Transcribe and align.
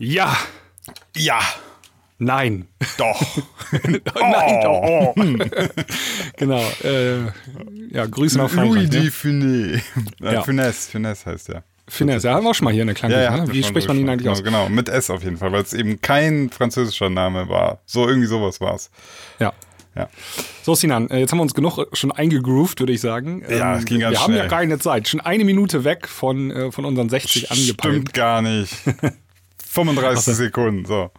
Ja. 0.00 0.34
Ja. 1.14 1.40
Nein. 2.18 2.66
Doch. 2.96 3.20
Nein, 3.72 4.60
doch. 4.62 5.14
genau. 6.38 6.62
Äh, 6.82 7.26
ja, 7.92 8.06
Grüße 8.06 8.38
nach 8.38 8.48
Frankreich. 8.48 8.90
Louis 8.90 8.90
ne? 8.90 9.00
de 9.00 9.10
Funès. 9.10 9.82
Äh, 10.22 10.34
Ja. 10.34 10.42
Funès, 10.42 10.88
Finesse 10.90 11.26
heißt 11.26 11.48
der. 11.48 11.64
Finesse, 11.86 12.28
ja, 12.28 12.34
haben 12.34 12.44
wir 12.44 12.50
auch 12.50 12.54
schon 12.54 12.64
mal 12.64 12.72
hier 12.72 12.82
in 12.82 12.86
der 12.88 12.94
Klangküche. 12.94 13.30
hatten 13.30 13.42
ne? 13.42 13.48
wir 13.48 13.54
Wie 13.54 13.62
spricht 13.62 13.88
man 13.88 13.98
ihn 13.98 14.08
eigentlich 14.08 14.28
aus? 14.28 14.42
Genau, 14.42 14.64
genau, 14.64 14.74
mit 14.74 14.88
S 14.88 15.10
auf 15.10 15.22
jeden 15.22 15.36
Fall, 15.36 15.52
weil 15.52 15.62
es 15.62 15.74
eben 15.74 16.00
kein 16.00 16.48
französischer 16.48 17.10
Name 17.10 17.48
war. 17.48 17.80
So 17.84 18.08
irgendwie 18.08 18.28
sowas 18.28 18.60
war 18.60 18.76
es. 18.76 18.90
Ja. 19.38 19.52
Ja. 19.96 20.08
So, 20.62 20.74
Sinan, 20.74 21.10
äh, 21.10 21.18
jetzt 21.18 21.32
haben 21.32 21.38
wir 21.38 21.42
uns 21.42 21.52
genug 21.52 21.84
schon 21.92 22.12
eingegroovt, 22.12 22.80
würde 22.80 22.92
ich 22.92 23.00
sagen. 23.02 23.44
Ja, 23.50 23.76
es 23.76 23.84
ging 23.84 24.00
ganz 24.00 24.14
Wir 24.14 24.22
haben 24.22 24.32
ja 24.32 24.38
schnell. 24.40 24.48
keine 24.48 24.78
Zeit. 24.78 25.08
Schon 25.08 25.20
eine 25.20 25.44
Minute 25.44 25.84
weg 25.84 26.08
von, 26.08 26.50
äh, 26.50 26.72
von 26.72 26.86
unseren 26.86 27.10
60 27.10 27.50
angepeilt. 27.50 27.94
Stimmt 27.94 28.14
gar 28.14 28.40
nicht. 28.40 28.72
35 29.70 30.34
Sekunden, 30.36 30.84
so. 30.84 31.10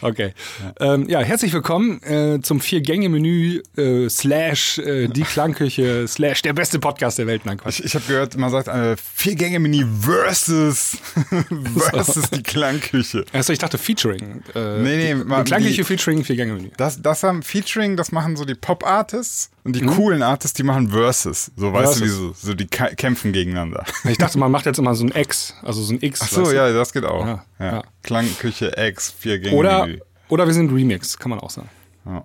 Okay. 0.00 0.32
Ja, 0.80 0.94
ähm, 0.94 1.08
ja 1.08 1.20
herzlich 1.20 1.52
willkommen 1.52 2.02
äh, 2.02 2.40
zum 2.42 2.60
Vier-Gänge-Menü 2.60 3.62
äh, 3.76 4.08
slash 4.08 4.78
äh, 4.78 5.08
die 5.08 5.22
Klangküche 5.22 6.06
slash 6.08 6.42
der 6.42 6.52
beste 6.52 6.78
Podcast 6.78 7.18
der 7.18 7.26
Welt. 7.26 7.44
Nein, 7.46 7.58
Quatsch. 7.58 7.80
Ich, 7.80 7.86
ich 7.86 7.94
habe 7.94 8.04
gehört, 8.06 8.36
man 8.36 8.50
sagt 8.50 8.68
äh, 8.68 8.96
Vier-Gänge-Menü 9.14 9.86
versus, 10.00 10.98
versus 11.90 12.30
die 12.30 12.42
Klangküche. 12.42 13.24
Achso, 13.32 13.52
ich 13.52 13.58
dachte 13.58 13.78
Featuring. 13.78 14.42
Äh, 14.54 14.78
Nee, 14.78 14.96
nee, 14.96 15.08
die, 15.14 15.24
man- 15.24 15.44
Klangküche 15.44 15.76
die- 15.76 15.84
Featuring 15.84 16.24
Vier-Gänge-Menü. 16.24 16.70
Das, 16.76 17.00
das 17.02 17.22
haben 17.22 17.42
Featuring, 17.42 17.96
das 17.96 18.12
machen 18.12 18.36
so 18.36 18.44
die 18.44 18.54
Pop-Artists 18.54 19.50
und 19.64 19.74
Mhm. 19.76 19.80
die 19.80 19.86
coolen 19.86 20.22
Artists, 20.22 20.56
die 20.56 20.62
machen 20.62 20.88
Versus. 20.90 21.50
So, 21.56 21.72
weißt 21.72 22.00
du, 22.00 22.04
wie 22.04 22.08
Versus. 22.08 22.40
so, 22.40 22.48
so 22.48 22.54
die 22.54 22.66
kämpfen 22.66 23.32
gegeneinander. 23.32 23.84
Ich 24.04 24.16
dachte, 24.18 24.38
man 24.38 24.50
macht 24.50 24.64
jetzt 24.66 24.78
immer 24.78 24.94
so 24.94 25.04
ein 25.04 25.12
X, 25.14 25.54
also 25.62 25.82
so 25.82 25.92
ein 25.92 25.98
X. 26.00 26.20
Ach 26.22 26.28
so, 26.28 26.52
ja, 26.52 26.72
das 26.72 26.92
geht 26.92 27.04
auch. 27.04 27.26
Ja, 27.26 27.44
Ja. 27.58 27.82
Klangküche 28.02 28.72
X, 28.78 29.12
vier 29.18 29.38
Gänge. 29.38 29.54
Oder, 29.58 29.88
oder 30.28 30.46
wir 30.46 30.54
sind 30.54 30.72
Remix, 30.72 31.18
kann 31.18 31.30
man 31.30 31.40
auch 31.40 31.50
sagen. 31.50 31.68
Ja. 32.06 32.24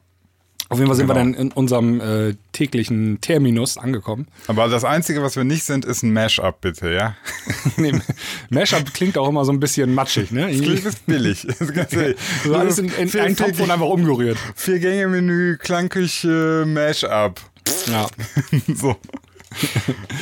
Auf 0.69 0.79
jeden 0.79 0.87
Fall 0.87 0.95
sind 0.95 1.07
wir 1.07 1.13
Genau. 1.13 1.25
dann 1.25 1.33
in 1.35 1.51
unserem 1.51 2.01
äh, 2.01 2.35
täglichen 2.51 3.21
Terminus 3.21 3.77
angekommen. 3.77 4.27
Aber 4.47 4.67
das 4.69 4.83
Einzige, 4.83 5.21
was 5.21 5.35
wir 5.35 5.43
nicht 5.43 5.65
sind, 5.65 5.85
ist 5.85 6.01
ein 6.01 6.13
Mashup, 6.13 6.61
bitte, 6.61 6.91
ja? 6.91 7.15
nee, 7.77 7.91
Mashup 8.49 8.91
klingt 8.93 9.17
auch 9.19 9.29
immer 9.29 9.45
so 9.45 9.51
ein 9.51 9.59
bisschen 9.59 9.93
matschig, 9.93 10.31
ne? 10.31 10.47
Das 10.51 10.61
klingt 10.61 10.85
ist 10.85 11.05
billig. 11.05 11.45
Das 11.47 11.61
ist 11.61 11.73
ganz 11.75 11.93
ehrlich. 11.93 12.17
So 12.43 12.55
alles 12.55 12.79
in, 12.79 12.89
in 12.89 13.19
einen 13.19 13.35
Topf 13.35 13.59
und 13.59 13.69
einfach 13.69 13.85
umgerührt. 13.85 14.37
Vier 14.55 14.79
Gänge 14.79 15.07
Menü, 15.09 15.57
Klangküche, 15.57 16.63
Mashup. 16.65 17.39
Ja, 17.91 18.07
so. 18.75 18.95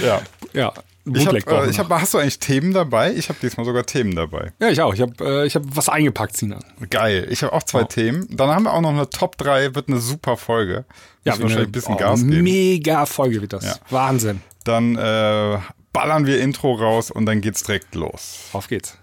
ja. 0.03 0.21
ja. 0.53 0.73
Ich 1.03 1.25
hab, 1.25 1.33
Bootleg 1.33 1.45
brauchen 1.45 1.57
äh, 1.57 1.63
wir 1.63 1.71
ich 1.71 1.79
hab, 1.79 1.89
hast 1.89 2.13
du 2.13 2.19
eigentlich 2.19 2.39
Themen 2.39 2.73
dabei? 2.73 3.13
Ich 3.13 3.29
habe 3.29 3.39
diesmal 3.41 3.65
sogar 3.65 3.85
Themen 3.85 4.15
dabei. 4.15 4.53
ja, 4.59 4.69
ich 4.69 4.81
auch. 4.81 4.93
Ich 4.93 5.01
habe 5.01 5.13
äh, 5.19 5.47
ich 5.47 5.55
hab 5.55 5.63
was 5.65 5.89
eingepackt, 5.89 6.37
Sinan. 6.37 6.63
Geil. 6.89 7.27
Ich 7.31 7.41
habe 7.43 7.53
auch 7.53 7.63
zwei 7.63 7.81
Oh. 7.81 7.85
Themen. 7.85 8.27
Dann 8.29 8.49
haben 8.49 8.63
wir 8.63 8.73
auch 8.73 8.81
noch 8.81 8.91
eine 8.91 9.09
Top 9.09 9.37
3, 9.37 9.73
wird 9.73 9.87
eine 9.87 9.99
super 9.99 10.37
Folge. 10.37 10.85
Ja, 11.23 11.31
Müssen 11.33 11.43
wahrscheinlich 11.43 11.69
ein 11.69 11.71
bisschen 11.71 11.95
oh, 11.95 11.97
Gas 11.97 12.19
geben. 12.21 12.43
Mega 12.43 13.05
Folge 13.07 13.41
wird 13.41 13.53
das. 13.53 13.65
Ja. 13.65 13.75
Wahnsinn. 13.89 14.41
Dann 14.63 14.95
äh, 14.95 15.57
ballern 15.91 16.25
wir 16.27 16.39
Intro 16.39 16.73
raus 16.73 17.09
und 17.09 17.25
dann 17.25 17.41
geht's 17.41 17.63
direkt 17.63 17.95
los. 17.95 18.49
Auf 18.53 18.67
geht's. 18.67 18.97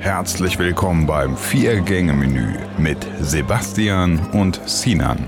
Herzlich 0.00 0.58
willkommen 0.58 1.06
beim 1.06 1.36
Vier-Gänge-Menü 1.36 2.54
mit 2.78 3.06
Sebastian 3.20 4.18
und 4.30 4.60
Sinan. 4.66 5.26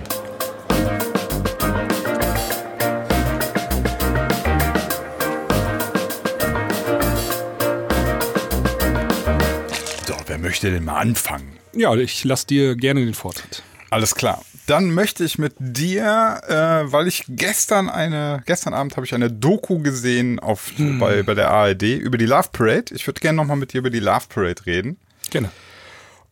Möchte 10.53 10.71
denn 10.71 10.85
mal 10.85 10.99
anfangen? 11.01 11.57
Ja, 11.75 11.95
ich 11.95 12.25
lasse 12.25 12.47
dir 12.47 12.77
gerne 12.77 13.03
den 13.03 13.15
Vortritt. 13.15 13.63
Alles 13.89 14.15
klar. 14.15 14.45
Dann 14.67 14.91
möchte 14.93 15.25
ich 15.25 15.39
mit 15.39 15.55
dir, 15.59 16.43
äh, 16.47 16.93
weil 16.93 17.09
ich 17.09 17.25
gestern 17.27 17.89
eine, 17.89 18.43
gestern 18.45 18.75
Abend 18.75 18.97
habe 18.97 19.07
ich 19.07 19.15
eine 19.15 19.31
Doku 19.31 19.79
gesehen 19.79 20.39
auf, 20.41 20.71
bei, 21.01 21.23
bei 21.23 21.33
der 21.33 21.51
ARD 21.51 21.83
über 21.85 22.19
die 22.19 22.27
Love 22.27 22.51
Parade. 22.53 22.95
Ich 22.95 23.07
würde 23.07 23.21
gerne 23.21 23.37
nochmal 23.37 23.57
mit 23.57 23.73
dir 23.73 23.79
über 23.79 23.89
die 23.89 24.01
Love 24.01 24.27
Parade 24.29 24.67
reden. 24.67 24.99
Gerne. 25.31 25.49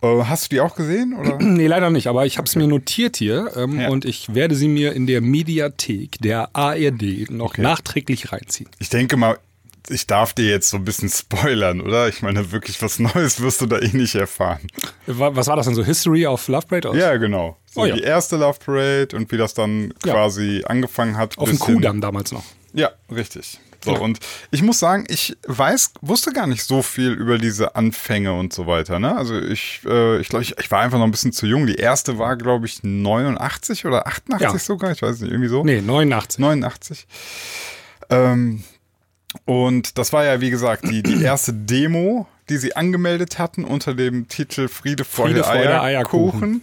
Äh, 0.02 0.24
hast 0.24 0.44
du 0.44 0.48
die 0.56 0.60
auch 0.60 0.74
gesehen? 0.76 1.14
Oder? 1.14 1.38
Nee, 1.40 1.66
leider 1.66 1.88
nicht, 1.88 2.06
aber 2.06 2.26
ich 2.26 2.36
habe 2.36 2.46
es 2.46 2.54
mir 2.56 2.66
notiert 2.66 3.16
hier 3.16 3.50
ähm, 3.56 3.80
Ja. 3.80 3.88
und 3.88 4.04
ich 4.04 4.34
werde 4.34 4.54
sie 4.54 4.68
mir 4.68 4.92
in 4.92 5.06
der 5.06 5.22
Mediathek 5.22 6.18
der 6.20 6.50
ARD 6.54 7.30
noch 7.30 7.52
Okay. 7.52 7.62
nachträglich 7.62 8.32
reinziehen. 8.32 8.68
Ich 8.78 8.90
denke 8.90 9.16
mal, 9.16 9.38
ich 9.88 10.06
darf 10.06 10.32
dir 10.34 10.48
jetzt 10.48 10.70
so 10.70 10.76
ein 10.76 10.84
bisschen 10.84 11.08
spoilern, 11.08 11.80
oder? 11.80 12.08
Ich 12.08 12.22
meine, 12.22 12.52
wirklich 12.52 12.80
was 12.82 12.98
Neues 12.98 13.40
wirst 13.40 13.60
du 13.60 13.66
da 13.66 13.78
eh 13.78 13.88
nicht 13.96 14.14
erfahren. 14.14 14.60
Wa- 15.06 15.34
Was 15.34 15.46
war 15.46 15.56
das 15.56 15.66
denn 15.66 15.74
so? 15.74 15.84
History 15.84 16.26
of 16.26 16.46
Love 16.48 16.66
Parade? 16.66 16.90
Aus? 16.90 16.96
Ja, 16.96 17.16
genau. 17.16 17.56
So 17.66 17.80
Oh 17.82 17.86
ja. 17.86 17.94
die 17.94 18.02
erste 18.02 18.36
Love 18.36 18.58
Parade 18.64 19.16
und 19.16 19.30
wie 19.32 19.36
das 19.36 19.54
dann 19.54 19.94
Ja. 20.04 20.12
quasi 20.14 20.62
angefangen 20.66 21.16
hat. 21.16 21.38
Auf 21.38 21.48
dem 21.48 21.58
Kudamm 21.58 22.00
damals 22.00 22.32
noch. 22.32 22.44
Ja, 22.72 22.90
richtig. 23.10 23.58
So, 23.82 23.92
Ja. 23.92 23.98
und 24.00 24.18
ich 24.50 24.62
muss 24.62 24.78
sagen, 24.78 25.06
ich 25.08 25.38
weiß, 25.46 25.94
wusste 26.02 26.32
gar 26.34 26.46
nicht 26.46 26.64
so 26.64 26.82
viel 26.82 27.12
über 27.12 27.38
diese 27.38 27.76
Anfänge 27.76 28.34
und 28.34 28.52
so 28.52 28.66
weiter. 28.66 28.98
Ne? 28.98 29.16
Also 29.16 29.38
ich, 29.40 29.80
äh, 29.86 30.20
ich 30.20 30.28
glaube, 30.28 30.42
ich, 30.42 30.58
ich 30.58 30.70
war 30.70 30.80
einfach 30.82 30.98
noch 30.98 31.06
ein 31.06 31.10
bisschen 31.10 31.32
zu 31.32 31.46
jung. 31.46 31.66
Die 31.66 31.76
erste 31.76 32.18
war, 32.18 32.36
glaube 32.36 32.66
ich, 32.66 32.80
89 32.82 33.86
oder 33.86 34.06
88 34.06 34.52
Ja. 34.52 34.58
sogar, 34.58 34.92
ich 34.92 35.00
weiß 35.00 35.20
nicht, 35.20 35.30
irgendwie 35.30 35.48
so. 35.48 35.64
Nee, 35.64 35.80
89. 35.80 36.38
89. 36.40 37.06
Ähm, 38.10 38.62
und 39.44 39.98
das 39.98 40.12
war 40.12 40.24
ja, 40.24 40.40
wie 40.40 40.50
gesagt, 40.50 40.88
die, 40.88 41.02
die 41.02 41.22
erste 41.22 41.52
Demo, 41.52 42.26
die 42.48 42.56
sie 42.56 42.74
angemeldet 42.74 43.38
hatten 43.38 43.64
unter 43.64 43.94
dem 43.94 44.28
Titel 44.28 44.68
Friede, 44.68 45.04
Freude, 45.04 45.42
Friede, 45.42 45.44
Freude, 45.44 45.80
Eierkuchen. 45.82 46.62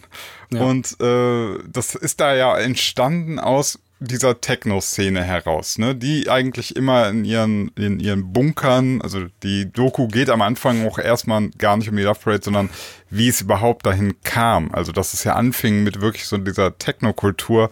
Ja. 0.51 0.61
Und 0.61 0.99
äh, 1.01 1.59
das 1.71 1.95
ist 1.95 2.19
da 2.19 2.35
ja 2.35 2.57
entstanden 2.57 3.39
aus 3.39 3.79
dieser 3.99 4.39
Techno-Szene 4.39 5.23
heraus, 5.23 5.79
ne? 5.79 5.95
die 5.95 6.29
eigentlich 6.29 6.75
immer 6.75 7.09
in 7.09 7.25
ihren, 7.25 7.69
in 7.69 7.99
ihren 7.99 8.31
Bunkern, 8.31 9.01
also 9.01 9.25
die 9.41 9.71
Doku 9.71 10.07
geht 10.07 10.29
am 10.29 10.41
Anfang 10.41 10.85
auch 10.85 10.99
erstmal 10.99 11.49
gar 11.57 11.77
nicht 11.77 11.89
um 11.89 11.97
die 11.97 12.03
Love 12.03 12.19
Parade, 12.23 12.43
sondern 12.43 12.69
wie 13.09 13.27
es 13.27 13.41
überhaupt 13.41 13.85
dahin 13.85 14.13
kam. 14.23 14.71
Also 14.71 14.91
dass 14.91 15.13
es 15.13 15.23
ja 15.23 15.33
anfing 15.33 15.83
mit 15.83 15.99
wirklich 15.99 16.25
so 16.25 16.37
dieser 16.37 16.77
Techno-Kultur, 16.77 17.71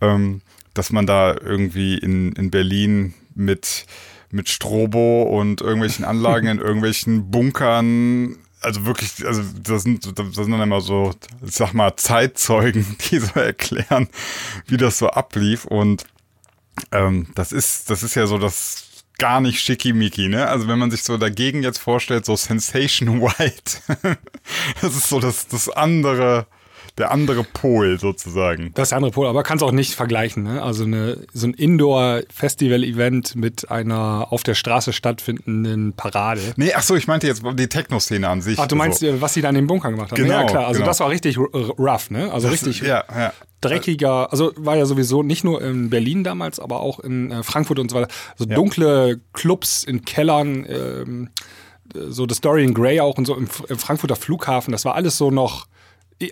ähm, 0.00 0.40
dass 0.72 0.90
man 0.90 1.06
da 1.06 1.34
irgendwie 1.34 1.98
in, 1.98 2.32
in 2.32 2.50
Berlin 2.50 3.12
mit, 3.34 3.84
mit 4.32 4.48
Strobo 4.48 5.22
und 5.22 5.60
irgendwelchen 5.60 6.04
Anlagen 6.04 6.48
in 6.48 6.58
irgendwelchen 6.58 7.30
Bunkern, 7.30 8.38
also 8.60 8.86
wirklich, 8.86 9.26
also 9.26 9.42
das 9.62 9.82
sind, 9.82 10.18
das 10.18 10.34
sind 10.34 10.50
dann 10.50 10.62
immer 10.62 10.80
so, 10.80 11.12
ich 11.44 11.54
sag 11.54 11.74
mal, 11.74 11.96
Zeitzeugen, 11.96 12.96
die 13.10 13.18
so 13.18 13.38
erklären, 13.38 14.08
wie 14.66 14.76
das 14.76 14.98
so 14.98 15.08
ablief. 15.08 15.64
Und 15.66 16.04
ähm, 16.90 17.28
das 17.34 17.52
ist, 17.52 17.90
das 17.90 18.02
ist 18.02 18.14
ja 18.14 18.26
so 18.26 18.38
das 18.38 19.04
gar 19.18 19.40
nicht 19.40 19.60
schickimicki, 19.60 20.28
ne? 20.28 20.48
Also 20.48 20.66
wenn 20.66 20.78
man 20.78 20.90
sich 20.90 21.02
so 21.02 21.16
dagegen 21.18 21.62
jetzt 21.62 21.78
vorstellt, 21.78 22.24
so 22.24 22.34
Sensation 22.34 23.20
White, 23.20 23.78
das 24.80 24.96
ist 24.96 25.08
so 25.08 25.20
das, 25.20 25.46
das 25.46 25.68
andere, 25.68 26.46
der 26.98 27.10
andere 27.10 27.42
Pol 27.42 27.98
sozusagen. 27.98 28.70
Das 28.74 28.84
ist 28.84 28.90
der 28.90 28.98
andere 28.98 29.12
Pol, 29.12 29.26
aber 29.26 29.42
kann 29.42 29.56
es 29.56 29.62
auch 29.62 29.72
nicht 29.72 29.94
vergleichen. 29.94 30.42
Ne? 30.42 30.62
Also 30.62 30.84
eine, 30.84 31.18
so 31.32 31.46
ein 31.46 31.54
Indoor-Festival-Event 31.54 33.34
mit 33.34 33.70
einer 33.70 34.26
auf 34.30 34.42
der 34.42 34.54
Straße 34.54 34.92
stattfindenden 34.92 35.94
Parade. 35.94 36.40
Nee, 36.56 36.72
ach 36.74 36.82
so, 36.82 36.94
ich 36.94 37.06
meinte 37.06 37.26
jetzt 37.26 37.42
die 37.54 37.68
Techno-Szene 37.68 38.28
an 38.28 38.42
sich. 38.42 38.58
Ach, 38.58 38.66
du 38.66 38.76
meinst, 38.76 39.00
so. 39.00 39.06
äh, 39.06 39.20
was 39.22 39.32
sie 39.32 39.40
da 39.40 39.48
in 39.48 39.54
den 39.54 39.66
Bunkern 39.66 39.94
gemacht 39.94 40.12
haben? 40.12 40.22
Genau, 40.22 40.40
ja, 40.40 40.44
klar. 40.44 40.66
Also 40.66 40.78
genau. 40.78 40.86
das 40.90 41.00
war 41.00 41.08
richtig 41.08 41.38
rough, 41.38 42.10
ne? 42.10 42.30
Also 42.30 42.48
richtig 42.48 42.82
Ja, 42.82 43.04
ja. 43.14 43.32
dreckiger. 43.62 44.30
Also 44.30 44.52
war 44.56 44.76
ja 44.76 44.84
sowieso 44.84 45.22
nicht 45.22 45.44
nur 45.44 45.62
in 45.62 45.88
Berlin 45.88 46.24
damals, 46.24 46.60
aber 46.60 46.80
auch 46.80 47.00
in 47.00 47.30
äh, 47.30 47.42
Frankfurt 47.42 47.78
und 47.78 47.90
so 47.90 47.96
weiter. 47.96 48.12
So 48.36 48.44
dunkle 48.44 49.18
Clubs 49.32 49.82
in 49.84 50.04
Kellern, 50.04 50.66
ähm, 50.68 51.30
so 51.94 52.26
das 52.26 52.42
Dorian 52.42 52.74
Gray 52.74 53.00
auch 53.00 53.16
und 53.16 53.26
so 53.26 53.34
im, 53.34 53.48
im 53.68 53.78
Frankfurter 53.78 54.16
Flughafen. 54.16 54.72
Das 54.72 54.84
war 54.84 54.94
alles 54.94 55.16
so 55.16 55.30
noch. 55.30 55.66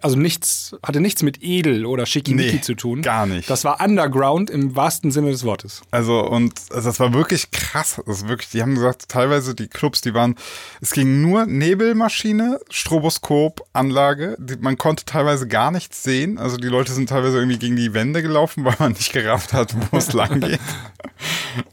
Also 0.02 0.16
nichts, 0.16 0.76
hatte 0.82 1.00
nichts 1.00 1.22
mit 1.22 1.42
edel 1.42 1.84
oder 1.86 2.06
schickimicki 2.06 2.54
Nee, 2.56 2.60
zu 2.60 2.74
tun. 2.74 3.02
gar 3.02 3.26
nicht. 3.26 3.48
Das 3.50 3.64
war 3.64 3.80
Underground 3.80 4.48
im 4.50 4.76
wahrsten 4.76 5.10
Sinne 5.10 5.30
des 5.30 5.44
Wortes. 5.44 5.82
Also 5.90 6.20
und 6.20 6.54
also 6.72 6.88
das 6.88 7.00
war 7.00 7.12
wirklich 7.12 7.50
krass. 7.50 8.00
Das 8.06 8.28
wirklich, 8.28 8.50
die 8.50 8.62
haben 8.62 8.74
gesagt, 8.74 9.08
teilweise 9.08 9.54
die 9.54 9.68
Clubs, 9.68 10.00
die 10.00 10.14
waren, 10.14 10.36
es 10.80 10.92
ging 10.92 11.20
nur 11.22 11.46
Nebelmaschine, 11.46 12.60
Stroboskop, 12.70 13.62
Anlage. 13.72 14.36
Die, 14.38 14.56
man 14.56 14.76
konnte 14.78 15.04
teilweise 15.04 15.48
gar 15.48 15.70
nichts 15.70 16.02
sehen. 16.02 16.38
Also 16.38 16.56
die 16.56 16.68
Leute 16.68 16.92
sind 16.92 17.08
teilweise 17.08 17.38
irgendwie 17.38 17.58
gegen 17.58 17.76
die 17.76 17.94
Wände 17.94 18.22
gelaufen, 18.22 18.64
weil 18.64 18.76
man 18.78 18.92
nicht 18.92 19.12
gerafft 19.12 19.52
hat, 19.52 19.74
wo 19.90 19.96
es 19.98 20.12
lang 20.12 20.40
geht. 20.40 20.60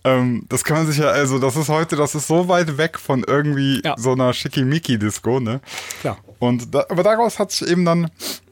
ähm, 0.04 0.46
das 0.50 0.64
kann 0.64 0.78
man 0.78 0.88
sich 0.88 0.98
ja, 0.98 1.08
also 1.08 1.40
das 1.40 1.56
ist 1.56 1.70
heute, 1.70 1.96
das 1.96 2.16
ist 2.16 2.28
so 2.28 2.48
weit 2.48 2.78
weg 2.78 3.00
von 3.00 3.24
irgendwie 3.26 3.82
Ja. 3.84 3.96
so 3.98 4.12
einer 4.14 4.34
Schickimicki-Disco, 4.34 5.40
ne? 5.40 5.62
Klar. 6.02 6.18
Und 6.40 6.74
da, 6.74 6.86
aber 6.90 7.04
daraus 7.04 7.40
hat 7.40 7.52
sich 7.52 7.68
eben 7.68 7.86
dann 7.86 8.12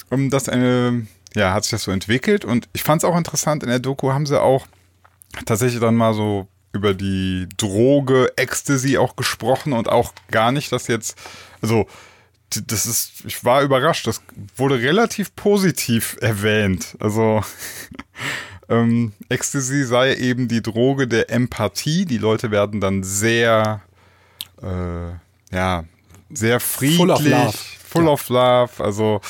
um, 0.10 0.30
das 0.30 0.50
eine, 0.50 1.08
ja, 1.36 1.54
hat 1.54 1.64
sich 1.64 1.72
das 1.72 1.84
so 1.84 1.92
entwickelt. 1.92 2.46
Und 2.46 2.68
ich 2.74 2.84
fand 2.84 3.04
es 3.04 3.10
auch 3.10 3.18
interessant, 3.18 3.64
in 3.64 3.70
der 3.70 3.80
Doku 3.80 4.12
haben 4.12 4.26
sie 4.26 4.42
auch 4.42 4.68
tatsächlich 5.46 5.82
dann 5.82 5.96
mal 5.96 6.14
so 6.14 6.48
über 6.72 6.94
die 6.94 7.48
Droge 7.58 8.34
Ecstasy 8.36 8.98
auch 8.98 9.16
gesprochen 9.16 9.74
und 9.74 9.90
auch 9.90 10.14
gar 10.30 10.52
nicht, 10.52 10.72
dass 10.72 10.88
jetzt, 10.88 11.18
also 11.62 11.88
das 12.68 12.86
ist, 12.86 13.26
ich 13.26 13.44
war 13.44 13.64
überrascht, 13.64 14.08
das 14.08 14.22
wurde 14.56 14.80
relativ 14.80 15.36
positiv 15.36 16.18
erwähnt. 16.22 16.96
Also 17.00 17.44
ähm, 18.70 19.14
Ecstasy 19.30 19.84
sei 19.84 20.16
eben 20.16 20.48
die 20.48 20.62
Droge 20.62 21.08
der 21.08 21.30
Empathie. 21.30 22.06
Die 22.06 22.18
Leute 22.18 22.52
werden 22.52 22.82
dann 22.82 23.04
sehr, 23.04 23.82
äh, 24.62 25.56
ja, 25.56 25.86
sehr 26.30 26.60
friedlich, 26.60 26.98
Full 26.98 27.12
of 27.12 27.22
love. 27.22 27.58
Full 27.96 28.08
of 28.08 28.30
love. 28.30 28.84
Also 28.84 29.22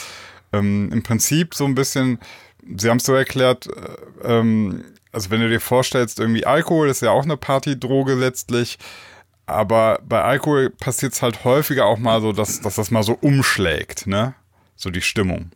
ähm, 0.53 0.89
im 0.91 1.03
Prinzip 1.03 1.53
so 1.53 1.65
ein 1.65 1.75
bisschen, 1.75 2.19
sie 2.75 2.89
haben 2.89 2.97
es 2.97 3.06
so 3.06 3.13
erklärt, 3.13 3.67
äh, 3.67 4.39
ähm, 4.39 4.83
also 5.12 5.29
wenn 5.31 5.39
du 5.39 5.50
dir 5.50 5.62
vorstellst, 5.62 6.19
irgendwie 6.19 6.45
Alkohol 6.45 6.89
ist 6.89 7.01
ja 7.01 7.12
auch 7.12 7.23
eine 7.23 7.38
Partydroge 7.38 8.15
letztlich, 8.15 8.77
aber 9.45 10.00
bei 10.03 10.21
Alkohol 10.21 10.69
passiert 10.69 11.13
es 11.13 11.21
halt 11.21 11.44
häufiger 11.45 11.85
auch 11.85 11.97
mal 11.97 12.19
so, 12.21 12.33
dass, 12.33 12.62
dass 12.62 12.75
das 12.75 12.91
mal 12.91 13.03
so 13.03 13.17
umschlägt, 13.21 14.07
ne? 14.07 14.33
So 14.75 14.89
die 14.89 15.01
Stimmung. 15.01 15.51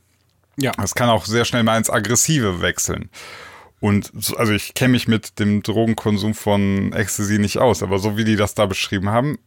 Ja. 0.55 0.71
Das 0.73 0.95
kann 0.95 1.09
auch 1.09 1.25
sehr 1.25 1.45
schnell 1.45 1.63
mal 1.63 1.77
ins 1.77 1.89
Aggressive 1.89 2.61
wechseln. 2.61 3.09
Und 3.81 4.11
so, 4.13 4.37
also 4.37 4.51
ich 4.53 4.73
kenne 4.73 4.91
mich 4.91 5.07
mit 5.07 5.39
dem 5.39 5.63
Drogenkonsum 5.63 6.33
von 6.33 6.93
Ecstasy 6.93 7.39
nicht 7.39 7.57
aus, 7.57 7.81
aber 7.81 7.99
so 7.99 8.17
wie 8.17 8.25
die 8.25 8.35
das 8.35 8.53
da 8.53 8.65
beschrieben 8.65 9.09
haben, 9.09 9.39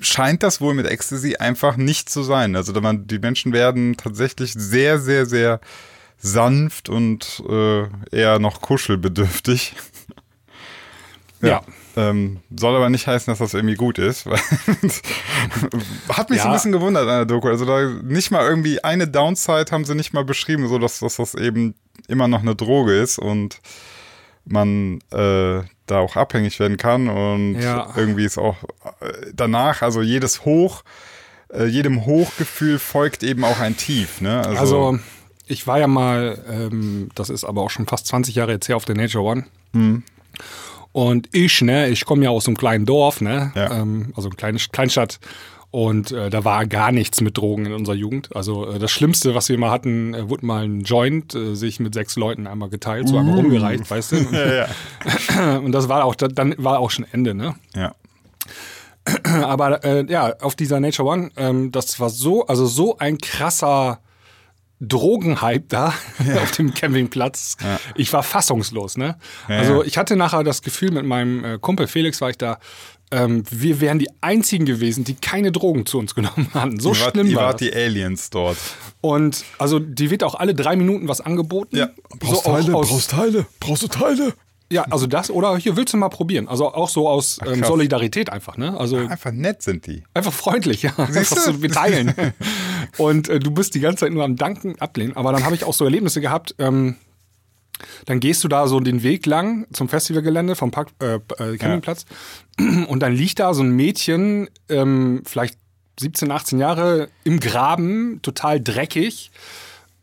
scheint 0.00 0.42
das 0.42 0.60
wohl 0.60 0.74
mit 0.74 0.86
Ecstasy 0.86 1.36
einfach 1.36 1.76
nicht 1.76 2.08
zu 2.10 2.22
sein. 2.22 2.56
Also 2.56 2.72
da 2.72 2.80
man, 2.80 3.06
die 3.06 3.18
Menschen 3.18 3.52
werden 3.52 3.96
tatsächlich 3.96 4.52
sehr, 4.52 4.98
sehr, 4.98 5.26
sehr 5.26 5.60
sanft 6.18 6.88
und 6.88 7.42
äh, 7.48 7.84
eher 8.10 8.38
noch 8.38 8.60
kuschelbedürftig. 8.60 9.74
Ja. 11.42 11.62
Ähm, 11.96 12.40
soll 12.56 12.74
aber 12.74 12.88
nicht 12.88 13.06
heißen, 13.06 13.30
dass 13.30 13.38
das 13.38 13.52
irgendwie 13.54 13.74
gut 13.74 13.98
ist. 13.98 14.24
Hat 16.08 16.30
mich 16.30 16.40
so 16.40 16.46
ein 16.46 16.50
Ja. 16.50 16.52
bisschen 16.54 16.72
gewundert 16.72 17.02
an 17.02 17.16
der 17.16 17.26
Doku. 17.26 17.48
Also 17.48 17.64
da 17.66 17.84
nicht 18.02 18.30
mal 18.30 18.46
irgendwie 18.46 18.82
eine 18.82 19.06
Downside 19.06 19.66
haben 19.70 19.84
sie 19.84 19.94
nicht 19.94 20.12
mal 20.14 20.24
beschrieben, 20.24 20.66
so 20.68 20.78
dass, 20.78 21.00
dass 21.00 21.16
das 21.16 21.34
eben 21.34 21.74
immer 22.08 22.28
noch 22.28 22.40
eine 22.40 22.56
Droge 22.56 22.94
ist 22.98 23.18
und 23.18 23.60
man 24.46 25.00
äh, 25.12 25.62
da 25.86 25.98
auch 25.98 26.16
abhängig 26.16 26.58
werden 26.60 26.76
kann 26.76 27.08
und 27.08 27.60
Ja. 27.60 27.92
irgendwie 27.96 28.24
ist 28.24 28.38
auch 28.38 28.56
äh, 29.00 29.12
danach, 29.34 29.82
also 29.82 30.00
jedes 30.02 30.44
Hoch, 30.44 30.82
äh, 31.52 31.66
jedem 31.66 32.06
Hochgefühl 32.06 32.78
folgt 32.78 33.22
eben 33.22 33.44
auch 33.44 33.60
ein 33.60 33.76
Tief. 33.76 34.20
Ne? 34.20 34.40
Also, 34.46 34.98
ich 35.46 35.66
war 35.66 35.78
ja 35.78 35.86
mal, 35.86 36.42
ähm, 36.50 37.10
das 37.14 37.28
ist 37.30 37.44
aber 37.44 37.60
auch 37.62 37.70
schon 37.70 37.86
fast 37.86 38.06
20 38.06 38.34
Jahre 38.34 38.52
jetzt 38.52 38.68
her 38.68 38.76
auf 38.76 38.86
der 38.86 38.96
Nature 38.96 39.24
One. 39.24 39.44
Hm. 39.74 40.02
Und 40.92 41.28
ich, 41.32 41.60
ne, 41.60 41.88
ich 41.88 42.04
komme 42.04 42.24
ja 42.24 42.30
aus 42.30 42.46
einem 42.46 42.56
kleinen 42.56 42.86
Dorf, 42.86 43.20
ne, 43.20 43.52
Ja. 43.54 43.80
ähm, 43.80 44.12
also 44.16 44.28
eine 44.28 44.36
kleine 44.36 44.58
Kleinstadt. 44.58 45.18
Und 45.74 46.12
äh, 46.12 46.30
da 46.30 46.44
war 46.44 46.66
gar 46.66 46.92
nichts 46.92 47.20
mit 47.20 47.36
Drogen 47.36 47.66
in 47.66 47.72
unserer 47.72 47.96
Jugend. 47.96 48.36
Also 48.36 48.70
äh, 48.70 48.78
das 48.78 48.92
Schlimmste, 48.92 49.34
was 49.34 49.48
wir 49.48 49.58
mal 49.58 49.72
hatten, 49.72 50.14
äh, 50.14 50.30
wurde 50.30 50.46
mal 50.46 50.62
ein 50.62 50.82
Joint 50.82 51.34
äh, 51.34 51.56
sich 51.56 51.80
mit 51.80 51.94
sechs 51.94 52.14
Leuten 52.14 52.46
einmal 52.46 52.68
geteilt, 52.68 53.08
so 53.08 53.18
einmal 53.18 53.34
rumgereicht, 53.34 53.90
weißt 53.90 54.12
du. 54.12 54.16
Uh. 54.24 54.32
ja, 54.32 54.68
ja. 55.34 55.58
Und 55.64 55.72
das 55.72 55.88
war 55.88 56.04
auch, 56.04 56.14
dann 56.14 56.54
war 56.58 56.78
auch 56.78 56.92
schon 56.92 57.04
Ende, 57.10 57.34
ne. 57.34 57.56
ja. 57.74 57.92
Aber 59.42 59.84
äh, 59.84 60.06
ja, 60.08 60.36
auf 60.38 60.54
dieser 60.54 60.78
Nature 60.78 61.08
One, 61.08 61.30
ähm, 61.36 61.72
das 61.72 61.98
war 61.98 62.08
so, 62.08 62.46
also 62.46 62.66
so 62.66 62.98
ein 62.98 63.18
krasser 63.18 63.98
Drogenhype 64.80 65.64
da 65.68 65.88
auf 66.42 66.52
dem 66.52 66.72
Campingplatz. 66.72 67.56
Ich 67.96 68.12
war 68.12 68.22
fassungslos, 68.22 68.96
ne? 68.96 69.16
Ja, 69.48 69.56
also 69.56 69.82
ja. 69.82 69.88
ich 69.88 69.98
hatte 69.98 70.14
nachher 70.14 70.44
das 70.44 70.62
Gefühl, 70.62 70.92
mit 70.92 71.04
meinem 71.04 71.44
äh, 71.44 71.58
Kumpel 71.58 71.88
Felix 71.88 72.20
war 72.20 72.30
ich 72.30 72.38
da, 72.38 72.58
ähm, 73.14 73.44
wir 73.50 73.80
wären 73.80 73.98
die 73.98 74.08
einzigen 74.20 74.64
gewesen, 74.66 75.04
die 75.04 75.14
keine 75.14 75.52
Drogen 75.52 75.86
zu 75.86 75.98
uns 75.98 76.14
genommen 76.14 76.48
hatten. 76.52 76.80
So 76.80 76.92
Ihr 76.92 77.00
wart, 77.00 77.12
schlimm 77.12 77.26
ihr 77.28 77.36
war 77.36 77.44
wart 77.44 77.60
das. 77.60 77.68
die 77.68 77.74
Aliens 77.74 78.30
dort. 78.30 78.56
Und 79.00 79.44
also 79.58 79.78
die 79.78 80.10
wird 80.10 80.24
auch 80.24 80.34
alle 80.34 80.54
drei 80.54 80.74
Minuten 80.76 81.06
was 81.08 81.20
angeboten. 81.20 81.76
so 82.22 82.42
auch 82.44 82.68
aus, 82.74 83.06
Teile? 83.06 83.46
Brauchst 83.60 83.82
du 83.84 83.88
Teile? 83.88 84.34
Ja, 84.72 84.82
also 84.90 85.06
das 85.06 85.30
oder 85.30 85.56
hier 85.58 85.76
willst 85.76 85.92
du 85.92 85.98
mal 85.98 86.08
probieren. 86.08 86.48
Also 86.48 86.72
auch 86.72 86.88
so 86.88 87.08
aus 87.08 87.38
ähm, 87.46 87.60
krass. 87.60 87.68
Solidarität 87.68 88.30
einfach, 88.30 88.56
ne? 88.56 88.76
Also 88.78 88.96
Einfach 88.96 89.30
nett 89.30 89.62
sind 89.62 89.86
die. 89.86 90.02
Einfach 90.14 90.32
freundlich, 90.32 90.82
ja. 90.82 90.90
Einfach 90.96 91.12
Siehst 91.12 91.36
du? 91.36 91.40
so, 91.52 91.62
wir 91.62 91.70
teilen. 91.70 92.14
Und 92.98 93.28
äh, 93.28 93.38
du 93.38 93.50
bist 93.50 93.74
die 93.74 93.80
ganze 93.80 94.00
Zeit 94.06 94.12
nur 94.12 94.24
am 94.24 94.36
Danken, 94.36 94.74
ablehnen. 94.80 95.16
Aber 95.16 95.32
dann 95.32 95.44
habe 95.44 95.54
ich 95.54 95.64
auch 95.64 95.74
so 95.74 95.84
Erlebnisse 95.84 96.20
gehabt. 96.20 96.54
Ähm, 96.58 96.96
dann 98.06 98.20
gehst 98.20 98.44
du 98.44 98.48
da 98.48 98.66
so 98.66 98.80
den 98.80 99.02
Weg 99.02 99.26
lang 99.26 99.66
zum 99.72 99.88
Festivalgelände 99.88 100.56
vom 100.56 100.70
Park, 100.70 100.90
äh, 101.00 101.14
äh, 101.14 101.56
Campingplatz 101.56 102.06
und 102.88 103.00
dann 103.00 103.14
liegt 103.14 103.40
da 103.40 103.54
so 103.54 103.62
ein 103.62 103.70
Mädchen, 103.70 104.48
ähm, 104.68 105.22
vielleicht 105.24 105.58
17, 106.00 106.30
18 106.30 106.58
Jahre 106.58 107.08
im 107.24 107.40
Graben, 107.40 108.20
total 108.22 108.60
dreckig 108.60 109.30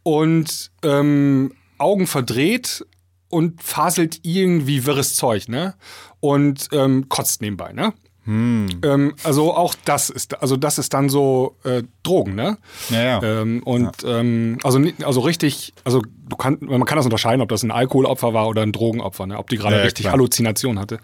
und 0.03 0.71
ähm, 0.83 1.53
Augen 1.77 2.07
verdreht 2.07 2.85
und 3.29 3.61
faselt 3.61 4.19
irgendwie 4.23 4.85
wirres 4.85 5.15
Zeug, 5.15 5.47
ne? 5.47 5.73
Und 6.19 6.69
ähm, 6.71 7.09
kotzt 7.09 7.41
nebenbei, 7.41 7.73
ne? 7.73 7.93
Ähm, 8.27 9.15
also 9.23 9.53
auch 9.55 9.73
das 9.83 10.09
ist, 10.09 10.39
also 10.41 10.55
das 10.55 10.77
ist 10.77 10.93
dann 10.93 11.09
so 11.09 11.55
äh, 11.63 11.83
Drogen, 12.03 12.35
ne? 12.35 12.57
Ja, 12.89 13.01
ja. 13.01 13.23
Ähm, 13.41 13.63
und 13.63 13.91
ähm, 14.05 14.59
also, 14.63 14.79
also 15.03 15.21
richtig, 15.21 15.73
also 15.83 16.01
du 16.29 16.35
kann, 16.35 16.57
man 16.61 16.85
kann 16.85 16.97
das 16.97 17.05
unterscheiden, 17.05 17.41
ob 17.41 17.49
das 17.49 17.63
ein 17.63 17.71
Alkoholopfer 17.71 18.33
war 18.33 18.47
oder 18.47 18.61
ein 18.61 18.71
Drogenopfer, 18.71 19.25
ne? 19.25 19.37
ob 19.39 19.49
die 19.49 19.57
gerade 19.57 19.73
Ja, 19.75 19.79
ja, 19.79 19.85
richtig 19.85 20.03
klar. 20.03 20.13
Halluzination 20.13 20.77
hatte. 20.79 20.99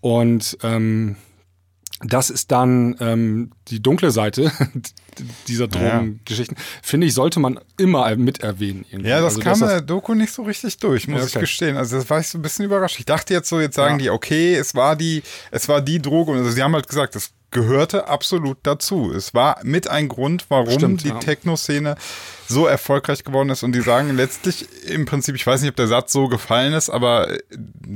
Und 0.00 0.56
ähm, 0.62 1.16
das 2.06 2.30
ist 2.30 2.50
dann 2.52 2.96
ähm, 3.00 3.50
die 3.68 3.82
dunkle 3.82 4.10
Seite 4.10 4.52
dieser 5.48 5.68
Drogengeschichten. 5.68 6.56
Finde 6.82 7.06
ich, 7.06 7.14
sollte 7.14 7.40
man 7.40 7.58
immer 7.76 8.14
mit 8.16 8.40
erwähnen. 8.42 8.84
irgendwie. 8.90 9.08
Ja, 9.10 9.20
das 9.20 9.36
Also, 9.36 9.40
kam 9.40 9.62
in 9.62 9.68
der 9.68 9.80
Doku 9.80 10.14
nicht 10.14 10.32
so 10.32 10.42
richtig 10.42 10.76
durch, 10.78 11.08
muss 11.08 11.20
Ja, 11.20 11.26
ich 11.26 11.32
okay. 11.36 11.40
gestehen. 11.40 11.76
Also 11.76 11.96
das 11.96 12.10
war 12.10 12.20
ich 12.20 12.28
so 12.28 12.38
ein 12.38 12.42
bisschen 12.42 12.64
überrascht. 12.64 12.98
Ich 12.98 13.06
dachte 13.06 13.32
jetzt 13.32 13.48
so, 13.48 13.60
jetzt 13.60 13.76
sagen 13.76 13.94
Ja. 13.94 14.04
die, 14.04 14.10
okay, 14.10 14.54
es 14.54 14.74
war 14.74 14.96
die, 14.96 15.22
es 15.50 15.68
war 15.68 15.80
die 15.80 16.00
Droge. 16.02 16.32
Also 16.32 16.50
sie 16.50 16.62
haben 16.62 16.74
halt 16.74 16.88
gesagt, 16.88 17.16
es 17.16 17.30
gehörte 17.50 18.08
absolut 18.08 18.58
dazu. 18.64 19.12
Es 19.12 19.32
war 19.32 19.60
mit 19.62 19.86
ein 19.88 20.08
Grund, 20.08 20.46
warum 20.48 20.70
Stimmt, 20.72 21.04
die 21.04 21.08
ja. 21.08 21.18
Techno-Szene 21.20 21.94
so 22.48 22.66
erfolgreich 22.66 23.22
geworden 23.22 23.48
ist. 23.50 23.62
Und 23.62 23.72
die 23.72 23.80
sagen 23.80 24.14
letztlich 24.16 24.66
im 24.88 25.06
Prinzip, 25.06 25.36
ich 25.36 25.46
weiß 25.46 25.60
nicht, 25.62 25.70
ob 25.70 25.76
der 25.76 25.86
Satz 25.86 26.12
so 26.12 26.26
gefallen 26.28 26.72
ist, 26.72 26.90
aber 26.90 27.30
äh, 27.30 27.38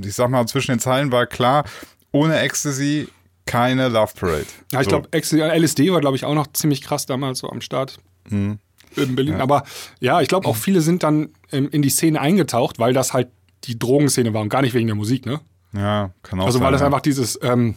ich 0.04 0.14
sag 0.14 0.30
mal, 0.30 0.46
zwischen 0.46 0.70
den 0.70 0.80
Zeilen 0.80 1.10
war 1.12 1.26
klar, 1.26 1.64
ohne 2.12 2.38
Ecstasy 2.38 3.08
keine 3.48 3.88
Love 3.88 4.12
Parade. 4.18 4.46
Ja, 4.72 4.80
ich 4.80 4.88
So. 4.88 5.00
glaube, 5.00 5.08
LSD 5.58 5.92
war, 5.92 6.00
glaube 6.00 6.16
ich, 6.16 6.24
auch 6.24 6.34
noch 6.34 6.46
ziemlich 6.52 6.82
krass 6.82 7.06
damals 7.06 7.38
so 7.40 7.48
am 7.50 7.60
Start 7.60 7.98
Mhm. 8.30 8.58
in 8.96 9.16
Berlin. 9.16 9.40
Aber 9.40 9.64
ja, 10.00 10.20
ich 10.20 10.28
glaube, 10.28 10.46
auch 10.48 10.56
viele 10.56 10.80
sind 10.80 11.02
dann 11.02 11.30
ähm, 11.52 11.68
in 11.70 11.82
die 11.82 11.88
Szene 11.90 12.20
eingetaucht, 12.20 12.78
weil 12.78 12.92
das 12.92 13.12
halt 13.12 13.28
die 13.64 13.78
Drogenszene 13.78 14.32
war 14.34 14.42
und 14.42 14.48
gar 14.50 14.62
nicht 14.62 14.74
wegen 14.74 14.86
der 14.86 14.96
Musik, 14.96 15.26
ne? 15.26 15.40
Ja, 15.74 16.10
kann 16.22 16.40
auch 16.40 16.46
Also 16.46 16.58
sein. 16.58 16.66
weil 16.66 16.72
das 16.72 16.80
ja. 16.80 16.86
einfach 16.86 17.00
dieses, 17.00 17.38
ähm, 17.42 17.74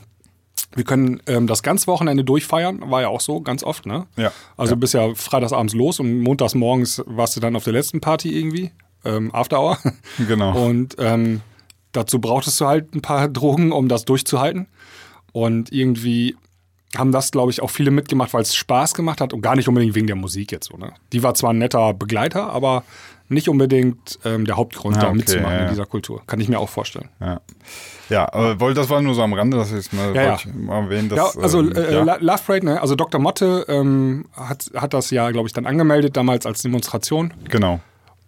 wir 0.75 0.83
können 0.85 1.21
ähm, 1.27 1.47
das 1.47 1.63
ganze 1.63 1.87
Wochenende 1.87 2.23
durchfeiern, 2.23 2.89
war 2.89 3.01
ja 3.01 3.07
auch 3.09 3.19
so, 3.21 3.41
ganz 3.41 3.63
oft, 3.63 3.85
ne? 3.85 4.07
Ja. 4.15 4.31
Also 4.57 4.75
bist 4.77 4.93
ja 4.93 5.13
freitagsabends 5.15 5.73
los 5.73 5.99
und 5.99 6.21
montags 6.21 6.55
morgens 6.55 7.01
warst 7.05 7.35
du 7.35 7.39
dann 7.41 7.55
auf 7.55 7.63
der 7.65 7.73
letzten 7.73 7.99
Party 7.99 8.37
irgendwie, 8.37 8.71
ähm, 9.03 9.33
After 9.33 9.59
Hour. 9.59 9.77
Genau. 10.27 10.65
Und 10.65 10.95
ähm, 10.99 11.41
dazu 11.91 12.21
brauchtest 12.21 12.61
du 12.61 12.67
halt 12.67 12.93
ein 12.95 13.01
paar 13.01 13.27
Drogen, 13.27 13.71
um 13.73 13.87
das 13.89 14.05
durchzuhalten. 14.05 14.67
Und 15.31 15.71
irgendwie 15.71 16.35
haben 16.97 17.11
das, 17.13 17.31
glaube 17.31 17.51
ich, 17.51 17.61
auch 17.61 17.69
viele 17.69 17.89
mitgemacht, 17.91 18.33
weil 18.33 18.41
es 18.41 18.53
Spaß 18.53 18.93
gemacht 18.95 19.21
hat 19.21 19.31
und 19.33 19.41
gar 19.41 19.55
nicht 19.55 19.67
unbedingt 19.69 19.95
wegen 19.95 20.07
der 20.07 20.15
Musik 20.17 20.51
jetzt 20.51 20.67
so. 20.69 20.77
Ne? 20.77 20.91
Die 21.13 21.23
war 21.23 21.33
zwar 21.35 21.51
ein 21.53 21.57
netter 21.57 21.93
Begleiter, 21.93 22.51
aber 22.51 22.83
nicht 23.29 23.47
unbedingt 23.47 24.19
ähm, 24.25 24.43
der 24.43 24.57
Hauptgrund, 24.57 24.97
Ah, 24.97 25.01
da 25.01 25.07
okay, 25.07 25.15
mitzumachen 25.17 25.51
ja, 25.51 25.57
ja. 25.59 25.63
in 25.63 25.69
dieser 25.69 25.85
Kultur. 25.85 26.21
Kann 26.27 26.41
ich 26.41 26.49
mir 26.49 26.59
auch 26.59 26.67
vorstellen. 26.67 27.07
Ja, 27.21 27.39
ja 28.09 28.33
aber 28.33 28.73
das 28.73 28.89
war 28.89 29.01
nur 29.01 29.13
so 29.15 29.21
am 29.23 29.31
Rande, 29.33 29.55
dass 29.55 29.71
ich 29.71 29.93
mal, 29.93 30.13
Ja, 30.13 30.35
ich 30.35 30.45
mal 30.53 30.83
erwähnen. 30.83 31.07
Dass, 31.07 31.35
Ja, 31.35 31.41
also 31.41 31.61
ähm, 31.61 31.71
äh. 31.77 32.03
La- 32.03 32.17
Love 32.19 32.41
Parade, 32.45 32.65
ne? 32.65 32.81
also 32.81 32.95
Dr. 32.95 33.21
Motte 33.21 33.63
ähm, 33.69 34.25
hat, 34.35 34.69
hat 34.75 34.93
das 34.93 35.11
ja, 35.11 35.31
glaube 35.31 35.47
ich, 35.47 35.53
dann 35.53 35.65
angemeldet, 35.65 36.17
damals 36.17 36.45
als 36.45 36.61
Demonstration. 36.61 37.33
genau. 37.47 37.79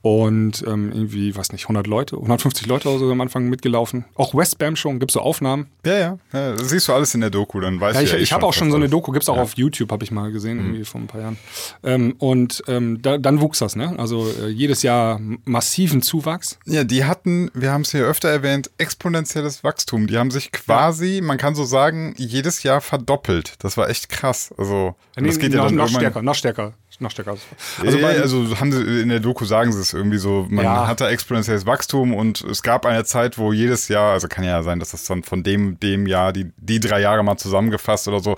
Und 0.04 0.66
ähm, 0.68 0.92
irgendwie, 0.94 1.34
weiß 1.34 1.54
nicht, 1.54 1.64
100 1.64 1.88
Leute, 1.88 2.18
150 2.18 2.68
Leute 2.68 2.90
oder 2.90 3.00
so 3.00 3.10
am 3.10 3.22
Anfang 3.22 3.46
mitgelaufen. 3.48 4.04
Auch 4.16 4.36
Westbam 4.36 4.76
schon, 4.76 5.00
gibt 5.00 5.12
es 5.12 5.14
so 5.14 5.22
Aufnahmen. 5.22 5.68
Ja, 5.86 5.94
ja, 5.98 6.18
ja. 6.34 6.52
Das 6.56 6.68
siehst 6.72 6.90
du 6.90 6.94
alles 6.94 7.16
in 7.16 7.22
der 7.22 7.30
Doku, 7.30 7.62
dann 7.62 7.80
weißt 7.80 7.96
Ja, 7.96 8.00
du 8.02 8.06
ich 8.08 8.12
ja 8.12 8.18
eh 8.18 8.22
ich 8.22 8.34
habe 8.34 8.46
auch 8.46 8.52
schon 8.52 8.70
so 8.70 8.76
eine 8.76 8.90
Doku, 8.90 9.14
gibt's 9.14 9.30
auch 9.30 9.36
Ja. 9.38 9.40
Mhm. 9.40 9.44
auf 9.44 9.54
YouTube, 9.56 9.90
habe 9.94 10.04
ich 10.04 10.12
mal 10.12 10.30
gesehen, 10.34 10.60
irgendwie 10.60 10.84
vor 10.84 11.00
ein 11.00 11.08
paar 11.08 11.22
Jahren. 11.22 11.38
Ähm, 11.84 12.16
und 12.20 12.62
ähm, 12.68 13.02
da, 13.02 13.18
dann 13.18 13.40
wuchs 13.40 13.60
das, 13.60 13.78
ne? 13.78 13.96
Also 13.98 14.28
äh, 14.42 14.50
jedes 14.50 14.84
Jahr 14.84 15.22
massiven 15.46 16.02
Zuwachs. 16.02 16.60
Ja, 16.66 16.84
die 16.84 17.06
hatten, 17.06 17.50
wir 17.54 17.72
haben 17.72 17.84
es 17.84 17.92
hier 17.92 18.04
öfter 18.04 18.28
erwähnt, 18.28 18.72
exponentielles 18.78 19.64
Wachstum. 19.64 20.08
Die 20.08 20.18
haben 20.18 20.32
sich 20.32 20.52
quasi, 20.52 21.22
man 21.24 21.38
kann 21.38 21.56
so 21.56 21.64
sagen, 21.64 22.14
jedes 22.18 22.64
Jahr 22.64 22.82
verdoppelt. 22.82 23.54
Das 23.60 23.78
war 23.78 23.90
echt 23.90 24.10
krass. 24.10 24.54
Also, 24.58 24.96
Nee, 25.18 25.28
das 25.28 25.40
geht 25.40 25.54
ja 25.54 25.60
noch, 25.60 25.68
dann 25.68 25.76
noch 25.76 25.88
stärker, 25.88 26.22
noch 26.22 26.36
stärker. 26.36 26.74
Noch 27.04 27.12
stärker. 27.12 27.38
Also, 27.84 27.98
ja, 27.98 28.08
also 28.08 28.60
haben 28.60 28.72
sie, 28.72 29.02
in 29.02 29.10
der 29.10 29.20
Doku 29.20 29.46
sagen 29.46 29.72
sie 29.72 29.80
es 29.80 29.94
irgendwie 29.94 30.18
so, 30.18 30.48
man 30.50 30.66
Ja. 30.66 30.88
hatte 30.88 31.08
exponentielles 31.08 31.66
Wachstum 31.66 32.14
und 32.14 32.42
es 32.42 32.64
gab 32.64 32.86
eine 32.86 33.04
Zeit, 33.06 33.38
wo 33.38 33.54
jedes 33.54 33.88
Jahr, 33.90 34.14
also 34.14 34.28
kann 34.28 34.44
ja 34.44 34.64
sein, 34.64 34.80
dass 34.80 34.92
das 34.92 35.06
dann 35.06 35.24
von 35.24 35.44
dem, 35.44 35.80
dem 35.80 36.08
Jahr, 36.08 36.34
die, 36.34 36.52
die 36.58 36.80
drei 36.80 37.02
Jahre 37.02 37.24
mal 37.24 37.38
zusammengefasst 37.38 38.08
oder 38.08 38.20
so, 38.20 38.36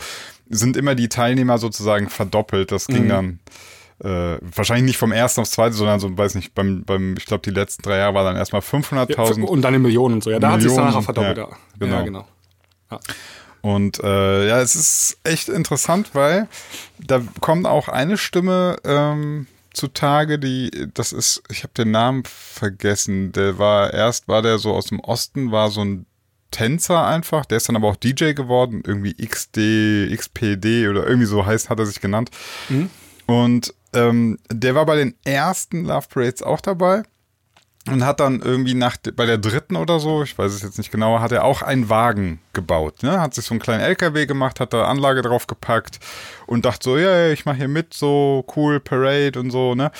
sind 0.49 0.75
immer 0.77 0.93
die 0.95 1.07
Teilnehmer 1.09 1.57
sozusagen 1.57 2.09
verdoppelt. 2.09 2.71
Das 2.71 2.87
Mhm. 2.89 2.93
ging 2.93 3.09
dann 3.09 3.39
äh, 4.03 4.37
wahrscheinlich 4.41 4.83
nicht 4.85 4.97
vom 4.97 5.13
ersten 5.13 5.39
aufs 5.39 5.51
zweite, 5.51 5.73
sondern 5.73 6.01
so, 6.01 6.17
weiß 6.17 6.35
nicht, 6.35 6.53
beim, 6.53 6.83
beim 6.83 7.15
ich 7.17 7.25
glaube, 7.25 7.43
die 7.43 7.49
letzten 7.57 7.81
drei 7.81 7.97
Jahre 7.97 8.13
war 8.13 8.25
dann 8.25 8.35
erstmal 8.35 8.61
500.000. 8.61 9.43
und 9.45 9.61
dann 9.61 9.73
in 9.73 9.81
Millionen 9.81 10.15
und 10.15 10.23
so. 10.23 10.31
Ja, 10.31 10.39
da 10.39 10.51
hat 10.51 10.61
sich 10.61 10.69
Millionen, 10.69 10.87
nachher 10.89 11.01
verdoppelt. 11.01 11.37
ja, 11.37 11.43
Ja, 11.47 11.57
genau. 11.79 11.95
Ja, 11.95 12.01
genau. 12.03 12.27
Und 13.65 13.99
äh, 14.03 14.47
ja, 14.47 14.61
es 14.61 14.75
ist 14.75 15.17
echt 15.23 15.49
interessant, 15.49 16.11
weil 16.13 16.47
da 16.99 17.19
kommt 17.41 17.65
auch 17.65 17.89
eine 17.89 18.15
Stimme 18.15 18.75
ähm, 18.83 19.47
zutage, 19.73 20.37
die, 20.37 20.69
das 20.93 21.11
ist, 21.11 21.41
ich 21.49 21.63
habe 21.63 21.73
den 21.73 21.89
Namen 21.89 22.25
vergessen, 22.25 23.31
der 23.31 23.57
war, 23.57 23.91
erst 23.91 24.27
war 24.27 24.43
der 24.43 24.59
so 24.59 24.71
aus 24.71 24.85
dem 24.85 24.99
Osten, 24.99 25.51
war 25.51 25.71
so 25.71 25.83
ein 25.83 26.05
Tänzer 26.51 27.07
einfach, 27.07 27.43
der 27.43 27.57
ist 27.57 27.67
dann 27.67 27.75
aber 27.75 27.87
auch 27.87 27.95
DJ 27.95 28.33
geworden, 28.33 28.83
irgendwie 28.85 29.15
XD, 29.15 30.15
XPD 30.15 30.87
oder 30.87 31.07
irgendwie 31.07 31.25
so 31.25 31.43
heißt, 31.43 31.71
hat 31.71 31.79
er 31.79 31.87
sich 31.87 31.99
genannt. 31.99 32.29
Und 33.25 33.73
ähm, 33.93 34.37
der 34.51 34.75
war 34.75 34.85
bei 34.85 34.97
den 34.97 35.15
ersten 35.23 35.85
Love 35.85 36.05
Parades 36.13 36.43
auch 36.43 36.61
dabei 36.61 37.01
und 37.87 38.03
hat 38.03 38.19
dann 38.19 38.41
irgendwie 38.41 38.73
nach 38.73 38.97
bei 39.15 39.25
der 39.25 39.37
dritten 39.37 39.75
oder 39.75 39.99
so, 39.99 40.23
ich 40.23 40.37
weiß 40.37 40.51
es 40.51 40.63
jetzt 40.63 40.77
nicht 40.77 40.91
genau, 40.91 41.19
hat 41.19 41.31
er 41.31 41.43
auch 41.43 41.61
einen 41.61 41.89
Wagen 41.89 42.39
gebaut. 42.53 43.03
Ne? 43.03 43.21
Hat 43.21 43.35
sich 43.35 43.45
so 43.45 43.53
einen 43.53 43.61
kleinen 43.61 43.81
LKW 43.81 44.25
gemacht, 44.25 44.59
hat 44.59 44.73
da 44.73 44.85
Anlage 44.85 45.21
drauf 45.21 45.45
gepackt 45.45 45.99
und 46.47 46.65
dachte 46.65 46.83
so, 46.83 46.97
ja, 46.97 47.29
ich 47.29 47.45
mache 47.45 47.57
hier 47.57 47.67
mit, 47.67 47.93
so 47.93 48.45
cool 48.55 48.79
Parade 48.79 49.39
und 49.39 49.51
so, 49.51 49.75
ne? 49.75 49.91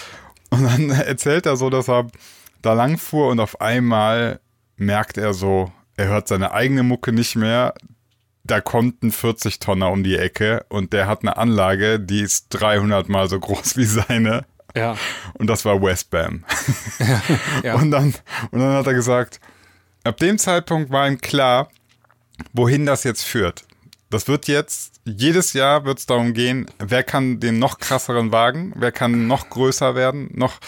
Und 0.49 0.63
dann 0.63 0.89
erzählt 1.07 1.45
er 1.45 1.57
so, 1.57 1.69
dass 1.69 1.87
er 1.87 2.07
da 2.61 2.73
lang 2.73 2.97
fuhr 2.97 3.29
und 3.29 3.39
auf 3.39 3.61
einmal 3.61 4.39
merkt 4.77 5.17
er 5.17 5.33
so, 5.33 5.71
er 5.95 6.07
hört 6.07 6.27
seine 6.27 6.51
eigene 6.51 6.83
Mucke 6.83 7.11
nicht 7.11 7.35
mehr. 7.35 7.73
Da 8.43 8.61
kommt 8.61 9.03
ein 9.03 9.11
40-Tonner 9.11 9.89
um 9.91 10.03
die 10.03 10.17
Ecke 10.17 10.65
und 10.69 10.93
der 10.93 11.07
hat 11.07 11.21
eine 11.21 11.37
Anlage, 11.37 11.99
die 11.99 12.21
ist 12.21 12.47
300 12.49 13.09
mal 13.09 13.29
so 13.29 13.39
groß 13.39 13.77
wie 13.77 13.85
seine. 13.85 14.45
Ja. 14.75 14.97
Und 15.33 15.47
das 15.47 15.65
war 15.65 15.81
Westbam. 15.81 16.43
Ja. 17.63 17.75
Und, 17.75 17.91
dann, 17.91 18.13
und 18.51 18.59
dann 18.59 18.73
hat 18.73 18.87
er 18.87 18.93
gesagt, 18.93 19.39
ab 20.03 20.17
dem 20.17 20.37
Zeitpunkt 20.37 20.91
war 20.91 21.07
ihm 21.07 21.19
klar, 21.19 21.69
wohin 22.53 22.85
das 22.85 23.03
jetzt 23.03 23.23
führt. 23.23 23.65
Das 24.09 24.27
wird 24.27 24.47
jetzt, 24.47 25.01
jedes 25.03 25.53
Jahr 25.53 25.85
wird 25.85 25.99
es 25.99 26.05
darum 26.05 26.33
gehen, 26.33 26.67
wer 26.79 27.03
kann 27.03 27.39
den 27.39 27.59
noch 27.59 27.79
krasseren 27.79 28.31
Wagen, 28.31 28.73
wer 28.75 28.91
kann 28.91 29.27
noch 29.27 29.49
größer 29.49 29.95
werden, 29.95 30.29
noch. 30.33 30.59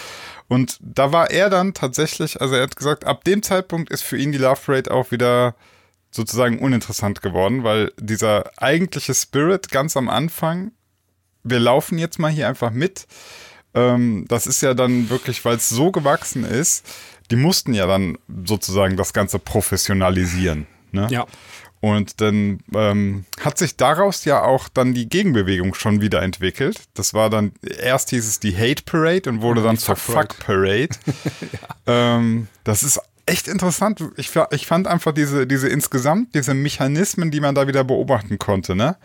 Und 0.48 0.78
da 0.80 1.12
war 1.12 1.30
er 1.30 1.50
dann 1.50 1.74
tatsächlich, 1.74 2.40
also 2.40 2.56
er 2.56 2.62
hat 2.62 2.76
gesagt, 2.76 3.04
ab 3.04 3.24
dem 3.24 3.42
Zeitpunkt 3.42 3.90
ist 3.90 4.02
für 4.02 4.16
ihn 4.16 4.32
die 4.32 4.38
Love 4.38 4.60
Parade 4.64 4.90
auch 4.90 5.10
wieder 5.10 5.54
sozusagen 6.10 6.58
uninteressant 6.58 7.22
geworden, 7.22 7.64
weil 7.64 7.92
dieser 7.98 8.50
eigentliche 8.56 9.14
Spirit 9.14 9.70
ganz 9.70 9.96
am 9.96 10.08
Anfang, 10.08 10.72
wir 11.44 11.60
laufen 11.60 11.98
jetzt 11.98 12.18
mal 12.18 12.30
hier 12.30 12.48
einfach 12.48 12.70
mit, 12.70 13.06
ähm, 13.74 14.24
das 14.28 14.46
ist 14.46 14.62
ja 14.62 14.74
dann 14.74 15.10
wirklich, 15.10 15.44
weil 15.44 15.56
es 15.56 15.68
so 15.68 15.90
gewachsen 15.90 16.44
ist, 16.44 16.86
die 17.30 17.36
mussten 17.36 17.74
ja 17.74 17.86
dann 17.86 18.18
sozusagen 18.44 18.96
das 18.96 19.12
Ganze 19.12 19.38
professionalisieren. 19.38 20.66
Ne? 20.92 21.08
Ja. 21.10 21.26
Und 21.80 22.20
dann 22.20 22.58
ähm, 22.74 23.24
hat 23.40 23.56
sich 23.56 23.76
daraus 23.76 24.24
ja 24.24 24.42
auch 24.42 24.68
dann 24.68 24.94
die 24.94 25.08
Gegenbewegung 25.08 25.74
schon 25.74 26.00
wieder 26.00 26.22
entwickelt. 26.22 26.80
Das 26.94 27.14
war 27.14 27.30
dann, 27.30 27.52
erst 27.62 28.10
hieß 28.10 28.26
es 28.26 28.40
die 28.40 28.56
Hate 28.56 28.82
Parade 28.84 29.30
und 29.30 29.42
wurde 29.42 29.60
Ja, 29.60 29.68
dann 29.68 29.78
zur 29.78 29.94
Fuck 29.94 30.34
Fuck 30.34 30.38
Parade. 30.40 30.88
ähm, 31.86 32.48
das 32.64 32.82
ist 32.82 33.00
echt 33.26 33.46
interessant. 33.46 34.02
Ich, 34.16 34.30
ich 34.50 34.66
fand 34.66 34.88
einfach 34.88 35.12
diese, 35.12 35.46
diese 35.46 35.68
insgesamt, 35.68 36.34
diese 36.34 36.54
Mechanismen, 36.54 37.30
die 37.30 37.40
man 37.40 37.54
da 37.54 37.68
wieder 37.68 37.84
beobachten 37.84 38.38
konnte, 38.38 38.74
ne? 38.74 38.96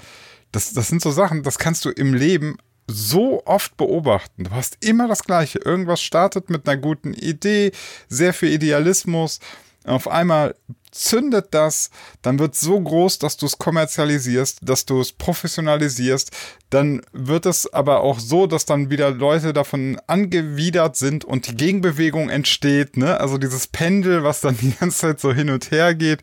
Das, 0.51 0.73
das 0.73 0.87
sind 0.87 1.01
so 1.01 1.11
Sachen, 1.11 1.43
das 1.43 1.57
kannst 1.57 1.83
du 1.83 1.89
im 1.89 2.13
Leben 2.13 2.57
so 2.87 3.43
oft 3.45 3.77
beobachten. 3.77 4.45
Du 4.45 4.51
hast 4.51 4.77
immer 4.83 5.07
das 5.07 5.23
Gleiche. 5.23 5.59
Irgendwas 5.59 6.01
startet 6.01 6.49
mit 6.49 6.67
einer 6.67 6.79
guten 6.79 7.13
Idee, 7.13 7.71
sehr 8.07 8.33
viel 8.33 8.49
Idealismus. 8.49 9.39
Auf 9.85 10.07
einmal 10.07 10.55
zündet 10.93 11.47
das, 11.51 11.89
dann 12.21 12.39
wird 12.39 12.53
es 12.53 12.61
so 12.61 12.79
groß, 12.79 13.19
dass 13.19 13.35
du 13.37 13.45
es 13.45 13.57
kommerzialisierst, 13.57 14.59
dass 14.61 14.85
du 14.85 15.01
es 15.01 15.11
professionalisierst. 15.11 16.31
Dann 16.69 17.01
wird 17.11 17.45
es 17.45 17.71
aber 17.73 18.01
auch 18.01 18.19
so, 18.19 18.47
dass 18.47 18.65
dann 18.65 18.89
wieder 18.89 19.11
Leute 19.11 19.53
davon 19.53 19.99
angewidert 20.07 20.95
sind 20.95 21.25
und 21.25 21.47
die 21.47 21.55
Gegenbewegung 21.55 22.29
entsteht. 22.29 22.97
Ne? 22.97 23.19
Also 23.19 23.37
dieses 23.37 23.67
Pendel, 23.67 24.23
was 24.23 24.41
dann 24.41 24.57
die 24.57 24.73
ganze 24.79 24.97
Zeit 24.97 25.19
so 25.19 25.33
hin 25.33 25.49
und 25.49 25.71
her 25.71 25.95
geht. 25.95 26.21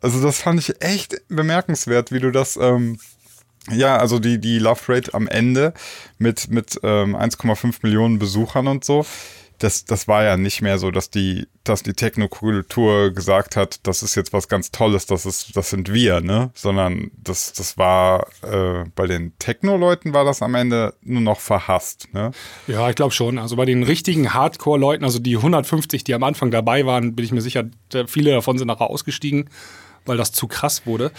Also 0.00 0.22
das 0.22 0.38
fand 0.38 0.60
ich 0.60 0.82
echt 0.82 1.20
bemerkenswert, 1.28 2.12
wie 2.12 2.20
du 2.20 2.30
das 2.30 2.56
ähm, 2.56 2.98
ja, 3.70 3.96
also 3.96 4.18
die, 4.18 4.40
die 4.40 4.58
Love 4.58 4.80
Rate 4.88 5.14
am 5.14 5.26
Ende 5.28 5.74
mit, 6.18 6.50
mit 6.50 6.78
ähm, 6.82 7.16
1,5 7.16 7.78
Millionen 7.82 8.18
Besuchern 8.18 8.66
und 8.66 8.84
so, 8.84 9.04
das, 9.58 9.84
das 9.84 10.06
war 10.06 10.22
ja 10.22 10.36
nicht 10.36 10.62
mehr 10.62 10.78
so, 10.78 10.90
dass 10.90 11.10
die, 11.10 11.48
dass 11.64 11.82
die 11.82 11.92
Technokultur 11.92 13.10
gesagt 13.10 13.56
hat, 13.56 13.80
das 13.86 14.02
ist 14.02 14.14
jetzt 14.14 14.32
was 14.32 14.48
ganz 14.48 14.70
Tolles, 14.70 15.06
das 15.06 15.26
ist, 15.26 15.56
das 15.56 15.70
sind 15.70 15.92
wir, 15.92 16.20
ne? 16.20 16.50
Sondern 16.54 17.10
das, 17.16 17.52
das 17.52 17.76
war, 17.76 18.28
äh, 18.42 18.84
bei 18.94 19.06
den 19.06 19.36
Techno-Leuten 19.38 20.12
war 20.14 20.24
das 20.24 20.42
am 20.42 20.54
Ende 20.54 20.94
nur 21.02 21.20
noch 21.20 21.40
verhasst, 21.40 22.08
ne? 22.12 22.30
Ja, 22.68 22.88
ich 22.88 22.94
glaube 22.94 23.12
schon. 23.12 23.38
Also 23.38 23.56
bei 23.56 23.64
den 23.64 23.82
richtigen 23.82 24.32
Hardcore-Leuten, 24.32 25.04
also 25.04 25.18
die 25.18 25.36
150, 25.36 26.04
die 26.04 26.14
am 26.14 26.22
Anfang 26.22 26.50
dabei 26.52 26.86
waren, 26.86 27.16
bin 27.16 27.24
ich 27.24 27.32
mir 27.32 27.42
sicher, 27.42 27.64
viele 28.06 28.30
davon 28.30 28.58
sind 28.58 28.68
nachher 28.68 28.90
ausgestiegen, 28.90 29.50
weil 30.06 30.16
das 30.16 30.30
zu 30.30 30.46
krass 30.46 30.86
wurde. 30.86 31.10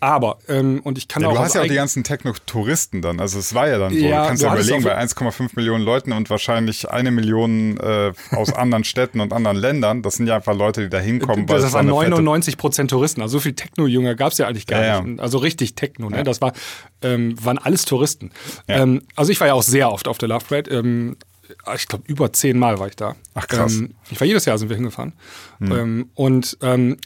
Aber, 0.00 0.38
ähm, 0.48 0.80
und 0.84 0.98
ich 0.98 1.08
kann 1.08 1.22
Ja, 1.22 1.28
auch 1.28 1.32
du 1.34 1.38
hast 1.40 1.54
ja 1.54 1.62
auch 1.62 1.66
die 1.66 1.74
ganzen 1.74 2.04
Techno-Touristen 2.04 3.02
dann. 3.02 3.20
Also 3.20 3.38
es 3.38 3.54
war 3.54 3.68
ja 3.68 3.78
dann 3.78 3.92
so. 3.92 3.98
Ja, 3.98 4.22
du 4.22 4.28
kannst 4.28 4.42
du 4.42 4.46
ja 4.46 4.54
überlegen, 4.54 4.84
bei 4.84 4.96
1,5 4.98 5.50
Millionen 5.56 5.84
Leuten 5.84 6.12
und 6.12 6.30
wahrscheinlich 6.30 6.90
eine 6.90 7.10
Million 7.10 7.76
äh, 7.78 8.12
aus 8.32 8.52
anderen 8.52 8.84
Städten 8.84 9.20
und 9.20 9.32
anderen 9.32 9.56
Ländern, 9.56 10.02
das 10.02 10.14
sind 10.14 10.26
ja 10.26 10.36
einfach 10.36 10.54
Leute, 10.54 10.82
die 10.82 10.88
da 10.88 10.98
hinkommen, 10.98 11.46
das 11.46 11.64
es 11.64 11.72
waren 11.72 11.88
eine 11.88 11.98
fette- 11.98 12.10
99 12.10 12.56
Prozent 12.56 12.90
Touristen. 12.90 13.22
Also 13.22 13.38
so 13.38 13.40
viel 13.40 13.54
Techno-Jünger 13.54 14.14
gab 14.14 14.32
es 14.32 14.38
ja 14.38 14.46
eigentlich 14.46 14.66
gar 14.66 14.84
Ja, 14.84 15.00
nicht. 15.00 15.20
Also 15.20 15.38
richtig 15.38 15.74
Techno, 15.74 16.10
ne? 16.10 16.22
Das 16.22 16.40
war, 16.40 16.52
ähm, 17.02 17.34
waren 17.44 17.58
alles 17.58 17.84
Touristen. 17.84 18.30
Ähm, 18.68 19.02
also 19.16 19.32
ich 19.32 19.40
war 19.40 19.46
ja 19.48 19.54
auch 19.54 19.62
sehr 19.62 19.90
oft 19.90 20.08
auf 20.08 20.18
der 20.18 20.28
Love 20.28 20.44
Parade. 20.48 20.70
Ähm, 20.70 21.16
ich 21.74 21.88
glaube, 21.88 22.04
über 22.06 22.32
zehnmal 22.32 22.78
war 22.78 22.88
ich 22.88 22.96
da. 22.96 23.16
Ach, 23.34 23.48
krass. 23.48 23.76
Ähm, 23.76 23.94
ich 24.10 24.20
war 24.20 24.26
jedes 24.26 24.44
Jahr 24.44 24.58
sind 24.58 24.68
wir 24.68 24.76
hingefahren. 24.76 25.14
Hm. 25.60 25.72
Ähm, 25.72 26.10
und 26.14 26.58
ähm, 26.62 26.98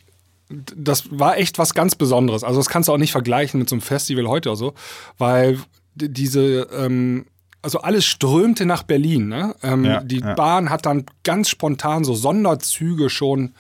das 0.77 1.05
war 1.11 1.37
echt 1.39 1.59
was 1.59 1.75
ganz 1.75 1.95
Besonderes. 1.95 2.45
Also 2.45 2.59
das 2.59 2.69
kannst 2.69 2.89
du 2.89 2.93
auch 2.93 2.99
nicht 2.99 3.13
vergleichen 3.13 3.59
mit 3.59 3.69
so 3.69 3.75
einem 3.77 3.83
Festival 3.83 4.27
heute 4.29 4.51
oder 4.51 4.57
so, 4.57 4.75
weil 5.19 5.59
diese, 5.95 6.69
ähm, 6.77 7.27
also 7.63 7.81
alles 7.81 8.05
strömte 8.05 8.67
nach 8.67 8.83
Berlin. 8.83 9.29
Ne? 9.29 9.55
Ähm, 9.63 9.85
Ja, 9.85 10.03
die 10.03 10.21
ja. 10.21 10.35
Bahn 10.35 10.71
hat 10.71 10.87
dann 10.87 11.07
ganz 11.23 11.49
spontan 11.49 12.05
so 12.05 12.15
Sonderzüge 12.15 13.11
schon 13.11 13.55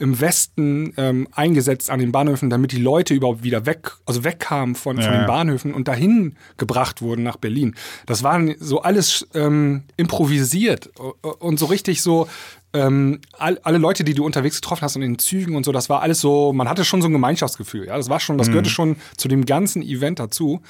im 0.00 0.20
Westen 0.20 0.92
ähm, 0.96 1.28
eingesetzt 1.32 1.90
an 1.90 2.00
den 2.00 2.10
Bahnhöfen, 2.10 2.50
damit 2.50 2.72
die 2.72 2.78
Leute 2.80 3.14
überhaupt 3.14 3.42
wieder 3.44 3.66
weg, 3.66 3.92
also 4.06 4.24
wegkamen 4.24 4.74
von, 4.74 4.96
von 4.96 5.04
Ja, 5.04 5.10
den 5.12 5.20
ja. 5.20 5.26
Bahnhöfen 5.26 5.72
und 5.74 5.86
dahin 5.88 6.36
gebracht 6.56 7.02
wurden 7.02 7.22
nach 7.22 7.36
Berlin. 7.36 7.74
Das 8.06 8.22
waren 8.22 8.54
so 8.58 8.82
alles 8.82 9.28
ähm, 9.34 9.82
improvisiert 9.96 10.90
und 11.38 11.58
so 11.58 11.66
richtig 11.66 12.02
so 12.02 12.28
ähm, 12.72 13.20
all, 13.36 13.58
alle 13.64 13.78
Leute, 13.78 14.04
die 14.04 14.14
du 14.14 14.24
unterwegs 14.24 14.60
getroffen 14.60 14.82
hast 14.82 14.96
und 14.96 15.02
in 15.02 15.12
den 15.14 15.18
Zügen 15.18 15.56
und 15.56 15.64
so, 15.64 15.72
das 15.72 15.88
war 15.88 16.02
alles 16.02 16.20
so, 16.20 16.52
man 16.52 16.68
hatte 16.68 16.84
schon 16.84 17.02
so 17.02 17.08
ein 17.08 17.12
Gemeinschaftsgefühl. 17.12 17.86
Ja, 17.86 17.96
das 17.96 18.08
war 18.08 18.20
schon, 18.20 18.38
das 18.38 18.46
Mhm. 18.46 18.52
gehörte 18.52 18.70
schon 18.70 18.96
zu 19.16 19.28
dem 19.28 19.44
ganzen 19.44 19.82
Event 19.82 20.18
dazu. 20.18 20.60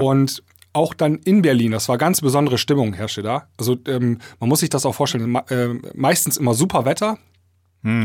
Und 0.00 0.42
auch 0.72 0.92
dann 0.94 1.18
in 1.24 1.42
Berlin, 1.42 1.70
das 1.70 1.88
war 1.88 1.96
ganz 1.98 2.20
besondere 2.20 2.58
Stimmung 2.58 2.92
herrschte 2.94 3.22
da. 3.22 3.46
Also 3.56 3.76
ähm, 3.86 4.18
man 4.40 4.48
muss 4.48 4.58
sich 4.60 4.70
das 4.70 4.84
auch 4.84 4.94
vorstellen, 4.96 5.30
ma- 5.30 5.44
äh, 5.48 5.68
meistens 5.94 6.36
immer 6.36 6.54
super 6.54 6.84
Wetter, 6.84 7.18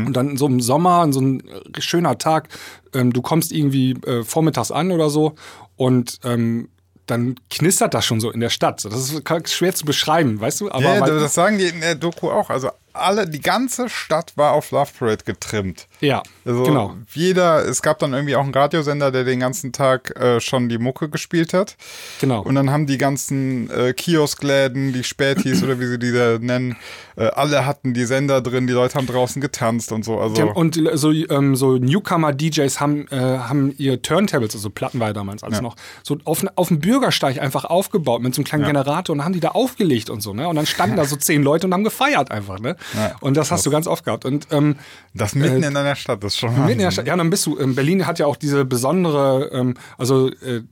und 0.06 0.12
dann 0.12 0.36
so 0.36 0.46
im 0.46 0.60
Sommer, 0.60 1.10
so 1.12 1.20
ein 1.20 1.42
schöner 1.78 2.18
Tag, 2.18 2.48
ähm, 2.94 3.12
du 3.12 3.22
kommst 3.22 3.50
irgendwie 3.50 3.92
äh, 4.06 4.22
vormittags 4.22 4.70
an 4.70 4.92
oder 4.92 5.10
so 5.10 5.34
und 5.76 6.18
ähm, 6.24 6.68
dann 7.06 7.34
knistert 7.48 7.94
das 7.94 8.04
schon 8.04 8.20
so 8.20 8.30
in 8.30 8.40
der 8.40 8.50
Stadt. 8.50 8.84
Das 8.84 8.94
ist 8.94 9.52
schwer 9.52 9.74
zu 9.74 9.84
beschreiben, 9.84 10.40
weißt 10.40 10.60
du? 10.60 10.70
Aber 10.70 10.82
Ja, 10.82 11.00
das 11.00 11.34
sagen 11.34 11.58
die 11.58 11.64
in 11.66 11.80
der 11.80 11.96
Doku 11.96 12.30
auch. 12.30 12.50
Also 12.50 12.70
alle, 12.92 13.28
die 13.28 13.40
ganze 13.40 13.88
Stadt 13.88 14.32
war 14.36 14.52
auf 14.52 14.70
Love 14.70 14.90
Parade 14.98 15.24
getrimmt. 15.24 15.86
Ja, 16.00 16.22
Also 16.44 16.62
genau. 16.64 16.94
jeder, 17.12 17.64
es 17.66 17.82
gab 17.82 17.98
dann 17.98 18.12
irgendwie 18.12 18.36
auch 18.36 18.42
einen 18.44 18.54
Radiosender, 18.54 19.10
der 19.10 19.24
den 19.24 19.40
ganzen 19.40 19.72
Tag 19.72 20.16
äh, 20.20 20.40
schon 20.40 20.68
die 20.68 20.78
Mucke 20.78 21.08
gespielt 21.08 21.52
hat. 21.54 21.76
Genau. 22.20 22.42
Und 22.42 22.54
dann 22.54 22.70
haben 22.70 22.86
die 22.86 22.98
ganzen 22.98 23.70
äh, 23.70 23.92
Kioskläden, 23.92 24.92
die 24.92 25.04
Spätis 25.04 25.62
oder 25.62 25.78
wie 25.80 25.86
sie 25.86 25.98
die 25.98 26.12
da 26.12 26.38
nennen, 26.38 26.76
äh, 27.16 27.26
alle 27.26 27.66
hatten 27.66 27.94
die 27.94 28.04
Sender 28.04 28.40
drin, 28.40 28.66
die 28.66 28.72
Leute 28.72 28.94
haben 28.96 29.06
draußen 29.06 29.40
getanzt 29.40 29.92
und 29.92 30.04
so. 30.04 30.18
Also 30.18 30.50
Und 30.50 30.80
so, 30.94 31.12
ähm, 31.12 31.56
so 31.56 31.76
Newcomer-DJs 31.76 32.80
haben, 32.80 33.06
äh, 33.08 33.16
haben 33.16 33.74
ihr 33.78 34.02
Turntables, 34.02 34.54
also 34.54 34.70
Platten 34.70 35.00
war 35.00 35.08
ja 35.08 35.12
damals 35.12 35.42
alles 35.42 35.58
Ja. 35.58 35.62
noch, 35.62 35.76
so 36.02 36.18
auf, 36.24 36.44
auf 36.56 36.68
dem 36.68 36.80
Bürgersteig 36.80 37.40
einfach 37.40 37.64
aufgebaut 37.64 38.22
mit 38.22 38.34
so 38.34 38.40
einem 38.40 38.46
kleinen 38.46 38.64
Generator 38.64 39.14
und 39.14 39.24
haben 39.24 39.32
die 39.32 39.40
da 39.40 39.48
aufgelegt 39.50 40.10
und 40.10 40.20
so, 40.22 40.32
ne? 40.34 40.48
Und 40.48 40.56
dann 40.56 40.66
standen 40.66 40.96
da 41.00 41.04
so 41.04 41.16
zehn 41.16 41.42
Leute 41.42 41.66
und 41.66 41.74
haben 41.74 41.84
gefeiert 41.84 42.30
einfach, 42.30 42.58
ne? 42.58 42.76
Ja, 42.94 43.16
und 43.20 43.36
das 43.36 43.50
hast 43.50 43.66
du 43.66 43.70
ganz 43.70 43.86
oft 43.86 44.04
gehabt. 44.04 44.24
Und 44.24 44.48
ähm, 44.50 44.76
das 45.14 45.34
mitten 45.34 45.62
in 45.62 45.76
einer 45.76 45.96
Stadt, 45.96 46.22
das 46.22 46.34
ist 46.34 46.38
schon 46.38 46.54
Mitten 46.54 46.70
in 46.70 46.78
der. 46.78 46.90
Stadt. 46.90 47.06
Ja, 47.06 47.16
dann 47.16 47.30
bist 47.30 47.46
du. 47.46 47.58
Ähm, 47.58 47.74
Berlin 47.74 48.06
hat 48.06 48.18
ja 48.18 48.26
auch 48.26 48.36
diese 48.36 48.64
besondere, 48.64 49.50
ähm, 49.52 49.74
also 49.98 50.28
äh, 50.28 50.62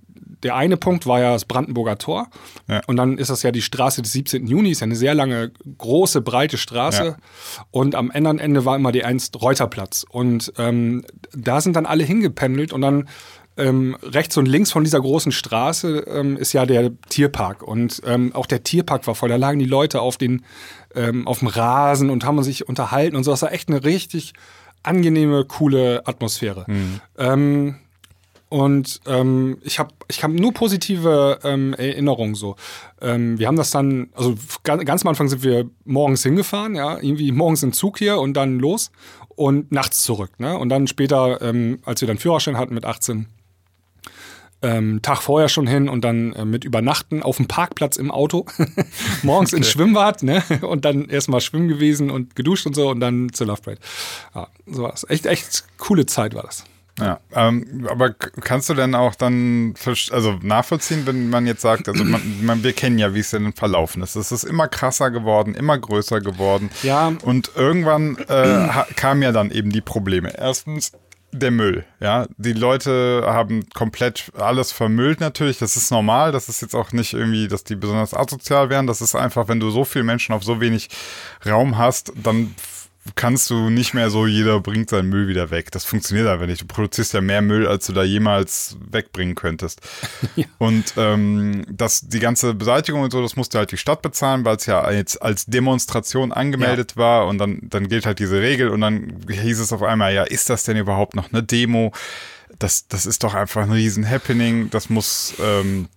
der 0.42 0.54
eine 0.54 0.76
Punkt 0.76 1.06
war 1.06 1.20
ja 1.20 1.32
das 1.32 1.44
Brandenburger 1.44 1.98
Tor. 1.98 2.28
Ja. 2.68 2.80
Und 2.86 2.96
dann 2.96 3.18
ist 3.18 3.30
das 3.30 3.42
ja 3.42 3.50
die 3.50 3.62
Straße 3.62 4.02
des 4.02 4.12
17. 4.12 4.46
Juni, 4.46 4.70
ist 4.70 4.80
ja 4.80 4.84
eine 4.84 4.96
sehr 4.96 5.14
lange, 5.14 5.50
große, 5.78 6.20
breite 6.20 6.58
Straße. 6.58 7.04
Ja. 7.04 7.16
Und 7.70 7.94
am 7.94 8.10
anderen 8.10 8.38
Ende 8.38 8.64
war 8.64 8.76
immer 8.76 8.92
der 8.92 9.04
Ernst-Reuter-Platz. 9.04 10.04
Und 10.08 10.52
ähm, 10.58 11.04
da 11.32 11.60
sind 11.60 11.74
dann 11.76 11.86
alle 11.86 12.04
hingependelt 12.04 12.72
und 12.72 12.82
dann 12.82 13.08
ähm, 13.58 13.96
rechts 14.02 14.36
und 14.36 14.46
links 14.46 14.70
von 14.70 14.84
dieser 14.84 15.00
großen 15.00 15.32
Straße 15.32 16.04
ähm, 16.06 16.36
ist 16.36 16.52
ja 16.52 16.64
der 16.64 16.92
Tierpark. 17.08 17.62
Und 17.62 18.00
ähm, 18.06 18.34
auch 18.34 18.46
der 18.46 18.62
Tierpark 18.62 19.06
war 19.06 19.14
voll. 19.14 19.28
Da 19.28 19.36
lagen 19.36 19.58
die 19.58 19.64
Leute 19.64 20.00
auf, 20.00 20.16
den, 20.16 20.44
ähm, 20.94 21.26
auf 21.26 21.40
dem 21.40 21.48
Rasen 21.48 22.08
und 22.08 22.24
haben 22.24 22.42
sich 22.42 22.68
unterhalten 22.68 23.16
und 23.16 23.24
so. 23.24 23.32
Das 23.32 23.42
war 23.42 23.52
echt 23.52 23.68
eine 23.68 23.84
richtig 23.84 24.32
angenehme, 24.84 25.44
coole 25.44 26.06
Atmosphäre. 26.06 26.66
Ähm, 27.18 27.76
und 28.48 29.00
ähm, 29.06 29.58
ich 29.62 29.78
habe 29.78 29.90
ich 30.06 30.22
hab 30.22 30.30
nur 30.30 30.54
positive 30.54 31.38
Erinnerungen 31.42 32.34
so. 32.34 32.56
Wir 32.98 33.46
haben 33.46 33.56
das 33.56 33.70
dann, 33.72 34.08
also 34.14 34.36
ganz, 34.62 34.84
ganz 34.86 35.02
am 35.02 35.08
Anfang 35.08 35.28
sind 35.28 35.42
wir 35.42 35.68
morgens 35.84 36.22
hingefahren, 36.22 36.74
ja, 36.74 36.96
irgendwie 36.96 37.30
morgens 37.30 37.62
im 37.62 37.74
Zug 37.74 37.98
hier 37.98 38.18
und 38.18 38.32
dann 38.34 38.58
los 38.58 38.90
und 39.28 39.70
nachts 39.70 40.02
zurück. 40.02 40.30
Ne? 40.38 40.56
Und 40.56 40.70
dann 40.70 40.86
später, 40.86 41.42
als 41.84 42.00
wir 42.00 42.08
dann 42.08 42.16
Führerschein 42.16 42.56
hatten 42.56 42.72
mit 42.72 42.86
18, 42.86 43.26
ähm, 44.62 45.00
Tag 45.02 45.22
vorher 45.22 45.48
schon 45.48 45.66
hin 45.66 45.88
und 45.88 46.02
dann 46.02 46.32
äh, 46.32 46.44
mit 46.44 46.64
übernachten 46.64 47.22
auf 47.22 47.36
dem 47.36 47.46
Parkplatz 47.46 47.96
im 47.96 48.10
Auto, 48.10 48.46
morgens 49.22 49.52
ins 49.52 49.70
Schwimmbad, 49.70 50.22
ne? 50.22 50.42
Und 50.62 50.84
dann 50.84 51.08
erstmal 51.08 51.40
schwimmen 51.40 51.68
gewesen 51.68 52.10
und 52.10 52.34
geduscht 52.34 52.66
und 52.66 52.74
so 52.74 52.90
und 52.90 53.00
dann 53.00 53.32
zur 53.32 53.46
Love 53.46 53.62
Parade. 53.62 53.80
Ja, 54.34 54.48
so 54.66 54.82
war's. 54.82 55.06
Echt, 55.08 55.26
echt 55.26 55.64
coole 55.78 56.06
Zeit 56.06 56.34
war 56.34 56.42
das. 56.42 56.64
Ja, 56.98 57.20
ähm, 57.32 57.86
aber 57.88 58.12
kannst 58.12 58.68
du 58.68 58.74
denn 58.74 58.94
auch 58.94 59.14
dann 59.14 59.74
also 60.10 60.38
nachvollziehen, 60.42 61.06
wenn 61.06 61.30
man 61.30 61.46
jetzt 61.46 61.62
sagt, 61.62 61.88
also 61.88 62.02
man, 62.02 62.20
man, 62.42 62.64
wir 62.64 62.72
kennen 62.72 62.98
ja, 62.98 63.14
wie 63.14 63.20
es 63.20 63.30
denn 63.30 63.52
verlaufen 63.52 64.02
ist. 64.02 64.16
Es 64.16 64.32
ist 64.32 64.44
immer 64.44 64.66
krasser 64.66 65.10
geworden, 65.10 65.54
immer 65.54 65.78
größer 65.78 66.20
geworden. 66.20 66.70
Ja. 66.82 67.12
Und 67.22 67.52
irgendwann 67.54 68.16
äh, 68.28 68.68
kamen 68.96 69.22
ja 69.22 69.30
dann 69.30 69.50
eben 69.50 69.70
die 69.70 69.80
Probleme. 69.80 70.36
Erstens 70.36 70.92
der 71.32 71.50
Müll, 71.50 71.84
ja. 72.00 72.26
Die 72.38 72.54
Leute 72.54 73.22
haben 73.26 73.68
komplett 73.74 74.30
alles 74.36 74.72
vermüllt 74.72 75.20
natürlich. 75.20 75.58
Das 75.58 75.76
ist 75.76 75.90
normal. 75.90 76.32
Das 76.32 76.48
ist 76.48 76.62
jetzt 76.62 76.74
auch 76.74 76.92
nicht 76.92 77.12
irgendwie, 77.12 77.48
dass 77.48 77.64
die 77.64 77.76
besonders 77.76 78.14
asozial 78.14 78.70
wären. 78.70 78.86
Das 78.86 79.00
ist 79.00 79.14
einfach, 79.14 79.48
wenn 79.48 79.60
du 79.60 79.70
so 79.70 79.84
viele 79.84 80.04
Menschen 80.04 80.34
auf 80.34 80.42
so 80.42 80.60
wenig 80.60 80.88
Raum 81.46 81.76
hast, 81.76 82.12
dann 82.16 82.54
kannst 83.14 83.50
du 83.50 83.70
nicht 83.70 83.94
mehr 83.94 84.10
so, 84.10 84.26
jeder 84.26 84.60
bringt 84.60 84.90
seinen 84.90 85.08
Müll 85.08 85.28
wieder 85.28 85.50
weg. 85.50 85.70
Das 85.72 85.84
funktioniert 85.84 86.26
einfach 86.28 86.46
nicht. 86.46 86.62
Du 86.62 86.66
produzierst 86.66 87.12
ja 87.12 87.20
mehr 87.20 87.42
Müll, 87.42 87.66
als 87.66 87.86
du 87.86 87.92
da 87.92 88.02
jemals 88.02 88.76
wegbringen 88.90 89.34
könntest. 89.34 89.80
Und 90.58 90.94
ähm, 90.96 91.64
das, 91.70 92.08
die 92.08 92.18
ganze 92.20 92.54
Beseitigung 92.54 93.02
und 93.02 93.10
so, 93.12 93.22
das 93.22 93.36
musste 93.36 93.58
halt 93.58 93.72
die 93.72 93.76
Stadt 93.76 94.02
bezahlen, 94.02 94.44
weil 94.44 94.56
es 94.56 94.66
ja 94.66 94.80
als, 94.80 95.16
als 95.16 95.46
Demonstration 95.46 96.32
angemeldet 96.32 96.96
war 96.96 97.26
und 97.26 97.38
dann, 97.38 97.60
dann 97.62 97.88
gilt 97.88 98.06
halt 98.06 98.18
diese 98.18 98.40
Regel 98.40 98.68
und 98.70 98.80
dann 98.80 99.14
hieß 99.30 99.60
es 99.60 99.72
auf 99.72 99.82
einmal, 99.82 100.12
ja, 100.14 100.24
ist 100.24 100.50
das 100.50 100.64
denn 100.64 100.76
überhaupt 100.76 101.14
noch 101.14 101.32
eine 101.32 101.42
Demo? 101.42 101.92
Das, 102.58 102.88
das 102.88 103.06
ist 103.06 103.22
doch 103.24 103.34
einfach 103.34 103.62
ein 103.62 103.72
riesen 103.72 104.08
Happening. 104.08 104.70
Das 104.70 104.90
muss, 104.90 105.34
ähm, 105.40 105.88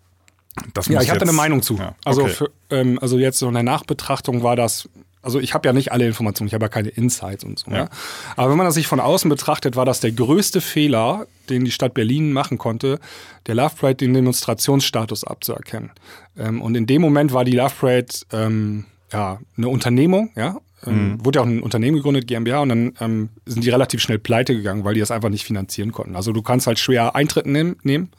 das 0.74 0.88
Ja, 0.88 1.02
ich 1.02 1.10
habe 1.10 1.20
da 1.20 1.26
jetzt- 1.26 1.30
eine 1.30 1.38
Meinung 1.38 1.62
zu. 1.62 1.76
Ja, 1.78 1.96
Also, 2.06 2.24
okay. 2.24 2.34
für, 2.34 2.52
ähm, 2.70 3.00
also 3.02 3.18
jetzt 3.18 3.40
so 3.40 3.48
in 3.48 3.54
der 3.54 3.64
Nachbetrachtung 3.64 4.44
war 4.44 4.56
das, 4.56 4.88
also 5.22 5.40
ich 5.40 5.54
habe 5.54 5.68
ja 5.68 5.74
nicht 5.74 5.92
alle 5.92 6.06
Informationen, 6.06 6.48
ich 6.48 6.54
habe 6.54 6.66
ja 6.66 6.70
keine 6.70 6.90
Insights 6.90 7.44
und 7.44 7.60
so. 7.60 7.70
Ja. 7.72 7.78
Ja. 7.78 7.90
Aber 8.36 8.50
wenn 8.52 8.58
man 8.58 8.66
das 8.66 8.76
sich 8.76 8.88
von 8.88 9.00
außen 9.00 9.30
betrachtet, 9.30 9.76
war 9.76 9.86
das 9.86 10.00
der 10.00 10.12
größte 10.12 10.62
Fehler, 10.62 11.28
den 11.50 11.66
die 11.66 11.72
Stadt 11.72 11.94
Berlin 11.94 12.34
machen 12.34 12.58
konnte, 12.58 13.00
der 13.48 13.56
Love 13.56 13.76
Parade 13.80 13.96
den 13.98 14.14
Demonstrationsstatus 14.14 15.24
abzuerkennen. 15.24 15.92
Ähm, 16.38 16.62
und 16.62 16.76
in 16.76 16.88
dem 16.88 17.02
Moment 17.02 17.34
war 17.34 17.46
die 17.46 17.52
Love 17.52 17.74
Parade 17.80 18.08
ähm, 18.32 18.86
ja 19.12 19.40
eine 19.58 19.68
Unternehmung, 19.68 20.32
ja. 20.36 20.58
Ähm, 20.86 21.12
Mhm. 21.12 21.26
Wurde 21.26 21.38
ja 21.38 21.44
auch 21.44 21.48
ein 21.48 21.62
Unternehmen 21.62 21.98
gegründet, 21.98 22.26
GmbH, 22.28 22.62
und 22.62 22.70
dann 22.70 22.94
ähm, 23.00 23.30
sind 23.46 23.64
die 23.64 23.70
relativ 23.70 24.02
schnell 24.02 24.18
pleite 24.18 24.56
gegangen, 24.56 24.84
weil 24.84 24.96
die 24.96 25.00
das 25.00 25.12
einfach 25.12 25.30
nicht 25.30 25.46
finanzieren 25.46 25.92
konnten. 25.92 26.16
Also 26.16 26.32
du 26.32 26.42
kannst 26.42 26.66
halt 26.66 26.80
schwer 26.80 27.16
Eintritt 27.16 27.46
nehmen. 27.46 27.76
nehmen 27.84 28.10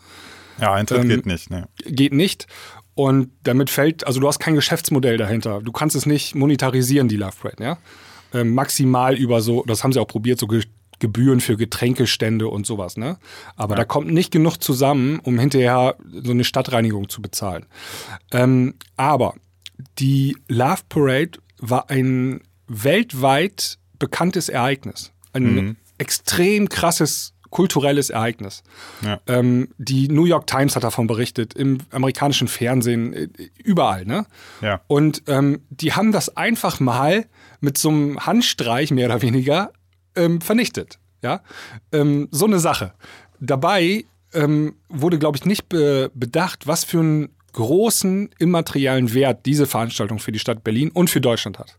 Ja, 0.61 0.73
Eintritt 0.73 1.03
ähm, 1.03 1.09
geht 1.09 1.27
nicht, 1.27 1.51
ne. 1.51 1.69
geht 1.85 2.13
nicht. 2.13 2.47
Und 2.95 3.31
damit 3.43 3.71
fällt, 3.71 4.07
also 4.07 4.21
du 4.21 4.29
hast 4.29 4.39
kein 4.39 4.55
Geschäftsmodell 4.55 5.17
dahinter. 5.17 5.61
Du 5.63 5.73
kannst 5.73 5.97
es 5.97 6.07
nicht 6.07 6.35
monetarisieren, 6.35 7.09
die 7.09 7.17
Love 7.17 7.37
Parade, 7.41 7.63
ja. 7.63 7.79
Ähm, 8.35 8.55
maximal 8.55 9.15
über 9.15 9.41
so, 9.41 9.63
das 9.67 9.85
haben 9.85 9.93
sie 9.93 10.01
auch 10.01 10.07
probiert, 10.07 10.39
so 10.39 10.47
Ge 10.47 10.63
Gebühren 10.99 11.41
für 11.41 11.57
Getränkestände 11.57 12.47
und 12.47 12.65
sowas, 12.65 12.97
ne? 12.97 13.19
Aber 13.57 13.75
da 13.75 13.85
kommt 13.85 14.13
nicht 14.13 14.31
genug 14.31 14.59
zusammen, 14.59 15.19
um 15.19 15.37
hinterher 15.37 15.97
so 16.09 16.31
eine 16.31 16.45
Stadtreinigung 16.45 17.09
zu 17.09 17.21
bezahlen. 17.21 17.67
Ähm, 18.31 18.75
aber 18.97 19.35
die 19.99 20.37
Love 20.47 20.83
Parade 20.89 21.41
war 21.59 21.91
ein 21.91 22.43
weltweit 22.69 23.79
bekanntes 23.99 24.49
Ereignis. 24.49 25.11
Ein 25.33 25.77
extrem 25.99 26.69
krasses 26.69 27.35
kulturelles 27.53 28.11
Ereignis. 28.11 28.65
Ja. 29.03 29.21
Ähm, 29.29 29.69
die 29.79 30.09
New 30.09 30.25
York 30.25 30.49
Times 30.49 30.75
hat 30.75 30.83
davon 30.83 31.07
berichtet, 31.07 31.55
im 31.55 31.79
amerikanischen 31.93 32.49
Fernsehen, 32.49 33.13
äh, 33.13 33.29
überall, 33.63 34.05
ne? 34.05 34.27
Ja. 34.61 34.81
Und 34.89 35.23
ähm, 35.29 35.61
die 35.71 35.93
haben 35.93 36.11
das 36.11 36.37
einfach 36.37 36.81
mal 36.81 37.27
mit 37.61 37.79
so 37.79 37.91
einem 37.91 38.19
Handstreich 38.19 38.91
mehr 38.91 39.07
oder 39.07 39.23
weniger 39.23 39.71
ähm, 40.17 40.41
vernichtet. 40.41 40.99
Ja, 41.23 41.43
ähm, 41.93 42.27
so 42.33 42.47
eine 42.47 42.59
Sache. 42.59 42.95
Dabei 43.39 44.07
ähm, 44.33 44.75
wurde, 44.89 45.19
glaube 45.21 45.37
ich, 45.37 45.45
nicht 45.45 45.69
be 45.69 46.11
bedacht, 46.15 46.67
was 46.67 46.83
für 46.83 46.99
einen 46.99 47.29
großen 47.53 48.31
immateriellen 48.39 49.15
Wert 49.15 49.47
diese 49.47 49.67
Veranstaltung 49.67 50.19
für 50.19 50.33
die 50.33 50.39
Stadt 50.39 50.65
Berlin 50.65 50.91
und 50.91 51.11
für 51.11 51.21
Deutschland 51.21 51.59
hat. 51.59 51.77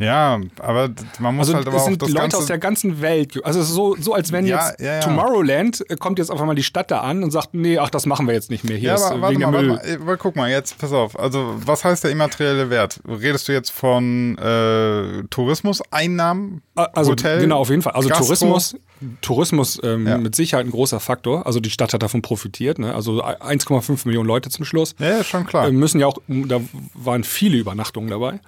Ja, 0.00 0.40
aber 0.58 0.88
man 1.18 1.36
muss 1.36 1.48
Also 1.48 1.58
halt 1.58 1.66
aber 1.66 1.76
es 1.76 1.82
auch 1.82 1.86
sind 1.86 2.00
das 2.00 2.08
Leute 2.08 2.20
Ganze 2.22 2.36
aus 2.38 2.46
der 2.46 2.58
ganzen 2.58 3.02
Welt. 3.02 3.44
Also 3.44 3.60
es 3.60 3.68
ist 3.68 3.74
so, 3.74 3.96
so 4.00 4.14
als 4.14 4.32
wenn 4.32 4.46
Ja, 4.46 4.68
jetzt 4.68 4.80
ja, 4.80 4.94
ja. 4.94 5.00
Tomorrowland 5.00 5.84
äh, 5.90 5.96
kommt 5.96 6.18
jetzt 6.18 6.30
einfach 6.30 6.46
mal 6.46 6.54
die 6.54 6.62
Stadt 6.62 6.90
da 6.90 7.00
an 7.02 7.22
und 7.22 7.30
sagt, 7.30 7.52
nee, 7.52 7.76
ach, 7.78 7.90
das 7.90 8.06
machen 8.06 8.26
wir 8.26 8.32
jetzt 8.32 8.50
nicht 8.50 8.64
mehr. 8.64 8.78
Hier 8.78 8.88
Ja, 8.90 8.94
ist 8.94 9.02
aber 9.02 9.16
äh, 9.16 9.20
warte 9.20 9.34
wegen 9.34 9.42
mal, 9.50 9.62
der 9.62 9.70
warte 9.70 9.88
Müll. 9.98 10.06
mal, 10.06 10.12
äh, 10.14 10.16
guck 10.18 10.36
mal, 10.36 10.50
jetzt 10.50 10.78
pass 10.78 10.92
auf. 10.92 11.18
Also, 11.20 11.54
was 11.66 11.84
heißt 11.84 12.02
der 12.02 12.10
immaterielle 12.12 12.70
Wert? 12.70 13.00
Redest 13.06 13.46
du 13.46 13.52
jetzt 13.52 13.70
von 13.70 14.38
äh, 14.38 15.22
Tourismuseinnahmen? 15.28 16.62
Also 16.74 17.10
Hotel, 17.12 17.40
genau, 17.40 17.58
auf 17.58 17.68
jeden 17.68 17.82
Fall. 17.82 17.92
Also 17.92 18.08
Gastro? 18.08 18.24
Tourismus, 18.24 18.76
Tourismus 19.20 19.80
ähm, 19.82 20.22
mit 20.22 20.34
Sicherheit 20.34 20.64
ein 20.66 20.70
großer 20.70 20.98
Faktor. 21.00 21.46
Also 21.46 21.60
die 21.60 21.70
Stadt 21.70 21.92
hat 21.92 22.02
davon 22.02 22.22
profitiert. 22.22 22.78
Ne? 22.78 22.94
Also 22.94 23.22
1,5 23.22 24.06
Millionen 24.06 24.26
Leute 24.26 24.48
zum 24.50 24.64
Schluss. 24.64 24.94
Ja, 24.98 25.18
ja, 25.18 25.24
schon 25.24 25.44
klar. 25.46 25.68
Äh, 25.68 25.72
müssen 25.72 26.00
ja 26.00 26.06
auch, 26.06 26.16
da 26.26 26.60
waren 26.94 27.22
viele 27.24 27.58
Übernachtungen 27.58 28.08
dabei. 28.08 28.40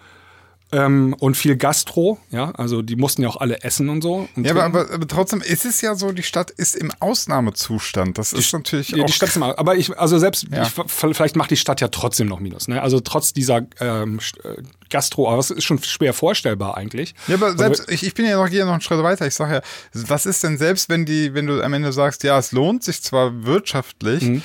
Ähm, 0.74 1.14
und 1.18 1.36
viel 1.36 1.56
Gastro, 1.56 2.18
ja, 2.30 2.50
also 2.52 2.80
die 2.80 2.96
mussten 2.96 3.20
ja 3.22 3.28
auch 3.28 3.36
alle 3.36 3.62
essen 3.62 3.90
und 3.90 4.00
so. 4.00 4.26
Und 4.34 4.46
ja, 4.46 4.52
aber, 4.52 4.64
aber, 4.64 4.90
aber 4.90 5.06
trotzdem 5.06 5.42
ist 5.42 5.66
es 5.66 5.82
ja 5.82 5.94
so, 5.94 6.12
die 6.12 6.22
Stadt 6.22 6.50
ist 6.50 6.74
im 6.74 6.90
Ausnahmezustand. 6.98 8.16
Das 8.18 8.32
ist 8.32 8.52
natürlich 8.52 8.90
Ja, 8.90 9.02
auch. 9.02 9.06
die 9.06 9.12
Stadt 9.12 9.28
ist 9.28 9.36
mal, 9.38 9.54
aber 9.56 9.76
ich, 9.76 9.96
also 9.98 10.18
selbst, 10.18 10.46
Ja. 10.50 10.62
ich, 10.62 10.72
vielleicht 10.86 11.36
macht 11.36 11.50
die 11.50 11.56
Stadt 11.56 11.80
ja 11.80 11.88
trotzdem 11.88 12.28
noch 12.28 12.40
Minus. 12.40 12.68
Ne? 12.68 12.80
Also 12.80 13.00
trotz 13.00 13.32
dieser 13.32 13.66
ähm, 13.80 14.18
äh, 14.44 14.62
Gastro, 14.90 15.28
aber 15.30 15.38
es 15.40 15.50
ist 15.50 15.64
schon 15.64 15.82
schwer 15.82 16.12
vorstellbar 16.14 16.76
eigentlich. 16.76 17.14
ja, 17.28 17.34
aber 17.36 17.46
Also, 17.46 17.58
selbst, 17.58 17.90
ich, 17.90 18.04
ich 18.06 18.14
bin 18.14 18.26
ja 18.26 18.36
noch 18.36 18.48
hier 18.48 18.64
noch 18.64 18.72
einen 18.72 18.80
Schritt 18.80 19.02
weiter. 19.02 19.26
Ich 19.26 19.34
sage 19.34 19.54
ja, 19.56 19.62
was 19.92 20.26
ist 20.26 20.42
denn 20.42 20.58
selbst, 20.58 20.88
wenn 20.88 21.04
die, 21.06 21.34
wenn 21.34 21.46
du 21.46 21.62
am 21.62 21.72
Ende 21.74 21.92
sagst, 21.92 22.22
ja, 22.24 22.38
es 22.38 22.52
lohnt 22.52 22.82
sich 22.84 23.02
zwar 23.02 23.44
wirtschaftlich, 23.44 24.22
Mhm. 24.22 24.42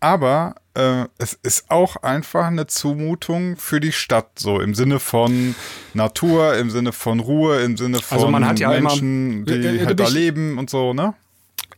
Aber 0.00 0.54
äh, 0.74 1.04
es 1.18 1.34
ist 1.42 1.70
auch 1.70 1.96
einfach 1.96 2.46
eine 2.46 2.66
Zumutung 2.66 3.56
für 3.56 3.80
die 3.80 3.92
Stadt, 3.92 4.38
so 4.38 4.60
im 4.60 4.74
Sinne 4.74 5.00
von 5.00 5.54
Natur, 5.94 6.56
im 6.56 6.70
Sinne 6.70 6.92
von 6.92 7.20
Ruhe, 7.20 7.60
im 7.62 7.76
Sinne 7.76 7.98
von 7.98 8.16
Also 8.16 8.28
man 8.30 8.46
hat 8.46 8.58
ja 8.60 8.72
immer- 8.72 8.90
Menschen, 8.90 9.44
die 9.44 9.52
Äh, 9.54 9.76
äh, 9.82 9.86
halt 9.86 9.98
da 10.00 10.08
leben 10.08 10.58
und 10.58 10.70
so, 10.70 10.92
ne? 10.94 11.14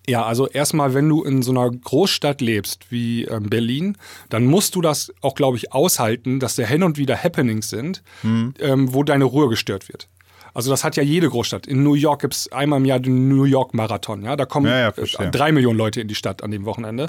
Ja, 0.09 0.24
also 0.24 0.48
erstmal, 0.48 0.94
wenn 0.94 1.09
du 1.09 1.22
in 1.22 1.42
so 1.42 1.52
einer 1.52 1.70
Großstadt 1.70 2.40
lebst 2.40 2.90
wie 2.90 3.24
ähm, 3.26 3.48
Berlin, 3.48 3.96
dann 4.28 4.44
musst 4.46 4.74
du 4.74 4.80
das 4.80 5.12
auch, 5.20 5.35
glaube 5.35 5.56
ich, 5.56 5.72
aushalten, 5.72 6.40
dass 6.40 6.56
da 6.56 6.64
hin 6.64 6.83
und 6.83 6.96
wieder 6.98 7.16
Happenings 7.22 7.68
sind, 7.70 8.02
Hm. 8.22 8.54
ähm, 8.59 8.92
wo 8.94 9.04
deine 9.04 9.24
Ruhe 9.24 9.48
gestört 9.48 9.88
wird. 9.88 10.09
Also 10.55 10.71
das 10.71 10.85
hat 10.85 10.97
ja 10.97 11.03
jede 11.03 11.29
Großstadt. 11.29 11.67
In 11.67 11.83
New 11.83 11.95
York 11.95 12.23
gibt 12.23 12.35
es 12.35 12.53
einmal 12.53 12.79
im 12.81 12.85
Jahr 12.85 13.01
den 13.01 13.29
New 13.29 13.45
York 13.45 13.75
Marathon. 13.75 14.23
Ja, 14.23 14.37
da 14.37 14.45
kommen 14.45 14.67
Ja, 14.67 14.79
ja, 14.79 15.31
drei 15.31 15.53
Millionen 15.53 15.79
Leute 15.79 16.01
in 16.01 16.09
die 16.09 16.15
Stadt 16.15 16.43
an 16.43 16.51
dem 16.51 16.65
Wochenende. 16.65 17.09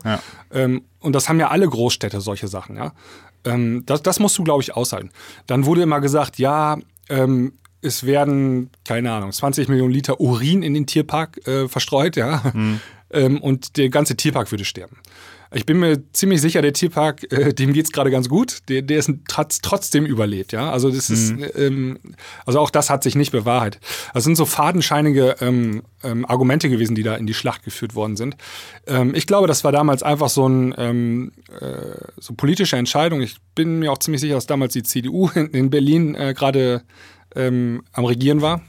Ähm, 0.52 0.84
und 1.00 1.14
das 1.14 1.30
haben 1.30 1.40
ja 1.40 1.50
alle 1.50 1.68
Großstädte 1.68 2.22
solche 2.22 2.48
Sachen. 2.48 2.76
Ja, 2.76 2.94
ähm, 3.46 3.84
das, 3.86 4.04
das 4.04 4.20
musst 4.20 4.38
du, 4.38 4.44
glaube 4.44 4.62
ich, 4.62 4.76
aushalten. 4.76 5.10
Dann 5.48 5.66
wurde 5.66 5.82
immer 5.82 6.02
gesagt, 6.02 6.38
ja, 6.38 6.78
ähm, 7.10 7.54
es 7.82 8.06
werden 8.06 8.70
keine 8.86 9.12
Ahnung 9.12 9.32
20 9.32 9.68
Millionen 9.68 9.92
Liter 9.92 10.20
Urin 10.22 10.62
in 10.62 10.74
den 10.74 10.86
Tierpark 10.86 11.46
äh, 11.48 11.68
verstreut. 11.68 12.16
Ja, 12.16 12.44
ähm, 13.12 13.42
und 13.42 13.78
der 13.78 13.90
ganze 13.90 14.16
Tierpark 14.16 14.52
würde 14.52 14.66
sterben. 14.66 14.98
Ich 15.54 15.66
bin 15.66 15.80
mir 15.80 16.02
ziemlich 16.14 16.40
sicher, 16.40 16.62
der 16.62 16.72
Tierpark, 16.72 17.30
äh, 17.32 17.54
dem 17.54 17.74
geht's 17.74 17.92
gerade 17.92 18.10
ganz 18.10 18.30
gut. 18.30 18.60
Der, 18.70 18.82
der 18.82 19.00
ist 19.00 19.12
trotz, 19.28 19.60
trotzdem 19.60 20.06
überlebt, 20.06 20.54
ja. 20.54 20.72
Also 20.72 20.90
das 20.90 21.10
ist, 21.10 21.34
ähm, 21.56 22.00
also 22.46 22.60
auch 22.60 22.70
das 22.70 22.90
hat 22.90 23.04
sich 23.04 23.16
nicht 23.16 23.34
bewahrheitet. 23.34 23.82
Das 24.14 24.24
sind 24.24 24.38
so 24.38 24.46
fadenscheinige 24.46 25.36
ähm, 25.42 25.84
ähm, 26.04 26.26
Argumente 26.26 26.70
gewesen, 26.70 26.96
die 26.96 27.04
da 27.04 27.16
in 27.16 27.28
die 27.28 27.34
Schlacht 27.34 27.64
geführt 27.64 27.96
worden 27.96 28.16
sind. 28.16 28.38
Ähm, 28.88 29.14
ich 29.14 29.28
glaube, 29.28 29.48
das 29.48 29.66
war 29.66 29.74
damals 29.74 30.04
einfach 30.04 30.30
so 30.30 30.48
ein 30.48 30.74
ähm, 30.78 31.34
äh, 31.60 31.66
so 32.18 32.34
politische 32.34 32.78
Entscheidung. 32.78 33.22
Ich 33.22 33.36
bin 33.54 33.80
mir 33.80 33.92
auch 33.92 33.98
ziemlich 33.98 34.22
sicher, 34.22 34.36
dass 34.36 34.48
damals 34.48 34.72
die 34.72 34.84
CDU 34.84 35.30
in, 35.36 35.48
in 35.48 35.70
Berlin 35.70 36.16
äh, 36.16 36.34
gerade 36.34 36.84
ähm, 37.36 37.84
am 37.92 38.06
Regieren 38.06 38.42
war. 38.42 38.62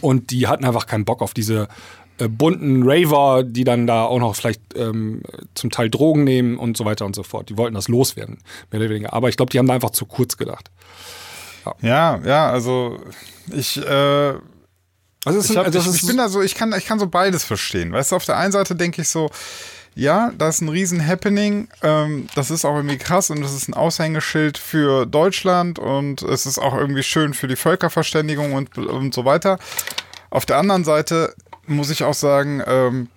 Und 0.00 0.30
die 0.30 0.46
hatten 0.46 0.64
einfach 0.64 0.86
keinen 0.86 1.04
Bock 1.04 1.22
auf 1.22 1.34
diese 1.34 1.68
äh, 2.20 2.28
bunten 2.28 2.82
Raver, 2.84 3.42
die 3.44 3.64
dann 3.64 3.86
da 3.86 4.04
auch 4.04 4.18
noch 4.18 4.36
vielleicht 4.36 4.60
ähm, 4.76 5.22
zum 5.54 5.70
Teil 5.70 5.90
Drogen 5.90 6.24
nehmen 6.24 6.58
und 6.58 6.76
so 6.76 6.84
weiter 6.84 7.06
und 7.06 7.16
so 7.16 7.22
fort. 7.22 7.48
Die 7.48 7.56
wollten 7.56 7.74
das 7.74 7.88
loswerden, 7.88 8.38
mehr 8.70 8.80
oder 8.80 8.90
weniger. 8.90 9.12
Aber 9.12 9.28
ich 9.28 9.36
glaube, 9.36 9.50
die 9.50 9.58
haben 9.58 9.66
da 9.66 9.74
einfach 9.74 9.90
zu 9.90 10.06
kurz 10.06 10.36
gedacht. 10.36 10.70
Ja, 11.82 12.20
ja, 12.24 12.50
also 12.50 12.98
ich, 13.52 13.76
äh, 13.76 14.34
Also 15.24 15.40
ich, 15.40 15.56
hab, 15.56 15.66
also 15.66 15.78
ich, 15.78 16.02
ich 16.02 16.06
bin 16.06 16.16
da 16.16 16.28
so, 16.28 16.40
ich 16.40 16.54
kann, 16.54 16.72
ich 16.76 16.86
kann 16.86 16.98
so 16.98 17.06
beides 17.06 17.44
verstehen. 17.44 17.92
Weißt 17.92 18.12
du, 18.12 18.16
auf 18.16 18.24
der 18.24 18.36
einen 18.38 18.52
Seite 18.52 18.74
denke 18.74 19.02
ich 19.02 19.08
so, 19.08 19.30
ja, 19.94 20.32
das 20.38 20.56
ist 20.56 20.60
ein 20.62 20.68
riesen 20.68 21.06
Happening, 21.06 21.68
ähm, 21.82 22.28
das 22.34 22.50
ist 22.50 22.64
auch 22.64 22.76
irgendwie 22.76 22.96
krass 22.96 23.30
und 23.30 23.42
das 23.42 23.52
ist 23.52 23.68
ein 23.68 23.74
Aushängeschild 23.74 24.56
für 24.56 25.04
Deutschland 25.04 25.78
und 25.78 26.22
es 26.22 26.46
ist 26.46 26.58
auch 26.58 26.74
irgendwie 26.76 27.02
schön 27.02 27.34
für 27.34 27.48
die 27.48 27.56
Völkerverständigung 27.56 28.52
und, 28.52 28.78
und 28.78 29.12
so 29.12 29.24
weiter. 29.24 29.58
Auf 30.30 30.46
der 30.46 30.58
anderen 30.58 30.84
Seite 30.84 31.34
muss 31.70 31.90
ich 31.90 32.04
auch 32.04 32.14
sagen, 32.14 32.62
ähm, 32.66 33.08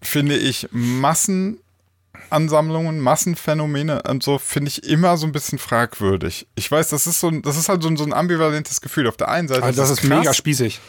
finde 0.00 0.36
ich 0.36 0.68
Massenansammlungen, 0.72 3.00
Massenphänomene 3.00 4.02
und 4.02 4.22
so 4.22 4.38
finde 4.38 4.70
ich 4.70 4.84
immer 4.84 5.16
so 5.16 5.26
ein 5.26 5.32
bisschen 5.32 5.58
fragwürdig. 5.58 6.46
Ich 6.54 6.70
weiß, 6.70 6.88
das 6.88 7.06
ist 7.06 7.20
so 7.20 7.28
ein, 7.28 7.42
das 7.42 7.56
ist 7.56 7.68
halt 7.68 7.82
so 7.82 7.88
ein, 7.88 7.96
so 7.96 8.04
ein 8.04 8.12
ambivalentes 8.12 8.80
Gefühl. 8.80 9.06
Auf 9.06 9.16
der 9.16 9.28
einen 9.28 9.48
Seite 9.48 9.62
also 9.62 9.80
das 9.80 9.90
ist 9.90 10.00
krass. 10.00 10.18
mega 10.18 10.34
spießig. 10.34 10.80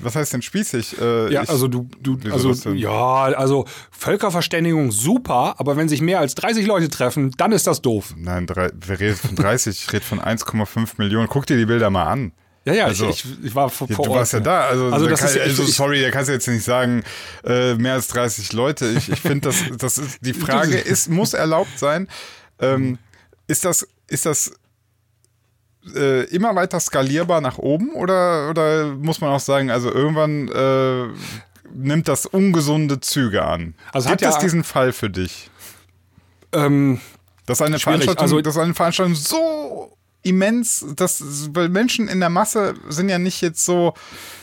Was 0.00 0.16
heißt 0.16 0.34
denn 0.34 0.42
spießig? 0.42 1.00
Äh, 1.00 1.32
Ja, 1.32 1.42
ich, 1.42 1.48
also 1.48 1.66
du, 1.66 1.88
du 2.00 2.18
also 2.30 2.52
ja, 2.72 2.92
also 2.92 3.64
Völkerverständigung 3.90 4.92
super, 4.92 5.54
aber 5.58 5.76
wenn 5.76 5.88
sich 5.88 6.02
mehr 6.02 6.20
als 6.20 6.34
30 6.34 6.66
Leute 6.66 6.88
treffen, 6.88 7.32
dann 7.38 7.52
ist 7.52 7.66
das 7.66 7.80
doof. 7.80 8.14
Nein, 8.16 8.46
drei, 8.46 8.70
wer 8.74 9.00
redet 9.00 9.18
von 9.18 9.34
30? 9.34 9.80
Ich 9.80 9.92
rede 9.92 10.04
von 10.04 10.20
1,5 10.20 10.94
Millionen. 10.98 11.28
Guck 11.28 11.46
dir 11.46 11.56
die 11.56 11.66
Bilder 11.66 11.90
mal 11.90 12.04
an. 12.04 12.32
Ja, 12.64 12.72
ja, 12.74 12.84
Also, 12.86 13.08
ich, 13.08 13.24
ich, 13.24 13.44
ich 13.46 13.54
war 13.54 13.68
vor, 13.70 13.88
Ja, 13.88 13.96
vor 13.96 14.04
du 14.04 14.10
Ort. 14.12 14.20
warst 14.20 14.32
ja 14.34 14.40
da. 14.40 14.66
Also, 14.68 14.86
Also 14.92 15.04
da 15.06 15.10
das 15.10 15.20
kann, 15.20 15.28
ist- 15.30 15.38
also 15.40 15.64
sorry, 15.64 16.00
da 16.02 16.10
kannst 16.10 16.28
du 16.28 16.32
jetzt 16.32 16.46
nicht 16.46 16.64
sagen, 16.64 17.02
äh, 17.44 17.74
mehr 17.74 17.94
als 17.94 18.06
30 18.08 18.52
Leute. 18.52 18.86
Ich, 18.96 19.10
ich 19.10 19.20
finde, 19.20 19.48
das, 19.48 19.56
das 19.78 19.98
ist, 19.98 20.18
die 20.20 20.32
Frage 20.46 20.78
ist, 20.78 21.08
muss 21.10 21.34
erlaubt 21.34 21.76
sein. 21.78 22.06
Ähm, 22.60 22.98
ist 23.48 23.64
das, 23.64 23.86
ist 24.06 24.26
das 24.26 24.52
äh, 25.96 26.24
immer 26.26 26.54
weiter 26.54 26.78
skalierbar 26.78 27.40
nach 27.40 27.58
oben 27.58 27.92
oder, 27.94 28.48
oder 28.50 28.86
muss 28.94 29.20
man 29.20 29.30
auch 29.30 29.40
sagen, 29.40 29.70
also 29.70 29.92
irgendwann 29.92 30.46
äh, 30.48 31.08
nimmt 31.74 32.06
das 32.06 32.26
ungesunde 32.26 33.00
Züge 33.00 33.42
an? 33.44 33.74
Also 33.92 34.08
hat 34.08 34.18
Gibt 34.20 34.28
es 34.30 34.36
ja- 34.36 34.40
diesen 34.40 34.62
Fall 34.62 34.92
für 34.92 35.10
dich? 35.10 35.50
Ähm, 36.52 37.00
Dass 37.46 37.60
eine. 37.60 37.80
Veranstaltung, 37.80 38.22
Also- 38.22 38.40
dass 38.40 38.56
eine 38.56 38.74
Veranstaltung 38.74 39.16
so 39.16 39.96
immens, 40.22 40.84
dass, 40.96 41.48
weil 41.54 41.68
Menschen 41.68 42.08
in 42.08 42.20
der 42.20 42.30
Masse 42.30 42.74
sind 42.88 43.08
ja 43.08 43.18
nicht 43.18 43.40
jetzt 43.40 43.64
so, 43.64 43.94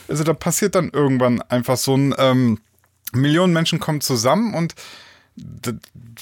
also 0.08 0.24
da 0.24 0.32
passiert 0.34 0.74
dann 0.74 0.90
irgendwann 0.90 1.42
einfach 1.42 1.76
so 1.76 1.96
ein, 1.96 2.14
ähm, 2.18 2.58
Millionen 3.12 3.52
Menschen 3.52 3.80
kommen 3.80 4.00
zusammen 4.00 4.54
und 4.54 4.74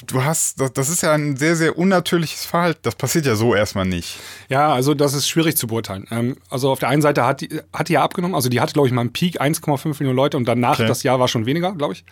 du 0.07 0.23
hast, 0.23 0.61
das, 0.61 0.73
das 0.73 0.89
ist 0.89 1.01
ja 1.01 1.13
ein 1.13 1.35
sehr, 1.35 1.55
sehr 1.55 1.77
unnatürliches 1.77 2.45
Verhalten. 2.45 2.79
Das 2.83 2.95
passiert 2.95 3.25
ja 3.25 3.35
so 3.35 3.53
erstmal 3.53 3.85
nicht. 3.85 4.17
Ja, 4.47 4.71
also 4.71 4.93
das 4.93 5.13
ist 5.13 5.27
schwierig 5.27 5.57
zu 5.57 5.67
beurteilen. 5.67 6.05
Ähm, 6.11 6.37
also 6.49 6.71
auf 6.71 6.79
der 6.79 6.89
einen 6.89 7.01
Seite 7.01 7.25
hat 7.25 7.41
die, 7.41 7.49
hat 7.73 7.89
die 7.89 7.93
ja 7.93 8.03
abgenommen, 8.03 8.35
also 8.35 8.49
die 8.49 8.61
hatte, 8.61 8.73
glaube 8.73 8.87
ich, 8.87 8.93
mal 8.93 9.01
einen 9.01 9.13
Peak 9.13 9.41
1,5 9.41 9.87
Millionen 9.99 10.15
Leute 10.15 10.37
und 10.37 10.45
danach 10.45 10.69
Okay. 10.69 10.83
Hm. 10.83 10.87
das 10.87 11.03
Jahr 11.03 11.19
war 11.19 11.27
schon 11.27 11.45
weniger, 11.45 11.73
glaube 11.73 11.93
ich. 11.93 12.05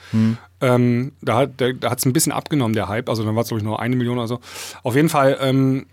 Ähm, 0.60 1.12
da 1.22 1.38
hat 1.38 1.52
hat's 1.84 2.06
ein 2.06 2.14
bisschen 2.14 2.32
abgenommen, 2.32 2.74
der 2.74 2.88
Hype. 2.88 3.08
Also 3.10 3.24
dann 3.24 3.36
war 3.36 3.44
es, 3.44 3.50
glaube 3.50 3.60
ich, 3.60 3.66
nur 3.66 3.80
eine 3.80 3.96
Million 3.96 4.18
oder 4.18 4.28
so. 4.28 4.40
Auf 4.84 4.96
jeden 4.96 5.10
Fall, 5.10 5.38
ähm, 5.40 5.86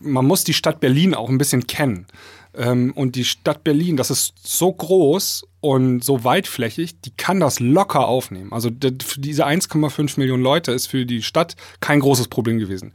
man 0.00 0.26
muss 0.26 0.44
die 0.44 0.54
Stadt 0.54 0.80
Berlin 0.80 1.14
auch 1.14 1.28
ein 1.28 1.38
bisschen 1.38 1.66
kennen. 1.66 2.06
Ähm, 2.54 2.92
und 2.94 3.14
die 3.14 3.24
Stadt 3.24 3.62
Berlin, 3.62 3.96
das 3.96 4.10
ist 4.10 4.34
so 4.42 4.72
groß 4.72 5.46
und 5.60 6.02
so 6.02 6.24
weitflächig, 6.24 7.00
die 7.00 7.12
kann 7.16 7.38
das 7.38 7.60
locker 7.60 8.08
aufnehmen. 8.08 8.52
Also 8.52 8.70
für 8.70 9.20
diese 9.20 9.46
1,5 9.46 10.18
Millionen 10.18 10.42
Leute 10.42 10.72
ist 10.72 10.86
für 10.86 11.06
die 11.06 11.22
Stadt 11.22 11.54
kein 11.80 12.00
großes 12.00 12.28
Problem 12.28 12.58
gewesen. 12.58 12.92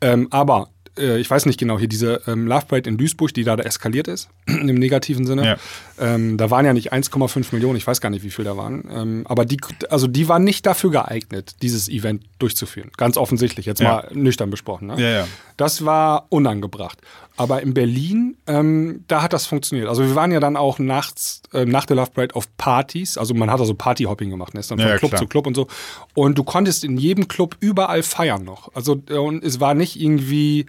Ähm, 0.00 0.28
aber 0.30 0.68
äh, 0.98 1.18
ich 1.18 1.30
weiß 1.30 1.46
nicht 1.46 1.58
genau, 1.58 1.78
hier 1.78 1.88
diese 1.88 2.22
ähm, 2.26 2.46
Love 2.46 2.66
Parade 2.66 2.88
in 2.88 2.96
Duisburg, 2.96 3.32
die 3.34 3.44
da, 3.44 3.56
da 3.56 3.62
eskaliert 3.64 4.08
ist, 4.08 4.28
im 4.46 4.74
negativen 4.74 5.26
Sinne. 5.26 5.44
Ja. 5.46 5.56
Ähm, 5.98 6.36
da 6.36 6.50
waren 6.50 6.64
ja 6.66 6.72
nicht 6.72 6.92
1,5 6.92 7.46
Millionen, 7.52 7.76
ich 7.76 7.86
weiß 7.86 8.00
gar 8.00 8.10
nicht, 8.10 8.22
wie 8.24 8.30
viel 8.30 8.44
da 8.44 8.56
waren. 8.56 8.84
Ähm, 8.92 9.22
aber 9.28 9.44
die, 9.44 9.58
also 9.90 10.06
die 10.06 10.28
waren 10.28 10.44
nicht 10.44 10.66
dafür 10.66 10.90
geeignet, 10.90 11.56
dieses 11.62 11.88
Event 11.88 12.24
durchzuführen. 12.38 12.90
Ganz 12.96 13.16
offensichtlich, 13.16 13.66
jetzt 13.66 13.80
Ja. 13.80 13.88
mal 13.88 14.08
nüchtern 14.12 14.50
besprochen. 14.50 14.88
Ne? 14.88 15.00
Ja. 15.00 15.26
Das 15.56 15.84
war 15.84 16.26
unangebracht. 16.28 16.98
Aber 17.36 17.62
in 17.62 17.72
Berlin, 17.72 18.36
ähm, 18.48 19.04
da 19.06 19.22
hat 19.22 19.32
das 19.32 19.46
funktioniert. 19.46 19.88
Also 19.88 20.02
wir 20.04 20.16
waren 20.16 20.32
ja 20.32 20.40
dann 20.40 20.56
auch 20.56 20.80
nachts, 20.80 21.42
äh, 21.52 21.64
nach 21.64 21.84
der 21.86 21.94
Love 21.96 22.10
Parade 22.12 22.34
auf 22.34 22.48
Partys. 22.56 23.16
Also 23.16 23.32
man 23.34 23.48
hat 23.50 23.60
also 23.60 23.74
Partyhopping 23.74 24.28
gemacht, 24.30 24.54
ne? 24.54 24.60
ist 24.60 24.70
dann 24.72 24.78
von 24.78 24.86
Ja, 24.88 24.94
ja, 24.94 24.98
Club 24.98 25.12
klar. 25.12 25.22
zu 25.22 25.28
Club 25.28 25.46
und 25.46 25.54
so. 25.54 25.68
Und 26.14 26.36
du 26.36 26.42
konntest 26.42 26.82
in 26.82 26.96
jedem 26.96 27.28
Club 27.28 27.56
überall 27.60 28.02
feiern 28.02 28.42
noch. 28.44 28.74
Also 28.74 29.00
äh, 29.08 29.14
und 29.14 29.44
es 29.44 29.60
war 29.60 29.74
nicht 29.74 30.00
irgendwie 30.00 30.66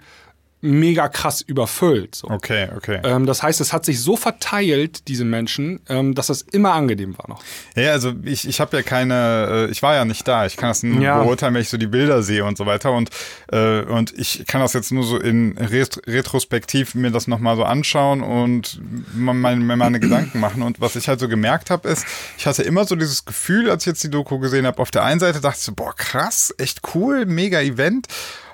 mega 0.62 1.08
krass 1.08 1.40
überfüllt. 1.40 2.14
So. 2.14 2.28
Okay, 2.28 2.68
okay. 2.76 3.00
Ähm, 3.04 3.26
das 3.26 3.42
heißt, 3.42 3.60
es 3.60 3.72
hat 3.72 3.84
sich 3.84 4.00
so 4.00 4.16
verteilt, 4.16 5.08
diese 5.08 5.24
Menschen, 5.24 5.80
ähm, 5.88 6.14
dass 6.14 6.26
das 6.26 6.42
immer 6.42 6.72
angenehm 6.72 7.16
war 7.18 7.28
noch. 7.28 7.42
Ja, 7.76 7.92
also 7.92 8.12
ich, 8.24 8.46
ich 8.46 8.60
habe 8.60 8.76
ja 8.76 8.82
keine, 8.82 9.66
äh, 9.68 9.70
ich 9.70 9.82
war 9.82 9.94
ja 9.94 10.04
nicht 10.04 10.26
da. 10.28 10.46
Ich 10.46 10.56
kann 10.56 10.68
das 10.70 10.82
nur 10.82 11.02
Ja. 11.02 11.22
beurteilen, 11.22 11.54
wenn 11.54 11.62
ich 11.62 11.68
so 11.70 11.76
die 11.78 11.86
Bilder 11.86 12.22
sehe 12.22 12.44
und 12.44 12.58
so 12.58 12.66
weiter. 12.66 12.92
Und, 12.92 13.10
äh, 13.52 13.80
und 13.82 14.12
ich 14.18 14.44
kann 14.46 14.60
das 14.60 14.72
jetzt 14.74 14.92
nur 14.92 15.04
so 15.04 15.18
in 15.18 15.56
Ret 15.58 16.00
Retrospektiv 16.06 16.94
mir 16.94 17.10
das 17.10 17.26
nochmal 17.26 17.56
so 17.56 17.64
anschauen 17.64 18.22
und 18.22 18.80
mir 19.14 19.32
meine 19.34 20.00
Gedanken 20.00 20.40
machen. 20.40 20.62
Und 20.62 20.80
was 20.80 20.96
ich 20.96 21.08
halt 21.08 21.20
so 21.20 21.28
gemerkt 21.28 21.70
habe, 21.70 21.88
ist, 21.88 22.04
ich 22.36 22.46
hatte 22.46 22.62
immer 22.62 22.84
so 22.84 22.96
dieses 22.96 23.24
Gefühl, 23.24 23.70
als 23.70 23.84
ich 23.84 23.86
jetzt 23.86 24.04
die 24.04 24.10
Doku 24.10 24.38
gesehen 24.38 24.66
habe, 24.66 24.78
auf 24.80 24.90
der 24.90 25.04
einen 25.04 25.20
Seite 25.20 25.40
dachte 25.40 25.56
ich 25.58 25.64
so, 25.64 25.72
boah, 25.72 25.94
krass, 25.96 26.54
echt 26.58 26.80
cool, 26.94 27.24
mega 27.26 27.60
Event. 27.60 28.06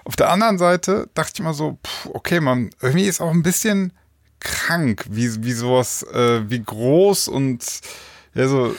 Auf 0.06 0.14
der 0.16 0.30
anderen 0.30 0.56
Seite 0.56 1.08
dachte 1.14 1.32
ich 1.34 1.40
immer 1.40 1.52
so, 1.52 1.78
pff, 1.84 2.06
okay, 2.14 2.38
man, 2.40 2.70
irgendwie 2.80 3.06
ist 3.06 3.20
auch 3.20 3.30
ein 3.32 3.42
bisschen 3.42 3.92
krank, 4.38 5.04
wie, 5.10 5.42
wie 5.44 5.52
sowas, 5.52 6.04
äh, 6.04 6.48
wie 6.48 6.62
groß 6.62 7.26
und 7.28 7.64
ja, 8.34 8.46
so, 8.46 8.74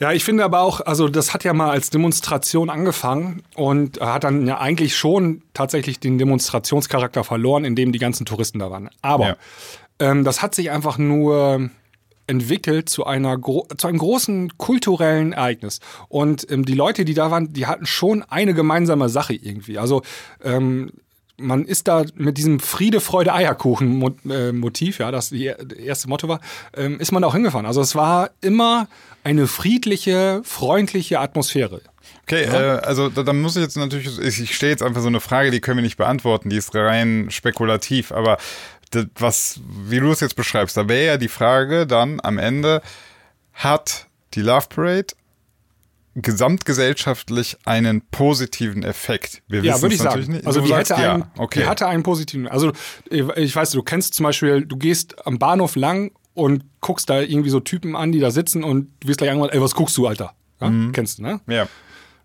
Ja, 0.00 0.10
ich 0.10 0.24
finde 0.24 0.42
aber 0.44 0.60
auch, 0.62 0.80
also 0.80 1.08
das 1.08 1.32
hat 1.32 1.44
ja 1.44 1.52
mal 1.52 1.70
als 1.70 1.90
Demonstration 1.90 2.70
angefangen 2.70 3.44
und 3.54 4.00
hat 4.00 4.24
dann 4.24 4.44
ja 4.48 4.58
eigentlich 4.58 4.96
schon 4.96 5.42
tatsächlich 5.54 6.00
den 6.00 6.18
Demonstrationscharakter 6.18 7.22
verloren, 7.22 7.64
indem 7.64 7.92
die 7.92 8.00
ganzen 8.00 8.26
Touristen 8.26 8.58
da 8.58 8.68
waren. 8.70 8.90
Aber 9.00 9.26
Ja. 9.28 9.36
ähm, 10.00 10.24
das 10.24 10.42
hat 10.42 10.56
sich 10.56 10.72
einfach 10.72 10.98
nur 10.98 11.70
entwickelt 12.26 12.88
zu 12.88 13.04
einer 13.04 13.40
zu 13.40 13.86
einem 13.88 13.98
großen 13.98 14.56
kulturellen 14.58 15.32
Ereignis 15.32 15.80
und 16.08 16.50
ähm, 16.50 16.64
die 16.64 16.74
Leute, 16.74 17.04
die 17.04 17.14
da 17.14 17.30
waren, 17.30 17.52
die 17.52 17.66
hatten 17.66 17.86
schon 17.86 18.22
eine 18.22 18.54
gemeinsame 18.54 19.08
Sache 19.08 19.34
irgendwie. 19.34 19.78
Also 19.78 20.02
ähm, 20.42 20.92
man 21.36 21.64
ist 21.64 21.88
da 21.88 22.04
mit 22.14 22.38
diesem 22.38 22.60
Friede, 22.60 23.00
Freude, 23.00 23.32
Eierkuchen-Motiv, 23.32 24.98
ja, 24.98 25.10
das 25.10 25.30
die 25.30 25.52
erste 25.78 26.08
Motto 26.08 26.28
war, 26.28 26.40
ähm, 26.74 27.00
ist 27.00 27.12
man 27.12 27.24
auch 27.24 27.34
hingefahren. 27.34 27.66
Also 27.66 27.80
es 27.80 27.94
war 27.94 28.30
immer 28.40 28.88
eine 29.24 29.46
friedliche, 29.46 30.42
freundliche 30.44 31.20
Atmosphäre. 31.20 31.80
Okay, 32.24 32.44
äh, 32.44 32.80
also 32.80 33.08
da, 33.08 33.22
da 33.22 33.32
muss 33.32 33.56
ich 33.56 33.62
jetzt 33.62 33.76
natürlich, 33.76 34.18
ich, 34.18 34.40
ich 34.40 34.54
stelle 34.54 34.70
jetzt 34.72 34.82
einfach 34.82 35.00
so 35.00 35.08
eine 35.08 35.20
Frage, 35.20 35.50
die 35.50 35.60
können 35.60 35.78
wir 35.78 35.82
nicht 35.82 35.96
beantworten, 35.96 36.50
die 36.50 36.56
ist 36.56 36.74
rein 36.74 37.26
spekulativ, 37.30 38.12
aber 38.12 38.38
das, 38.92 39.06
was, 39.16 39.60
wie 39.88 40.00
du 40.00 40.10
es 40.12 40.20
jetzt 40.20 40.36
beschreibst, 40.36 40.76
da 40.76 40.88
wäre 40.88 41.06
ja 41.06 41.16
die 41.16 41.28
Frage 41.28 41.86
dann 41.86 42.20
am 42.22 42.38
Ende, 42.38 42.80
hat 43.52 44.06
die 44.34 44.40
Love 44.42 44.66
Parade 44.68 45.08
gesamtgesellschaftlich 46.14 47.56
einen 47.64 48.02
positiven 48.10 48.82
Effekt? 48.82 49.42
Wir 49.48 49.62
Ja, 49.62 49.80
würde 49.80 49.94
ich 49.94 50.00
sagen. 50.00 50.30
nicht. 50.32 50.46
Also 50.46 50.60
Du 50.60 50.66
die 50.66 50.72
sagst 50.72 50.90
hätte, 50.92 51.02
ja. 51.02 51.14
einen, 51.14 51.24
okay. 51.38 51.60
die 51.60 51.66
hatte 51.66 51.86
einen 51.86 52.02
positiven. 52.02 52.48
Also 52.48 52.72
ich 53.08 53.26
ich 53.36 53.56
weiß, 53.56 53.70
du 53.70 53.82
kennst 53.82 54.14
zum 54.14 54.24
Beispiel, 54.24 54.64
du 54.64 54.76
gehst 54.76 55.26
am 55.26 55.38
Bahnhof 55.38 55.76
lang 55.76 56.12
und 56.34 56.64
guckst 56.80 57.08
da 57.10 57.20
irgendwie 57.20 57.50
so 57.50 57.60
Typen 57.60 57.96
an, 57.96 58.12
die 58.12 58.20
da 58.20 58.30
sitzen 58.30 58.64
und 58.64 58.90
du 59.00 59.08
wirst 59.08 59.18
gleich 59.18 59.30
irgendwann, 59.30 59.50
ey, 59.50 59.60
was 59.60 59.74
guckst 59.74 59.96
du, 59.96 60.06
Alter? 60.06 60.34
Ja? 60.60 60.68
Mhm. 60.70 60.92
Kennst 60.92 61.18
du, 61.18 61.22
ne? 61.22 61.40
ja. 61.46 61.66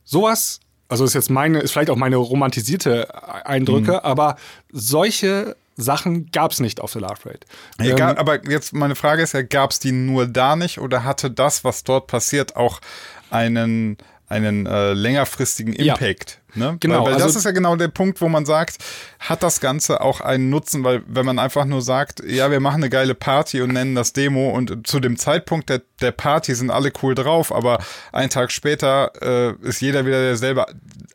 Sowas, 0.03 0.59
also 0.87 1.03
ist 1.03 1.13
jetzt 1.15 1.29
meine, 1.29 1.59
ist 1.59 1.71
vielleicht 1.71 1.89
auch 1.89 1.97
meine 1.97 2.15
romantisierte 2.15 3.13
Eindrücke, 3.45 3.91
Mhm. 3.93 3.99
aber 4.03 4.37
solche 4.71 5.55
Sachen 5.77 6.31
gab 6.31 6.51
es 6.51 6.59
nicht 6.59 6.81
auf 6.81 6.91
der 6.91 7.01
Love 7.01 7.15
Parade. 7.23 7.39
Ja, 7.79 7.95
Ähm, 8.11 8.17
aber 8.17 8.49
jetzt 8.49 8.73
meine 8.73 8.95
Frage 8.95 9.21
ist 9.21 9.33
ja, 9.33 9.43
gab 9.43 9.71
es 9.71 9.79
die 9.79 9.91
nur 9.91 10.27
da 10.27 10.55
nicht 10.55 10.79
oder 10.79 11.03
hatte 11.03 11.29
das, 11.31 11.63
was 11.63 11.83
dort 11.83 12.07
passiert, 12.07 12.55
auch 12.55 12.81
einen, 13.29 13.97
einen 14.27 14.65
äh, 14.65 14.93
längerfristigen 14.93 15.73
Ja. 15.73 16.35
Ne? 16.55 16.77
Genau, 16.79 16.99
Weil, 16.99 17.05
weil 17.05 17.13
das 17.15 17.23
also- 17.23 17.39
ist 17.39 17.45
ja 17.45 17.51
genau 17.51 17.75
der 17.75 17.89
Punkt, 17.89 18.21
wo 18.21 18.29
man 18.29 18.45
sagt, 18.45 18.77
hat 19.19 19.43
das 19.43 19.59
Ganze 19.59 20.01
auch 20.01 20.21
einen 20.21 20.49
Nutzen, 20.49 20.83
weil 20.83 21.03
wenn 21.07 21.25
man 21.25 21.39
einfach 21.39 21.65
nur 21.65 21.81
sagt, 21.81 22.23
ja, 22.25 22.49
wir 22.51 22.59
machen 22.59 22.77
eine 22.83 22.89
geile 22.89 23.15
Party 23.15 23.61
und 23.61 23.73
nennen 23.73 23.95
das 23.95 24.13
Demo 24.13 24.49
und 24.51 24.87
zu 24.87 24.99
dem 24.99 25.17
Zeitpunkt 25.17 25.69
der, 25.69 25.81
der 26.01 26.11
Party 26.11 26.55
sind 26.55 26.71
alle 26.71 26.91
cool 27.03 27.15
drauf, 27.15 27.53
aber 27.53 27.79
einen 28.11 28.29
Tag 28.29 28.51
später 28.51 29.11
äh, 29.21 29.67
ist 29.67 29.81
jeder 29.81 30.05
wieder 30.05 30.21
derselbe 30.21 30.65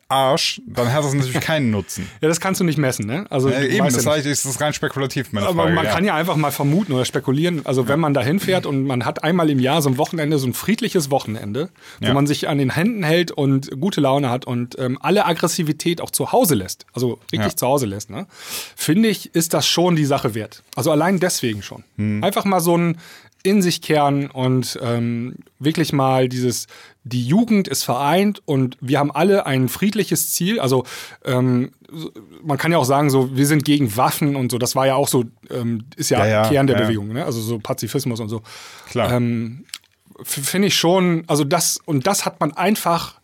Arsch, 0.09 0.61
dann 0.67 0.93
hat 0.93 1.03
das 1.03 1.13
natürlich 1.13 1.39
keinen 1.41 1.71
Nutzen. 1.71 2.07
ja, 2.21 2.27
das 2.27 2.39
kannst 2.39 2.59
du 2.61 2.65
nicht 2.65 2.77
messen, 2.77 3.07
ne? 3.07 3.25
Also 3.29 3.49
du 3.49 3.67
eben, 3.67 3.85
das 3.85 4.03
ja 4.05 4.11
heißt, 4.11 4.25
ist 4.27 4.45
das 4.45 4.61
rein 4.61 4.73
spekulativ, 4.73 5.31
meine 5.31 5.47
Aber 5.47 5.63
Frage. 5.63 5.73
man 5.75 5.85
ja. 5.85 5.91
kann 5.91 6.05
ja 6.05 6.13
einfach 6.15 6.35
mal 6.35 6.51
vermuten 6.51 6.93
oder 6.93 7.05
spekulieren. 7.05 7.65
Also 7.65 7.87
wenn 7.87 7.99
man 7.99 8.13
da 8.13 8.21
hinfährt 8.21 8.65
und 8.65 8.85
man 8.85 9.05
hat 9.05 9.23
einmal 9.23 9.49
im 9.49 9.59
Jahr 9.59 9.81
so 9.81 9.89
ein 9.89 9.97
Wochenende, 9.97 10.37
so 10.37 10.45
ein 10.47 10.53
friedliches 10.53 11.09
Wochenende, 11.09 11.69
wo 12.01 12.07
Ja. 12.07 12.13
man 12.13 12.27
sich 12.27 12.47
an 12.47 12.57
den 12.59 12.69
Händen 12.71 13.03
hält 13.03 13.31
und 13.31 13.71
gute 13.79 14.01
Laune 14.01 14.29
hat 14.29 14.45
und 14.45 14.77
ähm, 14.77 14.97
alle 15.01 15.22
Aggressivität 15.25 16.01
auch 16.01 16.11
zu 16.11 16.31
Hause 16.31 16.55
lässt, 16.55 16.85
also 16.93 17.19
wirklich 17.31 17.51
Ja. 17.51 17.55
zu 17.57 17.67
Hause 17.67 17.85
lässt, 17.85 18.09
ne? 18.09 18.27
finde 18.75 19.09
ich, 19.09 19.33
ist 19.35 19.53
das 19.53 19.67
schon 19.67 19.95
die 19.95 20.05
Sache 20.05 20.35
wert. 20.35 20.63
Also 20.75 20.91
allein 20.91 21.19
deswegen 21.19 21.61
schon. 21.63 21.83
Hm. 21.97 22.23
Einfach 22.23 22.45
mal 22.45 22.59
so 22.59 22.77
ein 22.77 22.97
in 23.45 23.61
sich 23.61 23.81
kehren 23.81 24.31
und 24.31 24.79
ähm, 24.81 25.35
wirklich 25.59 25.91
mal 25.91 26.29
dieses, 26.29 26.67
die 27.03 27.27
Jugend 27.27 27.67
ist 27.67 27.83
vereint 27.83 28.41
und 28.45 28.77
wir 28.79 28.99
haben 28.99 29.11
alle 29.11 29.45
ein 29.45 29.67
friedliches 29.67 30.31
Ziel. 30.31 30.61
Also 30.61 30.85
ähm, 31.25 31.71
man 32.41 32.57
kann 32.57 32.71
ja 32.71 32.77
auch 32.77 32.85
sagen, 32.85 33.09
so 33.09 33.35
wir 33.35 33.45
sind 33.45 33.65
gegen 33.65 33.97
Waffen 33.97 34.37
und 34.37 34.49
so. 34.49 34.57
Das 34.57 34.77
war 34.77 34.87
ja 34.87 34.95
auch 34.95 35.09
so, 35.09 35.25
ähm, 35.49 35.83
ist 35.97 36.09
ja, 36.09 36.19
Ja, 36.19 36.43
ja, 36.43 36.49
Kern 36.49 36.67
der 36.67 36.77
ja. 36.79 36.83
Bewegung, 36.83 37.09
ne? 37.09 37.25
Also 37.25 37.41
so 37.41 37.59
Pazifismus 37.59 38.21
und 38.21 38.29
so. 38.29 38.43
Klar. 38.89 39.11
Ähm, 39.11 39.65
Finde 40.23 40.69
ich 40.69 40.75
schon, 40.77 41.25
also 41.27 41.43
das 41.43 41.79
und 41.83 42.07
das 42.07 42.25
hat 42.25 42.39
man 42.39 42.53
einfach 42.53 43.19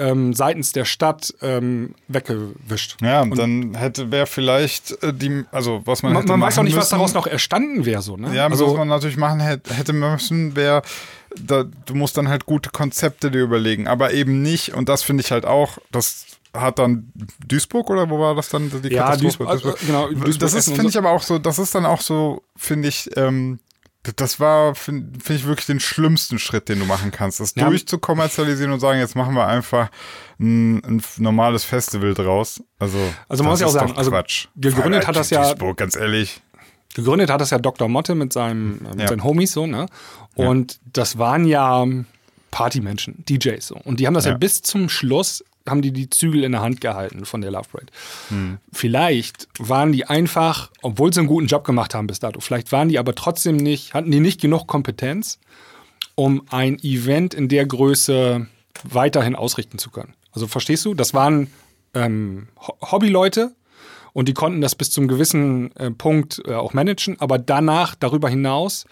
ähm, 0.00 0.32
seitens 0.32 0.72
der 0.72 0.84
Stadt 0.86 1.34
ähm, 1.42 1.94
weggewischt. 2.08 2.96
Ja, 3.02 3.20
und 3.20 3.36
dann 3.36 3.74
hätte 3.74 4.10
wäre 4.10 4.26
vielleicht 4.26 5.02
äh, 5.02 5.12
die, 5.12 5.44
also 5.52 5.82
was 5.84 6.02
man 6.02 6.14
Man, 6.14 6.22
hätte 6.22 6.32
man 6.32 6.40
weiß 6.40 6.58
auch 6.58 6.62
nicht, 6.62 6.74
was 6.74 6.86
müssen, 6.86 6.96
daraus 6.96 7.14
noch 7.14 7.26
erstanden 7.26 7.84
wäre, 7.84 8.02
so, 8.02 8.16
ne? 8.16 8.34
Ja, 8.34 8.46
also, 8.46 8.68
was 8.68 8.78
man 8.78 8.88
natürlich 8.88 9.18
machen 9.18 9.40
hätte, 9.40 9.74
hätte 9.74 9.92
müssen, 9.92 10.56
wäre, 10.56 10.82
da, 11.38 11.64
du 11.64 11.94
musst 11.94 12.16
dann 12.16 12.28
halt 12.28 12.46
gute 12.46 12.70
Konzepte 12.70 13.30
dir 13.30 13.42
überlegen, 13.42 13.86
aber 13.86 14.12
eben 14.12 14.42
nicht, 14.42 14.74
und 14.74 14.88
das 14.88 15.02
finde 15.02 15.22
ich 15.22 15.30
halt 15.30 15.44
auch, 15.44 15.78
das 15.92 16.24
hat 16.52 16.78
dann 16.78 17.12
Duisburg 17.46 17.90
oder 17.90 18.10
wo 18.10 18.18
war 18.18 18.34
das 18.34 18.48
dann 18.48 18.70
die 18.82 18.88
Ja, 18.88 19.04
Katastrophe? 19.04 19.44
Duisburg, 19.44 19.48
also, 19.48 19.74
genau, 19.86 20.08
Duisburg, 20.08 20.38
das 20.40 20.54
ist, 20.54 20.72
finde 20.72 20.88
ich 20.88 20.98
aber 20.98 21.10
auch 21.10 21.22
so, 21.22 21.38
das 21.38 21.58
ist 21.58 21.74
dann 21.74 21.84
auch 21.86 22.00
so, 22.00 22.42
finde 22.56 22.88
ich, 22.88 23.10
ähm, 23.16 23.60
das 24.16 24.40
war, 24.40 24.74
finde 24.74 25.20
find 25.20 25.40
ich 25.40 25.46
wirklich 25.46 25.66
den 25.66 25.78
schlimmsten 25.80 26.38
Schritt, 26.38 26.68
den 26.68 26.78
du 26.78 26.86
machen 26.86 27.10
kannst, 27.10 27.38
das 27.40 27.54
Ja. 27.54 27.68
durchzukommerzialisieren 27.68 28.72
und 28.72 28.80
sagen, 28.80 28.98
jetzt 28.98 29.14
machen 29.14 29.34
wir 29.34 29.46
einfach 29.46 29.90
ein, 30.38 30.78
ein 30.84 31.02
normales 31.18 31.64
Festival 31.64 32.14
draus. 32.14 32.62
Also, 32.78 32.98
Also 33.28 33.42
man 33.44 33.50
muss 33.52 33.60
ja 33.60 33.66
auch 33.66 33.70
sagen, 33.72 33.92
also 33.96 34.10
Quatsch. 34.10 34.46
gegründet 34.56 35.06
hat 35.06 35.16
das 35.16 35.28
ja- 35.30 35.52
ganz 35.76 35.96
ehrlich. 35.96 36.40
Gegründet 36.94 37.30
hat 37.30 37.40
das 37.40 37.50
ja 37.50 37.58
Dr. 37.58 37.88
Motte 37.88 38.14
mit, 38.14 38.32
seinem, 38.32 38.78
mit 38.90 39.00
Ja. 39.00 39.08
seinen 39.08 39.22
Homies 39.22 39.52
so, 39.52 39.66
ne? 39.66 39.86
Und 40.34 40.80
das 40.92 41.18
waren 41.18 41.44
ja 41.44 41.86
Partymenschen, 42.50 43.24
DJs 43.28 43.64
so. 43.66 43.76
Und 43.76 44.00
die 44.00 44.06
haben 44.06 44.14
das 44.14 44.24
ja. 44.24 44.32
Ja. 44.32 44.38
bis 44.38 44.62
zum 44.62 44.88
Schluss, 44.88 45.44
haben 45.68 45.82
die 45.82 45.92
die 45.92 46.10
Zügel 46.10 46.44
in 46.44 46.52
der 46.52 46.62
Hand 46.62 46.80
gehalten 46.80 47.24
von 47.24 47.40
der 47.40 47.50
Love 47.50 47.68
Parade. 47.70 47.92
Hm. 48.28 48.58
Vielleicht 48.72 49.48
waren 49.58 49.92
die 49.92 50.06
einfach, 50.06 50.70
obwohl 50.82 51.12
sie 51.12 51.20
einen 51.20 51.28
guten 51.28 51.46
Job 51.46 51.64
gemacht 51.64 51.94
haben 51.94 52.06
bis 52.06 52.18
dato, 52.18 52.40
vielleicht 52.40 52.72
waren 52.72 52.88
die 52.88 52.98
aber 52.98 53.14
trotzdem 53.14 53.56
nicht, 53.56 53.94
hatten 53.94 54.10
die 54.10 54.20
nicht 54.20 54.40
genug 54.40 54.66
Kompetenz, 54.66 55.38
um 56.14 56.42
ein 56.50 56.78
Event 56.80 57.34
in 57.34 57.48
der 57.48 57.66
Größe 57.66 58.46
weiterhin 58.84 59.36
ausrichten 59.36 59.78
zu 59.78 59.90
können. 59.90 60.14
Also 60.32 60.46
verstehst 60.46 60.84
du? 60.84 60.94
Das 60.94 61.12
waren 61.12 61.50
ähm, 61.94 62.48
Ho- 62.60 62.76
Hobbyleute 62.80 63.54
und 64.12 64.28
die 64.28 64.34
konnten 64.34 64.60
das 64.60 64.74
bis 64.74 64.90
zum 64.90 65.08
gewissen 65.08 65.74
äh, 65.76 65.90
Punkt 65.90 66.40
äh, 66.46 66.54
auch 66.54 66.72
managen, 66.72 67.20
aber 67.20 67.38
danach, 67.38 67.94
darüber 67.94 68.28
hinaus, 68.28 68.86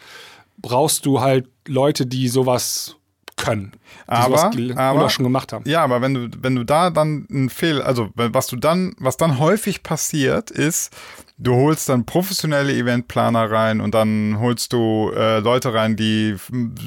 brauchst 0.59 1.07
du 1.07 1.21
halt 1.21 1.49
Leute, 1.67 2.07
die 2.07 2.29
sowas 2.29 2.97
können. 3.39 3.73
Die 4.07 4.13
Aber- 4.13 4.51
aber- 4.77 4.99
oder 5.01 5.11
schon 5.11 5.25
gemacht 5.25 5.53
haben. 5.53 5.65
Ja, 5.67 5.83
aber 5.83 6.01
wenn 6.01 6.15
du, 6.15 6.29
wenn 6.41 6.55
du 6.55 6.65
da 6.65 6.91
dann 6.91 7.27
einen 7.31 7.51
Fehler, 7.51 7.87
also 7.87 8.11
was 8.15 8.47
du 8.47 8.57
dann, 8.57 8.95
was 8.99 9.17
dann 9.17 9.39
häufig 9.39 9.83
passiert, 9.83 10.51
ist, 10.51 10.93
du 11.39 11.55
holst 11.55 11.89
dann 11.89 12.05
professionelle 12.05 12.73
Eventplaner 12.75 13.51
rein 13.51 13.81
und 13.81 13.95
dann 13.95 14.39
holst 14.41 14.73
du 14.73 15.11
äh, 15.15 15.39
Leute 15.39 15.73
rein, 15.73 15.97
die 15.97 16.37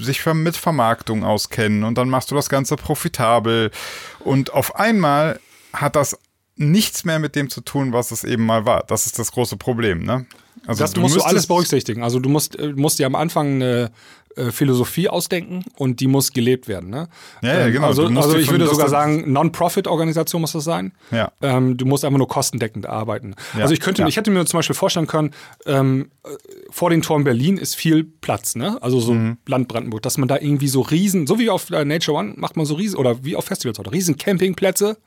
sich 0.01 0.25
mit 0.25 0.57
Vermarktung 0.57 1.23
auskennen 1.23 1.83
und 1.83 1.97
dann 1.97 2.09
machst 2.09 2.31
du 2.31 2.35
das 2.35 2.49
Ganze 2.49 2.75
profitabel 2.75 3.71
und 4.19 4.53
auf 4.53 4.75
einmal 4.75 5.39
hat 5.73 5.95
das 5.95 6.17
nichts 6.57 7.05
mehr 7.05 7.19
mit 7.19 7.35
dem 7.35 7.49
zu 7.49 7.61
tun, 7.61 7.93
was 7.93 8.11
es 8.11 8.23
eben 8.23 8.45
mal 8.45 8.65
war. 8.65 8.83
Das 8.87 9.05
ist 9.05 9.17
das 9.17 9.31
große 9.31 9.57
Problem, 9.57 10.03
ne? 10.03 10.25
Also 10.67 10.83
das 10.83 10.95
musst 10.95 11.15
du 11.15 11.21
alles 11.21 11.47
berücksichtigen. 11.47 12.03
Also 12.03 12.19
du 12.19 12.29
musst, 12.29 12.57
äh, 12.59 12.73
musst 12.75 12.99
dir 12.99 13.07
am 13.07 13.15
Anfang 13.15 13.55
eine 13.55 13.91
äh, 14.35 14.51
Philosophie 14.51 15.09
ausdenken 15.09 15.63
und 15.77 15.99
die 15.99 16.07
muss 16.07 16.31
gelebt 16.31 16.67
werden. 16.67 16.89
Ne? 16.89 17.07
Ja, 17.41 17.53
ja, 17.59 17.65
Ähm, 17.67 17.73
genau. 17.73 17.87
Also, 17.87 18.05
also 18.07 18.37
ich 18.37 18.49
würde 18.49 18.67
sogar 18.67 18.89
sagen, 18.89 19.31
Non-Profit-Organisation 19.31 20.41
muss 20.41 20.51
das 20.53 20.63
sein. 20.63 20.93
Ja. 21.11 21.31
Ähm, 21.41 21.77
du 21.77 21.85
musst 21.85 22.05
einfach 22.05 22.17
nur 22.17 22.27
kostendeckend 22.27 22.85
arbeiten. 22.85 23.35
Ja, 23.55 23.61
Also 23.63 23.73
ich 23.73 23.79
könnte, 23.79 24.01
ja. 24.03 24.07
ich 24.07 24.17
hätte 24.17 24.31
mir 24.31 24.45
zum 24.45 24.57
Beispiel 24.59 24.75
vorstellen 24.75 25.07
können, 25.07 25.31
ähm, 25.65 26.11
äh, 26.23 26.29
vor 26.69 26.89
den 26.89 27.01
Toren 27.01 27.23
Berlin 27.23 27.57
ist 27.57 27.75
viel 27.75 28.03
Platz, 28.03 28.55
ne? 28.55 28.77
Also 28.81 28.99
so 28.99 29.13
Mhm. 29.13 29.37
Land 29.47 29.67
Brandenburg, 29.67 30.01
dass 30.01 30.17
man 30.17 30.27
da 30.27 30.37
irgendwie 30.37 30.67
so 30.67 30.81
riesen, 30.81 31.27
so 31.27 31.37
wie 31.39 31.49
auf 31.49 31.69
äh, 31.71 31.83
Nature 31.85 32.17
One 32.17 32.33
macht 32.37 32.55
man 32.57 32.65
so 32.65 32.75
riesen, 32.75 32.97
oder 32.97 33.23
wie 33.23 33.35
auf 33.35 33.45
Festivals 33.45 33.79
oder 33.79 33.91
riesen 33.91 34.17
Campingplätze, 34.17 34.97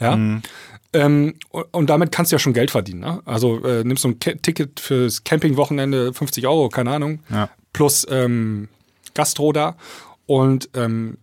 ja. 0.00 0.16
Mhm. 0.16 0.42
Ähm, 0.92 1.34
und, 1.70 1.88
damit 1.88 2.10
kannst 2.10 2.32
du 2.32 2.34
ja 2.34 2.40
schon 2.40 2.52
Geld 2.52 2.72
verdienen. 2.72 3.00
Ne? 3.00 3.22
Also 3.24 3.62
äh, 3.64 3.84
nimmst 3.84 4.02
du 4.02 4.08
ein 4.08 4.18
Ke 4.18 4.36
Ticket 4.38 4.80
fürs 4.80 5.22
Campingwochenende, 5.22 6.12
50 6.12 6.46
Euro, 6.48 6.68
keine 6.68 6.90
Ahnung, 6.90 7.20
Ja. 7.30 7.48
Plus 7.72 8.06
ähm, 8.10 8.68
Gastro 9.14 9.52
da. 9.52 9.76
Und, 10.26 10.68
ähm, 10.74 11.18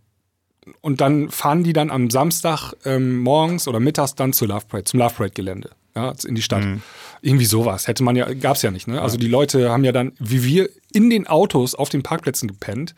und 0.81 0.99
dann 1.01 1.29
fahren 1.29 1.63
die 1.63 1.73
dann 1.73 1.89
am 1.91 2.09
Samstag 2.09 2.73
ähm, 2.83 3.19
morgens 3.19 3.67
oder 3.67 3.79
mittags 3.79 4.15
dann 4.15 4.33
zur 4.33 4.49
Love 4.49 4.65
Parade, 4.67 4.83
zum 4.85 4.99
Love 4.99 5.13
Parade 5.15 5.33
Gelände, 5.33 5.69
ja, 5.95 6.13
in 6.25 6.35
die 6.35 6.41
Stadt. 6.41 6.63
Mhm. 6.63 6.81
Irgendwie 7.21 7.45
sowas. 7.45 7.87
Hätte 7.87 8.03
man 8.03 8.15
ja, 8.15 8.31
gab's 8.33 8.61
ja 8.61 8.69
nicht, 8.71 8.87
ne? 8.87 9.01
Also 9.01 9.17
die 9.17 9.27
Leute 9.27 9.71
haben 9.71 9.83
ja 9.83 9.91
dann, 9.91 10.11
wie 10.19 10.43
wir, 10.43 10.69
in 10.93 11.09
den 11.09 11.25
Autos 11.25 11.73
auf 11.73 11.89
den 11.89 12.03
Parkplätzen 12.03 12.47
gepennt, 12.47 12.93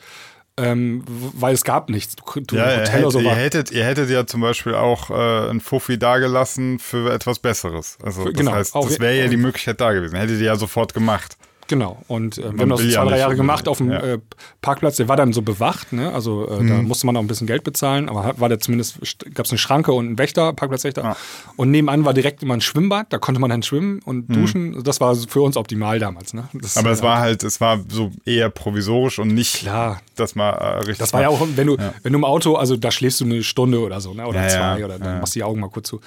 ähm, 0.58 1.04
weil 1.08 1.54
es 1.54 1.64
gab 1.64 1.90
nichts. 1.90 2.16
Du, 2.18 2.42
du 2.42 2.56
Ja, 2.58 2.74
ihr, 2.74 2.80
Hotel 2.82 3.02
oder 3.04 3.12
so 3.12 3.20
ihr, 3.22 3.32
hättet, 3.36 3.72
ihr 3.72 3.86
hättet 3.86 4.10
ja 4.10 4.26
zum 4.26 4.42
Beispiel 4.42 4.74
auch 4.76 5.10
äh, 5.10 5.50
ein 5.50 5.62
Fuffi 5.62 5.98
dagelassen 5.98 6.80
für 6.80 7.14
etwas 7.14 7.40
Besseres. 7.40 7.98
Also 8.04 8.24
Für- 8.24 8.32
das 8.34 8.40
genau, 8.40 8.52
heißt, 8.52 8.76
das 8.76 9.00
wäre 9.00 9.18
ja 9.18 9.28
die 9.28 9.38
Möglichkeit 9.38 9.80
da 9.80 9.94
gewesen. 9.94 10.18
Hättet 10.18 10.40
ihr 10.40 10.48
ja 10.48 10.56
sofort 10.58 10.94
gemacht. 10.94 11.38
Genau. 11.70 12.02
Und 12.08 12.38
äh, 12.40 12.42
wir 12.46 12.50
Man 12.52 12.60
haben 12.62 12.70
das 12.72 12.80
zwei, 12.94 13.06
drei 13.06 13.20
Jahre 13.20 13.36
gemacht 13.36 13.68
auf 13.68 13.78
dem 13.78 13.92
ja. 13.92 14.00
äh, 14.00 14.20
Parkplatz. 14.62 14.98
Der 14.98 15.08
war 15.08 15.16
dann 15.16 15.34
so 15.34 15.44
bewacht, 15.44 15.94
ne? 15.94 16.12
Also 16.12 16.50
äh, 16.50 16.60
Mhm. 16.64 16.68
da 16.68 16.76
musste 16.82 17.06
man 17.06 17.16
auch 17.16 17.22
ein 17.22 17.28
bisschen 17.28 17.46
Geld 17.48 17.64
bezahlen, 17.64 18.10
aber 18.10 18.34
war 18.40 18.50
der 18.50 18.60
zumindest, 18.60 18.98
gab 19.36 19.46
es 19.46 19.52
eine 19.52 19.60
Schranke 19.60 19.94
und 19.94 20.08
einen 20.08 20.18
Wächter, 20.18 20.52
Parkplatzwächter. 20.52 21.04
Ja. 21.04 21.16
Und 21.58 21.70
nebenan 21.70 22.06
war 22.06 22.14
direkt 22.16 22.42
immer 22.42 22.56
ein 22.56 22.62
Schwimmbad, 22.62 23.14
da 23.14 23.20
konnte 23.20 23.40
man 23.40 23.52
dann 23.52 23.62
schwimmen 23.64 24.02
und 24.04 24.30
Mhm. 24.30 24.34
duschen. 24.34 24.84
Das 24.84 25.00
war 25.00 25.16
für 25.16 25.42
uns 25.42 25.58
optimal 25.58 26.00
damals, 26.00 26.34
ne? 26.34 26.50
Das, 26.54 26.76
Aber 26.76 26.90
es 26.90 27.02
äh, 27.02 27.04
war 27.04 27.20
halt, 27.20 27.44
es 27.44 27.62
war 27.62 27.80
so 27.88 28.12
eher 28.26 28.50
provisorisch 28.50 29.20
und 29.20 29.28
nicht, 29.30 29.58
Klar. 29.60 30.02
dass 30.16 30.34
man 30.34 30.56
äh, 30.56 30.66
richtig. 30.80 30.98
Das 30.98 31.14
war 31.14 31.22
ja 31.22 31.30
auch, 31.30 31.40
wenn 31.56 31.68
du, 31.68 31.76
Ja. 31.78 31.94
wenn 32.02 32.14
du 32.14 32.18
im 32.18 32.26
Auto, 32.26 32.56
also 32.56 32.78
da 32.78 32.90
schläfst 32.90 33.22
du 33.22 33.26
eine 33.26 33.44
Stunde 33.44 33.80
oder 33.80 34.02
so, 34.02 34.16
ne? 34.16 34.26
Oder 34.26 34.42
Ja, 34.42 34.50
zwei, 34.50 34.86
oder 34.86 34.98
dann 34.98 35.14
ja. 35.14 35.20
machst 35.20 35.36
du 35.36 35.40
die 35.40 35.44
Augen 35.44 35.60
mal 35.60 35.70
kurz 35.70 35.88
zu. 35.90 36.02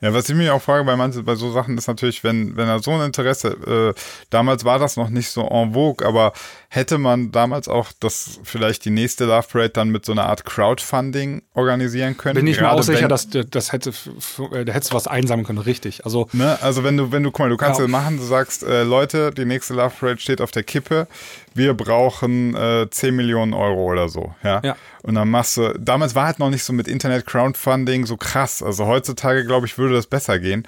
Ja, 0.00 0.14
was 0.14 0.28
ich 0.28 0.34
mich 0.34 0.50
auch 0.50 0.62
frage 0.62 0.84
bei 0.84 0.96
manchen, 0.96 1.24
bei 1.24 1.34
so 1.34 1.50
Sachen 1.52 1.76
ist 1.76 1.88
natürlich, 1.88 2.24
wenn, 2.24 2.56
wenn 2.56 2.68
er 2.68 2.80
so 2.80 2.92
ein 2.92 3.00
Interesse, 3.02 3.94
äh, 3.94 4.00
damals 4.30 4.64
war 4.64 4.78
das 4.78 4.96
noch 4.96 5.10
nicht 5.10 5.28
so 5.30 5.46
en 5.46 5.74
vogue, 5.74 6.06
aber 6.06 6.32
hätte 6.68 6.98
man 6.98 7.32
damals 7.32 7.68
auch 7.68 7.92
das 8.00 8.40
vielleicht 8.44 8.84
die 8.84 8.90
nächste 8.90 9.24
Love 9.24 9.46
Parade 9.50 9.70
dann 9.70 9.88
mit 9.90 10.04
so 10.04 10.12
einer 10.12 10.26
Art 10.26 10.44
Crowdfunding 10.44 11.42
organisieren 11.54 12.16
können? 12.16 12.36
Bin 12.36 12.46
ich 12.46 12.60
mir 12.60 12.70
auch 12.70 12.82
sicher, 12.82 13.08
dass 13.08 13.28
das 13.28 13.72
hätte, 13.72 13.90
äh, 14.52 14.64
da 14.64 14.72
hättest 14.72 14.92
du 14.92 14.96
was 14.96 15.06
einsammeln 15.06 15.46
können, 15.46 15.58
richtig. 15.58 16.04
Also, 16.04 16.28
ne, 16.32 16.58
also 16.62 16.84
wenn 16.84 16.96
du, 16.96 17.12
wenn 17.12 17.22
du, 17.22 17.30
guck 17.30 17.40
mal, 17.40 17.48
du 17.48 17.56
kannst 17.56 17.80
ja 17.80 17.88
machen, 17.88 18.18
du 18.18 18.24
sagst, 18.24 18.62
äh, 18.62 18.82
Leute, 18.82 19.30
die 19.32 19.44
nächste 19.44 19.74
Love 19.74 19.94
Parade 19.98 20.20
steht 20.20 20.40
auf 20.40 20.50
der 20.50 20.62
Kippe, 20.62 21.08
wir 21.58 21.74
brauchen 21.74 22.54
äh, 22.54 22.88
10 22.90 23.14
Millionen 23.14 23.52
Euro 23.52 23.84
oder 23.84 24.08
so, 24.08 24.34
ja? 24.42 24.60
ja. 24.64 24.76
Und 25.02 25.14
dann 25.14 25.28
machst 25.28 25.58
du, 25.58 25.74
damals 25.78 26.14
war 26.14 26.26
halt 26.26 26.38
noch 26.38 26.50
nicht 26.50 26.64
so 26.64 26.72
mit 26.72 26.88
Internet 26.88 27.26
Crowdfunding 27.26 28.06
so 28.06 28.16
krass. 28.16 28.62
Also 28.62 28.86
heutzutage, 28.86 29.44
glaube 29.44 29.66
ich, 29.66 29.76
würde 29.76 29.94
das 29.94 30.06
besser 30.06 30.38
gehen. 30.38 30.66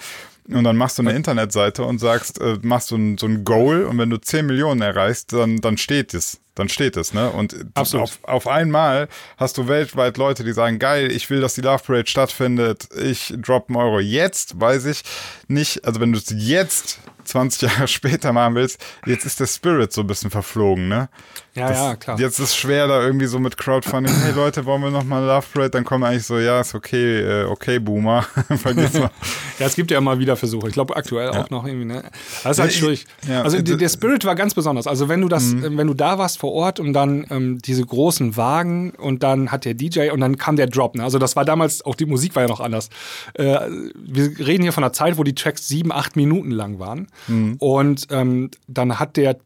Und 0.48 0.64
dann 0.64 0.76
machst 0.76 0.98
du 0.98 1.02
eine 1.02 1.12
Internetseite 1.12 1.84
und 1.84 1.98
sagst, 1.98 2.40
äh, 2.40 2.58
machst 2.62 2.90
du 2.90 2.96
ein, 2.96 3.18
so 3.18 3.26
ein 3.26 3.44
Goal 3.44 3.84
und 3.84 3.98
wenn 3.98 4.10
du 4.10 4.18
10 4.18 4.46
Millionen 4.46 4.82
erreichst, 4.82 5.32
dann, 5.32 5.60
dann 5.60 5.78
steht 5.78 6.12
es. 6.12 6.40
Dann 6.54 6.68
steht 6.68 6.96
es, 6.96 7.14
ne? 7.14 7.30
Und 7.30 7.56
auf, 7.74 8.18
auf 8.22 8.46
einmal 8.48 9.08
hast 9.36 9.56
du 9.56 9.68
weltweit 9.68 10.16
Leute, 10.16 10.44
die 10.44 10.52
sagen, 10.52 10.78
geil, 10.78 11.10
ich 11.10 11.30
will, 11.30 11.40
dass 11.40 11.54
die 11.54 11.60
Love 11.60 11.82
Parade 11.84 12.08
stattfindet, 12.08 12.88
ich 13.00 13.34
drop 13.38 13.68
einen 13.68 13.76
Euro. 13.76 14.00
Jetzt 14.00 14.60
weiß 14.60 14.86
ich 14.86 15.02
nicht, 15.48 15.84
also 15.84 16.00
wenn 16.00 16.12
du 16.12 16.18
es 16.18 16.26
jetzt 16.28 17.00
20 17.24 17.62
Jahre 17.70 17.88
später 17.88 18.32
machen 18.32 18.54
willst, 18.54 18.84
jetzt 19.06 19.24
ist 19.24 19.40
der 19.40 19.46
Spirit 19.46 19.92
so 19.92 20.02
ein 20.02 20.06
bisschen 20.06 20.30
verflogen, 20.30 20.88
ne? 20.88 21.08
Ja, 21.54 21.68
das, 21.68 21.78
ja, 21.78 21.96
klar. 21.96 22.20
Jetzt 22.20 22.38
ist 22.38 22.50
es 22.50 22.56
schwer, 22.56 22.86
da 22.86 23.02
irgendwie 23.02 23.26
so 23.26 23.40
mit 23.40 23.56
Crowdfunding, 23.56 24.14
hey 24.22 24.32
Leute, 24.32 24.64
wollen 24.66 24.82
wir 24.82 24.90
nochmal 24.90 25.24
Love 25.24 25.46
Parade? 25.52 25.70
Dann 25.70 25.84
kommen 25.84 26.04
eigentlich 26.04 26.24
so, 26.24 26.38
ja, 26.38 26.60
ist 26.60 26.74
okay, 26.74 27.20
äh, 27.20 27.44
okay, 27.44 27.80
Boomer. 27.80 28.22
Vergiss 28.48 28.92
mal. 28.94 29.10
ja, 29.58 29.66
es 29.66 29.74
gibt 29.74 29.90
ja 29.90 29.98
immer 29.98 30.18
wieder 30.18 30.36
Versuche. 30.36 30.68
Ich 30.68 30.74
glaube 30.74 30.96
aktuell 30.96 31.32
ja. 31.32 31.42
auch 31.42 31.50
noch 31.50 31.66
irgendwie, 31.66 31.86
ne? 31.86 32.04
Das 32.44 32.52
ist 32.52 32.60
halt 32.60 32.72
schwierig. 32.72 33.06
Ja, 33.28 33.42
also 33.42 33.60
der 33.60 33.88
Spirit 33.88 34.24
war 34.24 34.36
ganz 34.36 34.54
besonders. 34.54 34.86
Also 34.86 35.08
wenn 35.08 35.20
du 35.20 35.28
das, 35.28 35.44
mhm. 35.44 35.76
wenn 35.76 35.86
du 35.88 35.94
da 35.94 36.18
warst 36.18 36.38
vor 36.40 36.52
Ort 36.52 36.80
und 36.80 36.94
dann 36.94 37.26
ähm, 37.30 37.58
diese 37.58 37.84
großen 37.84 38.36
Wagen 38.38 38.92
und 38.92 39.22
dann 39.22 39.52
hat 39.52 39.66
der 39.66 39.74
DJ 39.74 40.10
und 40.10 40.20
dann 40.20 40.38
kam 40.38 40.56
der 40.56 40.68
Drop, 40.68 40.96
ne? 40.96 41.04
Also 41.04 41.18
das 41.18 41.36
war 41.36 41.44
damals, 41.44 41.84
auch 41.84 41.94
die 41.94 42.06
Musik 42.06 42.34
war 42.34 42.42
ja 42.42 42.48
noch 42.48 42.60
anders. 42.60 42.88
Äh, 43.34 43.58
wir 43.94 44.38
reden 44.38 44.62
hier 44.62 44.72
von 44.72 44.82
einer 44.82 44.94
Zeit, 44.94 45.18
wo 45.18 45.22
die 45.22 45.34
Tracks 45.34 45.68
sieben, 45.68 45.92
acht 45.92 46.16
Minuten 46.16 46.50
lang 46.50 46.78
waren. 46.78 47.08
Mhm. 47.28 47.56
Und 47.58 48.06
ähm, 48.10 48.50
dann 48.66 48.98
hat 48.98 49.18
der 49.18 49.36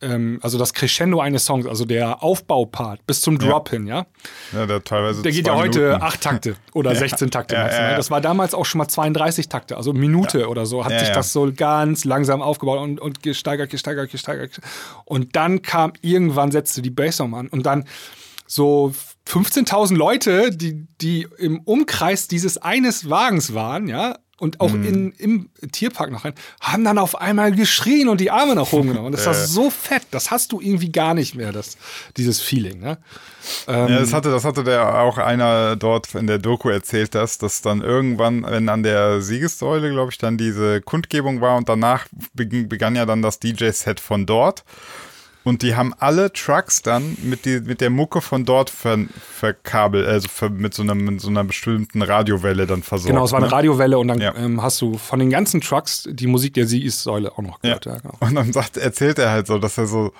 ähm, 0.00 0.38
also 0.42 0.58
das 0.58 0.72
Crescendo 0.74 1.20
eines 1.20 1.44
Songs, 1.44 1.66
also 1.66 1.84
der 1.84 2.22
Aufbaupart 2.22 3.04
bis 3.06 3.20
zum 3.20 3.38
Drop 3.38 3.68
ja. 3.68 3.72
hin, 3.72 3.86
ja. 3.86 4.06
Ja, 4.52 4.66
der 4.66 4.84
teilweise. 4.84 5.22
Der 5.22 5.32
geht 5.32 5.46
ja 5.46 5.56
heute 5.56 5.80
Minuten. 5.80 6.02
acht 6.02 6.20
Takte 6.20 6.56
oder 6.74 6.94
16 6.94 7.30
Takte 7.30 7.54
ja, 7.54 7.62
maximal. 7.62 7.96
Das 7.96 8.10
war 8.10 8.20
damals 8.20 8.54
auch 8.54 8.64
schon 8.64 8.78
mal 8.78 8.88
32 8.88 9.48
Takte, 9.48 9.76
also 9.76 9.92
Minute 9.92 10.48
oder 10.48 10.66
so, 10.66 10.84
hat 10.84 10.98
sich 10.98 11.10
das 11.10 11.32
so 11.32 11.52
ganz 11.54 12.04
langsam 12.04 12.42
aufgebaut 12.42 12.80
und, 12.80 13.00
und 13.00 13.22
gesteigert, 13.22 13.70
gesteigert, 13.70 14.10
gesteigert. 14.10 14.60
Und 15.04 15.34
dann 15.36 15.62
kam 15.62 15.92
irgendwann 16.00 16.52
setzte 16.52 16.82
die 16.82 16.90
Bassdrum 16.90 17.34
an 17.34 17.48
und 17.48 17.66
dann 17.66 17.84
so 18.46 18.92
15.000 19.28 19.94
Leute, 19.94 20.50
die, 20.50 20.86
die 21.00 21.26
im 21.38 21.60
Umkreis 21.60 22.28
dieses 22.28 22.56
eines 22.56 23.10
Wagens 23.10 23.52
waren, 23.52 23.88
ja, 23.88 24.16
und 24.38 24.60
auch 24.60 24.70
mhm. 24.70 24.84
in, 24.84 25.12
im 25.12 25.70
Tierpark 25.72 26.10
noch 26.10 26.24
rein, 26.24 26.34
haben 26.60 26.84
dann 26.84 26.98
auf 26.98 27.20
einmal 27.20 27.52
geschrien 27.52 28.08
und 28.08 28.20
die 28.20 28.30
Arme 28.30 28.54
nach 28.54 28.72
oben 28.72 28.88
genommen. 28.88 29.06
Und 29.06 29.12
das 29.12 29.26
war 29.26 29.34
so 29.34 29.70
fett, 29.70 30.02
das 30.10 30.30
hast 30.30 30.52
du 30.52 30.60
irgendwie 30.60 30.90
gar 30.90 31.14
nicht 31.14 31.34
mehr, 31.34 31.52
das, 31.52 31.76
dieses 32.16 32.40
Feeling. 32.40 32.78
Ne? 32.78 32.98
Ähm, 33.66 33.88
ja, 33.88 33.98
das 34.00 34.12
hatte, 34.12 34.30
das 34.30 34.44
hatte 34.44 34.64
der 34.64 35.00
auch 35.00 35.18
einer 35.18 35.76
dort 35.76 36.14
in 36.14 36.26
der 36.26 36.38
Doku 36.38 36.68
erzählt, 36.68 37.14
dass 37.14 37.38
das 37.38 37.62
dann 37.62 37.80
irgendwann, 37.80 38.44
wenn 38.44 38.68
an 38.68 38.82
der 38.82 39.20
Siegessäule, 39.20 39.90
glaube 39.90 40.12
ich, 40.12 40.18
dann 40.18 40.38
diese 40.38 40.80
Kundgebung 40.80 41.40
war 41.40 41.56
und 41.56 41.68
danach 41.68 42.06
begann 42.34 42.94
ja 42.94 43.06
dann 43.06 43.22
das 43.22 43.40
DJ-Set 43.40 44.00
von 44.00 44.26
dort. 44.26 44.64
Und 45.48 45.62
die 45.62 45.74
haben 45.74 45.94
alle 45.98 46.30
Trucks 46.32 46.82
dann 46.82 47.16
mit, 47.22 47.46
die, 47.46 47.60
mit 47.60 47.80
der 47.80 47.88
Mucke 47.88 48.20
von 48.20 48.44
dort 48.44 48.68
ver, 48.68 48.98
verkabelt, 49.18 50.06
also 50.06 50.28
ver, 50.28 50.50
mit, 50.50 50.74
so 50.74 50.82
einer, 50.82 50.94
mit 50.94 51.22
so 51.22 51.28
einer 51.28 51.42
bestimmten 51.42 52.02
Radiowelle 52.02 52.66
dann 52.66 52.82
versorgt. 52.82 53.08
Genau, 53.08 53.24
es 53.24 53.32
war 53.32 53.38
eine 53.38 53.48
ne? 53.48 53.52
Radiowelle 53.52 53.98
und 53.98 54.08
dann 54.08 54.20
ja. 54.20 54.34
ähm, 54.36 54.62
hast 54.62 54.80
du 54.82 54.98
von 54.98 55.18
den 55.18 55.30
ganzen 55.30 55.62
Trucks 55.62 56.06
die 56.10 56.26
Musik 56.26 56.52
der 56.52 56.66
Siegessäule 56.66 57.32
auch 57.32 57.38
noch 57.38 57.60
gehört. 57.60 57.86
Ja. 57.86 57.94
Ja, 57.94 57.98
genau. 57.98 58.14
Und 58.20 58.34
dann 58.34 58.52
sagt, 58.52 58.76
erzählt 58.76 59.18
er 59.18 59.30
halt 59.30 59.46
so, 59.46 59.58
dass 59.58 59.78
er 59.78 59.86
so, 59.86 60.12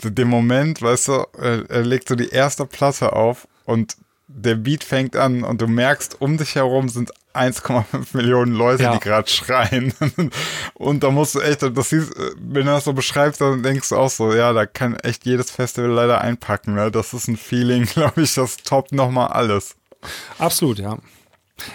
so 0.00 0.10
den 0.10 0.28
Moment, 0.28 0.82
weißt 0.82 1.08
du, 1.08 1.12
er, 1.38 1.70
er 1.70 1.82
legt 1.82 2.06
so 2.06 2.14
die 2.14 2.28
erste 2.28 2.66
Platte 2.66 3.14
auf 3.14 3.48
und 3.64 3.96
der 4.26 4.56
Beat 4.56 4.84
fängt 4.84 5.16
an 5.16 5.44
und 5.44 5.62
du 5.62 5.66
merkst, 5.66 6.20
um 6.20 6.36
dich 6.36 6.54
herum 6.54 6.90
sind 6.90 7.10
1,5 7.34 8.16
Millionen 8.16 8.52
Leute, 8.52 8.84
ja. 8.84 8.92
die 8.92 9.00
gerade 9.00 9.28
schreien. 9.28 9.92
und 10.74 11.02
da 11.02 11.10
musst 11.10 11.34
du 11.34 11.40
echt, 11.40 11.62
das 11.62 11.90
siehst, 11.90 12.12
wenn 12.38 12.66
du 12.66 12.72
das 12.72 12.84
so 12.84 12.92
beschreibst, 12.92 13.40
dann 13.40 13.62
denkst 13.62 13.90
du 13.90 13.96
auch 13.96 14.10
so, 14.10 14.34
ja, 14.34 14.52
da 14.52 14.66
kann 14.66 14.96
echt 14.96 15.26
jedes 15.26 15.50
Festival 15.50 15.90
leider 15.90 16.20
einpacken. 16.20 16.74
Ne? 16.74 16.90
Das 16.90 17.14
ist 17.14 17.28
ein 17.28 17.36
Feeling, 17.36 17.84
glaube 17.94 18.22
ich, 18.22 18.34
das 18.34 18.56
toppt 18.58 18.92
nochmal 18.92 19.28
alles. 19.28 19.76
Absolut, 20.38 20.78
ja. 20.78 20.98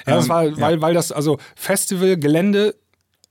Ja, 0.07 0.15
das 0.15 0.25
ähm, 0.25 0.29
war, 0.29 0.43
weil, 0.57 0.73
ja. 0.75 0.81
weil 0.81 0.93
das, 0.93 1.11
also 1.11 1.37
Festivalgelände 1.55 2.75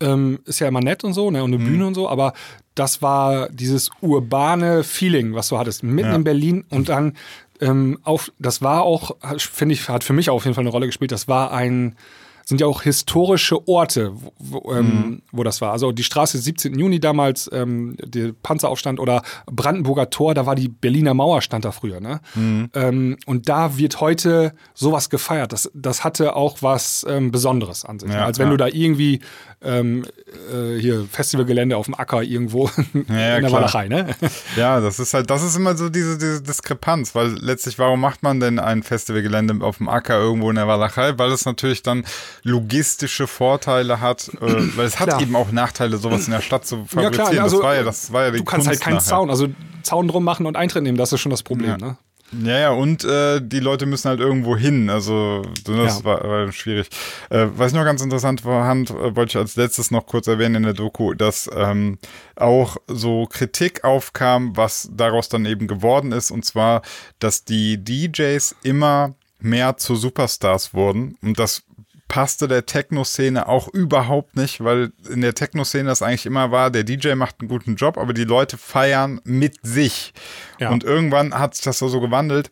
ähm, 0.00 0.40
ist 0.44 0.60
ja 0.60 0.68
immer 0.68 0.80
nett 0.80 1.04
und 1.04 1.14
so, 1.14 1.30
ne, 1.30 1.42
und 1.42 1.54
eine 1.54 1.62
mhm. 1.62 1.66
Bühne 1.66 1.86
und 1.86 1.94
so, 1.94 2.08
aber 2.08 2.34
das 2.74 3.02
war 3.02 3.48
dieses 3.50 3.90
urbane 4.00 4.84
Feeling, 4.84 5.34
was 5.34 5.48
du 5.48 5.58
hattest, 5.58 5.82
mitten 5.82 6.10
ja. 6.10 6.16
in 6.16 6.24
Berlin 6.24 6.64
und 6.70 6.88
dann 6.88 7.16
ähm, 7.62 7.98
auf, 8.02 8.32
das 8.38 8.60
war 8.60 8.82
auch, 8.82 9.16
finde 9.38 9.74
ich, 9.74 9.88
hat 9.88 10.04
für 10.04 10.12
mich 10.12 10.28
auf 10.28 10.44
jeden 10.44 10.54
Fall 10.54 10.62
eine 10.62 10.70
Rolle 10.70 10.86
gespielt. 10.86 11.12
Das 11.12 11.28
war 11.28 11.52
ein, 11.52 11.96
sind 12.44 12.60
ja 12.60 12.66
auch 12.66 12.82
historische 12.82 13.66
Orte, 13.68 14.12
wo, 14.38 14.72
ähm, 14.72 14.86
mhm. 14.86 15.22
wo 15.32 15.42
das 15.42 15.60
war. 15.60 15.72
Also 15.72 15.92
die 15.92 16.02
Straße 16.02 16.38
17. 16.38 16.78
Juni 16.78 17.00
damals, 17.00 17.48
ähm, 17.52 17.96
der 18.02 18.32
Panzeraufstand 18.32 19.00
oder 19.00 19.22
Brandenburger 19.46 20.10
Tor, 20.10 20.34
da 20.34 20.46
war 20.46 20.54
die 20.54 20.68
Berliner 20.68 21.14
Mauer 21.14 21.42
stand 21.42 21.64
da 21.64 21.72
früher. 21.72 22.00
Ne? 22.00 22.20
Mhm. 22.34 22.70
Ähm, 22.74 23.16
und 23.26 23.48
da 23.48 23.76
wird 23.78 24.00
heute 24.00 24.54
sowas 24.74 25.10
gefeiert. 25.10 25.52
Das, 25.52 25.70
das 25.74 26.04
hatte 26.04 26.36
auch 26.36 26.58
was 26.60 27.06
ähm, 27.08 27.30
Besonderes 27.30 27.84
an 27.84 27.98
sich. 27.98 28.08
Ne? 28.08 28.16
Ja, 28.16 28.26
Als 28.26 28.38
wenn 28.38 28.46
ja. 28.46 28.50
du 28.52 28.56
da 28.56 28.66
irgendwie 28.68 29.20
ähm, 29.62 30.04
äh, 30.52 30.78
hier 30.78 31.06
Festivalgelände 31.10 31.76
auf 31.76 31.86
dem 31.86 31.94
Acker 31.94 32.22
irgendwo 32.22 32.68
ja, 33.08 33.36
in 33.36 33.42
der 33.42 33.52
Walachei, 33.52 33.88
ne? 33.88 34.14
Ja, 34.56 34.80
das 34.80 34.98
ist 34.98 35.14
halt, 35.14 35.30
das 35.30 35.42
ist 35.42 35.56
immer 35.56 35.76
so 35.76 35.88
diese, 35.88 36.18
diese 36.18 36.42
Diskrepanz, 36.42 37.14
weil 37.14 37.36
letztlich, 37.40 37.78
warum 37.78 38.00
macht 38.00 38.22
man 38.22 38.40
denn 38.40 38.58
ein 38.58 38.82
Festivalgelände 38.82 39.64
auf 39.64 39.78
dem 39.78 39.88
Acker 39.88 40.18
irgendwo 40.18 40.50
in 40.50 40.56
der 40.56 40.66
Walachei? 40.66 41.18
Weil 41.18 41.30
es 41.30 41.44
natürlich 41.44 41.82
dann 41.82 42.04
logistische 42.42 43.26
Vorteile 43.26 44.00
hat, 44.00 44.28
äh, 44.40 44.76
weil 44.76 44.86
es 44.86 45.00
hat 45.00 45.08
klar. 45.08 45.22
eben 45.22 45.36
auch 45.36 45.52
Nachteile, 45.52 45.96
sowas 45.96 46.26
in 46.26 46.32
der 46.32 46.40
Stadt 46.40 46.66
zu 46.66 46.84
fabrizieren. 46.84 47.02
Ja, 47.04 47.10
klar, 47.10 47.42
also, 47.44 47.56
das 47.56 47.64
war 47.64 47.74
ja, 47.74 47.82
das 47.82 48.12
war 48.12 48.24
ja 48.24 48.30
die 48.30 48.38
Du 48.38 48.44
kannst 48.44 48.66
Kunst 48.66 48.80
halt 48.80 48.80
keinen 48.80 49.00
Zaun, 49.00 49.30
also 49.30 49.48
Zaun 49.82 50.08
drum 50.08 50.24
machen 50.24 50.46
und 50.46 50.56
Eintritt 50.56 50.82
nehmen, 50.82 50.98
das 50.98 51.12
ist 51.12 51.20
schon 51.20 51.30
das 51.30 51.42
Problem, 51.42 51.70
ja. 51.70 51.76
ne? 51.78 51.96
Ja, 52.40 52.58
ja, 52.58 52.70
und 52.70 53.04
äh, 53.04 53.40
die 53.42 53.60
Leute 53.60 53.84
müssen 53.84 54.08
halt 54.08 54.20
irgendwo 54.20 54.56
hin. 54.56 54.88
Also 54.88 55.42
das 55.64 55.98
ja. 55.98 56.04
war, 56.04 56.24
war, 56.26 56.52
schwierig. 56.52 56.88
Äh, 57.28 57.48
was 57.56 57.72
ich 57.72 57.76
noch 57.76 57.84
ganz 57.84 58.00
interessant 58.00 58.40
fand, 58.40 58.90
äh, 58.90 59.14
wollte 59.14 59.30
ich 59.30 59.36
als 59.36 59.56
letztes 59.56 59.90
noch 59.90 60.06
kurz 60.06 60.26
erwähnen 60.28 60.56
in 60.56 60.62
der 60.62 60.72
Doku, 60.72 61.12
dass 61.12 61.50
ähm, 61.54 61.98
auch 62.36 62.78
so 62.86 63.26
Kritik 63.26 63.84
aufkam, 63.84 64.56
was 64.56 64.88
daraus 64.92 65.28
dann 65.28 65.44
eben 65.44 65.66
geworden 65.66 66.12
ist. 66.12 66.30
Und 66.30 66.44
zwar, 66.46 66.80
dass 67.18 67.44
die 67.44 67.82
DJs 67.82 68.56
immer 68.62 69.14
mehr 69.38 69.76
zu 69.76 69.94
Superstars 69.94 70.72
wurden. 70.72 71.16
Und 71.20 71.38
das 71.38 71.64
passte 72.12 72.46
der 72.46 72.66
Techno-Szene 72.66 73.48
auch 73.48 73.68
überhaupt 73.68 74.36
nicht, 74.36 74.62
weil 74.62 74.92
in 75.08 75.22
der 75.22 75.34
Techno-Szene 75.34 75.88
das 75.88 76.02
eigentlich 76.02 76.26
immer 76.26 76.50
war, 76.50 76.70
der 76.70 76.84
DJ 76.84 77.14
macht 77.14 77.36
einen 77.40 77.48
guten 77.48 77.76
Job, 77.76 77.96
aber 77.96 78.12
die 78.12 78.24
Leute 78.24 78.58
feiern 78.58 79.18
mit 79.24 79.56
sich. 79.62 80.12
Ja. 80.60 80.68
Und 80.68 80.84
irgendwann 80.84 81.32
hat 81.32 81.54
sich 81.54 81.64
das 81.64 81.78
so 81.78 82.00
gewandelt 82.02 82.50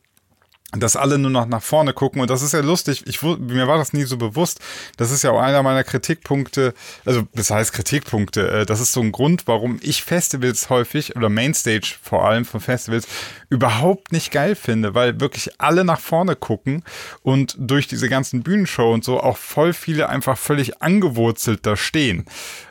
dass 0.76 0.96
alle 0.96 1.18
nur 1.18 1.30
noch 1.30 1.46
nach 1.46 1.62
vorne 1.62 1.92
gucken 1.92 2.20
und 2.20 2.30
das 2.30 2.42
ist 2.42 2.52
ja 2.52 2.61
lustig. 2.61 3.02
Ich 3.06 3.22
mir 3.22 3.66
war 3.66 3.78
das 3.78 3.92
nie 3.92 4.04
so 4.04 4.16
bewusst. 4.16 4.61
Das 4.96 5.11
ist 5.11 5.22
ja 5.22 5.33
auch 5.33 5.40
einer 5.40 5.62
meiner 5.62 5.83
Kritikpunkte. 5.83 6.74
Also 7.04 7.26
das 7.35 7.50
heißt 7.50 7.72
Kritikpunkte. 7.72 8.50
Äh, 8.50 8.66
das 8.66 8.80
ist 8.80 8.92
so 8.92 9.00
ein 9.00 9.11
Grund, 9.11 9.46
warum 9.46 9.78
ich 9.83 10.04
Festivals 10.04 10.70
häufig 10.70 11.16
oder 11.16 11.28
Mainstage 11.28 11.96
vor 12.00 12.24
allem 12.24 12.44
von 12.44 12.61
Festivals 12.61 13.09
überhaupt 13.48 14.12
nicht 14.12 14.30
geil 14.30 14.54
finde, 14.54 14.94
weil 14.94 15.20
wirklich 15.20 15.61
alle 15.61 15.85
nach 15.85 16.00
vorne 16.00 16.37
gucken 16.37 16.85
und 17.22 17.56
durch 17.59 17.88
diese 17.88 18.09
ganzen 18.09 18.42
Bühnenshow 18.42 18.92
und 18.92 19.04
so 19.04 19.20
auch 19.20 19.37
voll 19.37 19.72
viele 19.72 20.09
einfach 20.09 20.38
völlig 20.38 20.83
angewurzelt 20.83 21.66
da 21.66 21.76
stehen. 21.76 22.26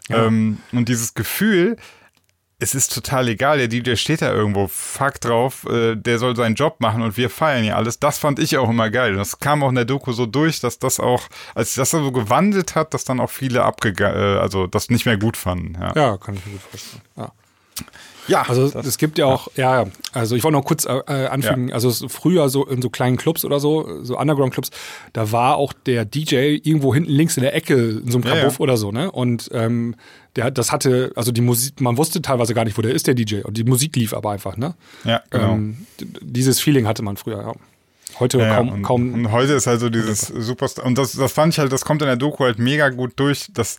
Ja. 0.07 0.25
Ähm, 0.25 0.59
und 0.71 0.87
dieses 0.87 1.13
Gefühl, 1.15 1.75
es 2.59 2.75
ist 2.75 2.93
total 2.93 3.29
egal, 3.29 3.57
der 3.57 3.69
DJ 3.69 3.95
steht 3.95 4.21
da 4.21 4.33
irgendwo, 4.33 4.67
fuck 4.67 5.21
drauf, 5.21 5.65
äh, 5.65 5.95
der 5.95 6.19
soll 6.19 6.35
seinen 6.35 6.55
Job 6.55 6.81
machen 6.81 7.01
und 7.01 7.15
wir 7.15 7.29
feiern 7.29 7.63
ja 7.63 7.75
alles. 7.75 7.99
Das 7.99 8.17
fand 8.17 8.37
ich 8.37 8.57
auch 8.57 8.69
immer 8.69 8.89
geil. 8.89 9.15
Das 9.15 9.39
kam 9.39 9.63
auch 9.63 9.69
in 9.69 9.75
der 9.75 9.85
Doku 9.85 10.11
so 10.11 10.25
durch, 10.25 10.59
dass 10.59 10.77
das 10.77 10.99
auch, 10.99 11.23
als 11.55 11.75
das 11.75 11.91
so 11.91 12.11
gewandelt 12.11 12.75
hat, 12.75 12.93
dass 12.93 13.05
dann 13.05 13.21
auch 13.21 13.29
viele 13.29 13.63
abgegangen, 13.63 14.35
äh, 14.35 14.39
also 14.39 14.67
das 14.67 14.89
nicht 14.89 15.05
mehr 15.05 15.17
gut 15.17 15.37
fanden. 15.37 15.77
Ja, 15.79 15.93
ja 15.95 16.17
kann 16.17 16.35
ich 16.35 16.45
mir 16.45 16.51
gut 16.53 16.61
vorstellen. 16.61 17.03
Ja. 17.15 17.31
Ja, 18.29 18.43
Also 18.47 18.69
das- 18.69 18.85
es 18.85 18.97
gibt 18.97 19.17
ja 19.17 19.25
auch, 19.25 19.47
ja, 19.55 19.85
also 20.13 20.35
ich 20.35 20.43
wollte 20.43 20.57
noch 20.57 20.65
kurz 20.65 20.85
äh, 20.85 20.93
äh, 21.07 21.27
anfügen, 21.27 21.73
also 21.73 21.89
es- 21.89 22.05
früher 22.07 22.49
so 22.49 22.65
in 22.65 22.81
so 22.81 22.89
kleinen 22.89 23.17
Clubs 23.17 23.43
oder 23.45 23.59
so, 23.59 24.03
so 24.03 24.17
Underground-Clubs, 24.17 24.69
da 25.13 25.31
war 25.31 25.57
auch 25.57 25.73
der 25.73 26.05
DJ 26.05 26.59
irgendwo 26.63 26.93
hinten 26.93 27.11
links 27.11 27.37
in 27.37 27.43
der 27.43 27.55
Ecke 27.55 27.73
in 28.03 28.11
so 28.11 28.17
einem 28.17 28.27
Ja, 28.27 28.35
ja. 28.35 28.41
Kabuff 28.41 28.59
oder 28.59 28.77
so, 28.77 28.91
ne? 28.91 29.11
Und 29.11 29.49
ähm, 29.53 29.95
der 30.35 30.51
das 30.51 30.71
hatte, 30.71 31.11
also 31.15 31.31
die 31.31 31.41
Musik, 31.41 31.81
man 31.81 31.97
wusste 31.97 32.21
teilweise 32.21 32.53
gar 32.53 32.63
nicht, 32.65 32.77
wo 32.77 32.81
der 32.81 32.91
ist, 32.93 33.07
der 33.07 33.15
DJ. 33.15 33.41
Und 33.43 33.57
die 33.57 33.63
Musik 33.63 33.95
lief 33.95 34.13
aber 34.13 34.31
einfach, 34.31 34.57
ne? 34.57 34.75
Ja, 35.03 35.21
genau. 35.29 35.53
Ähm, 35.53 35.85
dieses 36.21 36.59
Feeling 36.59 36.87
hatte 36.87 37.01
man 37.03 37.17
früher, 37.17 37.37
ja. 37.41 37.53
Heute 38.19 38.37
Ja, 38.39 38.45
ja, 38.47 38.55
kaum, 38.55 38.69
und, 38.69 38.81
kaum 38.83 39.13
und 39.13 39.31
heute 39.31 39.53
ist 39.53 39.65
halt 39.67 39.79
so 39.79 39.89
dieses 39.89 40.21
Superstar. 40.21 40.85
Und 40.85 40.97
das, 40.97 41.13
das 41.13 41.31
fand 41.31 41.53
ich 41.53 41.59
halt, 41.59 41.71
das 41.71 41.85
kommt 41.85 42.01
in 42.01 42.07
der 42.07 42.15
Doku 42.17 42.43
halt 42.43 42.59
mega 42.59 42.89
gut 42.89 43.13
durch, 43.17 43.47
dass, 43.53 43.77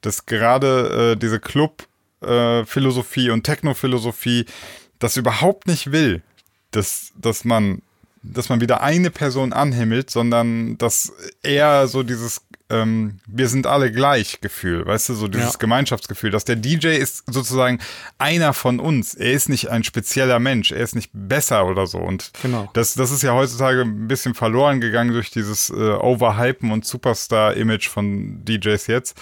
dass 0.00 0.26
gerade 0.26 1.12
äh, 1.12 1.16
diese 1.16 1.40
Club-Philosophie 2.20 3.30
und 3.30 3.44
Techno-Philosophie 3.44 4.46
das 4.98 5.16
überhaupt 5.16 5.66
nicht 5.66 5.92
will, 5.92 6.22
dass, 6.70 7.12
dass 7.16 7.44
man 7.44 7.82
dass 8.24 8.48
man 8.48 8.60
wieder 8.60 8.82
eine 8.82 9.10
Person 9.10 9.52
anhimmelt, 9.52 10.10
sondern 10.10 10.76
dass 10.76 11.12
eher 11.44 11.86
so 11.86 12.02
dieses 12.02 12.40
ähm, 12.68 13.20
wir 13.28 13.48
sind 13.48 13.66
alle 13.68 13.92
gleich 13.92 14.40
Gefühl, 14.40 14.84
weißt 14.84 15.10
du, 15.10 15.14
so 15.14 15.28
dieses 15.28 15.52
Ja. 15.52 15.58
Gemeinschaftsgefühl, 15.60 16.30
dass 16.30 16.44
der 16.44 16.56
DJ 16.56 16.88
ist 16.88 17.22
sozusagen 17.32 17.78
einer 18.18 18.52
von 18.52 18.80
uns. 18.80 19.14
Er 19.14 19.32
ist 19.32 19.48
nicht 19.48 19.70
ein 19.70 19.84
spezieller 19.84 20.40
Mensch, 20.40 20.72
er 20.72 20.80
ist 20.82 20.96
nicht 20.96 21.10
besser 21.14 21.66
oder 21.66 21.86
so. 21.86 21.98
Und 21.98 22.32
Genau. 22.42 22.68
das, 22.74 22.94
das 22.94 23.12
ist 23.12 23.22
ja 23.22 23.32
heutzutage 23.34 23.82
ein 23.82 24.08
bisschen 24.08 24.34
verloren 24.34 24.80
gegangen 24.80 25.12
durch 25.12 25.30
dieses 25.30 25.70
äh, 25.70 25.74
Overhypen 25.74 26.72
und 26.72 26.84
Superstar-Image 26.84 27.88
von 27.88 28.44
DJs 28.44 28.88
jetzt. 28.88 29.16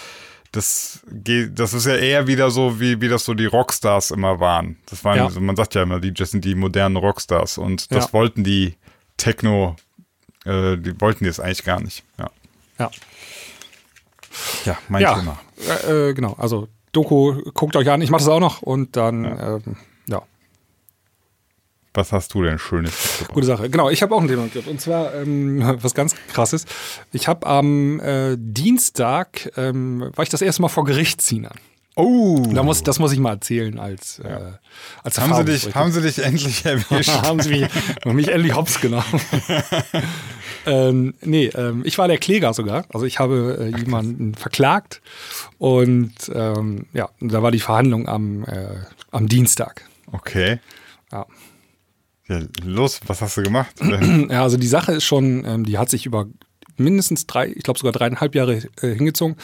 Das 0.56 1.00
geht, 1.12 1.58
das 1.58 1.74
ist 1.74 1.84
ja 1.84 1.96
eher 1.96 2.26
wieder 2.26 2.50
so, 2.50 2.80
wie, 2.80 2.98
wie 3.02 3.08
das 3.08 3.26
so 3.26 3.34
die 3.34 3.44
Rockstars 3.44 4.10
immer 4.10 4.40
waren. 4.40 4.78
Das 4.86 5.04
waren, 5.04 5.18
Ja. 5.18 5.40
man 5.40 5.54
sagt 5.54 5.74
ja 5.74 5.82
immer, 5.82 6.00
DJs 6.00 6.30
sind 6.30 6.44
die 6.46 6.54
modernen 6.54 6.96
Rockstars 6.96 7.58
und 7.58 7.92
das 7.92 8.06
Ja. 8.06 8.12
wollten 8.14 8.42
die 8.42 8.74
Techno, 9.18 9.76
äh, 10.46 10.78
die 10.78 10.98
wollten 10.98 11.24
die 11.24 11.30
es 11.30 11.40
eigentlich 11.40 11.62
gar 11.64 11.80
nicht. 11.80 12.04
Ja, 12.18 12.30
ja. 12.78 12.90
ja 14.64 14.78
mein 14.88 15.04
Thema. 15.04 15.38
äh, 15.86 16.08
äh, 16.10 16.14
genau. 16.14 16.34
Also 16.38 16.68
Doku, 16.92 17.42
guckt 17.52 17.76
euch 17.76 17.90
an, 17.90 18.00
ich 18.00 18.08
mache 18.10 18.20
das 18.24 18.28
auch 18.28 18.40
noch 18.40 18.62
und 18.62 18.96
dann, 18.96 19.24
ähm, 19.24 19.76
Was 21.96 22.12
hast 22.12 22.34
du 22.34 22.42
denn 22.42 22.58
Schönes 22.58 22.92
mitgebracht? 22.92 23.34
gute 23.34 23.46
Sache. 23.46 23.70
Genau, 23.70 23.88
ich 23.88 24.02
habe 24.02 24.14
auch 24.14 24.20
ein 24.20 24.28
Thema 24.28 24.42
mitgebracht 24.42 24.70
und 24.70 24.80
zwar 24.80 25.14
ähm, 25.14 25.62
was 25.82 25.94
ganz 25.94 26.14
krasses. 26.32 26.66
Ich 27.12 27.26
habe 27.26 27.46
am 27.46 28.00
äh, 28.00 28.36
Dienstag, 28.38 29.50
ähm, 29.56 30.10
war 30.14 30.22
ich 30.22 30.28
das 30.28 30.42
erste 30.42 30.60
Mal 30.62 30.68
vor 30.68 30.84
Gericht 30.84 31.22
ziehen. 31.22 31.48
Oh, 31.98 32.42
Da 32.52 32.62
muss, 32.62 32.82
das 32.82 32.98
muss 32.98 33.12
ich 33.12 33.18
mal 33.18 33.30
erzählen 33.30 33.78
als, 33.78 34.18
äh, 34.18 34.38
als 35.02 35.18
haben, 35.18 35.34
sie 35.34 35.44
dich, 35.50 35.74
haben 35.74 35.90
sie 35.90 36.02
dich 36.02 36.18
endlich 36.18 36.66
erwischt? 36.66 37.08
haben 37.22 37.40
sie 37.40 37.48
mich, 37.48 38.04
mich 38.04 38.28
endlich 38.28 38.54
hops 38.54 38.82
genommen. 38.82 39.04
ähm, 40.66 41.14
nee, 41.22 41.46
ähm, 41.46 41.80
ich 41.86 41.96
war 41.96 42.06
der 42.06 42.18
Kläger 42.18 42.52
sogar. 42.52 42.84
Also 42.92 43.06
ich 43.06 43.18
habe 43.18 43.70
äh, 43.72 43.78
jemanden 43.78 44.34
verklagt 44.34 45.00
und 45.56 46.12
ähm, 46.34 46.84
ja, 46.92 47.08
da 47.20 47.42
war 47.42 47.50
die 47.50 47.60
Verhandlung 47.60 48.06
am, 48.06 48.44
äh, 48.44 48.76
am 49.10 49.26
Dienstag. 49.26 49.88
Okay. 50.12 50.60
Ja. 51.10 51.24
Ja, 52.28 52.40
los, 52.64 53.00
was 53.06 53.22
hast 53.22 53.36
du 53.36 53.42
gemacht? 53.42 53.74
ja, 54.30 54.42
also 54.42 54.56
die 54.56 54.66
Sache 54.66 54.92
ist 54.92 55.04
schon, 55.04 55.44
ähm, 55.44 55.64
die 55.64 55.78
hat 55.78 55.90
sich 55.90 56.06
über 56.06 56.26
mindestens 56.76 57.26
drei, 57.26 57.48
ich 57.48 57.62
glaube 57.62 57.78
sogar 57.78 57.92
dreieinhalb 57.92 58.34
Jahre 58.34 58.62
äh, 58.82 58.94
hingezogen. 58.94 59.36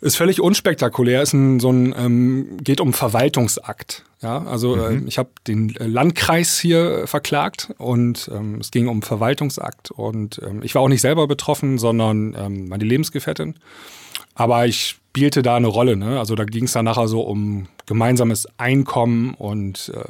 Ist 0.00 0.16
völlig 0.16 0.40
unspektakulär, 0.40 1.22
ist 1.22 1.32
ein, 1.32 1.60
so 1.60 1.70
ein, 1.70 1.94
ähm, 1.96 2.58
geht 2.62 2.80
um 2.80 2.92
Verwaltungsakt. 2.92 4.04
Ja, 4.20 4.44
also 4.44 4.76
ähm, 4.76 5.06
ich 5.06 5.18
habe 5.18 5.30
den 5.46 5.74
äh, 5.76 5.86
Landkreis 5.86 6.58
hier 6.58 7.04
äh, 7.04 7.06
verklagt 7.06 7.72
und 7.78 8.30
ähm, 8.34 8.58
es 8.60 8.70
ging 8.70 8.88
um 8.88 9.02
Verwaltungsakt 9.02 9.90
und 9.90 10.40
ähm, 10.44 10.62
ich 10.62 10.74
war 10.74 10.82
auch 10.82 10.88
nicht 10.88 11.00
selber 11.00 11.26
betroffen, 11.26 11.78
sondern 11.78 12.34
ähm, 12.38 12.68
meine 12.68 12.84
Lebensgefährtin. 12.84 13.54
Aber 14.34 14.66
ich 14.66 14.96
spielte 15.14 15.42
da 15.42 15.54
eine 15.54 15.68
Rolle. 15.68 15.96
Ne? 15.96 16.18
Also 16.18 16.34
da 16.34 16.44
ging 16.44 16.64
es 16.64 16.72
dann 16.72 16.86
nachher 16.86 17.06
so 17.06 17.20
um 17.20 17.68
gemeinsames 17.86 18.48
Einkommen 18.58 19.34
und 19.34 19.92
äh, 19.94 20.00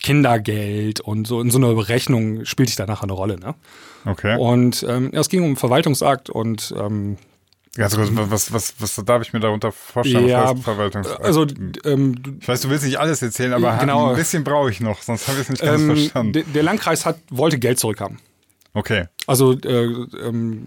Kindergeld 0.00 1.00
und 1.00 1.26
so 1.26 1.40
in 1.40 1.50
so 1.50 1.58
einer 1.58 1.74
Berechnung 1.74 2.44
spielte 2.44 2.70
ich 2.70 2.76
da 2.76 2.86
nachher 2.86 3.02
eine 3.02 3.14
Rolle. 3.14 3.40
Ne? 3.40 3.56
Okay. 4.04 4.36
Und 4.38 4.86
ähm, 4.88 5.10
ja, 5.12 5.18
es 5.20 5.28
ging 5.28 5.42
um 5.42 5.56
Verwaltungsakt 5.56 6.30
und 6.30 6.72
ähm, 6.78 7.16
Ganz 7.74 7.96
kurz, 7.96 8.10
was, 8.12 8.52
was, 8.52 8.74
was 8.78 9.04
darf 9.04 9.22
ich 9.22 9.32
mir 9.32 9.40
darunter 9.40 9.70
vorstellen? 9.72 10.26
ja, 10.26 10.52
also 11.20 11.46
ähm, 11.84 12.14
ich 12.40 12.48
weiß, 12.48 12.62
du 12.62 12.70
willst 12.70 12.84
nicht 12.84 12.98
alles 12.98 13.22
erzählen, 13.22 13.52
aber 13.52 13.76
Genau. 13.76 14.10
ein 14.10 14.16
bisschen 14.16 14.42
brauche 14.44 14.70
ich 14.70 14.80
noch, 14.80 15.02
sonst 15.02 15.26
habe 15.28 15.38
ich 15.38 15.44
es 15.44 15.50
nicht 15.50 15.62
ganz 15.62 15.82
ähm, 15.82 15.96
verstanden. 15.96 16.32
der, 16.32 16.42
der 16.44 16.62
Landkreis 16.62 17.06
hat, 17.06 17.18
wollte 17.30 17.58
Geld 17.58 17.78
zurückhaben. 17.78 18.18
Okay. 18.74 19.06
Also 19.26 19.52
äh, 19.52 19.84
ähm, 20.22 20.66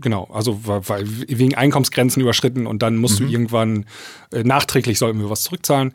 genau, 0.00 0.24
also 0.32 0.60
weil, 0.66 0.88
weil 0.88 1.04
wegen 1.08 1.54
Einkommensgrenzen 1.54 2.20
überschritten 2.20 2.66
und 2.66 2.82
dann 2.82 2.96
musst 2.96 3.20
du 3.20 3.24
irgendwann 3.24 3.86
äh, 4.32 4.42
nachträglich 4.42 4.98
sollten 4.98 5.20
wir 5.20 5.30
was 5.30 5.42
zurückzahlen, 5.42 5.92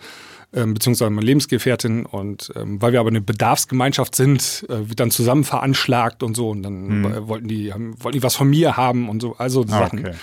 ähm, 0.53 0.74
beziehungsweise 0.74 1.11
meine 1.11 1.26
Lebensgefährtin 1.26 2.05
und 2.05 2.51
ähm, 2.55 2.82
weil 2.82 2.93
wir 2.93 2.99
aber 2.99 3.09
eine 3.09 3.22
Bedarfsgemeinschaft 3.22 4.15
sind, 4.15 4.65
äh, 4.70 4.89
wird 4.89 4.99
dann 4.99 5.11
zusammen 5.11 5.43
veranschlagt 5.43 6.24
und 6.24 6.36
so 6.36 6.49
und 6.49 6.63
dann 6.63 7.05
äh, 7.05 7.28
wollten 7.28 7.47
die 7.47 7.72
haben, 7.74 7.95
wollten 8.03 8.17
die 8.17 8.24
was 8.24 8.36
von 8.36 8.49
mir 8.49 8.76
haben 8.78 9.07
und 9.09 9.22
so, 9.22 9.36
also 9.38 9.63
Ah, 9.70 9.80
Sachen. 9.80 9.99
okay. 9.99 10.13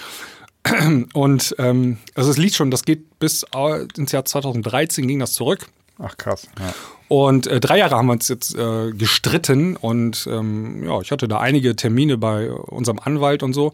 Und 1.13 1.55
ähm, 1.61 1.99
also 2.17 2.29
es 2.29 2.39
liegt 2.39 2.57
schon, 2.57 2.73
das 2.73 2.85
geht 2.85 3.21
bis 3.21 3.45
äh, 3.55 3.87
ins 3.97 4.11
Jahr 4.11 4.25
2013 4.25 5.07
ging 5.07 5.21
das 5.21 5.35
zurück. 5.35 5.69
Ach 6.01 6.17
krass. 6.17 6.49
Ja. 6.59 6.75
Und 7.09 7.47
äh, 7.47 7.61
drei 7.61 7.79
Jahre 7.79 7.97
haben 7.97 8.07
wir 8.07 8.13
uns 8.13 8.29
jetzt 8.29 8.55
äh, 8.57 8.91
gestritten 8.93 9.77
und 9.77 10.29
ähm, 10.31 10.85
ja, 10.85 11.01
ich 11.01 11.11
hatte 11.13 11.29
da 11.29 11.39
einige 11.39 11.77
Termine 11.77 12.19
bei 12.19 12.51
unserem 12.51 12.99
Anwalt 12.99 13.43
und 13.43 13.53
so. 13.53 13.73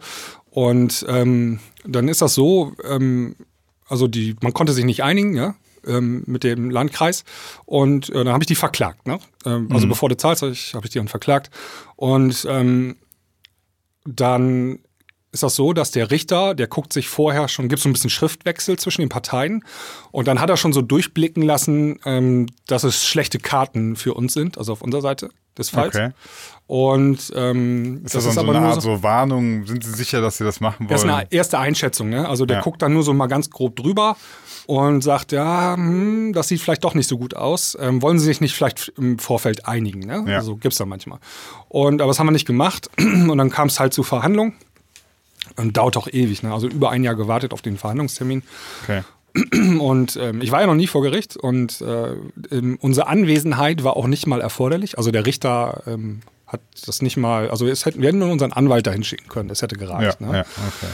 Und 0.50 1.06
ähm, 1.08 1.60
dann 1.84 2.08
ist 2.08 2.20
das 2.20 2.34
so, 2.34 2.72
ähm, 2.84 3.36
also 3.88 4.06
die, 4.06 4.36
man 4.42 4.52
konnte 4.52 4.72
sich 4.72 4.84
nicht 4.84 5.02
einigen, 5.02 5.34
ja, 5.34 5.54
ähm, 5.86 6.24
mit 6.26 6.44
dem 6.44 6.70
Landkreis. 6.70 7.24
Und 7.64 8.10
äh, 8.10 8.24
dann 8.24 8.32
habe 8.32 8.42
ich 8.42 8.48
die 8.48 8.54
verklagt, 8.54 9.06
ne? 9.06 9.18
Ähm, 9.46 9.68
also 9.72 9.88
bevor 9.88 10.08
du 10.08 10.16
zahlst, 10.16 10.42
habe 10.42 10.52
ich, 10.52 10.74
hab 10.74 10.84
ich 10.84 10.90
die 10.90 10.98
dann 10.98 11.08
verklagt. 11.08 11.50
Und 11.96 12.46
ähm, 12.48 12.96
dann 14.04 14.80
ist 15.32 15.42
das 15.42 15.54
so, 15.54 15.72
dass 15.72 15.90
der 15.90 16.10
Richter, 16.10 16.54
der 16.54 16.66
guckt 16.66 16.92
sich 16.92 17.08
vorher 17.08 17.48
schon, 17.48 17.68
gibt 17.68 17.80
so 17.82 17.88
ein 17.88 17.92
bisschen 17.94 18.10
Schriftwechsel 18.10 18.78
zwischen 18.78 19.00
den 19.00 19.08
Parteien 19.08 19.64
und 20.10 20.28
dann 20.28 20.40
hat 20.40 20.50
er 20.50 20.56
schon 20.58 20.72
so 20.74 20.82
durchblicken 20.82 21.42
lassen, 21.42 21.98
ähm, 22.04 22.46
dass 22.66 22.84
es 22.84 23.04
schlechte 23.06 23.38
Karten 23.38 23.96
für 23.96 24.12
uns 24.14 24.34
sind, 24.34 24.58
also 24.58 24.72
auf 24.72 24.82
unserer 24.82 25.00
Seite 25.02 25.30
des 25.56 25.70
Falls. 25.70 25.94
Okay. 25.94 26.10
Und 26.66 27.32
ähm, 27.34 28.02
Ist 28.04 28.14
das, 28.14 28.24
dann 28.24 28.32
so 28.34 28.40
eine 28.40 28.58
Art 28.60 28.80
so 28.82 29.02
Warnung? 29.02 29.66
Sind 29.66 29.84
Sie 29.84 29.90
sicher, 29.92 30.20
dass 30.20 30.38
Sie 30.38 30.44
das 30.44 30.60
machen 30.60 30.86
das 30.88 31.00
ist 31.02 31.06
wollen? 31.08 31.16
eine 31.18 31.32
erste 31.32 31.58
Einschätzung, 31.58 32.08
ne? 32.08 32.28
Also 32.28 32.46
der 32.46 32.58
Ja. 32.58 32.62
guckt 32.62 32.80
dann 32.80 32.92
nur 32.94 33.02
so 33.02 33.12
mal 33.12 33.26
ganz 33.26 33.50
grob 33.50 33.76
drüber 33.76 34.16
und 34.66 35.02
sagt, 35.02 35.32
ja, 35.32 35.74
hm, 35.74 36.32
das 36.32 36.48
sieht 36.48 36.60
vielleicht 36.62 36.84
doch 36.84 36.94
nicht 36.94 37.08
so 37.08 37.18
gut 37.18 37.34
aus. 37.36 37.76
Ähm, 37.80 38.00
wollen 38.00 38.18
Sie 38.18 38.24
sich 38.24 38.40
nicht 38.40 38.54
vielleicht 38.54 38.92
im 38.96 39.18
Vorfeld 39.18 39.66
einigen, 39.66 40.00
ne? 40.00 40.24
Ja. 40.26 40.36
Also 40.38 40.56
gibt's 40.56 40.78
da 40.78 40.86
manchmal. 40.86 41.18
Und 41.68 42.00
aber 42.00 42.08
das 42.10 42.18
haben 42.18 42.26
wir 42.28 42.32
nicht 42.32 42.46
gemacht 42.46 42.88
und 42.98 43.36
dann 43.36 43.50
kam 43.50 43.68
es 43.68 43.78
halt 43.80 43.92
zu 43.92 44.02
Verhandlungen. 44.02 44.54
Und 45.56 45.76
dauert 45.76 45.96
auch 45.96 46.08
ewig, 46.08 46.42
ne? 46.42 46.52
Also 46.52 46.68
über 46.68 46.90
ein 46.90 47.02
Jahr 47.04 47.14
gewartet 47.16 47.52
auf 47.52 47.62
den 47.62 47.76
Verhandlungstermin. 47.76 48.42
okay. 48.84 49.02
Und 49.80 50.16
ähm, 50.20 50.42
ich 50.42 50.50
war 50.52 50.60
ja 50.60 50.66
noch 50.66 50.74
nie 50.74 50.86
vor 50.86 51.00
Gericht 51.02 51.38
und 51.38 51.80
äh, 51.80 52.12
ähm, 52.50 52.76
unsere 52.82 53.06
Anwesenheit 53.06 53.82
war 53.82 53.96
auch 53.96 54.06
nicht 54.06 54.26
mal 54.26 54.42
erforderlich. 54.42 54.98
Also 54.98 55.10
der 55.10 55.24
Richter 55.24 55.82
ähm, 55.86 56.20
hat 56.46 56.60
das 56.84 57.00
nicht 57.00 57.16
mal, 57.16 57.48
also 57.48 57.66
es 57.66 57.86
hätten, 57.86 58.02
wir 58.02 58.08
hätten 58.08 58.18
nur 58.18 58.28
unseren 58.30 58.52
Anwalt 58.52 58.86
dahin 58.86 59.04
schicken 59.04 59.28
können, 59.28 59.48
das 59.48 59.62
hätte 59.62 59.76
Ja, 59.80 59.86
gereicht. 59.86 60.20
ne? 60.20 60.28
ja, 60.36 60.40
okay. 60.40 60.92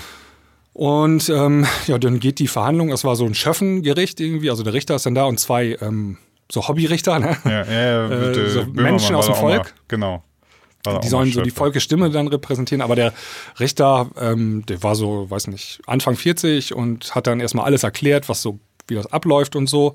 Und 0.72 1.28
ähm, 1.30 1.66
ja, 1.88 1.99
dann 1.99 2.20
geht 2.20 2.38
die 2.38 2.46
Verhandlung, 2.46 2.92
es 2.92 3.03
war 3.03 3.16
so 3.16 3.24
ein 3.26 3.34
Schöffengericht 3.34 4.20
irgendwie, 4.20 4.51
also 4.51 4.62
der 4.62 4.72
Richter 4.72 4.94
ist 4.94 5.05
dann 5.07 5.16
da 5.16 5.24
und 5.24 5.40
zwei 5.40 5.76
ähm, 5.80 6.18
so 6.51 6.68
Hobbyrichter, 6.68 7.18
ne? 7.18 7.36
Ja, 7.44 7.64
ja, 7.64 7.72
ja, 7.72 8.07
Äh, 8.11 8.26
bitte, 8.28 8.51
so 8.51 8.64
Menschen 8.66 9.16
aus 9.16 9.26
dem 9.26 9.32
mal- 9.32 9.40
Volk. 9.40 9.74
Genau. 9.88 10.22
Die 10.99 11.09
sollen 11.09 11.32
so 11.32 11.43
die. 11.43 11.51
Volkesstimme 11.51 12.11
dann 12.11 12.28
repräsentieren, 12.28 12.82
aber 12.82 12.97
der 12.97 13.12
Richter, 13.61 14.09
ähm, 14.20 14.64
der 14.66 14.82
war 14.82 14.95
so, 14.95 15.30
weiß 15.30 15.49
nicht, 15.49 15.80
Anfang 15.86 16.16
40 16.16 16.74
und 16.74 17.14
hat 17.14 17.26
dann 17.26 17.41
erstmal 17.41 17.66
alles 17.66 17.82
erklärt, 17.82 18.28
was 18.28 18.43
so, 18.43 18.59
wie 18.86 18.95
das 18.95 19.07
abläuft 19.07 19.57
und 19.57 19.66
so. 19.68 19.95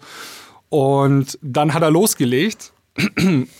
Und 0.69 1.37
dann 1.41 1.73
hat 1.73 1.83
er 1.83 1.91
losgelegt 1.91 2.73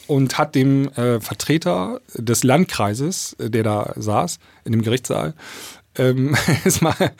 und 0.08 0.38
hat 0.38 0.56
dem 0.56 0.90
äh, 0.90 1.20
Vertreter 1.20 2.02
des 2.16 2.44
Landkreises, 2.44 3.36
äh, 3.40 3.50
der 3.50 3.64
da 3.64 3.94
saß, 3.96 4.40
in 4.66 4.72
dem 4.72 4.82
Gerichtssaal, 4.82 5.34
ähm, 5.98 6.36
ist 6.66 6.82
mal 6.82 7.14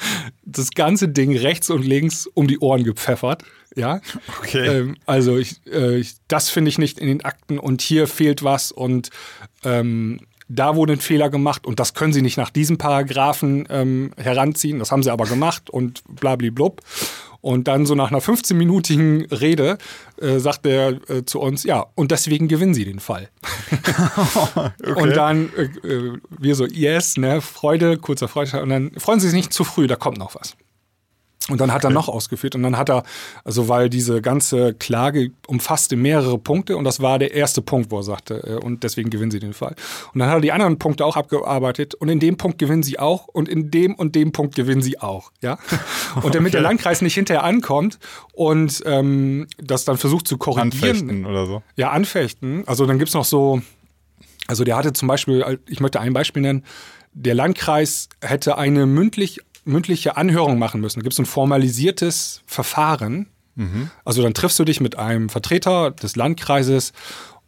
das 0.44 0.72
ganze 0.72 1.08
Ding 1.08 1.38
rechts 1.38 1.70
und 1.70 1.86
links 1.86 2.28
um 2.28 2.48
die 2.48 2.60
Ohren 2.60 2.84
gepfeffert. 2.84 3.44
Ja. 3.76 4.02
Okay. 4.40 4.68
Ähm, 4.68 4.98
also 5.06 5.38
ich, 5.38 5.62
äh, 5.72 5.98
ich, 5.98 6.16
das 6.28 6.50
finde 6.50 6.70
ich 6.70 6.78
nicht 6.78 7.00
in 7.00 7.08
den 7.08 7.26
Akten 7.26 7.58
und 7.58 7.82
hier 7.82 8.08
fehlt 8.08 8.44
was 8.44 8.72
und 8.72 9.10
ähm, 9.64 10.20
da 10.50 10.76
wurde 10.76 10.94
ein 10.94 11.00
Fehler 11.00 11.30
gemacht 11.30 11.66
und 11.66 11.80
das 11.80 11.94
können 11.94 12.14
Sie 12.14 12.22
nicht 12.22 12.38
nach 12.38 12.50
diesem 12.50 12.78
Paragraphen 12.78 13.66
ähm, 13.70 14.12
heranziehen. 14.18 14.80
Das 14.80 14.92
haben 14.92 15.04
Sie 15.04 15.12
aber 15.12 15.26
gemacht 15.26 15.70
und 15.70 16.04
blablablub. 16.08 16.82
Und 17.42 17.68
dann 17.68 17.86
so 17.86 17.94
nach 17.94 18.10
einer 18.10 18.22
15-minütigen 18.22 19.30
Rede 19.30 19.78
äh, 20.22 20.40
sagt 20.40 20.66
er 20.66 20.98
äh, 21.10 21.26
zu 21.26 21.42
uns, 21.42 21.66
ja, 21.66 21.88
und 21.94 22.12
deswegen 22.12 22.48
gewinnen 22.48 22.74
sie 22.74 22.86
den 22.86 23.02
Fall. 23.02 23.30
okay. 24.56 24.94
Und 24.96 25.14
dann 25.18 25.50
äh, 25.58 25.64
äh, 25.86 26.18
wir 26.30 26.56
so, 26.56 26.66
yes, 26.66 27.18
ne, 27.18 27.42
Freude, 27.42 27.98
kurzer 27.98 28.30
Freude. 28.30 28.62
Und 28.62 28.70
dann 28.70 28.92
freuen 28.98 29.20
Sie 29.20 29.28
sich 29.28 29.36
nicht 29.36 29.52
zu 29.52 29.66
früh, 29.66 29.88
da 29.88 29.98
kommt 29.98 30.20
noch 30.20 30.36
was. 30.36 30.56
Und 31.50 31.60
dann 31.60 31.74
hat 31.74 31.84
er 31.84 31.90
noch 31.90 32.08
ausgeführt 32.08 32.56
und 32.56 32.64
dann 32.64 32.78
hat 32.78 32.90
er, 32.90 33.04
also 33.44 33.68
weil 33.68 33.90
diese 33.90 34.22
ganze 34.22 34.74
Klage 34.74 35.32
umfasste 35.46 35.98
mehrere 35.98 36.38
Punkte 36.38 36.78
und 36.78 36.86
das 36.86 37.02
war 37.02 37.20
der 37.20 37.34
erste 37.34 37.62
Punkt, 37.62 37.92
wo 37.92 37.98
er 37.98 38.04
sagte, 38.04 38.36
äh, 38.36 38.64
und 38.64 38.84
deswegen 38.84 39.10
gewinnen 39.10 39.32
sie 39.32 39.40
den 39.40 39.52
Fall. 39.52 39.76
Und 40.14 40.20
dann 40.20 40.30
hat 40.30 40.38
er 40.38 40.42
die 40.42 40.54
anderen 40.54 40.80
Punkte 40.80 41.06
auch 41.06 41.18
abgearbeitet 41.18 41.96
und 41.96 42.08
in 42.08 42.22
dem 42.22 42.38
Punkt 42.38 42.60
gewinnen 42.60 42.82
sie 42.82 42.98
auch 42.98 43.28
und 43.28 43.50
in 43.50 43.72
dem 43.72 43.94
und 43.96 44.16
dem 44.16 44.32
Punkt 44.32 44.56
gewinnen 44.56 44.82
sie 44.82 45.00
auch, 45.00 45.32
ja. 45.42 45.58
Und 46.22 46.36
damit 46.36 46.50
okay. 46.50 46.52
der 46.52 46.62
Landkreis 46.62 47.02
nicht 47.02 47.16
hinterher 47.16 47.44
ankommt 47.44 47.98
und 48.34 48.84
ähm, 48.86 49.48
das 49.58 49.84
dann 49.84 49.98
versucht 49.98 50.28
zu 50.28 50.38
korrigieren. 50.38 50.72
Anfechten 50.72 51.26
oder 51.26 51.48
so. 51.48 51.64
Ja, 51.76 51.90
anfechten. 51.90 52.64
Also 52.68 52.86
dann 52.86 53.00
gibt's 53.00 53.16
noch 53.16 53.26
so, 53.26 53.62
also 54.48 54.64
der 54.64 54.78
hatte 54.78 54.94
zum 54.94 55.08
Beispiel, 55.08 55.60
ich 55.68 55.80
möchte 55.80 56.00
ein 56.00 56.14
Beispiel 56.14 56.44
nennen, 56.44 56.64
der 57.14 57.36
Landkreis 57.36 58.10
hätte 58.22 58.58
eine 58.58 58.86
mündlich 58.86 59.40
mündliche 59.66 60.18
Anhörung 60.18 60.60
machen 60.60 60.82
müssen. 60.82 61.00
Da 61.00 61.04
gibt 61.04 61.14
es 61.14 61.20
ein 61.20 61.26
formalisiertes 61.26 62.42
Verfahren. 62.46 63.28
Mhm. 63.56 63.90
Also 64.04 64.22
dann 64.22 64.34
triffst 64.34 64.58
du 64.60 64.66
dich 64.66 64.82
mit 64.82 64.98
einem 64.98 65.30
Vertreter 65.30 65.92
des 65.92 66.16
Landkreises 66.16 66.92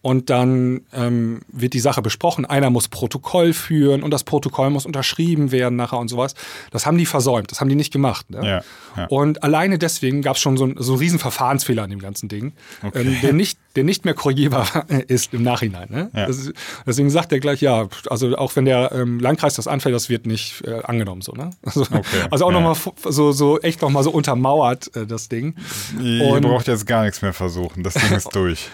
und 0.05 0.29
dann 0.29 0.81
ähm, 0.93 1.41
wird 1.47 1.73
die 1.73 1.79
Sache 1.79 2.03
besprochen. 2.03 2.45
Einer 2.45 2.69
muss 2.69 2.89
Protokoll 2.89 3.53
führen 3.53 4.03
und 4.03 4.11
das 4.11 4.23
Protokoll 4.23 4.69
muss 4.69 4.85
unterschrieben 4.85 5.51
werden 5.51 5.77
nachher 5.77 5.97
und 5.97 6.09
sowas. 6.09 6.35
Das 6.69 6.85
haben 6.85 6.99
die 6.99 7.07
versäumt, 7.07 7.49
das 7.49 7.59
haben 7.59 7.69
die 7.69 7.75
nicht 7.75 7.91
gemacht. 7.91 8.29
Ne? 8.29 8.45
Ja, 8.45 8.61
ja. 8.95 9.07
Und 9.07 9.41
alleine 9.41 9.79
deswegen 9.79 10.21
gab 10.21 10.35
es 10.35 10.43
schon 10.43 10.57
so, 10.57 10.71
so 10.77 10.93
einen 10.93 10.99
riesen 10.99 11.17
Verfahrensfehler 11.17 11.81
an 11.81 11.89
dem 11.89 11.97
ganzen 11.97 12.29
Ding, 12.29 12.53
okay. 12.83 13.01
ähm, 13.01 13.17
der, 13.23 13.33
nicht, 13.33 13.57
der 13.75 13.83
nicht 13.83 14.05
mehr 14.05 14.13
korrigierbar 14.13 14.85
ist 15.07 15.33
im 15.33 15.43
Nachhinein. 15.43 15.89
Ne? 15.89 16.09
Ja. 16.13 16.25
Ist, 16.25 16.53
deswegen 16.85 17.09
sagt 17.09 17.31
er 17.31 17.39
gleich, 17.39 17.61
ja, 17.61 17.87
also 18.09 18.35
auch 18.37 18.55
wenn 18.55 18.65
der 18.65 18.91
ähm, 18.93 19.19
Landkreis 19.19 19.55
das 19.55 19.67
anfällt, 19.67 19.93
das 19.93 20.09
wird 20.09 20.25
nicht 20.25 20.63
äh, 20.65 20.81
angenommen. 20.83 21.21
So, 21.21 21.33
ne? 21.33 21.51
also, 21.63 21.81
okay. 21.81 22.01
also 22.31 22.45
auch 22.45 22.51
ja. 22.51 22.59
nochmal 22.59 22.75
so, 23.03 23.31
so 23.31 23.59
echt 23.59 23.81
nochmal 23.81 24.03
so 24.03 24.11
untermauert, 24.11 24.95
äh, 24.95 25.05
das 25.05 25.29
Ding. 25.29 25.55
Ihr 26.01 26.25
und, 26.25 26.41
braucht 26.41 26.67
jetzt 26.67 26.85
gar 26.87 27.03
nichts 27.03 27.21
mehr 27.21 27.33
versuchen, 27.33 27.83
das 27.83 27.95
Ding 27.95 28.11
ist 28.11 28.29
durch. 28.35 28.69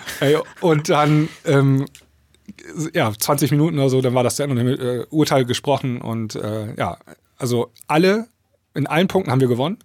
und 0.62 0.90
dann 0.90 1.30
ähm, 1.46 1.86
ja, 2.94 3.12
20 3.18 3.52
Minuten 3.52 3.78
oder 3.80 3.90
so, 3.90 4.02
dann 4.02 4.14
war 4.14 4.24
das 4.24 4.36
zu 4.36 4.44
Ende 4.44 4.62
und 4.62 4.80
äh, 4.80 5.06
Urteil 5.10 5.46
gesprochen 5.46 6.02
und 6.02 6.36
äh, 6.36 6.76
ja, 6.76 6.98
also 7.38 7.72
alle, 7.88 8.28
in 8.74 8.88
allen 8.88 9.08
Punkten 9.08 9.32
haben 9.32 9.42
wir 9.42 9.48
gewonnen 9.48 9.78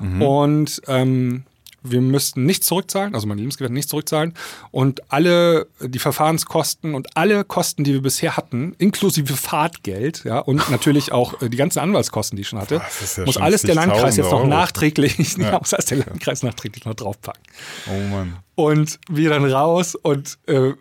mhm. 0.00 0.22
und 0.22 0.82
ähm, 0.86 1.44
wir 1.82 2.00
müssten 2.00 2.44
nicht 2.44 2.64
zurückzahlen, 2.64 3.14
also 3.14 3.26
mein 3.26 3.38
Lebensgefährte 3.38 3.74
nicht 3.74 3.88
zurückzahlen 3.88 4.34
und 4.70 5.12
alle 5.12 5.66
die 5.80 5.98
Verfahrenskosten 5.98 6.94
und 6.94 7.16
alle 7.16 7.44
Kosten, 7.44 7.84
die 7.84 7.92
wir 7.92 8.02
bisher 8.02 8.36
hatten, 8.36 8.74
inklusive 8.78 9.36
Fahrtgeld, 9.36 10.24
ja, 10.24 10.38
und 10.38 10.70
natürlich 10.70 11.12
auch 11.12 11.40
äh, 11.42 11.48
die 11.48 11.56
ganzen 11.56 11.80
Anwaltskosten, 11.80 12.36
die 12.36 12.42
ich 12.42 12.48
schon 12.48 12.60
hatte, 12.60 12.76
ja 13.16 13.24
muss 13.24 13.36
alles 13.36 13.62
der 13.62 13.74
Landkreis 13.74 14.16
jetzt 14.16 14.30
noch 14.30 14.46
nachträglich, 14.46 15.18
ja. 15.38 15.58
muss 15.58 15.74
alles 15.74 15.86
der 15.86 15.98
Landkreis 15.98 16.42
nachträglich 16.42 16.84
noch 16.84 16.94
draufpacken. 16.94 17.42
Oh 17.88 18.08
Mann. 18.10 18.36
Und 18.54 18.98
wir 19.08 19.30
dann 19.30 19.44
raus 19.44 19.94
und 19.94 20.38
äh, 20.46 20.72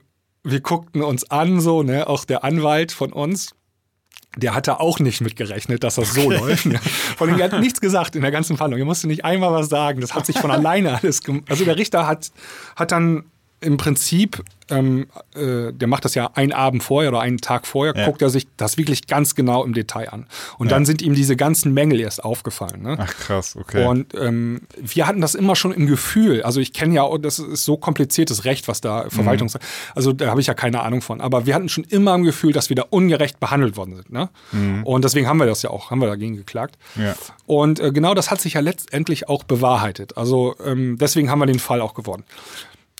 wir 0.43 0.60
guckten 0.62 1.02
uns 1.04 1.30
an, 1.30 1.62
so, 1.62 1.84
ne, 1.84 2.08
auch 2.08 2.26
der 2.26 2.43
Anwalt 2.43 2.91
von 2.91 3.14
uns, 3.14 3.52
der 4.38 4.55
hatte 4.55 4.79
auch 4.79 4.99
nicht 4.99 5.21
mitgerechnet, 5.21 5.84
dass 5.84 5.95
das 5.95 6.13
so 6.13 6.21
okay. 6.21 6.38
läuft. 6.38 6.67
Vor 7.17 7.27
allem, 7.27 7.38
er 7.38 7.51
hat 7.51 7.59
nichts 7.59 7.82
gesagt 7.82 8.15
in 8.15 8.21
der 8.21 8.32
ganzen 8.32 8.55
Verhandlung. 8.55 8.79
Er 8.79 8.86
musste 8.86 9.07
nicht 9.07 9.25
einmal 9.25 9.51
was 9.51 9.67
sagen. 9.67 9.99
Das 9.99 10.13
hat 10.15 10.25
sich 10.25 10.39
von 10.39 10.51
alleine 10.51 10.97
alles 10.97 11.21
gemacht. 11.21 11.45
Also 11.49 11.65
der 11.65 11.75
Richter 11.75 12.07
hat, 12.07 12.32
hat 12.75 12.91
dann 12.91 13.25
im 13.62 13.78
Prinzip, 13.78 14.43
ähm, 14.70 15.07
äh, 15.36 15.72
der 15.72 15.88
macht 15.88 16.03
das 16.03 16.16
ja 16.16 16.32
einen 16.34 16.51
Abend 16.51 16.82
vorher 16.82 17.12
oder 17.12 17.22
einen 17.22 17.38
Tag 17.38 17.68
vorher, 17.68 17.95
ja. 17.95 18.05
guckt 18.05 18.22
er 18.22 18.30
sich 18.30 18.47
das 18.57 18.78
wirklich 18.78 19.05
ganz 19.05 19.36
genau 19.36 19.64
im 19.64 19.74
Detail 19.74 20.09
an. 20.09 20.26
Und 20.57 20.68
ja. 20.68 20.72
dann 20.76 20.86
sind 20.86 21.01
ihm 21.01 21.14
diese 21.14 21.36
ganzen 21.36 21.74
Mängel 21.74 21.99
erst 21.99 22.24
aufgefallen. 22.24 22.82
Ne? 22.82 22.97
Ach 22.99 23.14
krass, 23.14 23.55
okay. 23.55 23.86
Und 23.86 24.16
ähm, 24.16 24.62
wir 24.78 25.05
hatten 25.05 25.22
das 25.22 25.36
immer 25.36 25.55
schon 25.55 25.72
im 25.72 25.86
Gefühl. 25.86 26.41
Also 26.41 26.59
ich 26.59 26.74
kenne 26.74 26.95
ja, 26.95 27.18
das 27.20 27.38
ist 27.38 27.66
so 27.66 27.78
kompliziertes 27.78 28.45
Recht, 28.45 28.68
was 28.68 28.82
da 28.82 29.05
Verwaltungs... 29.09 29.53
Mhm. 29.53 29.59
Also 29.93 30.14
da 30.14 30.30
habe 30.30 30.41
ich 30.41 30.47
ja 30.47 30.55
keine 30.55 30.82
Ahnung 30.82 31.01
von. 31.01 31.22
Aber 31.22 31.45
wir 31.45 31.53
hatten 31.53 31.70
schon 31.70 31.84
immer 31.84 32.16
im 32.16 32.24
Gefühl, 32.24 32.51
dass 32.51 32.70
wir 32.70 32.76
da 32.76 32.86
ungerecht 32.89 33.39
behandelt 33.39 33.78
worden 33.78 33.95
sind. 33.95 34.12
Ne? 34.12 34.30
Mhm. 34.51 34.84
Und 34.84 35.03
deswegen 35.03 35.28
haben 35.28 35.38
wir 35.38 35.45
das 35.45 35.62
ja 35.62 35.70
auch, 35.70 35.91
haben 35.91 35.99
wir 35.99 36.07
dagegen 36.07 36.36
geklagt. 36.36 36.78
Ja. 36.95 37.16
Und 37.45 37.80
äh, 37.80 37.91
genau 37.91 38.16
das 38.16 38.32
hat 38.32 38.41
sich 38.41 38.53
ja 38.53 38.62
letztendlich 38.62 39.30
auch 39.30 39.43
bewahrheitet. 39.43 40.18
Also 40.18 40.55
ähm, 40.66 40.97
deswegen 40.97 41.30
haben 41.30 41.39
wir 41.39 41.45
den 41.45 41.59
Fall 41.59 41.82
auch 41.82 41.93
gewonnen. 41.93 42.24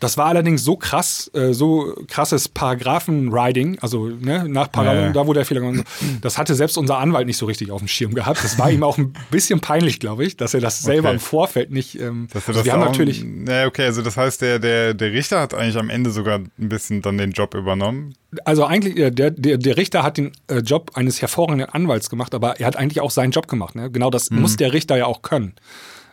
Das 0.02 0.18
war 0.18 0.26
allerdings 0.26 0.64
so 0.64 0.76
krass, 0.76 1.30
äh, 1.36 1.54
so 1.54 1.94
krasses 2.08 2.50
Paragraphen-Riding, 2.50 3.78
also 3.82 4.08
ne, 4.08 4.50
nach 4.50 4.72
Paragraphen, 4.72 5.04
ja, 5.04 5.12
da 5.12 5.28
wo 5.28 5.34
der 5.34 5.46
Fehler 5.46 5.62
gemacht 5.62 5.86
Das 6.22 6.40
hatte 6.40 6.56
selbst 6.56 6.76
unser 6.76 6.98
Anwalt 6.98 7.28
nicht 7.28 7.38
so 7.38 7.46
richtig 7.46 7.70
auf 7.70 7.80
dem 7.80 7.88
Schirm 7.88 8.16
gehabt. 8.16 8.44
Das 8.44 8.58
war 8.58 8.72
ihm 8.72 8.82
auch 8.82 8.98
ein 8.98 9.14
bisschen 9.30 9.60
peinlich, 9.60 10.00
glaube 10.00 10.26
ich, 10.26 10.38
dass 10.38 10.56
er 10.56 10.60
das 10.60 10.82
selber 10.82 11.10
okay. 11.10 11.18
im 11.18 11.20
Vorfeld 11.20 11.70
nicht. 11.70 12.00
Ähm, 12.00 12.28
dass 12.34 12.46
er 12.46 12.48
also 12.50 12.60
das 12.60 12.66
wir 12.66 12.74
haben 12.74 12.80
natürlich. 12.80 13.24
Ja, 13.48 13.68
okay, 13.68 13.86
also 13.86 14.02
das 14.02 14.18
heißt, 14.18 14.42
der, 14.42 14.58
der, 14.58 14.96
der 14.96 15.12
Richter 15.12 15.40
hat 15.40 15.54
eigentlich 15.54 15.78
am 15.78 15.92
Ende 15.92 16.10
sogar 16.10 16.40
ein 16.40 16.50
bisschen 16.58 17.04
dann 17.04 17.20
den 17.20 17.32
Job 17.32 17.54
übernommen. 17.54 18.16
Also 18.44 18.66
eigentlich, 18.66 18.98
äh, 18.98 19.12
der, 19.12 19.30
der, 19.30 19.60
der 19.60 19.78
Richter 19.78 20.02
hat 20.02 20.18
den 20.18 20.32
äh, 20.48 20.58
Job 20.60 20.92
eines 20.96 21.22
hervorragenden 21.22 21.70
Anwalts 21.70 22.10
gemacht, 22.10 22.34
aber 22.34 22.60
er 22.60 22.66
hat 22.66 22.76
eigentlich 22.76 23.02
auch 23.02 23.12
seinen 23.12 23.32
Job 23.32 23.48
gemacht. 23.48 23.76
Ne? 23.76 23.92
Genau 23.92 24.10
das 24.10 24.32
mhm. 24.32 24.42
muss 24.42 24.58
der 24.58 24.74
Richter 24.74 24.98
ja 24.98 25.06
auch 25.06 25.22
können. 25.22 25.54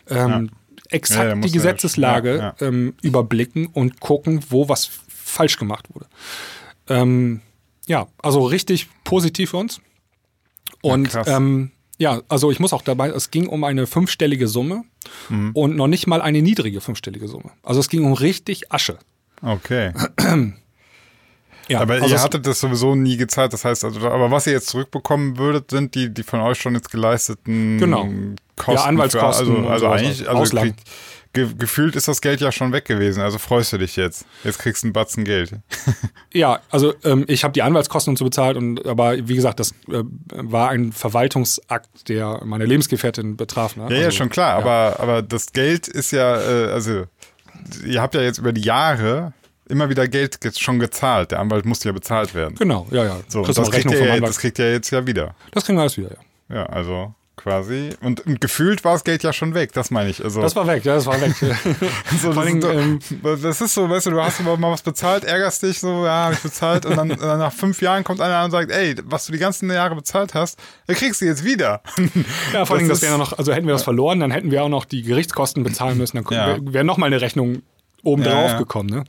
Ähm, 0.09 0.51
exakt 0.89 1.29
ja, 1.29 1.35
die 1.35 1.51
Gesetzeslage 1.51 2.37
ja, 2.37 2.55
ja. 2.59 2.67
Ähm, 2.67 2.93
überblicken 3.01 3.67
und 3.67 3.99
gucken, 3.99 4.43
wo 4.49 4.69
was 4.69 4.89
falsch 5.07 5.57
gemacht 5.57 5.85
wurde. 5.93 6.07
Ähm, 6.87 7.41
ja, 7.87 8.07
also 8.21 8.45
richtig 8.45 8.87
positiv 9.03 9.51
für 9.51 9.57
uns. 9.57 9.81
Und 10.81 11.17
ähm, 11.25 11.71
ja, 11.97 12.21
also 12.29 12.51
ich 12.51 12.59
muss 12.59 12.73
auch 12.73 12.81
dabei, 12.81 13.09
es 13.09 13.31
ging 13.31 13.47
um 13.47 13.63
eine 13.63 13.85
fünfstellige 13.85 14.47
Summe 14.47 14.83
mhm. 15.27 15.51
und 15.53 15.75
noch 15.75 15.87
nicht 15.87 16.07
mal 16.07 16.21
eine 16.21 16.41
niedrige 16.41 16.81
fünfstellige 16.81 17.27
Summe. 17.27 17.51
Also 17.63 17.79
es 17.79 17.89
ging 17.89 18.05
um 18.05 18.13
richtig 18.13 18.71
Asche. 18.71 18.97
Okay. 19.41 19.93
Ja, 21.69 21.81
aber 21.81 21.95
also 21.95 22.07
ihr 22.07 22.21
hattet 22.21 22.45
das 22.47 22.59
sowieso 22.59 22.95
nie 22.95 23.15
gezahlt. 23.15 23.53
Das 23.53 23.63
heißt, 23.63 23.85
also, 23.85 23.99
aber 24.07 24.31
was 24.31 24.47
ihr 24.47 24.53
jetzt 24.53 24.69
zurückbekommen 24.69 25.37
würdet, 25.37 25.69
sind 25.71 25.93
die, 25.95 26.11
die 26.11 26.23
von 26.23 26.41
euch 26.41 26.59
schon 26.59 26.73
jetzt 26.73 26.91
geleisteten 26.91 27.77
genau. 27.77 28.09
Kosten. 28.55 28.73
Ja, 28.73 28.83
Anwaltskosten. 28.85 29.45
Für, 29.45 29.69
also, 29.69 29.87
also 29.87 29.87
eigentlich, 29.87 30.27
also 30.27 30.57
krieg, 30.57 30.75
ge, 31.33 31.47
gefühlt 31.57 31.95
ist 31.95 32.07
das 32.07 32.21
Geld 32.21 32.41
ja 32.41 32.51
schon 32.51 32.71
weg 32.71 32.85
gewesen. 32.85 33.21
Also 33.21 33.37
freust 33.37 33.71
du 33.71 33.77
dich 33.77 33.95
jetzt. 33.95 34.25
Jetzt 34.43 34.57
kriegst 34.59 34.83
du 34.83 34.87
einen 34.87 34.93
Batzen 34.93 35.25
Geld. 35.25 35.51
ja, 36.33 36.59
also 36.71 36.93
ähm, 37.03 37.25
ich 37.27 37.43
habe 37.43 37.53
die 37.53 37.61
Anwaltskosten 37.61 38.11
und 38.11 38.17
so 38.17 38.25
bezahlt. 38.25 38.57
Und, 38.57 38.85
aber 38.87 39.27
wie 39.27 39.35
gesagt, 39.35 39.59
das 39.59 39.71
äh, 39.89 40.03
war 40.31 40.69
ein 40.69 40.91
Verwaltungsakt, 40.91 42.09
der 42.09 42.41
meine 42.45 42.65
Lebensgefährtin 42.65 43.37
betraf. 43.37 43.75
Ne? 43.75 43.83
Ja, 43.83 43.89
also, 43.89 44.01
ja, 44.01 44.11
schon 44.11 44.29
klar. 44.29 44.59
Ja. 44.59 44.65
Aber, 44.65 44.99
aber 44.99 45.21
das 45.21 45.53
Geld 45.53 45.87
ist 45.87 46.11
ja, 46.11 46.39
äh, 46.41 46.71
also 46.71 47.03
ihr 47.85 48.01
habt 48.01 48.15
ja 48.15 48.21
jetzt 48.21 48.39
über 48.39 48.53
die 48.53 48.61
Jahre 48.61 49.33
immer 49.69 49.89
wieder 49.89 50.07
Geld 50.07 50.39
schon 50.57 50.79
gezahlt. 50.79 51.31
Der 51.31 51.39
Anwalt 51.39 51.65
musste 51.65 51.89
ja 51.89 51.93
bezahlt 51.93 52.35
werden. 52.35 52.55
Genau, 52.55 52.87
ja, 52.91 53.05
ja. 53.05 53.17
So, 53.27 53.43
das, 53.43 53.71
kriegt 53.71 53.91
er, 53.91 54.19
das 54.19 54.37
kriegt 54.39 54.59
er 54.59 54.71
jetzt 54.73 54.89
ja 54.91 55.05
wieder. 55.05 55.35
Das 55.51 55.65
kriegen 55.65 55.77
wir 55.77 55.81
alles 55.81 55.97
wieder, 55.97 56.09
ja. 56.09 56.55
Ja, 56.55 56.65
also 56.65 57.13
quasi. 57.39 57.91
Und, 58.01 58.25
und, 58.25 58.41
gefühlt 58.41 58.83
war 58.83 58.93
das 58.93 59.03
Geld 59.03 59.23
ja 59.23 59.31
schon 59.31 59.53
weg, 59.53 59.71
das 59.73 59.91
meine 59.91 60.09
ich. 60.09 60.23
Also, 60.23 60.41
das 60.41 60.55
war 60.55 60.67
weg, 60.67 60.83
ja, 60.83 60.95
das 60.95 61.05
war 61.05 61.19
weg. 61.21 61.33
so, 62.21 62.29
das, 62.29 62.37
allem, 62.37 62.61
ähm, 62.63 62.99
das, 63.23 63.61
ist 63.61 63.73
so, 63.73 63.89
weißt 63.89 64.07
du, 64.07 64.11
du 64.11 64.21
hast 64.21 64.41
mal 64.41 64.59
was 64.59 64.81
bezahlt, 64.81 65.23
ärgerst 65.23 65.63
dich 65.63 65.79
so, 65.79 66.05
ja, 66.05 66.25
hab 66.25 66.33
ich 66.33 66.39
bezahlt 66.39 66.85
und 66.85 66.97
dann, 66.97 67.09
dann 67.09 67.39
nach 67.39 67.53
fünf 67.53 67.81
Jahren 67.81 68.03
kommt 68.03 68.19
einer 68.21 68.43
und 68.43 68.51
sagt, 68.51 68.71
ey, 68.71 68.95
was 69.05 69.25
du 69.25 69.31
die 69.31 69.37
ganzen 69.39 69.71
Jahre 69.71 69.95
bezahlt 69.95 70.33
hast, 70.33 70.59
dann 70.87 70.95
kriegst 70.95 71.21
du 71.21 71.25
jetzt 71.25 71.43
wieder. 71.43 71.81
ja, 72.53 72.65
vor 72.65 72.75
allem, 72.75 72.89
das, 72.89 72.99
das 72.99 73.09
wäre 73.09 73.17
noch, 73.17 73.37
also 73.37 73.53
hätten 73.53 73.67
wir 73.67 73.73
das 73.73 73.83
verloren, 73.83 74.19
dann 74.19 74.31
hätten 74.31 74.51
wir 74.51 74.63
auch 74.63 74.69
noch 74.69 74.85
die 74.85 75.01
Gerichtskosten 75.01 75.63
bezahlen 75.63 75.97
müssen, 75.97 76.21
dann 76.21 76.25
ja. 76.31 76.57
wäre 76.61 76.83
noch 76.83 76.97
mal 76.97 77.05
eine 77.05 77.21
Rechnung 77.21 77.61
oben 78.03 78.23
drauf 78.23 78.33
ja, 78.33 78.51
ja. 78.51 78.57
gekommen, 78.57 78.89
ne? 78.89 79.03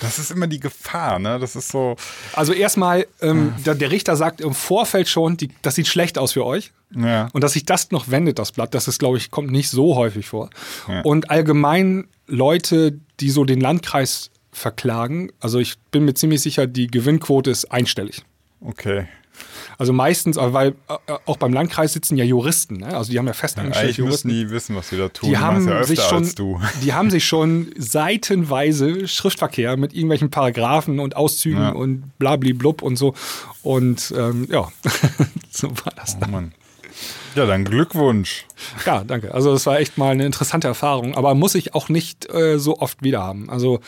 Das 0.00 0.18
ist 0.18 0.30
immer 0.30 0.46
die 0.46 0.60
Gefahr, 0.60 1.18
ne? 1.18 1.38
Das 1.38 1.56
ist 1.56 1.68
so. 1.68 1.96
Also 2.32 2.52
erstmal, 2.52 3.06
ähm, 3.20 3.54
der, 3.64 3.74
der, 3.74 3.90
Richter 3.90 4.16
sagt 4.16 4.40
im 4.40 4.54
Vorfeld 4.54 5.08
schon, 5.08 5.36
die, 5.36 5.50
das 5.62 5.76
sieht 5.76 5.86
schlecht 5.86 6.18
aus 6.18 6.32
für 6.32 6.44
euch. 6.44 6.72
Ja. 6.94 7.28
Und 7.32 7.42
dass 7.42 7.52
sich 7.54 7.64
das 7.64 7.90
noch 7.90 8.10
wendet, 8.10 8.38
das 8.38 8.52
Blatt, 8.52 8.74
das 8.74 8.88
ist, 8.88 8.98
glaube 8.98 9.16
ich, 9.16 9.30
kommt 9.30 9.50
nicht 9.50 9.70
so 9.70 9.96
häufig 9.96 10.26
vor. 10.26 10.50
Ja. 10.88 11.00
Und 11.02 11.30
allgemein 11.30 12.08
Leute, 12.26 12.98
die 13.20 13.30
so 13.30 13.44
den 13.44 13.60
Landkreis 13.60 14.30
verklagen, 14.52 15.30
also 15.40 15.58
ich 15.58 15.78
bin 15.90 16.04
mir 16.04 16.14
ziemlich 16.14 16.40
sicher, 16.40 16.66
die 16.66 16.86
Gewinnquote 16.86 17.50
ist 17.50 17.66
einstellig. 17.66 18.22
Okay. 18.60 19.08
Also 19.78 19.92
meistens, 19.92 20.36
weil 20.38 20.74
äh, 20.88 21.12
auch 21.26 21.36
beim 21.36 21.52
Landkreis 21.52 21.92
sitzen 21.92 22.16
ja 22.16 22.24
Juristen, 22.24 22.78
ne? 22.78 22.96
also 22.96 23.10
die 23.10 23.18
haben 23.18 23.26
ja 23.26 23.32
festangestellte 23.32 24.00
ja, 24.00 24.06
Juristen. 24.06 24.28
nie 24.28 24.50
wissen, 24.50 24.76
was 24.76 24.88
sie 24.88 24.96
da 24.96 25.08
tun. 25.08 25.30
Die 25.30 25.38
haben, 25.38 25.68
ja 25.68 25.82
sich 25.84 26.00
schon, 26.00 26.28
die 26.82 26.92
haben 26.92 27.10
sich 27.10 27.24
schon 27.24 27.72
seitenweise 27.76 29.08
Schriftverkehr 29.08 29.76
mit 29.76 29.92
irgendwelchen 29.92 30.30
Paragraphen 30.30 31.00
und 31.00 31.16
Auszügen 31.16 31.62
ja. 31.62 31.70
und 31.70 32.18
blabli 32.18 32.52
blub 32.52 32.82
und 32.82 32.96
so. 32.96 33.14
Und 33.62 34.12
ähm, 34.16 34.46
ja, 34.50 34.68
so 35.50 35.70
war 35.70 35.92
das 35.96 36.16
oh, 36.16 36.20
dann. 36.20 36.30
Mann. 36.30 36.52
Ja, 37.34 37.46
dann 37.46 37.64
Glückwunsch. 37.64 38.46
Ja, 38.86 39.02
danke. 39.02 39.34
Also 39.34 39.52
das 39.52 39.66
war 39.66 39.80
echt 39.80 39.98
mal 39.98 40.12
eine 40.12 40.24
interessante 40.24 40.68
Erfahrung, 40.68 41.16
aber 41.16 41.34
muss 41.34 41.54
ich 41.56 41.74
auch 41.74 41.88
nicht 41.88 42.32
äh, 42.32 42.58
so 42.58 42.78
oft 42.78 43.02
wieder 43.02 43.22
haben. 43.22 43.50
Also 43.50 43.80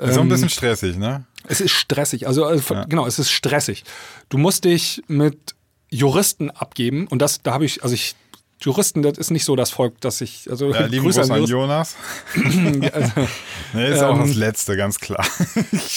ähm, 0.00 0.12
so 0.12 0.20
ein 0.20 0.26
ähm, 0.26 0.28
bisschen 0.30 0.48
stressig, 0.48 0.96
ne? 0.96 1.24
Es 1.46 1.60
ist 1.60 1.72
stressig. 1.72 2.26
Also, 2.26 2.44
also 2.44 2.74
ja. 2.74 2.84
genau, 2.84 3.06
es 3.06 3.18
ist 3.18 3.30
stressig. 3.30 3.84
Du 4.28 4.38
musst 4.38 4.64
dich 4.64 5.02
mit 5.08 5.54
Juristen 5.90 6.50
abgeben 6.50 7.06
und 7.08 7.20
das, 7.20 7.42
da 7.42 7.52
habe 7.52 7.64
ich, 7.64 7.82
also 7.82 7.94
ich 7.94 8.16
Juristen, 8.60 9.02
das 9.02 9.18
ist 9.18 9.30
nicht 9.30 9.44
so 9.44 9.56
das 9.56 9.70
Volk, 9.70 10.00
das 10.00 10.20
ich. 10.20 10.50
Also 10.50 10.72
ja, 10.72 10.86
lieben 10.86 11.04
Grüße 11.04 11.22
an, 11.22 11.44
Jonas. 11.44 11.96
also, 12.34 13.12
nee, 13.74 13.90
ist 13.90 13.98
ähm, 13.98 14.04
auch 14.04 14.18
das 14.18 14.34
Letzte, 14.34 14.76
ganz 14.76 14.98
klar. 14.98 15.24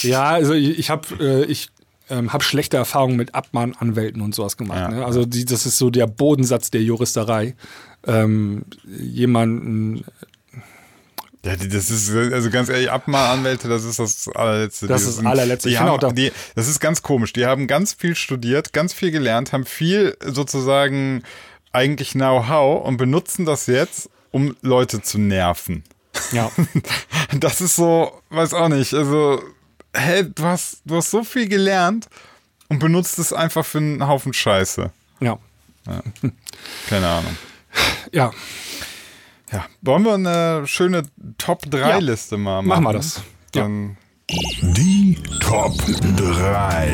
ja, 0.02 0.30
also 0.30 0.52
ich, 0.52 0.78
ich 0.78 0.90
habe 0.90 1.06
äh, 1.20 1.44
ich 1.44 1.70
ähm, 2.10 2.32
habe 2.32 2.44
schlechte 2.44 2.76
Erfahrungen 2.76 3.16
mit 3.16 3.34
Abmahnanwälten 3.34 4.22
und 4.22 4.34
sowas 4.34 4.56
gemacht. 4.56 4.78
Ja, 4.78 4.88
ne? 4.88 5.04
Also 5.04 5.24
die, 5.24 5.44
das 5.44 5.66
ist 5.66 5.78
so 5.78 5.90
der 5.90 6.06
Bodensatz 6.06 6.70
der 6.70 6.82
Juristerei. 6.82 7.54
Ähm, 8.06 8.64
jemanden 8.86 10.04
ja, 11.44 11.56
das 11.56 11.90
ist, 11.90 12.10
also 12.10 12.50
ganz 12.50 12.68
ehrlich, 12.68 12.90
Abmahnanwälte, 12.90 13.68
das 13.68 13.84
ist 13.84 13.98
das 13.98 14.28
allerletzte. 14.28 14.86
Das 14.88 15.02
ist 15.02 15.18
das 15.18 15.26
allerletzte. 15.26 15.68
Die 15.68 15.78
haben, 15.78 16.14
die, 16.14 16.32
das 16.56 16.68
ist 16.68 16.80
ganz 16.80 17.02
komisch. 17.02 17.32
Die 17.32 17.46
haben 17.46 17.66
ganz 17.66 17.92
viel 17.92 18.16
studiert, 18.16 18.72
ganz 18.72 18.92
viel 18.92 19.12
gelernt, 19.12 19.52
haben 19.52 19.64
viel 19.64 20.16
sozusagen 20.24 21.22
eigentlich 21.72 22.12
Know-how 22.12 22.84
und 22.84 22.96
benutzen 22.96 23.44
das 23.44 23.66
jetzt, 23.66 24.10
um 24.32 24.56
Leute 24.62 25.00
zu 25.00 25.18
nerven. 25.18 25.84
Ja. 26.32 26.50
Das 27.34 27.60
ist 27.60 27.76
so, 27.76 28.10
weiß 28.30 28.54
auch 28.54 28.68
nicht, 28.68 28.94
also, 28.94 29.42
hä, 29.94 30.24
du 30.34 30.42
hast, 30.44 30.80
du 30.86 30.96
hast 30.96 31.10
so 31.10 31.24
viel 31.24 31.46
gelernt 31.46 32.08
und 32.68 32.78
benutzt 32.78 33.18
es 33.18 33.34
einfach 33.34 33.66
für 33.66 33.78
einen 33.78 34.08
Haufen 34.08 34.32
Scheiße. 34.32 34.90
Ja. 35.20 35.38
ja. 35.86 36.02
Keine 36.88 37.06
Ahnung. 37.06 37.36
Ja. 38.12 38.32
Ja, 39.50 39.64
wollen 39.80 40.02
wir 40.04 40.14
eine 40.14 40.66
schöne 40.66 41.04
Top-3-Liste 41.38 42.34
ja. 42.36 42.40
mal 42.40 42.62
machen? 42.62 42.82
Machen 42.82 42.84
wir 42.84 42.98
das. 42.98 43.22
Dann 43.52 43.96
Die 44.28 45.18
Top 45.40 45.72
3. 46.16 46.88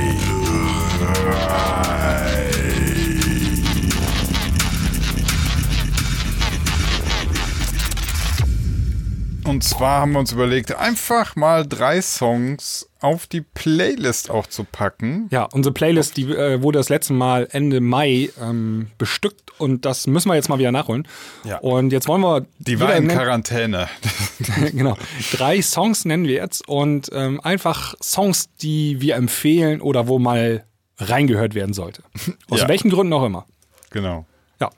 Und 9.45 9.65
zwar 9.65 10.01
haben 10.01 10.13
wir 10.13 10.21
uns 10.21 10.31
überlegt, 10.31 10.75
einfach 10.77 11.35
mal 11.35 11.67
drei 11.67 12.01
Songs 12.01 12.89
auf 13.05 13.27
die 13.27 13.43
Playlist 13.43 14.31
auch 14.31 14.47
zu 14.47 14.65
packen. 14.65 15.29
Ja, 15.31 15.45
unsere 15.45 15.75
Playlist, 15.75 16.17
die 16.17 16.23
äh, 16.23 16.63
wurde 16.63 16.79
das 16.79 16.89
letzte 16.89 17.13
Mal 17.13 17.47
Ende 17.53 17.81
Mai 17.81 18.31
ähm, 18.41 18.89
bestückt 18.97 19.53
und 19.59 19.85
das 19.85 20.07
müssen 20.07 20.31
wir 20.31 20.35
jetzt 20.35 20.49
mal 20.49 20.59
wieder 20.59 20.73
nachholen. 20.73 21.07
Ja. 21.45 21.59
Und 21.59 21.93
jetzt 21.93 22.09
wollen 22.09 22.23
wir. 22.23 22.47
Die 22.59 22.81
war 22.81 22.97
in 22.97 23.09
Quarantäne. 23.09 23.89
genau. 24.73 24.97
Drei 25.33 25.61
Songs 25.61 26.07
nennen 26.07 26.27
wir 26.27 26.35
jetzt 26.35 26.67
und 26.67 27.11
ähm, 27.13 27.41
einfach 27.43 27.95
Songs, 28.03 28.49
die 28.63 29.01
wir 29.03 29.17
empfehlen 29.17 29.83
oder 29.83 30.09
wo 30.09 30.19
mal 30.19 30.65
reingehört 30.97 31.55
werden 31.55 31.75
sollte. 31.75 32.03
Aus 32.49 32.63
ja. 32.63 32.69
welchen 32.69 32.91
Gründen 32.91 33.13
auch 33.13 33.25
immer. 33.25 33.45
Genau. 33.91 34.25
Ja. 34.61 34.71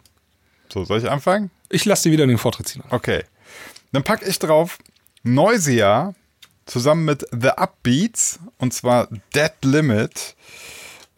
So, 0.73 0.85
soll 0.85 0.99
ich 0.99 1.09
anfangen? 1.09 1.51
Ich 1.69 1.85
lasse 1.85 2.09
dir 2.09 2.13
wieder 2.13 2.27
den 2.27 2.39
Vortritt 2.39 2.67
ziehen. 2.67 2.83
Okay. 2.91 3.23
Dann 3.93 4.03
packe 4.03 4.29
ich 4.29 4.41
drauf 4.41 4.79
Noisia 5.23 6.15
zusammen 6.67 7.05
mit 7.05 7.27
The 7.33 7.51
Upbeats 7.57 8.41
und 8.59 8.75
zwar 8.75 9.09
Dead 9.35 9.53
Limit. 9.63 10.37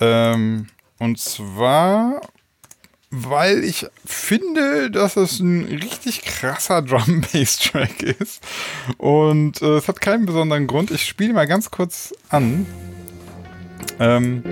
Ähm, 0.01 0.68
und 0.99 1.18
zwar, 1.18 2.20
weil 3.11 3.64
ich 3.64 3.86
finde, 4.05 4.90
dass 4.90 5.16
es 5.16 5.40
ein 5.40 5.64
richtig 5.64 6.22
krasser 6.22 6.82
Drum-Bass-Track 6.82 8.03
ist. 8.03 8.42
Und 8.99 9.62
äh, 9.62 9.76
es 9.76 9.88
hat 9.88 10.01
keinen 10.01 10.26
besonderen 10.26 10.66
Grund. 10.66 10.90
Ich 10.90 11.07
spiele 11.07 11.32
mal 11.32 11.46
ganz 11.46 11.70
kurz 11.70 12.14
an. 12.28 12.66
Ähm, 13.99 14.42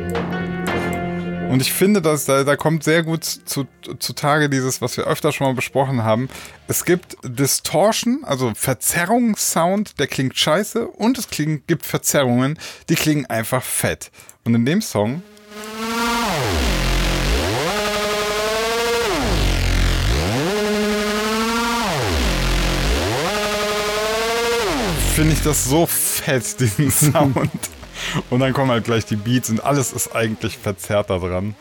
und 1.48 1.62
ich 1.62 1.72
finde, 1.72 2.02
dass 2.02 2.24
da, 2.24 2.44
da 2.44 2.56
kommt 2.56 2.84
sehr 2.84 3.02
gut 3.02 3.24
zu, 3.24 3.66
zutage 3.98 4.50
dieses, 4.50 4.82
was 4.82 4.96
wir 4.96 5.04
öfter 5.04 5.32
schon 5.32 5.46
mal 5.46 5.54
besprochen 5.54 6.02
haben. 6.02 6.28
Es 6.68 6.84
gibt 6.84 7.16
Distortion, 7.22 8.24
also 8.24 8.52
Verzerrungssound, 8.54 9.98
der 9.98 10.06
klingt 10.06 10.36
scheiße. 10.36 10.86
Und 10.86 11.18
es 11.18 11.28
klingt, 11.28 11.66
gibt 11.66 11.86
Verzerrungen, 11.86 12.58
die 12.88 12.94
klingen 12.94 13.26
einfach 13.26 13.62
fett. 13.62 14.10
Und 14.44 14.54
in 14.54 14.66
dem 14.66 14.82
Song 14.82 15.22
finde 25.14 25.32
ich 25.32 25.42
das 25.42 25.64
so 25.64 25.86
fett, 25.86 26.60
diesen 26.60 26.90
Sound. 27.12 27.50
Und 28.30 28.40
dann 28.40 28.52
kommen 28.52 28.70
halt 28.70 28.84
gleich 28.84 29.06
die 29.06 29.16
Beats 29.16 29.50
und 29.50 29.64
alles 29.64 29.92
ist 29.92 30.14
eigentlich 30.14 30.58
verzerrt 30.58 31.10
da 31.10 31.18
dran. 31.18 31.54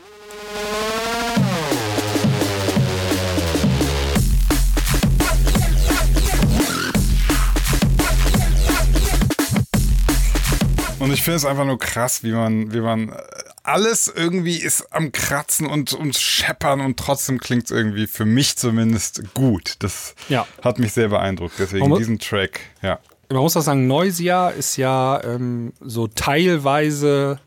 Und 11.00 11.12
ich 11.12 11.22
finde 11.22 11.38
es 11.38 11.46
einfach 11.46 11.66
nur 11.66 11.78
krass, 11.78 12.24
wie 12.24 12.32
man, 12.32 12.74
wie 12.74 12.80
man 12.80 13.10
äh, 13.10 13.16
alles 13.62 14.08
irgendwie 14.08 14.58
ist 14.58 14.92
am 14.92 15.12
Kratzen 15.12 15.68
und, 15.68 15.94
und 15.94 16.18
Scheppern 16.18 16.82
und 16.82 16.98
trotzdem 16.98 17.40
klingt 17.40 17.66
es 17.66 17.72
irgendwie 17.72 18.08
für 18.08 18.26
mich 18.26 18.58
zumindest 18.58 19.22
gut. 19.36 19.76
Das 19.80 20.16
ja. 20.30 20.48
hat 20.64 20.80
mich 20.80 20.94
sehr 20.94 21.10
beeindruckt. 21.10 21.56
Deswegen 21.60 21.96
diesen 21.96 22.18
Track, 22.18 22.62
ja 22.82 23.00
man 23.30 23.42
muss 23.42 23.58
auch 23.58 23.62
sagen, 23.62 23.88
Noisia 23.88 24.50
ist 24.50 24.78
ja 24.78 25.22
ähm, 25.24 25.74
so 25.82 26.08
teilweise, 26.08 27.40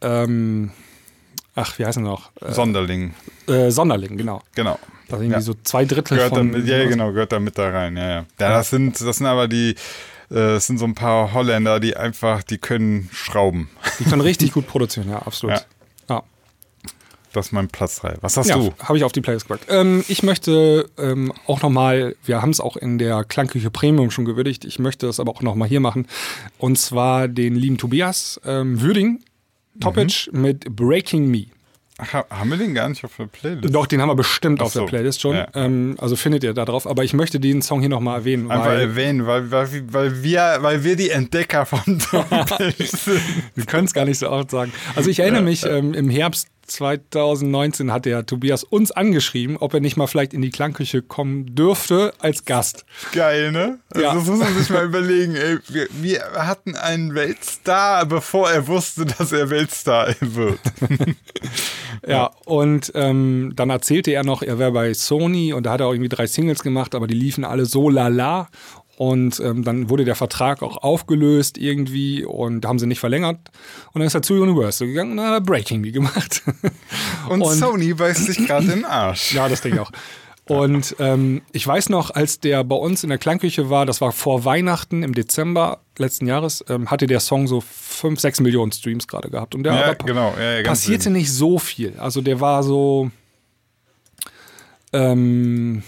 ähm, 0.00 0.70
ach, 1.54 1.78
wie 1.78 1.86
heißt 1.86 1.98
er 1.98 2.02
noch? 2.02 2.30
Äh, 2.40 2.52
Sonderling. 2.52 3.14
Äh, 3.46 3.70
Sonderling, 3.70 4.16
genau. 4.16 4.42
Genau. 4.54 4.78
Das 5.08 5.20
irgendwie 5.20 5.34
ja. 5.34 5.40
so 5.40 5.54
zwei 5.64 5.84
Drittel 5.84 6.16
gehört 6.16 6.34
von. 6.34 6.52
Da, 6.52 6.58
ja, 6.58 6.88
genau, 6.88 7.12
gehört 7.12 7.32
da 7.32 7.40
mit 7.40 7.58
da 7.58 7.68
rein, 7.70 7.96
ja, 7.96 8.08
ja. 8.08 8.26
Ja, 8.38 8.48
das 8.50 8.70
sind, 8.70 9.00
das 9.00 9.16
sind 9.16 9.26
aber 9.26 9.48
die, 9.48 9.70
äh, 9.70 9.74
das 10.30 10.66
sind 10.66 10.78
so 10.78 10.84
ein 10.84 10.94
paar 10.94 11.32
Holländer, 11.32 11.80
die 11.80 11.96
einfach, 11.96 12.42
die 12.44 12.58
können 12.58 13.10
schrauben. 13.12 13.68
Die 13.98 14.04
können 14.04 14.20
richtig 14.22 14.52
gut 14.52 14.68
produzieren, 14.68 15.10
ja, 15.10 15.18
absolut. 15.18 15.56
Ja. 15.56 15.62
Das 17.32 17.46
ist 17.46 17.52
mein 17.52 17.68
Platz 17.68 18.00
3. 18.00 18.16
Was 18.20 18.36
hast 18.36 18.48
ja, 18.48 18.56
du? 18.56 18.72
Habe 18.82 18.98
ich 18.98 19.04
auf 19.04 19.12
die 19.12 19.20
Playlist 19.20 19.46
gepackt. 19.46 19.66
Ähm, 19.68 20.04
ich 20.08 20.22
möchte 20.22 20.88
ähm, 20.98 21.32
auch 21.46 21.62
nochmal, 21.62 22.16
wir 22.24 22.42
haben 22.42 22.50
es 22.50 22.60
auch 22.60 22.76
in 22.76 22.98
der 22.98 23.24
Klangküche 23.24 23.70
Premium 23.70 24.10
schon 24.10 24.24
gewürdigt, 24.24 24.64
ich 24.64 24.78
möchte 24.78 25.06
es 25.06 25.20
aber 25.20 25.30
auch 25.32 25.42
nochmal 25.42 25.68
hier 25.68 25.80
machen. 25.80 26.06
Und 26.58 26.78
zwar 26.78 27.28
den 27.28 27.54
lieben 27.54 27.78
Tobias 27.78 28.40
ähm, 28.44 28.80
Würding, 28.80 29.22
Topic 29.80 30.28
mhm. 30.32 30.42
mit 30.42 30.76
Breaking 30.76 31.30
Me. 31.30 31.46
Ha 32.12 32.24
haben 32.30 32.50
wir 32.50 32.56
den 32.56 32.74
gar 32.74 32.88
nicht 32.88 33.04
auf 33.04 33.16
der 33.16 33.26
Playlist? 33.26 33.74
Doch, 33.74 33.86
den 33.86 34.00
haben 34.00 34.08
wir 34.08 34.14
bestimmt 34.14 34.60
Ach 34.60 34.66
auf 34.66 34.72
so. 34.72 34.80
der 34.80 34.86
Playlist 34.86 35.20
schon. 35.20 35.36
Ja. 35.36 35.48
Ähm, 35.54 35.96
also 35.98 36.16
findet 36.16 36.42
ihr 36.44 36.54
da 36.54 36.64
drauf. 36.64 36.86
Aber 36.86 37.04
ich 37.04 37.12
möchte 37.12 37.38
den 37.40 37.62
Song 37.62 37.80
hier 37.80 37.88
nochmal 37.88 38.20
erwähnen. 38.20 38.50
Einfach 38.50 38.66
weil, 38.66 38.80
erwähnen, 38.80 39.26
weil, 39.26 39.50
weil, 39.50 39.68
weil, 39.92 40.22
wir, 40.22 40.58
weil 40.60 40.82
wir 40.82 40.96
die 40.96 41.10
Entdecker 41.10 41.66
von 41.66 41.98
Topic 41.98 42.86
sind. 42.86 43.20
wir 43.54 43.66
können 43.66 43.84
es 43.84 43.92
gar 43.92 44.04
nicht 44.04 44.18
so 44.18 44.30
oft 44.30 44.50
sagen. 44.50 44.72
Also 44.96 45.10
ich 45.10 45.20
erinnere 45.20 45.42
mich, 45.42 45.66
ähm, 45.66 45.94
im 45.94 46.08
Herbst 46.08 46.48
2019 46.70 47.92
hat 47.92 48.04
der 48.04 48.24
Tobias 48.26 48.64
uns 48.64 48.92
angeschrieben, 48.92 49.56
ob 49.56 49.74
er 49.74 49.80
nicht 49.80 49.96
mal 49.96 50.06
vielleicht 50.06 50.32
in 50.32 50.42
die 50.42 50.50
Klangküche 50.50 51.02
kommen 51.02 51.54
dürfte 51.54 52.12
als 52.20 52.44
Gast. 52.44 52.84
Geil, 53.12 53.52
ne? 53.52 53.80
Also 53.90 54.06
ja. 54.06 54.14
Das 54.14 54.26
muss 54.26 54.38
man 54.38 54.56
sich 54.56 54.70
mal 54.70 54.84
überlegen. 54.84 55.34
Ey, 55.34 55.58
wir, 55.68 55.88
wir, 55.92 56.20
hatten 56.46 56.76
einen 56.76 57.14
Weltstar, 57.14 58.06
bevor 58.06 58.50
er 58.50 58.66
wusste, 58.66 59.06
dass 59.06 59.32
er 59.32 59.50
Weltstar 59.50 60.14
wird. 60.20 60.60
ja, 62.06 62.30
und 62.44 62.92
ähm, 62.94 63.52
dann 63.56 63.70
erzählte 63.70 64.12
er 64.12 64.24
noch, 64.24 64.42
er 64.42 64.58
wäre 64.58 64.72
bei 64.72 64.94
Sony 64.94 65.52
und 65.52 65.64
da 65.64 65.72
hat 65.72 65.80
er 65.80 65.86
auch 65.86 65.92
irgendwie 65.92 66.08
drei 66.08 66.26
Singles 66.26 66.62
gemacht, 66.62 66.94
aber 66.94 67.06
die 67.06 67.14
liefen 67.14 67.44
alle 67.44 67.66
so 67.66 67.90
lala. 67.90 68.48
Und 69.00 69.40
ähm, 69.40 69.64
dann 69.64 69.88
wurde 69.88 70.04
der 70.04 70.14
Vertrag 70.14 70.62
auch 70.62 70.76
aufgelöst 70.82 71.56
irgendwie 71.56 72.22
und 72.22 72.66
haben 72.66 72.78
sie 72.78 72.86
nicht 72.86 73.00
verlängert. 73.00 73.38
Und 73.94 74.00
dann 74.00 74.06
ist 74.06 74.14
er 74.14 74.20
zu 74.20 74.34
Universal 74.34 74.88
gegangen 74.88 75.18
und 75.18 75.24
hat 75.24 75.42
Breaking 75.46 75.80
Me 75.80 75.90
gemacht. 75.90 76.42
und, 77.30 77.40
und 77.40 77.54
Sony 77.54 77.94
beißt 77.94 78.26
sich 78.26 78.46
gerade 78.46 78.64
in 78.64 78.70
den 78.70 78.84
Arsch. 78.84 79.32
Ja, 79.32 79.48
das 79.48 79.62
denke 79.62 79.78
ich 79.78 79.80
auch. 79.80 79.90
Und 80.44 80.96
ähm, 80.98 81.40
ich 81.52 81.66
weiß 81.66 81.88
noch, 81.88 82.10
als 82.10 82.40
der 82.40 82.62
bei 82.62 82.76
uns 82.76 83.02
in 83.02 83.08
der 83.08 83.16
Klangküche 83.16 83.70
war, 83.70 83.86
das 83.86 84.02
war 84.02 84.12
vor 84.12 84.44
Weihnachten 84.44 85.02
im 85.02 85.14
Dezember 85.14 85.80
letzten 85.96 86.26
Jahres, 86.26 86.62
ähm, 86.68 86.90
hatte 86.90 87.06
der 87.06 87.20
Song 87.20 87.46
so 87.48 87.62
5, 87.62 88.20
6 88.20 88.40
Millionen 88.40 88.70
Streams 88.70 89.08
gerade 89.08 89.30
gehabt. 89.30 89.54
Und 89.54 89.62
der 89.62 89.76
ja, 89.76 89.94
genau, 89.94 90.34
ja, 90.38 90.58
ja, 90.58 90.62
passierte 90.62 91.08
nicht 91.08 91.32
so 91.32 91.58
viel. 91.58 91.94
Also 91.98 92.20
der 92.20 92.38
war 92.40 92.62
so. 92.62 93.10
Ähm, 94.92 95.84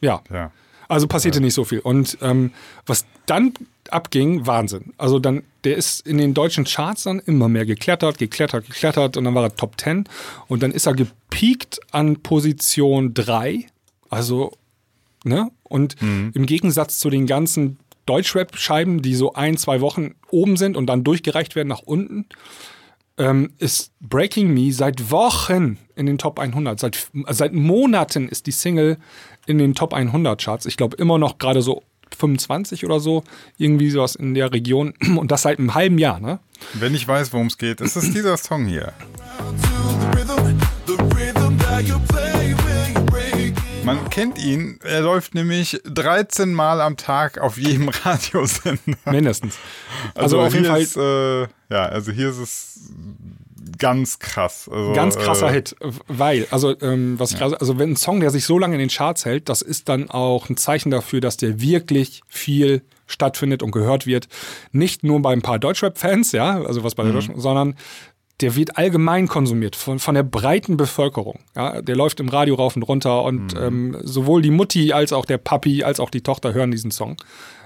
ja. 0.00 0.22
ja. 0.32 0.50
Also 0.88 1.06
passierte 1.06 1.40
nicht 1.40 1.54
so 1.54 1.64
viel. 1.64 1.80
Und 1.80 2.18
ähm, 2.22 2.52
was 2.86 3.04
dann 3.26 3.52
abging, 3.90 4.46
Wahnsinn. 4.46 4.94
Also 4.96 5.18
dann, 5.18 5.42
der 5.64 5.76
ist 5.76 6.06
in 6.06 6.18
den 6.18 6.34
deutschen 6.34 6.64
Charts 6.64 7.04
dann 7.04 7.20
immer 7.20 7.48
mehr 7.48 7.66
geklettert, 7.66 8.18
geklettert, 8.18 8.66
geklettert 8.66 9.16
und 9.16 9.24
dann 9.24 9.34
war 9.34 9.44
er 9.44 9.54
Top 9.54 9.80
10 9.80 10.04
und 10.46 10.62
dann 10.62 10.72
ist 10.72 10.86
er 10.86 10.94
gepiekt 10.94 11.80
an 11.90 12.16
Position 12.16 13.14
3. 13.14 13.66
Also, 14.10 14.52
ne? 15.24 15.50
Und 15.64 15.96
im 16.34 16.46
Gegensatz 16.46 16.98
zu 16.98 17.10
den 17.10 17.26
ganzen 17.26 17.78
Deutschrap-Scheiben, 18.06 19.02
die 19.02 19.14
so 19.14 19.34
ein, 19.34 19.58
zwei 19.58 19.82
Wochen 19.82 20.14
oben 20.30 20.56
sind 20.56 20.76
und 20.76 20.86
dann 20.86 21.04
durchgereicht 21.04 21.56
werden 21.56 21.68
nach 21.68 21.82
unten, 21.82 22.26
ähm, 23.18 23.52
ist 23.58 23.92
Breaking 24.00 24.54
Me 24.54 24.72
seit 24.72 25.10
Wochen 25.10 25.78
in 25.94 26.06
den 26.06 26.16
Top 26.16 26.38
100. 26.38 26.80
Seit, 26.80 27.10
seit 27.28 27.52
Monaten 27.52 28.28
ist 28.28 28.46
die 28.46 28.52
Single 28.52 28.96
in 29.48 29.58
den 29.58 29.74
Top 29.74 29.94
100 29.94 30.40
Charts. 30.40 30.66
Ich 30.66 30.76
glaube 30.76 30.96
immer 30.96 31.18
noch 31.18 31.38
gerade 31.38 31.62
so 31.62 31.82
25 32.16 32.84
oder 32.84 33.00
so, 33.00 33.24
irgendwie 33.56 33.90
sowas 33.90 34.14
in 34.14 34.34
der 34.34 34.52
Region. 34.52 34.92
Und 35.16 35.30
das 35.30 35.42
seit 35.42 35.58
einem 35.58 35.74
halben 35.74 35.98
Jahr, 35.98 36.20
ne? 36.20 36.38
Wenn 36.74 36.94
ich 36.94 37.08
weiß, 37.08 37.32
worum 37.32 37.46
es 37.46 37.56
geht, 37.56 37.80
ist 37.80 37.96
es 37.96 38.12
dieser 38.12 38.36
Song 38.36 38.66
hier. 38.66 38.92
Man 43.84 44.10
kennt 44.10 44.38
ihn, 44.38 44.78
er 44.84 45.00
läuft 45.00 45.34
nämlich 45.34 45.80
13 45.84 46.52
Mal 46.52 46.82
am 46.82 46.98
Tag 46.98 47.38
auf 47.38 47.56
jedem 47.56 47.88
Radiosender. 48.04 48.98
Mindestens. 49.06 49.56
Also, 50.14 50.40
Also, 50.40 50.46
auf 50.46 50.52
jeden 50.52 50.66
Fall 50.66 50.82
ist, 50.82 50.96
äh, 50.96 51.42
ja, 51.70 51.86
also 51.86 52.12
hier 52.12 52.28
ist 52.28 52.36
es 52.38 52.90
ganz 53.78 54.18
krass. 54.18 54.68
Also, 54.72 54.92
ganz 54.92 55.16
krasser 55.16 55.50
äh, 55.50 55.54
Hit, 55.54 55.76
weil, 56.08 56.46
also, 56.50 56.74
ähm, 56.80 57.18
was 57.18 57.32
ich 57.32 57.38
gerade, 57.38 57.60
also 57.60 57.78
wenn 57.78 57.92
ein 57.92 57.96
Song, 57.96 58.20
der 58.20 58.30
sich 58.30 58.44
so 58.44 58.58
lange 58.58 58.74
in 58.74 58.80
den 58.80 58.88
Charts 58.88 59.24
hält, 59.24 59.48
das 59.48 59.62
ist 59.62 59.88
dann 59.88 60.10
auch 60.10 60.48
ein 60.48 60.56
Zeichen 60.56 60.90
dafür, 60.90 61.20
dass 61.20 61.36
der 61.36 61.60
wirklich 61.60 62.22
viel 62.28 62.82
stattfindet 63.06 63.62
und 63.62 63.70
gehört 63.70 64.06
wird. 64.06 64.28
Nicht 64.72 65.02
nur 65.02 65.20
bei 65.22 65.32
ein 65.32 65.42
paar 65.42 65.58
Deutschrap-Fans, 65.58 66.32
ja, 66.32 66.62
also 66.62 66.84
was 66.84 66.94
bei 66.94 67.04
der 67.04 67.12
Deutschen, 67.12 67.40
sondern 67.40 67.74
der 68.40 68.54
wird 68.54 68.76
allgemein 68.76 69.26
konsumiert 69.26 69.74
von, 69.74 69.98
von 69.98 70.14
der 70.14 70.22
breiten 70.22 70.76
Bevölkerung. 70.76 71.40
Ja, 71.56 71.82
der 71.82 71.96
läuft 71.96 72.20
im 72.20 72.28
Radio 72.28 72.54
rauf 72.54 72.76
und 72.76 72.82
runter 72.82 73.24
und 73.24 73.54
ähm, 73.58 73.96
sowohl 74.02 74.42
die 74.42 74.50
Mutti 74.50 74.92
als 74.92 75.12
auch 75.12 75.24
der 75.24 75.38
Papi 75.38 75.82
als 75.82 75.98
auch 75.98 76.10
die 76.10 76.20
Tochter 76.20 76.54
hören 76.54 76.70
diesen 76.70 76.90
Song 76.90 77.16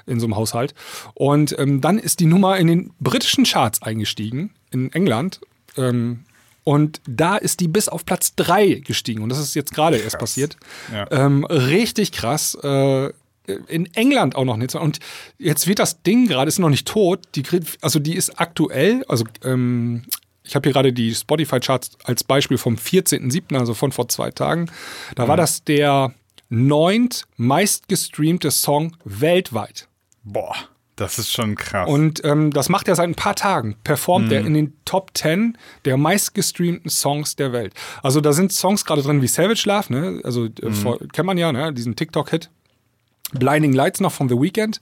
in 0.06 0.18
so 0.18 0.26
einem 0.26 0.36
Haushalt. 0.36 0.74
Und 1.14 1.54
ähm, 1.58 1.80
dann 1.80 1.98
ist 1.98 2.20
die 2.20 2.26
Nummer 2.26 2.56
in 2.56 2.68
den 2.68 2.90
britischen 3.00 3.44
Charts 3.44 3.82
eingestiegen, 3.82 4.54
in 4.70 4.90
England. 4.92 5.40
Ähm, 5.76 6.24
und 6.64 7.00
da 7.08 7.36
ist 7.36 7.60
die 7.60 7.68
bis 7.68 7.88
auf 7.88 8.04
Platz 8.04 8.34
3 8.36 8.82
gestiegen. 8.84 9.22
Und 9.22 9.30
das 9.30 9.38
ist 9.38 9.54
jetzt 9.54 9.74
gerade 9.74 9.96
erst 9.96 10.18
passiert. 10.18 10.56
Ja. 10.92 11.10
Ähm, 11.10 11.44
richtig 11.44 12.12
krass. 12.12 12.54
Äh, 12.62 13.10
in 13.46 13.92
England 13.94 14.36
auch 14.36 14.44
noch 14.44 14.56
nicht. 14.56 14.74
Und 14.76 15.00
jetzt 15.38 15.66
wird 15.66 15.80
das 15.80 16.02
Ding 16.02 16.28
gerade, 16.28 16.48
ist 16.48 16.60
noch 16.60 16.68
nicht 16.68 16.86
tot. 16.86 17.20
Die, 17.34 17.42
also 17.80 17.98
die 17.98 18.14
ist 18.14 18.38
aktuell, 18.38 19.04
also 19.08 19.24
ähm, 19.42 20.04
ich 20.44 20.54
habe 20.54 20.68
hier 20.68 20.72
gerade 20.72 20.92
die 20.92 21.14
Spotify-Charts 21.14 21.98
als 22.04 22.24
Beispiel 22.24 22.58
vom 22.58 22.76
14.07., 22.76 23.58
also 23.58 23.74
von 23.74 23.92
vor 23.92 24.08
zwei 24.08 24.30
Tagen. 24.30 24.70
Da 25.14 25.28
war 25.28 25.36
das 25.36 25.64
der 25.64 26.14
neunt 26.48 27.24
meistgestreamte 27.36 28.50
Song 28.50 28.96
weltweit. 29.04 29.88
Boah, 30.24 30.54
das 31.02 31.18
ist 31.18 31.32
schon 31.32 31.56
krass. 31.56 31.88
Und 31.88 32.24
ähm, 32.24 32.52
das 32.52 32.68
macht 32.68 32.88
er 32.88 32.94
seit 32.94 33.08
ein 33.08 33.14
paar 33.14 33.34
Tagen. 33.34 33.76
Performt 33.82 34.30
er 34.30 34.40
in 34.40 34.54
den 34.54 34.72
Top 34.84 35.10
10 35.14 35.58
der 35.84 35.96
meistgestreamten 35.96 36.90
Songs 36.90 37.36
der 37.36 37.52
Welt. 37.52 37.74
Also 38.02 38.20
da 38.20 38.32
sind 38.32 38.52
Songs 38.52 38.84
gerade 38.84 39.02
drin 39.02 39.20
wie 39.20 39.26
Savage 39.26 39.64
Love, 39.66 39.92
ne? 39.92 40.20
Also 40.24 40.46
äh, 40.46 40.70
vor, 40.70 40.98
kennt 41.12 41.26
man 41.26 41.38
ja, 41.38 41.50
ne? 41.52 41.72
Diesen 41.72 41.96
TikTok-Hit. 41.96 42.50
Blinding 43.32 43.72
Lights 43.72 44.00
noch 44.00 44.12
von 44.12 44.28
The 44.28 44.36
Weeknd. 44.36 44.80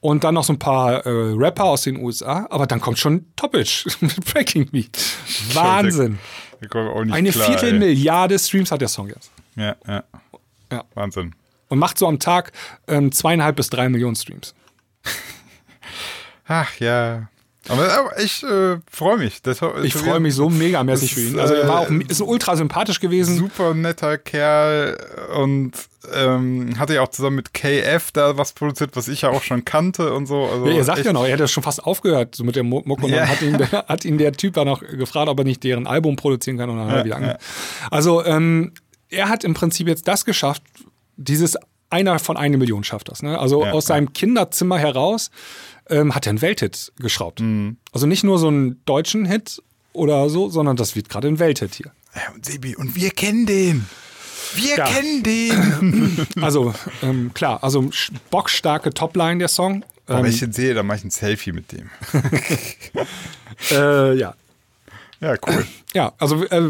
Und 0.00 0.22
dann 0.22 0.34
noch 0.34 0.44
so 0.44 0.52
ein 0.52 0.60
paar 0.60 1.04
äh, 1.04 1.34
Rapper 1.36 1.64
aus 1.64 1.82
den 1.82 1.96
USA. 1.96 2.46
Aber 2.50 2.66
dann 2.66 2.80
kommt 2.80 2.98
schon 2.98 3.26
Topic 3.34 3.84
mit 4.00 4.24
Breaking 4.32 4.68
Me. 4.70 4.84
Wahnsinn. 5.54 6.18
Ich 6.60 6.72
nicht 6.72 7.12
Eine 7.12 7.30
klar, 7.30 7.48
ey. 7.48 7.52
Viertelmilliarde 7.52 8.38
Streams 8.38 8.70
hat 8.70 8.80
der 8.80 8.88
Song 8.88 9.08
jetzt. 9.08 9.30
Ja, 9.56 9.74
ja. 9.86 10.04
Ja. 10.70 10.84
Wahnsinn. 10.94 11.34
Und 11.68 11.78
macht 11.78 11.98
so 11.98 12.06
am 12.06 12.18
Tag 12.18 12.52
ähm, 12.86 13.12
zweieinhalb 13.12 13.56
bis 13.56 13.70
drei 13.70 13.88
Millionen 13.88 14.16
Streams. 14.16 14.54
Ach 16.48 16.74
ja. 16.80 17.28
Aber, 17.68 18.18
ich 18.18 18.42
äh, 18.44 18.78
freue 18.90 19.18
mich. 19.18 19.42
Das, 19.42 19.60
Ich 19.82 19.92
freue 19.92 20.20
mich 20.20 20.34
so 20.34 20.48
megamäßig 20.48 21.14
für 21.14 21.20
Das, 21.20 21.30
ihn. 21.32 21.38
Also 21.38 21.54
er 21.54 21.68
war 21.68 21.80
auch 21.80 21.90
äh, 21.90 22.02
ist 22.08 22.22
ultra 22.22 22.56
sympathisch 22.56 22.98
gewesen. 22.98 23.36
Super 23.36 23.74
netter 23.74 24.16
Kerl 24.16 24.96
und 25.36 25.72
ähm, 26.14 26.78
hatte 26.78 26.94
ja 26.94 27.02
auch 27.02 27.08
zusammen 27.08 27.36
mit 27.36 27.52
KF 27.52 28.10
da 28.12 28.38
was 28.38 28.54
produziert, 28.54 28.92
was 28.96 29.08
ich 29.08 29.20
ja 29.22 29.28
auch 29.28 29.42
schon 29.42 29.66
kannte 29.66 30.14
und 30.14 30.24
so. 30.26 30.46
Also 30.46 30.66
Ja, 30.66 30.76
er 30.76 30.84
sagt 30.84 31.04
ja 31.04 31.12
noch, 31.12 31.24
er 31.24 31.32
hätte 31.32 31.46
schon 31.48 31.62
fast 31.62 31.84
aufgehört 31.84 32.34
so 32.34 32.44
mit 32.44 32.56
der 32.56 32.62
Mucke 32.62 32.88
und 33.04 33.10
Ja. 33.10 33.18
dann 33.18 33.28
hat 33.28 33.42
ihn, 33.42 33.58
der, 33.58 33.70
hat 33.88 34.04
ihn 34.06 34.16
der 34.16 34.32
Typ 34.32 34.54
da 34.54 34.64
noch 34.64 34.80
gefragt, 34.80 35.28
ob 35.28 35.38
er 35.38 35.44
nicht 35.44 35.62
deren 35.62 35.86
Album 35.86 36.16
produzieren 36.16 36.56
kann 36.56 36.70
und 36.70 36.78
dann 36.78 36.88
hat 36.90 36.98
er 36.98 37.04
wieder 37.04 37.38
Also 37.90 38.24
ähm, 38.24 38.72
er 39.10 39.28
hat 39.28 39.44
im 39.44 39.52
Prinzip 39.52 39.88
jetzt 39.88 40.08
das 40.08 40.24
geschafft, 40.24 40.62
dieses 41.16 41.58
einer 41.90 42.18
von 42.18 42.36
eine 42.36 42.56
Million 42.58 42.84
schafft 42.84 43.10
das. 43.10 43.22
Ne? 43.22 43.38
Also 43.38 43.64
Ja, 43.64 43.72
aus 43.72 43.84
ja. 43.88 43.94
seinem 43.94 44.12
Kinderzimmer 44.12 44.78
heraus 44.78 45.30
ähm, 45.90 46.14
hat 46.14 46.26
er 46.26 46.30
einen 46.30 46.42
Welthit 46.42 46.92
geschraubt. 46.98 47.40
Mhm. 47.40 47.76
Also 47.92 48.06
nicht 48.06 48.24
nur 48.24 48.38
so 48.38 48.48
einen 48.48 48.82
deutschen 48.84 49.24
Hit 49.26 49.62
oder 49.92 50.28
so, 50.30 50.48
sondern 50.50 50.76
das 50.76 50.94
wird 50.96 51.08
gerade 51.08 51.28
ein 51.28 51.38
Welthit 51.38 51.74
hier. 51.74 51.92
Ja, 52.14 52.32
und 52.34 52.44
Sebi, 52.44 52.76
und 52.76 52.94
wir 52.94 53.10
kennen 53.10 53.46
den. 53.46 53.86
Wir 54.54 54.76
Ja. 54.78 54.84
kennen 54.86 55.22
den. 55.22 56.26
Also 56.40 56.72
ähm, 57.02 57.32
klar, 57.34 57.62
also 57.62 57.90
bockstarke 58.30 58.90
Topline 58.90 59.38
der 59.38 59.48
Song. 59.48 59.84
Aber 60.06 60.18
Ähm, 60.20 60.24
wenn 60.24 60.32
ich 60.32 60.40
den 60.40 60.52
sehe, 60.52 60.72
dann 60.74 60.86
mache 60.86 60.98
ich 60.98 61.04
ein 61.04 61.10
Selfie 61.10 61.52
mit 61.52 61.70
dem. 61.72 61.90
äh, 63.70 64.14
ja, 64.18 64.34
Ja, 65.20 65.34
cool. 65.48 65.66
Ja, 65.94 66.12
also, 66.18 66.44
äh, 66.44 66.62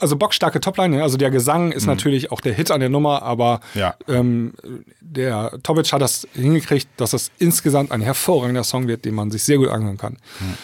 also 0.00 0.16
bockstarke 0.16 0.60
Topline, 0.60 0.96
ne? 0.96 1.02
also 1.02 1.16
der 1.16 1.30
Gesang 1.30 1.70
ist 1.70 1.86
natürlich 1.86 2.32
auch 2.32 2.40
der 2.40 2.52
Hit 2.54 2.70
an 2.72 2.80
der 2.80 2.88
Nummer, 2.88 3.22
aber 3.22 3.60
Mhm. 3.74 3.80
Ja. 3.80 3.94
ähm, 4.08 4.54
der 5.00 5.58
Tobic 5.62 5.92
hat 5.92 6.02
das 6.02 6.26
hingekriegt, 6.34 6.88
dass 6.96 7.12
es 7.12 7.30
insgesamt 7.38 7.92
ein 7.92 8.00
hervorragender 8.00 8.64
Song 8.64 8.88
wird, 8.88 9.04
den 9.04 9.14
man 9.14 9.30
sich 9.30 9.44
sehr 9.44 9.58
gut 9.58 9.68
anhören 9.68 9.96
kann. 9.98 10.14
Mhm. 10.40 10.54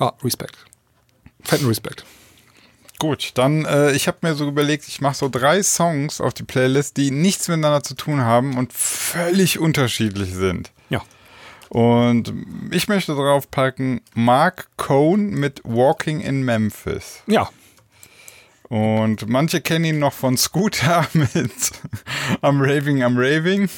Ah, 0.00 0.12
Respekt. 0.24 0.56
Fetten 1.44 1.66
Respekt. 1.66 2.04
Gut, 2.98 3.30
dann, 3.34 3.64
äh, 3.64 3.92
ich 3.92 4.08
habe 4.08 4.18
mir 4.22 4.34
so 4.34 4.46
überlegt, 4.48 4.86
ich 4.88 5.00
mache 5.00 5.14
so 5.14 5.28
drei 5.30 5.62
Songs 5.62 6.20
auf 6.20 6.34
die 6.34 6.42
Playlist, 6.42 6.96
die 6.98 7.10
nichts 7.10 7.48
miteinander 7.48 7.82
zu 7.82 7.94
tun 7.94 8.20
haben 8.22 8.58
und 8.58 8.72
völlig 8.72 9.58
unterschiedlich 9.58 10.34
sind. 10.34 10.70
Ja. 10.90 11.02
Und 11.70 12.34
ich 12.72 12.88
möchte 12.88 13.14
drauf 13.14 13.48
packen 13.48 14.00
Mark 14.14 14.68
Cohn 14.76 15.30
mit 15.30 15.60
Walking 15.62 16.20
in 16.20 16.44
Memphis. 16.44 17.22
Ja. 17.26 17.48
Und 18.68 19.28
manche 19.28 19.60
kennen 19.60 19.84
ihn 19.84 19.98
noch 20.00 20.12
von 20.12 20.36
Scooter 20.36 21.06
mit 21.12 21.52
I'm 22.42 22.60
Raving, 22.60 23.02
I'm 23.04 23.16
Raving. 23.16 23.68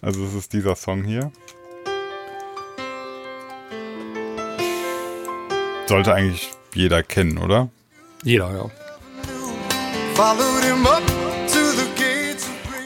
Also 0.00 0.24
es 0.24 0.34
ist 0.34 0.52
dieser 0.52 0.76
Song 0.76 1.02
hier. 1.02 1.32
Sollte 5.86 6.14
eigentlich 6.14 6.52
jeder 6.72 7.02
kennen, 7.02 7.38
oder? 7.38 7.68
Jeder, 8.22 8.50
ja. 8.52 8.70
Followed 10.14 10.64
him 10.64 10.86
up 10.86 11.25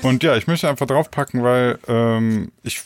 Und 0.03 0.23
ja, 0.23 0.37
ich 0.37 0.47
möchte 0.47 0.69
einfach 0.69 0.87
draufpacken, 0.87 1.43
weil 1.43 1.79
ähm, 1.89 2.53
ich 2.63 2.83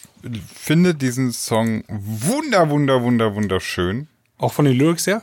finde 0.54 0.94
diesen 0.94 1.32
Song 1.32 1.84
wunder, 1.88 2.70
wunder, 2.70 3.02
wunder, 3.02 3.34
wunderschön. 3.34 4.08
Auch 4.38 4.52
von 4.52 4.64
den 4.64 4.74
Lyrics 4.76 5.06
her? 5.06 5.22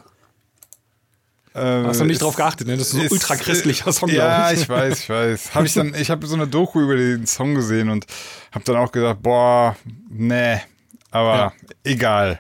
Äh, 1.54 1.60
Hast 1.60 2.00
du 2.00 2.06
nicht 2.06 2.14
es 2.16 2.20
drauf 2.20 2.36
geachtet, 2.36 2.68
ne? 2.68 2.78
Das 2.78 2.88
ist 2.88 2.92
so 2.94 3.00
ein 3.00 3.06
ist, 3.06 3.12
ultra 3.12 3.36
christlicher 3.36 3.92
Song, 3.92 4.10
Ja, 4.10 4.52
ich. 4.52 4.62
ich 4.62 4.70
weiß, 4.70 5.00
ich 5.02 5.10
weiß. 5.10 5.54
Hab 5.56 5.66
ich 5.66 5.74
dann, 5.74 5.94
ich 5.96 6.10
habe 6.10 6.26
so 6.26 6.36
eine 6.36 6.48
Doku 6.48 6.80
über 6.82 6.96
den 6.96 7.28
Song 7.28 7.56
gesehen 7.56 7.89
und 7.89 8.06
habe 8.54 8.64
dann 8.64 8.78
auch 8.78 8.92
gedacht, 8.92 9.18
boah, 9.22 9.76
nee, 10.10 10.62
aber 11.10 11.36
Ja. 11.36 11.54
egal. 11.84 12.39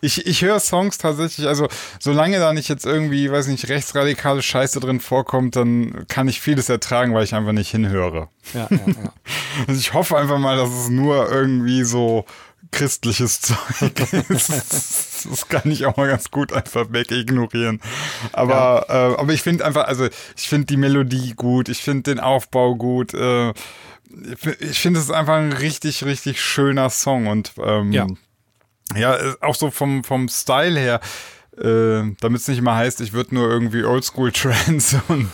Ich, 0.00 0.26
ich 0.26 0.42
höre 0.42 0.60
Songs 0.60 0.98
tatsächlich, 0.98 1.46
also 1.46 1.68
solange 1.98 2.38
da 2.38 2.52
nicht 2.52 2.68
jetzt 2.68 2.86
irgendwie, 2.86 3.30
weiß 3.30 3.46
nicht, 3.48 3.68
rechtsradikale 3.68 4.42
Scheiße 4.42 4.80
drin 4.80 5.00
vorkommt, 5.00 5.56
dann 5.56 6.06
kann 6.08 6.28
ich 6.28 6.40
vieles 6.40 6.68
ertragen, 6.68 7.14
weil 7.14 7.24
ich 7.24 7.34
einfach 7.34 7.52
nicht 7.52 7.70
hinhöre. 7.70 8.28
Ja, 8.52 8.68
ja, 8.70 8.76
ja. 8.86 9.12
Also 9.68 9.80
ich 9.80 9.92
hoffe 9.94 10.16
einfach 10.16 10.38
mal, 10.38 10.56
dass 10.56 10.70
es 10.70 10.88
nur 10.88 11.30
irgendwie 11.30 11.84
so 11.84 12.24
christliches 12.70 13.40
Zeug 13.40 13.92
ist. 14.28 14.50
Das 15.30 15.48
kann 15.48 15.70
ich 15.70 15.86
auch 15.86 15.96
mal 15.96 16.06
ganz 16.06 16.30
gut 16.30 16.52
einfach 16.52 16.92
wegignorieren. 16.92 17.80
Aber, 18.32 18.84
äh, 18.90 19.18
aber 19.18 19.32
ich 19.32 19.40
finde 19.40 19.64
einfach, 19.64 19.84
also 19.86 20.06
ich 20.36 20.48
finde 20.50 20.66
die 20.66 20.76
Melodie 20.76 21.32
gut, 21.34 21.70
ich 21.70 21.78
finde 21.82 22.02
den 22.14 22.20
Aufbau 22.20 22.74
gut. 22.74 23.14
Äh, 23.14 23.54
ich 24.60 24.78
finde 24.80 25.00
es 25.00 25.10
einfach 25.10 25.36
ein 25.36 25.52
richtig, 25.54 26.04
richtig 26.04 26.42
schöner 26.42 26.90
Song 26.90 27.26
und 27.26 27.52
ähm, 27.56 27.90
Ja. 27.92 28.06
Ja, 28.96 29.16
äh, 29.16 29.34
auch 29.40 29.54
so 29.54 29.70
vom, 29.70 30.04
vom 30.04 30.28
Style 30.28 30.78
her, 30.78 31.00
äh, 31.56 32.02
damit 32.20 32.40
es 32.40 32.48
nicht 32.48 32.58
immer 32.58 32.74
heißt, 32.74 33.00
ich 33.00 33.12
würde 33.12 33.34
nur 33.34 33.48
irgendwie 33.48 33.84
Oldschool 33.84 34.32
Trance 34.32 35.00
und, 35.08 35.30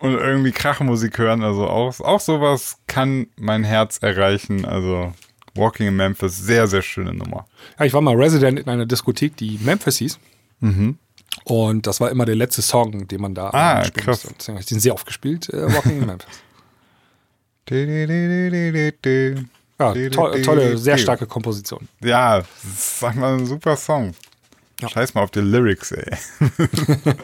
und 0.00 0.14
irgendwie 0.14 0.52
Krachmusik 0.52 1.18
hören. 1.18 1.42
Also 1.42 1.66
auch, 1.66 1.98
auch 2.00 2.20
sowas 2.20 2.78
kann 2.86 3.26
mein 3.36 3.64
Herz 3.64 3.98
erreichen. 3.98 4.64
Also 4.64 5.12
Walking 5.54 5.88
in 5.88 5.96
Memphis, 5.96 6.38
sehr, 6.38 6.66
sehr 6.68 6.82
schöne 6.82 7.12
Nummer. 7.12 7.46
Ja, 7.78 7.84
ich 7.84 7.92
war 7.92 8.00
mal 8.00 8.14
Resident 8.14 8.58
in 8.60 8.68
einer 8.68 8.86
Diskothek, 8.86 9.36
die 9.36 9.58
Memphis 9.62 9.98
hieß. 9.98 10.18
Und 11.44 11.86
das 11.86 12.00
war 12.00 12.10
immer 12.10 12.24
der 12.24 12.36
letzte 12.36 12.62
Song, 12.62 13.08
den 13.08 13.20
man 13.20 13.34
da 13.34 13.46
Mhm. 13.46 13.54
Ah, 13.54 13.84
spielen 13.84 14.04
krass. 14.04 14.22
Deswegen 14.22 14.56
habe 14.56 14.60
ich 14.60 14.66
den 14.66 14.80
sehr 14.80 14.94
oft 14.94 15.06
gespielt, 15.06 15.48
äh, 15.48 15.72
Walking 15.74 16.00
in 16.00 16.06
Memphis. 16.06 16.42
Ja, 19.80 19.94
to 20.10 20.28
tolle, 20.42 20.76
sehr 20.76 20.98
starke 20.98 21.26
Komposition. 21.26 21.88
Ja, 22.02 22.42
sag 22.76 23.16
mal, 23.16 23.38
ein 23.38 23.46
super 23.46 23.76
Song. 23.76 24.14
Scheiß 24.86 25.14
mal 25.14 25.22
auf 25.22 25.30
die 25.30 25.40
Lyrics, 25.40 25.92
ey. 25.92 26.16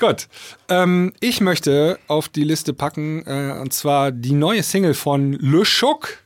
Gut. 0.00 0.28
Ähm, 0.68 1.12
ich 1.20 1.40
möchte 1.40 1.98
auf 2.08 2.28
die 2.28 2.44
Liste 2.44 2.72
packen, 2.74 3.22
äh, 3.26 3.58
und 3.60 3.72
zwar 3.72 4.12
die 4.12 4.32
neue 4.32 4.62
Single 4.62 4.94
von 4.94 5.32
Le 5.34 5.62
Choc 5.64 6.18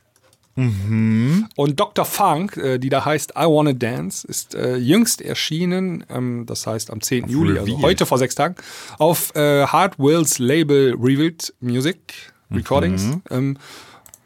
und 0.55 1.79
Dr. 1.79 2.03
Funk, 2.03 2.57
äh, 2.57 2.79
die 2.79 2.89
da 2.89 3.05
heißt 3.05 3.31
I 3.37 3.43
Wanna 3.43 3.71
Dance, 3.71 4.27
ist 4.27 4.55
äh, 4.55 4.75
jüngst 4.75 5.21
erschienen, 5.21 6.03
ähm, 6.09 6.45
das 6.45 6.67
heißt 6.67 6.91
am 6.91 6.99
10. 6.99 7.29
Juli, 7.29 7.51
also 7.51 7.63
Revealed. 7.63 7.81
heute 7.81 8.05
vor 8.05 8.17
sechs 8.17 8.35
Tagen, 8.35 8.55
auf 8.97 9.33
äh, 9.35 9.65
Hard 9.65 9.97
Wills 9.99 10.37
Label 10.37 10.95
Revealed 10.99 11.53
Music 11.61 12.33
Recordings. 12.51 13.05
Ähm, 13.29 13.57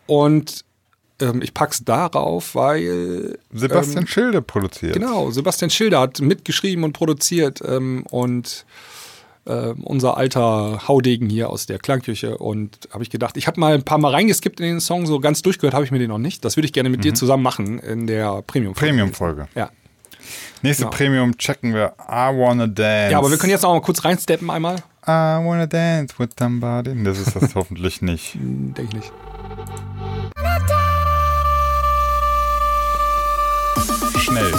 und 0.08 0.66
ähm, 1.22 1.42
ich 1.42 1.54
pack's 1.54 1.84
darauf, 1.84 2.56
weil 2.56 3.38
Sebastian 3.52 4.08
Schilde 4.08 4.42
produziert. 4.42 4.94
Genau, 4.94 5.32
Sebastian 5.32 5.70
Schilder 5.70 6.00
hat 6.02 6.20
mitgeschrieben 6.22 6.84
und 6.84 6.94
produziert 6.94 7.62
ähm, 7.66 8.04
und 8.10 8.66
äh, 9.46 9.74
unser 9.84 10.18
alter 10.18 10.88
Haudegen 10.88 11.30
hier 11.30 11.50
aus 11.50 11.66
der 11.66 11.78
Klangküche 11.80 12.38
und 12.38 12.78
habe 12.92 13.04
ich 13.04 13.10
gedacht, 13.10 13.36
ich 13.38 13.48
habe 13.48 13.60
mal 13.60 13.74
ein 13.74 13.84
paar 13.84 13.98
Mal 13.98 14.12
reingeskippt 14.12 14.60
in 14.60 14.66
den 14.68 14.80
Song, 14.80 15.06
so 15.06 15.20
ganz 15.20 15.42
durchgehört 15.42 15.74
habe 15.74 15.84
ich 15.86 15.92
mir 15.92 16.00
den 16.00 16.10
noch 16.10 16.18
nicht. 16.18 16.46
Das 16.46 16.56
würde 16.58 16.66
ich 16.66 16.74
gerne 16.74 16.90
mit 16.90 17.04
dir 17.04 17.14
zusammen 17.14 17.44
machen 17.44 17.80
in 17.80 18.08
der 18.08 18.42
Premium. 18.44 18.74
Premium-Folge. 18.74 19.48
Ja. 19.56 19.70
Nächste 20.62 20.86
Genau. 20.86 20.96
Premium 20.96 21.38
checken 21.38 21.74
wir 21.74 21.94
I 22.00 22.32
Wanna 22.34 22.68
Dance. 22.68 23.12
ja, 23.12 23.18
aber 23.18 23.30
wir 23.30 23.38
können 23.38 23.52
jetzt 23.52 23.66
auch 23.66 23.74
mal 23.74 23.82
kurz 23.82 24.06
reinsteppen 24.06 24.50
einmal. 24.50 24.78
I 25.06 25.44
wanna 25.44 25.66
dance 25.66 26.16
with 26.18 26.30
somebody. 26.40 27.04
Das 27.04 27.20
ist 27.20 27.36
das 27.36 27.54
hoffentlich 27.56 28.02
nicht. 28.02 28.36
Hm, 28.36 28.74
Denke 28.74 28.98
ich 28.98 29.04
nicht. 29.04 29.14
Schnell. 34.34 34.52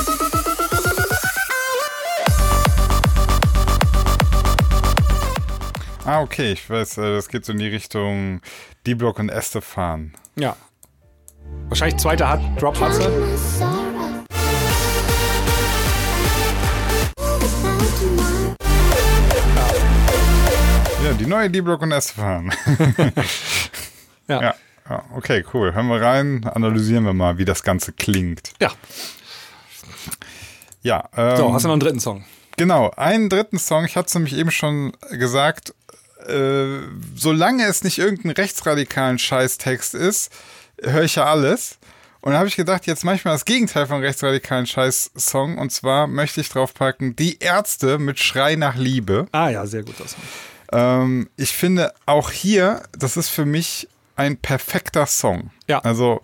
Ah, 6.04 6.20
okay, 6.20 6.52
ich 6.52 6.70
weiß, 6.70 6.98
äh, 6.98 7.16
das 7.16 7.28
geht 7.28 7.44
so 7.44 7.50
in 7.50 7.58
die 7.58 7.66
Richtung 7.66 8.40
D-Block 8.86 9.18
und 9.18 9.30
Estefan. 9.30 10.12
Ja. 10.36 10.54
Wahrscheinlich 11.68 12.00
zweiter 12.00 12.28
hat 12.28 12.40
Drop 12.62 12.78
hat 12.78 12.94
sie. 12.94 13.02
Ja, 21.04 21.12
die 21.18 21.26
neue 21.26 21.50
D-Block 21.50 21.82
und 21.82 21.90
Estefan. 21.90 22.52
Ja. 24.26 24.54
ja, 24.88 25.04
okay, 25.14 25.44
cool. 25.52 25.74
Hören 25.74 25.88
wir 25.88 26.00
rein, 26.00 26.46
analysieren 26.46 27.04
wir 27.04 27.12
mal, 27.12 27.36
wie 27.36 27.44
das 27.44 27.62
Ganze 27.62 27.92
klingt. 27.92 28.52
Ja. 28.58 28.70
Ja, 30.82 31.08
ähm, 31.16 31.36
So, 31.36 31.54
hast 31.54 31.64
du 31.64 31.68
noch 31.68 31.74
einen 31.74 31.80
dritten 31.80 32.00
Song? 32.00 32.24
Genau, 32.56 32.90
einen 32.96 33.28
dritten 33.28 33.58
Song, 33.58 33.84
ich 33.84 33.96
hatte 33.96 34.08
es 34.08 34.14
nämlich 34.14 34.36
eben 34.36 34.50
schon 34.50 34.92
gesagt, 35.10 35.74
äh, 36.26 36.78
solange 37.16 37.64
es 37.66 37.82
nicht 37.84 37.98
irgendein 37.98 38.32
rechtsradikalen 38.32 39.18
Scheißtext 39.18 39.94
ist, 39.94 40.30
höre 40.82 41.02
ich 41.04 41.16
ja 41.16 41.24
alles. 41.24 41.78
Und 42.20 42.32
da 42.32 42.38
habe 42.38 42.48
ich 42.48 42.56
gedacht, 42.56 42.86
jetzt 42.86 43.04
manchmal 43.04 43.34
das 43.34 43.44
Gegenteil 43.44 43.86
von 43.86 44.00
rechtsradikalen 44.00 44.66
Scheiß-Song. 44.66 45.58
Und 45.58 45.72
zwar 45.72 46.06
möchte 46.06 46.40
ich 46.40 46.48
draufpacken, 46.48 47.16
Die 47.16 47.38
Ärzte 47.40 47.98
mit 47.98 48.18
Schrei 48.18 48.56
nach 48.56 48.76
Liebe. 48.76 49.26
Ah 49.32 49.50
ja, 49.50 49.66
sehr 49.66 49.82
Song. 50.08 50.22
Ähm, 50.72 51.28
ich 51.36 51.52
finde 51.52 51.92
auch 52.06 52.30
hier, 52.30 52.82
das 52.98 53.18
ist 53.18 53.28
für 53.28 53.44
mich 53.44 53.88
ein 54.16 54.38
perfekter 54.38 55.04
Song. 55.04 55.50
Ja. 55.68 55.80
Also 55.80 56.22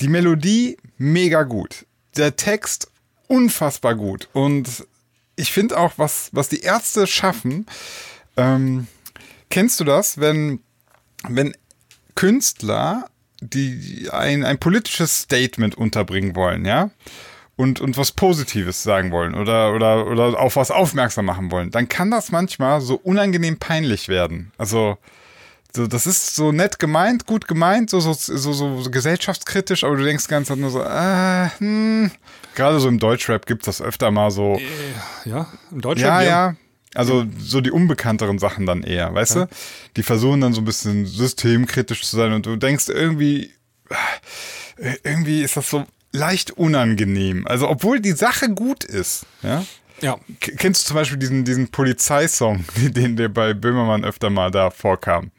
die 0.00 0.06
Melodie 0.06 0.76
mega 0.98 1.42
gut. 1.42 1.84
Der 2.16 2.36
Text 2.36 2.88
unfassbar 3.28 3.94
gut. 3.94 4.28
Und 4.32 4.86
ich 5.36 5.52
finde 5.52 5.78
auch, 5.78 5.92
was, 5.96 6.30
was 6.32 6.48
die 6.48 6.60
Ärzte 6.60 7.06
schaffen, 7.06 7.66
ähm, 8.36 8.86
kennst 9.50 9.80
du 9.80 9.84
das, 9.84 10.18
wenn, 10.18 10.60
wenn 11.28 11.54
Künstler 12.14 13.08
die 13.40 14.08
ein, 14.10 14.44
ein 14.44 14.58
politisches 14.58 15.18
Statement 15.20 15.76
unterbringen 15.76 16.34
wollen, 16.34 16.64
ja? 16.64 16.90
Und, 17.56 17.80
und 17.80 17.96
was 17.96 18.10
Positives 18.10 18.82
sagen 18.82 19.12
wollen 19.12 19.34
oder, 19.34 19.74
oder, 19.74 20.08
oder 20.08 20.40
auf 20.40 20.56
was 20.56 20.72
aufmerksam 20.72 21.26
machen 21.26 21.52
wollen, 21.52 21.70
dann 21.70 21.88
kann 21.88 22.10
das 22.10 22.32
manchmal 22.32 22.80
so 22.80 22.96
unangenehm 22.96 23.58
peinlich 23.58 24.08
werden. 24.08 24.50
Also, 24.58 24.98
so, 25.72 25.86
das 25.86 26.08
ist 26.08 26.34
so 26.34 26.50
nett 26.50 26.80
gemeint, 26.80 27.26
gut 27.26 27.46
gemeint, 27.46 27.90
so, 27.90 28.00
so, 28.00 28.12
so, 28.12 28.52
so, 28.52 28.90
gesellschaftskritisch, 28.90 29.84
aber 29.84 29.96
du 29.96 30.04
denkst 30.04 30.26
ganz 30.26 30.50
nur 30.50 30.70
so, 30.70 30.82
ah, 30.82 31.52
hm. 31.58 32.10
Gerade 32.54 32.80
so 32.80 32.88
im 32.88 32.98
Deutschrap 32.98 33.46
gibt 33.46 33.62
es 33.66 33.78
das 33.78 33.86
öfter 33.86 34.10
mal 34.10 34.30
so, 34.30 34.60
Ja, 35.24 35.48
im 35.70 35.80
Deutschen. 35.80 36.04
ja, 36.06 36.22
ja. 36.22 36.56
Also 36.94 37.24
so 37.38 37.60
die 37.60 37.72
unbekannteren 37.72 38.38
Sachen 38.38 38.66
dann 38.66 38.84
eher, 38.84 39.12
weißt 39.12 39.34
du? 39.36 39.48
Die 39.96 40.04
versuchen 40.04 40.40
dann 40.40 40.52
so 40.52 40.60
ein 40.60 40.64
bisschen 40.64 41.06
systemkritisch 41.06 42.02
zu 42.04 42.14
sein 42.16 42.32
und 42.32 42.46
du 42.46 42.54
denkst 42.54 42.88
irgendwie, 42.88 43.50
äh, 44.78 44.94
irgendwie 45.02 45.42
ist 45.42 45.56
das 45.56 45.68
so 45.70 45.84
leicht 46.12 46.52
unangenehm. 46.52 47.46
Also 47.48 47.68
obwohl 47.68 47.98
die 48.00 48.12
Sache 48.12 48.48
gut 48.50 48.84
ist, 48.84 49.26
ja. 49.42 49.64
Ja. 50.00 50.18
Kennst 50.40 50.84
du 50.84 50.88
zum 50.88 50.96
Beispiel 50.96 51.18
diesen, 51.18 51.44
diesen 51.44 51.68
Polizeisong, 51.68 52.64
den 52.76 53.16
der 53.16 53.28
bei 53.28 53.54
Böhmermann 53.54 54.04
öfter 54.04 54.30
mal 54.30 54.50
da 54.50 54.70
vorkam? 54.70 55.30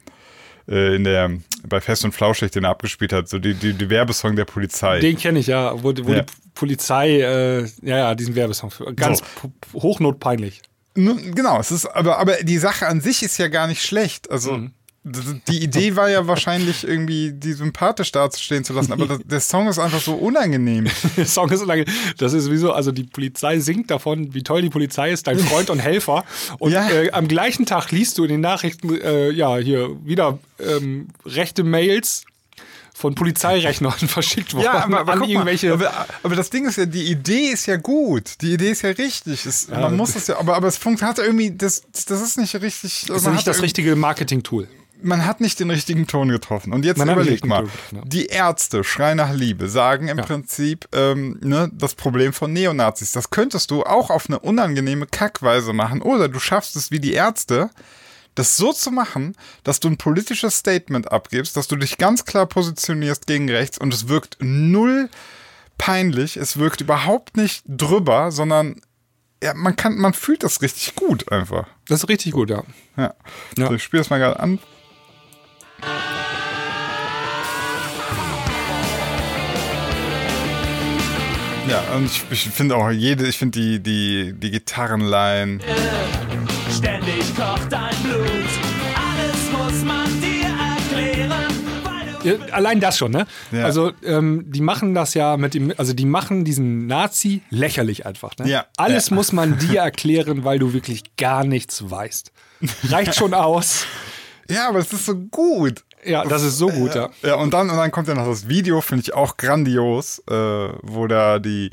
Äh, 0.68 0.96
in 0.96 1.04
der, 1.04 1.32
bei 1.68 1.80
Fest 1.80 2.04
und 2.04 2.14
Flauschig, 2.14 2.52
den 2.52 2.64
er 2.64 2.72
abgespielt 2.72 3.14
hat, 3.14 3.30
so 3.30 3.38
die, 3.40 3.54
die, 3.54 3.74
die 3.74 3.90
Werbesong 3.90 4.36
der 4.36 4.46
Polizei. 4.46 5.00
Den 5.00 5.18
kenne 5.18 5.40
ich 5.40 5.48
ja, 5.48 5.72
wo, 5.84 5.94
wo 6.04 6.12
Ja. 6.14 6.22
die 6.22 6.26
Polizei, 6.56 7.20
äh, 7.22 7.62
ja, 7.84 7.98
ja, 7.98 8.16
diesen 8.16 8.34
Werbesong. 8.36 8.72
Ganz 8.96 9.22
So. 9.42 9.52
hochnotpeinlich. 9.80 10.62
Nun, 10.96 11.36
Genau, 11.36 11.60
es 11.60 11.72
ist, 11.72 11.86
aber, 11.86 12.18
aber 12.20 12.38
die 12.44 12.58
Sache 12.58 12.88
an 12.88 13.02
sich 13.02 13.22
ist 13.22 13.38
ja 13.38 13.50
gar 13.50 13.68
nicht 13.68 13.84
schlecht. 13.84 14.32
Also 14.32 14.54
Mhm. 14.54 14.72
die 15.50 15.62
Idee 15.62 15.96
war 15.98 16.10
ja 16.10 16.26
wahrscheinlich 16.26 16.84
irgendwie, 16.84 17.32
die 17.34 17.54
sympathisch 17.54 18.12
dazustehen 18.12 18.64
zu 18.64 18.74
lassen, 18.74 18.92
aber 18.94 19.06
das, 19.06 19.20
der 19.26 19.40
Song 19.42 19.68
ist 19.68 19.78
einfach 19.78 20.00
so 20.02 20.14
unangenehm. 20.16 20.88
Der 21.18 21.26
Song 21.28 21.50
ist 21.52 21.60
so 21.60 21.66
lange. 21.66 21.86
Das 22.18 22.34
ist 22.34 22.46
sowieso, 22.46 22.72
also 22.72 22.92
die 22.92 23.04
Polizei 23.04 23.60
singt 23.60 23.92
davon, 23.92 24.34
wie 24.34 24.42
toll 24.42 24.62
die 24.64 24.70
Polizei 24.72 25.12
ist, 25.12 25.28
dein 25.28 25.38
Freund 25.38 25.70
und 25.70 25.78
Helfer. 25.80 26.24
Und 26.58 26.72
Ja. 26.72 26.90
äh, 26.90 27.12
am 27.12 27.28
gleichen 27.28 27.66
Tag 27.68 27.92
liest 27.92 28.18
du 28.18 28.24
in 28.24 28.30
den 28.30 28.42
Nachrichten, 28.42 28.96
äh, 29.00 29.30
ja, 29.30 29.58
hier 29.58 29.90
wieder 30.06 30.40
ähm, 30.60 31.10
rechte 31.26 31.64
Mails 31.64 32.24
von 32.98 33.14
Polizeirechnern 33.14 33.92
verschickt 34.08 34.54
worden 34.56 34.68
an 34.68 34.92
guck 35.06 35.06
mal, 35.06 35.30
irgendwelche. 35.30 35.74
aber, 35.74 36.08
aber 36.24 36.36
das 36.36 36.50
Ding 36.50 36.66
ist 36.66 36.78
ja, 36.78 36.86
die 36.86 37.12
Idee 37.12 37.50
ist 37.50 37.66
ja 37.66 37.76
gut. 37.76 38.42
Die 38.42 38.54
Idee 38.54 38.72
ist 38.72 38.84
ja 38.84 38.92
richtig. 38.92 39.46
Es, 39.46 39.68
man 39.68 39.98
muss 39.98 40.16
es 40.16 40.28
ja, 40.28 40.40
aber, 40.40 40.56
aber 40.56 40.70
es 40.70 40.78
funktioniert 40.78 41.20
irgendwie, 41.20 41.52
das, 41.52 41.84
das 41.92 42.22
ist 42.22 42.38
nicht 42.38 42.56
richtig. 42.56 43.06
das 43.08 43.24
ist 43.24 43.30
nicht 43.30 43.46
das 43.46 43.62
richtige 43.62 43.98
Marketing-Tool. 43.98 44.70
man 45.04 45.26
hat 45.26 45.42
nicht 45.42 45.60
den 45.60 45.72
richtigen 45.72 46.08
Ton 46.08 46.30
getroffen. 46.30 46.72
Und 46.72 46.86
jetzt 46.86 46.98
Man 46.98 47.10
überleg 47.10 47.46
mal, 47.46 47.64
Ton 47.64 47.70
ja. 48.00 48.02
die 48.06 48.28
Ärzte, 48.28 48.86
Schrei 48.86 49.14
nach 49.14 49.34
Liebe, 49.34 49.68
sagen 49.68 50.08
im 50.08 50.18
Ja. 50.20 50.24
Prinzip 50.24 50.88
ähm, 50.94 51.38
ne, 51.44 51.70
das 51.74 51.96
Problem 51.96 52.32
von 52.32 52.54
Neonazis. 52.54 53.12
Das 53.12 53.30
könntest 53.30 53.72
du 53.72 53.84
auch 53.84 54.10
auf 54.10 54.30
eine 54.30 54.40
unangenehme 54.40 55.06
Kackweise 55.06 55.74
machen. 55.74 56.02
Oder 56.02 56.30
du 56.30 56.40
schaffst 56.40 56.78
es 56.78 56.92
wie 56.92 57.02
die 57.02 57.12
Ärzte, 57.12 57.70
das 58.36 58.58
so 58.58 58.74
zu 58.74 58.92
machen, 58.92 59.36
dass 59.64 59.80
du 59.80 59.88
ein 59.88 59.98
politisches 59.98 60.58
Statement 60.58 61.12
abgibst, 61.12 61.58
dass 61.58 61.68
du 61.68 61.78
dich 61.78 61.98
ganz 61.98 62.26
klar 62.26 62.46
positionierst 62.46 63.28
gegen 63.28 63.50
rechts 63.50 63.78
und 63.78 63.94
es 63.94 64.08
wirkt 64.08 64.38
null 64.42 65.10
peinlich, 65.78 66.38
es 66.38 66.58
wirkt 66.58 66.82
überhaupt 66.82 67.38
nicht 67.38 67.64
drüber, 67.68 68.32
sondern 68.32 68.82
ja, 69.44 69.54
man 69.54 69.76
kann, 69.76 69.98
man 69.98 70.14
fühlt 70.14 70.44
das 70.44 70.62
richtig 70.62 70.96
gut 70.96 71.32
einfach. 71.32 71.68
Das 71.88 72.04
ist 72.04 72.10
richtig 72.10 72.34
gut, 72.34 72.50
ja. 72.50 72.64
Ja. 72.98 73.14
Ja. 73.58 73.68
So, 73.68 73.74
ich 73.74 73.84
spiele 73.84 74.02
das 74.02 74.10
mal 74.10 74.18
gerade 74.18 74.40
an. 74.40 74.60
Ja, 81.68 81.82
und 81.96 82.06
ich, 82.06 82.24
ich 82.30 82.50
finde 82.50 82.76
auch 82.76 82.92
jede, 82.92 83.28
ich 83.28 83.38
finde 83.38 83.60
die, 83.60 83.80
die, 83.82 84.34
die 84.34 84.52
Gitarrenline. 84.52 85.60
Ständig 86.86 87.36
kocht 87.36 87.72
dein 87.72 87.96
Blut. 88.04 88.46
Alles 88.96 89.52
muss 89.52 89.84
man 89.84 90.06
dir 90.22 90.46
erklären, 90.46 91.32
weil 91.84 92.38
du. 92.38 92.46
Ja, 92.46 92.54
Allein 92.54 92.80
das 92.80 93.00
schon, 93.00 93.10
ne? 93.12 93.26
Ja. 93.52 93.64
Also, 93.66 93.92
ähm, 94.04 94.44
die 94.46 94.62
machen 94.62 94.94
das 94.94 95.16
ja 95.16 95.36
mit 95.36 95.56
dem, 95.56 95.74
also 95.78 95.94
die 95.94 96.06
machen 96.06 96.46
diesen 96.46 96.86
Nazi 96.86 97.42
lächerlich 97.50 98.06
einfach, 98.06 98.38
ne? 98.38 98.48
Ja. 98.48 98.68
Alles 98.78 99.10
Ja. 99.10 99.16
muss 99.16 99.32
man 99.32 99.58
dir 99.58 99.80
erklären, 99.82 100.44
weil 100.44 100.60
du 100.60 100.74
wirklich 100.74 101.16
gar 101.18 101.44
nichts 101.44 101.90
weißt. 101.90 102.32
Reicht 102.90 103.16
schon 103.16 103.34
aus. 103.34 103.88
Ja, 104.48 104.70
aber 104.70 104.78
es 104.78 104.94
ist 104.94 105.08
so 105.08 105.16
gut. 105.16 105.84
Ja, 106.06 106.24
das 106.24 106.44
ist 106.44 106.58
so 106.58 106.68
gut, 106.68 106.96
ja. 106.96 107.10
Ja, 107.24 107.36
und 107.36 107.54
dann, 107.54 107.70
und 107.70 107.78
dann 107.78 107.92
kommt 107.92 108.08
ja 108.08 108.14
noch 108.14 108.28
das 108.28 108.48
Video, 108.48 108.82
finde 108.82 109.04
ich 109.04 109.14
auch 109.14 109.38
grandios, 109.38 110.20
äh, 110.30 110.34
wo 110.34 111.08
da 111.08 111.40
die, 111.40 111.72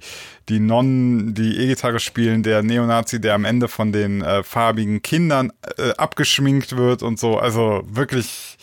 die 0.49 0.61
Nonnen, 0.61 1.35
die 1.35 1.59
E-Gitarre 1.59 2.01
spielen, 2.01 2.43
der 2.43 2.63
Neonazi, 2.63 3.21
der 3.21 3.35
am 3.35 3.45
Ende 3.45 3.69
von 3.69 3.93
den 3.93 4.23
äh, 4.23 4.43
farbigen 4.43 5.03
Kindern 5.03 5.53
äh, 5.77 5.93
abgeschminkt 5.97 6.77
wird 6.77 7.03
und 7.03 7.19
so. 7.19 7.39
Also 7.39 7.83
wirklich 7.87 8.59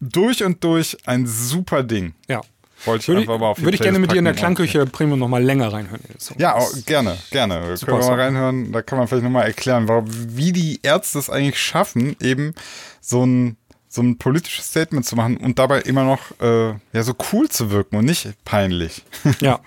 durch 0.00 0.44
und 0.44 0.62
durch 0.62 0.96
ein 1.06 1.26
super 1.26 1.82
Ding. 1.82 2.14
Ja. 2.28 2.42
Wollte 2.84 3.02
ich 3.02 3.08
Würde 3.08 3.20
einfach 3.22 3.38
mal 3.38 3.46
auf 3.46 3.60
würde 3.60 3.74
ich 3.74 3.80
gerne 3.80 3.98
mit 3.98 4.12
dir 4.12 4.18
in 4.18 4.26
der. 4.26 4.34
Klangküche 4.34 4.84
Premium 4.86 5.18
nochmal 5.18 5.42
länger 5.42 5.72
reinhören. 5.72 6.00
Ja, 6.36 6.56
auch, 6.56 6.70
gerne, 6.84 7.16
gerne. 7.30 7.76
Super 7.76 7.92
Können 7.92 8.04
wir 8.04 8.10
mal 8.10 8.20
reinhören, 8.20 8.72
da 8.72 8.82
kann 8.82 8.98
man 8.98 9.08
vielleicht 9.08 9.24
nochmal 9.24 9.46
erklären, 9.46 9.88
warum, 9.88 10.06
wie 10.08 10.52
die 10.52 10.80
Ärzte 10.82 11.18
es 11.18 11.30
eigentlich 11.30 11.58
schaffen, 11.58 12.16
eben 12.20 12.54
so 13.00 13.24
ein, 13.24 13.56
so 13.96 14.02
ein 14.02 14.16
politisches 14.18 14.66
Statement 14.68 15.04
zu 15.04 15.16
machen 15.16 15.36
und 15.38 15.58
dabei 15.58 15.80
immer 15.80 16.04
noch 16.04 16.20
äh, 16.40 16.74
ja, 16.92 17.02
so 17.02 17.14
cool 17.32 17.48
zu 17.48 17.70
wirken 17.70 17.96
und 17.96 18.04
nicht 18.04 18.28
peinlich. 18.44 19.02
Ja. 19.40 19.58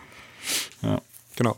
Ja. 0.82 1.00
Genau. 1.36 1.56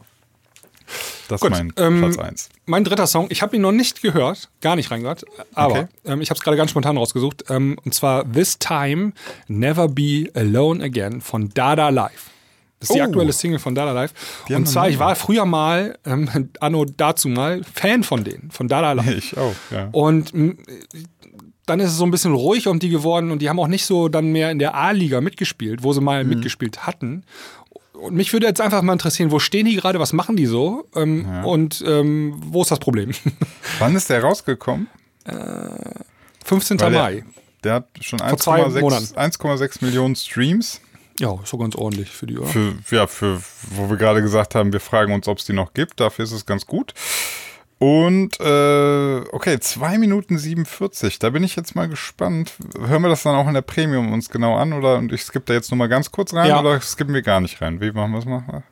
Das 1.30 1.40
Gut, 1.40 1.52
ist 1.54 1.58
mein 1.58 1.74
ähm, 1.78 2.00
Platz 2.02 2.18
eins. 2.18 2.50
Mein 2.66 2.84
dritter 2.84 3.08
Song, 3.08 3.28
ich 3.30 3.42
habe 3.42 3.56
ihn 3.56 3.62
noch 3.62 3.72
nicht 3.72 4.02
gehört, 4.02 4.50
gar 4.60 4.76
nicht 4.76 4.92
reingehört, 4.92 5.24
aber 5.54 5.72
Okay. 5.82 5.88
ähm, 6.06 6.22
ich 6.22 6.30
habe 6.30 6.38
es 6.38 6.44
gerade 6.44 6.58
ganz 6.58 6.72
spontan 6.72 6.98
rausgesucht. 6.98 7.46
Ähm, 7.50 7.78
und 7.86 7.94
zwar 7.94 8.30
This 8.30 8.60
Time 8.60 9.14
Never 9.48 9.88
Be 9.88 10.30
Alone 10.34 10.84
Again 10.84 11.22
von 11.22 11.50
Dada 11.54 11.88
Live. 11.90 12.30
Das 12.82 12.90
ist 12.90 12.96
die 12.96 13.00
Oh. 13.02 13.04
aktuelle 13.06 13.32
Single 13.32 13.60
von 13.60 13.76
Dada 13.76 13.92
Live. 13.94 14.12
Die 14.50 14.56
Und 14.56 14.68
zwar, 14.68 14.90
ich 14.90 15.00
war 15.00 15.16
früher 15.16 15.46
mal, 15.46 15.98
ähm, 16.06 16.50
anno 16.60 16.84
dazu 16.86 17.30
mal, 17.30 17.62
Fan 17.74 18.04
von 18.04 18.24
denen, 18.26 18.52
von 18.52 18.68
Dada 18.68 18.92
Live. 18.94 19.08
Ich 19.16 19.38
auch, 19.38 19.54
ja. 19.70 19.88
Und 19.92 20.34
dann 21.66 21.80
ist 21.80 21.90
es 21.92 21.98
so 21.98 22.04
ein 22.06 22.12
bisschen 22.12 22.34
ruhig 22.34 22.68
um 22.68 22.80
die 22.80 22.90
geworden 22.90 23.32
und 23.32 23.40
die 23.40 23.50
haben 23.50 23.60
auch 23.60 23.68
nicht 23.68 23.86
so 23.86 24.08
dann 24.10 24.32
mehr 24.32 24.52
in 24.52 24.60
der 24.60 24.76
A-Liga 24.76 25.22
mitgespielt, 25.22 25.84
wo 25.84 25.94
sie 25.94 26.00
Mhm. 26.00 26.06
mal 26.06 26.24
mitgespielt 26.24 26.86
hatten. 26.88 27.24
Und 27.94 28.16
mich 28.16 28.34
würde 28.34 28.48
jetzt 28.48 28.60
einfach 28.62 28.82
mal 28.82 28.94
interessieren, 28.94 29.30
wo 29.32 29.38
stehen 29.40 29.68
die 29.68 29.76
gerade, 29.76 30.00
was 30.00 30.12
machen 30.12 30.36
die 30.36 30.48
so 30.48 30.88
ähm, 30.96 31.26
und 31.46 31.84
ähm, 31.88 32.34
wo 32.48 32.64
ist 32.64 32.72
das 32.72 32.80
Problem? 32.80 33.12
Wann 33.80 33.96
ist 33.96 34.10
der 34.10 34.24
rausgekommen? 34.24 34.88
15. 36.44 36.80
Weil 36.80 36.92
der- 36.92 37.02
Mai. 37.02 37.24
Der 37.64 37.74
hat 37.76 37.90
schon 38.02 38.18
zwei 38.38 38.64
1,6 38.64 38.82
Monaten. 38.82 39.06
1,6 39.16 39.86
Millionen 39.86 40.16
Streams. 40.16 40.82
Ja, 41.20 41.36
ist 41.44 41.50
so 41.50 41.60
ganz 41.60 41.76
ordentlich 41.76 42.10
für 42.10 42.26
die, 42.26 42.40
oder? 42.40 42.48
Für, 42.48 42.74
ja, 42.90 43.06
für, 43.06 43.40
wo 43.76 43.88
wir 43.88 43.98
gerade 43.98 44.24
gesagt 44.24 44.56
haben, 44.56 44.74
wir 44.74 44.80
fragen 44.80 45.14
uns, 45.14 45.28
ob 45.28 45.38
es 45.38 45.46
die 45.46 45.54
noch 45.54 45.74
gibt. 45.76 46.00
Dafür 46.00 46.24
ist 46.26 46.32
es 46.32 46.48
ganz 46.48 46.66
gut. 46.66 46.96
Und, 47.82 48.40
äh, 48.40 49.22
okay, 49.32 49.60
2 49.60 49.98
Minuten 49.98 50.38
47. 50.38 51.18
Da 51.18 51.32
bin 51.32 51.44
ich 51.44 51.56
jetzt 51.56 51.74
mal 51.74 51.90
gespannt. 51.90 52.52
Hören 52.80 53.02
wir 53.02 53.10
das 53.10 53.24
dann 53.24 53.34
auch 53.34 53.48
in 53.48 53.56
der 53.56 53.64
Premium 53.64 54.14
uns 54.14 54.30
genau 54.30 54.56
an? 54.56 54.72
Oder 54.74 54.98
und 55.00 55.12
ich 55.12 55.24
skippe 55.24 55.46
da 55.48 55.54
jetzt 55.56 55.72
nur 55.72 55.80
mal 55.80 55.90
ganz 55.90 56.12
kurz 56.12 56.32
rein? 56.32 56.48
Ja. 56.48 56.60
Oder 56.60 56.80
skippen 56.80 57.12
wir 57.16 57.24
gar 57.24 57.40
nicht 57.42 57.60
rein? 57.60 57.82
Wie 57.82 57.92
machen 57.92 58.12
wir 58.12 58.20
es 58.20 58.26
mal? 58.26 58.64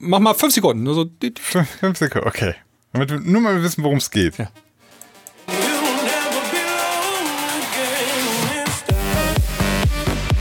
Mach 0.00 0.18
mal 0.18 0.34
fünf 0.34 0.52
Sekunden. 0.52 0.88
Also, 0.88 1.04
die- 1.04 1.32
die- 1.32 1.40
Fünf, 1.40 1.68
fünf 1.70 1.96
Sekunden, 1.96 2.26
okay. 2.26 2.54
Damit 2.92 3.10
wir 3.12 3.20
nur 3.20 3.40
mal 3.40 3.62
wissen, 3.62 3.84
worum 3.84 3.98
es 3.98 4.10
geht. 4.10 4.36
Ja. 4.36 4.48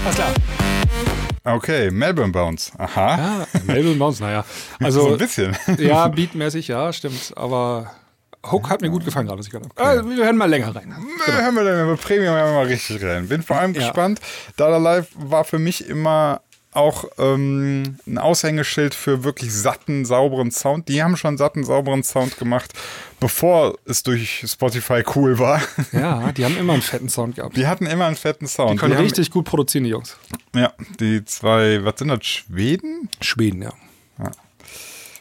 alles 0.05 0.16
klar. 0.16 0.34
Okay, 1.46 1.91
Melbourne 1.91 2.32
Bounce. 2.32 2.72
Aha. 2.78 3.44
Ah, 3.44 3.48
Melbourne 3.66 3.98
Bounce, 4.00 4.22
naja. 4.24 4.46
so 4.80 4.86
Also, 4.86 5.12
ein 5.14 5.18
bisschen. 5.18 5.56
ja, 5.78 6.08
beatmäßig, 6.08 6.70
ja, 6.70 6.94
stimmt. 6.94 7.34
Aber 7.36 7.91
Hook 8.50 8.70
hat 8.70 8.82
mir 8.82 8.89
gut 8.89 9.04
gefallen 9.04 9.28
gerade, 9.28 9.39
was 9.39 9.48
ich 9.48 9.52
gehört 9.52 9.70
habe. 9.78 10.02
Ah, 10.02 10.10
wir 10.10 10.24
hören 10.26 10.38
mal 10.38 10.50
länger 10.50 10.74
rein. 10.74 10.94
Genau. 11.26 11.38
Hören 11.38 11.56
wir 11.56 11.64
dann 11.66 11.84
über 11.84 11.98
Premium 11.98 12.36
ja 12.36 12.46
mal 12.52 12.66
richtig 12.66 13.04
rein. 13.04 13.28
Bin 13.28 13.41
vor 13.41 13.58
allem 13.58 13.74
Ja. 13.74 13.82
gespannt. 13.82 14.20
Dada 14.56 14.78
Live 14.78 15.08
war 15.16 15.44
für 15.44 15.60
mich 15.60 15.86
immer 15.88 16.41
auch 16.76 17.05
ähm, 17.17 17.97
ein 18.05 18.17
Aushängeschild 18.17 18.93
für 18.93 19.24
wirklich 19.24 19.53
satten, 19.53 20.05
sauberen 20.05 20.51
Sound. 20.51 20.88
Die 20.89 21.03
haben 21.03 21.17
schon 21.17 21.38
satten, 21.38 21.63
sauberen 21.63 22.03
Sound 22.03 22.38
gemacht, 22.38 22.74
bevor 23.19 23.78
es 23.86 24.03
durch 24.03 24.43
Spotify 24.47 25.03
cool 25.15 25.39
war. 25.39 25.61
Ja, 25.91 26.32
die 26.32 26.43
haben 26.43 26.57
immer 26.57 26.74
einen 26.74 26.82
fetten 26.82 27.09
Sound 27.09 27.36
gehabt. 27.36 27.55
Die 27.55 27.67
hatten 27.67 27.86
immer 27.86 28.05
einen 28.05 28.15
fetten 28.15 28.47
Sound. 28.47 28.74
Die 28.74 28.78
können 28.78 28.95
haben, 28.95 29.03
richtig 29.03 29.30
gut 29.30 29.45
produzieren, 29.45 29.84
die 29.84 29.91
Jungs. 29.91 30.17
Ja, 30.55 30.74
die 30.99 31.24
zwei, 31.26 31.84
was 31.84 31.99
sind 31.99 32.07
das, 32.07 32.26
Schweden? 32.26 33.09
Schweden, 33.21 33.61
ja. 33.61 33.74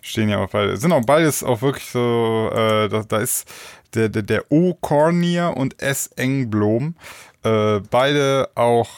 Stehen 0.05 0.28
ja 0.28 0.38
auch 0.38 0.50
beide. 0.50 0.76
Sind 0.76 0.92
auch 0.92 1.05
beides 1.05 1.44
auch 1.44 1.62
wirklich 1.62 1.86
so, 1.86 2.50
äh, 2.53 2.88
da, 2.88 3.05
da 3.07 3.18
ist 3.18 3.46
der, 3.94 4.09
der, 4.09 4.22
der 4.22 4.50
O. 4.50 4.74
Cornier 4.74 5.55
und 5.57 5.80
S. 5.80 6.09
Engblom. 6.16 6.96
Äh, 7.44 7.80
beide 7.90 8.50
auch, 8.55 8.88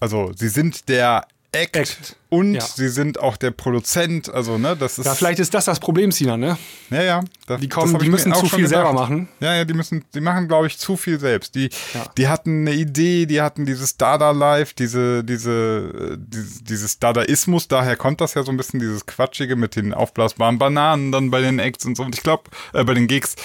also 0.00 0.32
sie 0.34 0.48
sind 0.48 0.88
der 0.88 1.26
Act, 1.54 1.76
Act, 1.76 2.16
und 2.28 2.54
ja. 2.54 2.60
sie 2.62 2.88
sind 2.88 3.18
auch 3.20 3.36
der 3.36 3.50
Produzent. 3.50 4.28
Also, 4.32 4.58
ne, 4.58 4.76
das 4.76 4.98
ist. 4.98 5.06
Ja, 5.06 5.14
vielleicht 5.14 5.38
ist 5.38 5.54
das 5.54 5.64
das 5.66 5.78
Problem, 5.80 6.10
Sina, 6.12 6.36
ne? 6.36 6.58
Ja, 6.90 7.02
ja. 7.02 7.24
Da, 7.46 7.56
Die 7.56 7.68
kommen- 7.68 7.92
das 7.92 8.02
die 8.02 8.08
müssen 8.08 8.34
zu 8.34 8.46
viel 8.46 8.66
selber 8.68 8.90
gedacht. 8.90 9.08
machen. 9.10 9.28
Ja, 9.40 9.54
ja, 9.54 9.64
die 9.64 9.74
müssen, 9.74 10.04
die 10.14 10.20
machen, 10.20 10.48
glaube 10.48 10.66
ich, 10.66 10.78
zu 10.78 10.96
viel 10.96 11.18
selbst. 11.20 11.54
Die, 11.54 11.70
Ja. 11.94 12.06
die 12.16 12.28
hatten 12.28 12.66
eine 12.66 12.72
Idee, 12.74 13.26
die 13.26 13.40
hatten 13.40 13.66
dieses 13.66 13.96
Dada-Life, 13.96 14.74
diese, 14.78 15.22
diese, 15.24 16.12
äh, 16.14 16.16
dieses, 16.18 16.64
dieses 16.64 16.98
Dadaismus, 16.98 17.68
daher 17.68 17.96
kommt 17.96 18.20
das 18.20 18.34
ja 18.34 18.42
so 18.42 18.50
ein 18.50 18.56
bisschen, 18.56 18.80
dieses 18.80 19.06
Quatschige 19.06 19.56
mit 19.56 19.76
den 19.76 19.94
aufblasbaren 19.94 20.58
Bananen 20.58 21.12
dann 21.12 21.30
bei 21.30 21.40
den 21.40 21.58
Acts 21.58 21.84
und 21.84 21.96
so. 21.96 22.02
Und 22.02 22.14
ich 22.14 22.22
glaube, 22.22 22.44
äh, 22.72 22.82
bei 22.84 22.94
den 22.94 23.06
Gigs. 23.06 23.36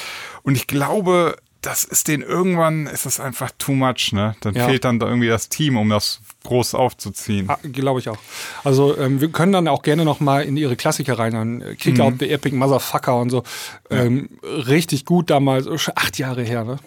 Und 0.44 0.56
ich 0.56 0.68
glaube, 0.68 1.36
das 1.62 1.84
ist 1.84 2.08
denen 2.08 2.24
irgendwann, 2.24 2.88
ist 2.88 3.06
das 3.06 3.20
einfach 3.20 3.52
too 3.58 3.74
much, 3.74 4.12
ne? 4.14 4.36
Dann 4.42 4.56
Ja. 4.56 4.66
fehlt 4.68 4.86
dann 4.86 4.98
da 5.00 5.08
irgendwie 5.08 5.28
das 5.28 5.50
Team, 5.50 5.76
um 5.78 5.90
das 5.90 6.22
groß 6.46 6.74
aufzuziehen. 6.74 7.50
Ah, 7.50 7.58
Glaube 7.64 8.00
ich 8.00 8.08
auch. 8.08 8.18
Also 8.64 8.98
ähm, 8.98 9.20
wir 9.20 9.30
können 9.30 9.52
dann 9.52 9.68
auch 9.68 9.82
gerne 9.82 10.06
noch 10.06 10.20
mal 10.22 10.44
in 10.44 10.56
ihre 10.58 10.76
Klassiker 10.78 11.20
rein. 11.20 11.76
Kick 11.78 11.96
Mhm. 11.96 12.02
Out 12.02 12.14
the 12.20 12.30
Epic 12.30 12.56
Motherfucker 12.56 13.20
und 13.20 13.30
so. 13.30 13.44
Ähm, 13.90 14.30
richtig 14.44 15.04
gut 15.06 15.30
damals, 15.30 15.68
oh, 15.68 15.78
schon 15.78 15.94
acht 15.98 16.18
Jahre 16.18 16.44
her, 16.44 16.64
ne? 16.64 16.78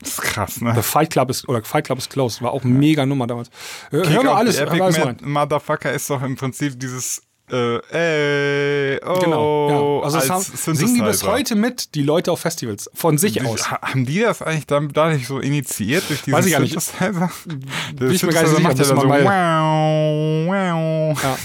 Das 0.00 0.10
ist 0.10 0.22
krass, 0.22 0.60
ne? 0.60 0.74
The 0.76 0.82
Fight 0.82 1.10
Club 1.10 1.30
ist, 1.30 1.48
oder 1.48 1.62
Fight 1.64 1.86
Club 1.86 1.98
is 1.98 2.08
Closed, 2.08 2.42
war 2.42 2.52
auch 2.52 2.62
mega 2.62 3.06
Nummer 3.06 3.26
damals. 3.26 3.48
Äh, 3.90 4.02
Kick 4.02 4.10
wir 4.22 4.30
Out 4.30 4.36
alles, 4.36 4.58
Epic 4.58 4.80
alles 4.82 4.98
rein. 5.04 5.16
Motherfucker 5.22 5.92
ist 5.92 6.10
doch 6.10 6.22
im 6.22 6.36
Prinzip 6.36 6.78
dieses 6.78 7.22
äh, 7.50 8.94
ey, 8.94 9.00
oh, 9.06 9.18
Genau, 9.20 9.98
ja. 10.00 10.04
Also 10.04 10.18
das 10.18 10.30
haben, 10.30 10.42
singen 10.76 10.94
die 10.94 11.02
bis 11.02 11.22
heute 11.24 11.54
mit, 11.56 11.94
die 11.94 12.02
Leute 12.02 12.32
auf 12.32 12.40
Festivals, 12.40 12.90
von 12.94 13.18
sich 13.18 13.34
Die- 13.34 13.42
aus. 13.42 13.70
ha- 13.70 13.80
Haben 13.82 14.06
die 14.06 14.20
das 14.20 14.40
eigentlich 14.42 14.66
dann 14.66 14.88
dadurch 14.92 15.26
so 15.26 15.38
initiiert 15.40 16.04
durch 16.08 16.30
Weiß 16.30 16.46
ich 16.46 16.52
gar 16.52 16.60
nicht. 16.60 16.74
Der 17.00 18.10
ich 18.10 18.22
mir 18.22 18.32
gar 18.32 18.42
nicht 18.42 18.50
sicher, 18.50 18.62
macht 18.62 18.78
ja 18.78 18.84
dann 18.84 18.96
so 18.96 19.02
wir 19.02 19.24
wow, 19.24 20.46
wow. 20.46 21.22
Ja. 21.22 21.36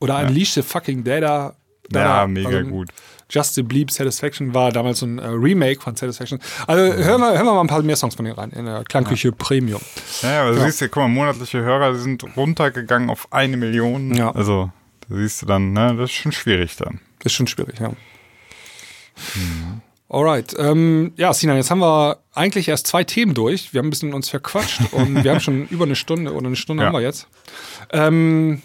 Oder 0.00 0.18
Unleash 0.26 0.52
the 0.54 0.62
fucking 0.62 1.04
Data. 1.04 1.54
Data 1.88 2.20
Ja, 2.22 2.26
mega 2.26 2.48
also, 2.48 2.70
gut. 2.70 2.88
Just 3.30 3.54
the 3.54 3.62
Bleep 3.62 3.90
Satisfaction 3.90 4.52
war 4.54 4.70
damals 4.70 4.98
so 5.00 5.06
ein 5.06 5.18
äh, 5.18 5.26
Remake 5.26 5.80
von 5.80 5.96
Satisfaction. 5.96 6.38
Also 6.66 6.82
hören, 6.82 7.20
wir, 7.20 7.32
hören 7.32 7.46
wir 7.46 7.54
mal 7.54 7.60
ein 7.60 7.66
paar 7.68 7.82
mehr 7.82 7.96
Songs 7.96 8.14
von 8.14 8.24
denen 8.24 8.36
rein 8.36 8.50
in 8.50 8.66
der 8.66 8.84
Klangküche 8.84 9.32
Premium. 9.32 9.80
Ja, 10.22 10.42
aber 10.42 10.52
du 10.52 10.58
Ja. 10.58 10.64
siehst 10.66 10.80
ja, 10.82 10.88
guck 10.88 11.02
mal, 11.02 11.08
monatliche 11.08 11.60
Hörer 11.62 11.94
sind 11.94 12.24
runtergegangen 12.36 13.08
auf 13.10 13.28
eine 13.32 13.56
Million. 13.56 14.14
Ja. 14.14 14.30
Also, 14.32 14.70
da 15.08 15.16
siehst 15.16 15.42
du 15.42 15.46
dann, 15.46 15.72
ne, 15.72 15.94
das 15.96 16.10
ist 16.10 16.16
schon 16.16 16.32
schwierig 16.32 16.76
dann. 16.76 17.00
Ist 17.24 17.32
schon 17.34 17.46
schwierig, 17.46 17.78
ja. 17.80 17.92
Alright. 20.08 20.54
Ähm, 20.58 21.12
ja, 21.16 21.32
Sinan, 21.32 21.56
jetzt 21.56 21.70
haben 21.70 21.80
wir 21.80 22.18
eigentlich 22.32 22.68
erst 22.68 22.86
zwei 22.86 23.04
Themen 23.04 23.34
durch. 23.34 23.72
Wir 23.72 23.78
haben 23.78 23.86
ein 23.86 23.90
bisschen 23.90 24.14
uns 24.14 24.28
verquatscht 24.28 24.80
und 24.92 25.24
wir 25.24 25.30
haben 25.30 25.40
schon 25.40 25.66
über 25.68 25.84
eine 25.84 25.96
Stunde 25.96 26.32
oder 26.34 26.46
eine 26.46 26.56
Stunde 26.56 26.82
Ja. 26.82 26.88
haben 26.88 26.94
wir 26.94 27.00
jetzt. 27.00 27.26
Ähm, 27.90 28.62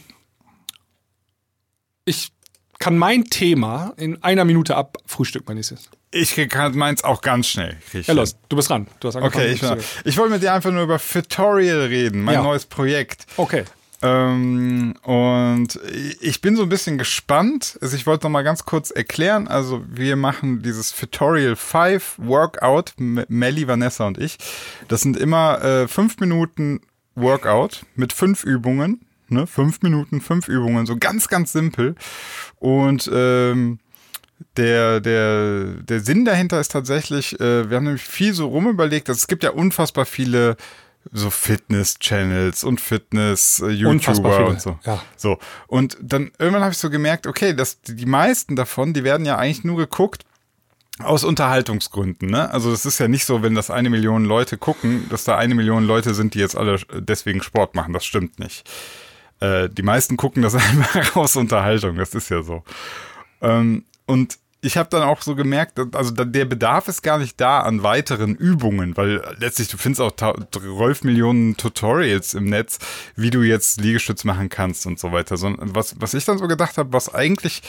ich 2.05 2.31
kann 2.79 2.97
mein 2.97 3.25
Thema 3.25 3.93
in 3.97 4.23
einer 4.23 4.45
Minute 4.45 4.75
abfrühstücken, 4.75 5.45
mein 5.47 5.57
nächstes. 5.57 5.89
Ich 6.11 6.33
kann 6.49 6.75
meins 6.75 7.03
auch 7.03 7.21
ganz 7.21 7.47
schnell. 7.47 7.77
krieg 7.91 8.07
Ja, 8.07 8.13
los, 8.15 8.35
du 8.49 8.55
bist 8.55 8.69
dran. 8.69 8.87
Du 8.99 9.07
hast 9.07 9.15
angefangen. 9.15 9.53
Okay, 9.61 9.77
ich, 9.79 10.05
ich 10.05 10.17
wollte 10.17 10.33
mit 10.33 10.41
dir 10.41 10.53
einfach 10.53 10.71
nur 10.71 10.83
über 10.83 10.97
Fitorial 10.97 11.81
reden, 11.81 12.23
mein 12.23 12.35
Ja. 12.35 12.41
neues 12.43 12.65
Projekt. 12.65 13.25
Okay. 13.37 13.63
Ähm, 14.01 14.93
und 15.03 15.79
ich 16.21 16.41
bin 16.41 16.55
so 16.55 16.63
ein 16.63 16.69
bisschen 16.69 16.97
gespannt. 16.97 17.77
Also 17.81 17.95
ich 17.95 18.07
wollte 18.07 18.25
noch 18.25 18.31
mal 18.31 18.43
ganz 18.43 18.65
kurz 18.65 18.91
erklären. 18.91 19.47
Also 19.47 19.83
wir 19.89 20.15
machen 20.15 20.61
dieses 20.61 20.95
Tutorial 20.95 21.55
5 21.55 22.15
Workout, 22.17 22.93
Melly, 22.97 23.67
Vanessa 23.67 24.07
und 24.07 24.17
ich. 24.17 24.37
Das 24.87 25.01
sind 25.01 25.17
immer 25.17 25.61
äh, 25.63 25.87
fünf 25.87 26.19
Minuten 26.19 26.81
Workout 27.15 27.85
mit 27.95 28.13
fünf 28.13 28.43
Übungen. 28.43 29.01
Ne? 29.27 29.45
Fünf 29.45 29.81
Minuten, 29.81 30.21
fünf 30.21 30.47
Übungen. 30.47 30.85
So 30.85 30.95
ganz, 30.97 31.27
ganz 31.27 31.51
simpel. 31.51 31.95
Und 32.57 33.09
ähm, 33.13 33.79
der, 34.57 35.01
der, 35.01 35.65
der 35.81 35.99
Sinn 35.99 36.25
dahinter 36.25 36.59
ist 36.59 36.71
tatsächlich, 36.71 37.39
äh, 37.39 37.69
wir 37.69 37.77
haben 37.77 37.83
nämlich 37.83 38.03
viel 38.03 38.33
so 38.33 38.47
rumüberlegt, 38.47 39.09
dass 39.09 39.17
es 39.17 39.27
gibt 39.27 39.43
ja 39.43 39.51
unfassbar 39.51 40.05
viele 40.05 40.55
so 41.11 41.29
Fitness-Channels 41.29 42.63
und 42.63 42.79
Fitness-YouTuber 42.81 44.35
viele, 44.35 44.47
und 44.47 44.61
so. 44.61 44.79
ja. 44.85 45.01
So. 45.15 45.39
Und 45.67 45.97
dann 46.01 46.31
irgendwann 46.37 46.63
habe 46.63 46.71
ich 46.73 46.77
so 46.77 46.89
gemerkt, 46.89 47.27
okay, 47.27 47.53
dass 47.53 47.81
die 47.81 48.05
meisten 48.05 48.55
davon, 48.55 48.93
die 48.93 49.03
werden 49.03 49.25
ja 49.25 49.37
eigentlich 49.37 49.63
nur 49.63 49.77
geguckt, 49.77 50.25
aus 51.01 51.23
Unterhaltungsgründen, 51.23 52.29
ne? 52.29 52.51
Also 52.51 52.73
es 52.73 52.85
ist 52.85 52.99
ja 52.99 53.07
nicht 53.07 53.23
so, 53.25 53.41
wenn 53.41 53.55
das 53.55 53.71
eine 53.71 53.89
Million 53.89 54.25
Leute 54.25 54.57
gucken, 54.57 55.07
dass 55.09 55.23
da 55.23 55.37
eine 55.37 55.55
Million 55.55 55.85
Leute 55.85 56.13
sind, 56.13 56.33
die 56.33 56.39
jetzt 56.39 56.57
alle 56.57 56.77
deswegen 56.93 57.41
Sport 57.41 57.73
machen. 57.73 57.93
Das 57.93 58.05
stimmt 58.05 58.37
nicht. 58.37 58.69
Äh, 59.39 59.69
die 59.69 59.81
meisten 59.81 60.17
gucken 60.17 60.43
das 60.43 60.55
einfach 60.55 61.15
aus 61.15 61.37
Unterhaltung. 61.37 61.95
Das 61.95 62.13
ist 62.13 62.29
ja 62.29 62.43
so. 62.43 62.63
Ähm, 63.41 63.85
und 64.05 64.37
ich 64.61 64.75
habe 64.77 64.89
dann 64.89 65.03
auch 65.03 65.21
so 65.21 65.35
gemerkt, 65.35 65.79
also 65.95 66.11
der 66.11 66.45
Bedarf 66.45 66.87
ist 66.89 67.01
gar 67.01 67.17
nicht 67.17 67.39
da 67.39 67.61
an 67.61 67.81
weiteren 67.83 68.35
Übungen, 68.35 68.97
weil 68.97 69.21
letztlich 69.39 69.69
du 69.69 69.77
findest 69.77 70.01
auch 70.01 70.11
ta- 70.11 70.35
12 70.51 71.03
Millionen 71.05 71.55
Tutorials 71.55 72.33
im 72.33 72.45
Netz, 72.45 72.79
wie 73.15 73.29
du 73.29 73.41
jetzt 73.41 73.79
Liegestütz 73.79 74.25
machen 74.25 74.49
kannst 74.49 74.85
und 74.85 74.99
so 74.99 75.11
weiter. 75.13 75.37
Sondern 75.37 75.75
was, 75.75 75.95
was 75.99 76.13
ich 76.13 76.25
dann 76.25 76.37
so 76.37 76.47
gedacht 76.47 76.77
habe, 76.77 76.91
was 76.91 77.13
eigentlich 77.13 77.61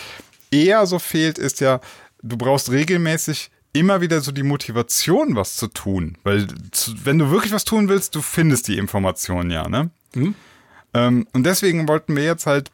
eher 0.50 0.84
so 0.86 0.98
fehlt, 0.98 1.38
ist 1.38 1.60
ja, 1.60 1.80
du 2.22 2.36
brauchst 2.36 2.70
regelmäßig 2.72 3.50
immer 3.72 4.00
wieder 4.00 4.20
so 4.20 4.32
die 4.32 4.42
Motivation, 4.42 5.36
was 5.36 5.54
zu 5.54 5.68
tun. 5.68 6.18
Weil 6.24 6.48
wenn 7.04 7.20
du 7.20 7.30
wirklich 7.30 7.52
was 7.52 7.64
tun 7.64 7.88
willst, 7.88 8.16
du 8.16 8.20
findest 8.22 8.66
die 8.66 8.78
Informationen 8.78 9.52
ja, 9.52 9.68
ne? 9.68 9.90
Ähm, 10.92 11.28
und 11.32 11.44
deswegen 11.46 11.86
wollten 11.86 12.16
wir 12.16 12.24
jetzt 12.24 12.46
halt 12.46 12.72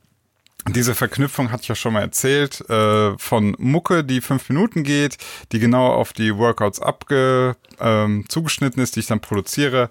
diese 0.68 0.94
Verknüpfung 0.94 1.50
hatte 1.50 1.62
ich 1.62 1.68
ja 1.68 1.74
schon 1.74 1.92
mal 1.92 2.00
erzählt, 2.00 2.68
äh, 2.68 3.16
von 3.18 3.54
Mucke, 3.58 4.04
die 4.04 4.20
fünf 4.20 4.48
Minuten 4.48 4.82
geht, 4.82 5.16
die 5.52 5.58
genau 5.58 5.92
auf 5.92 6.12
die 6.12 6.36
Workouts 6.36 6.80
abge, 6.80 7.56
ähm, 7.80 8.24
zugeschnitten 8.28 8.82
ist, 8.82 8.96
die 8.96 9.00
ich 9.00 9.06
dann 9.06 9.20
produziere. 9.20 9.88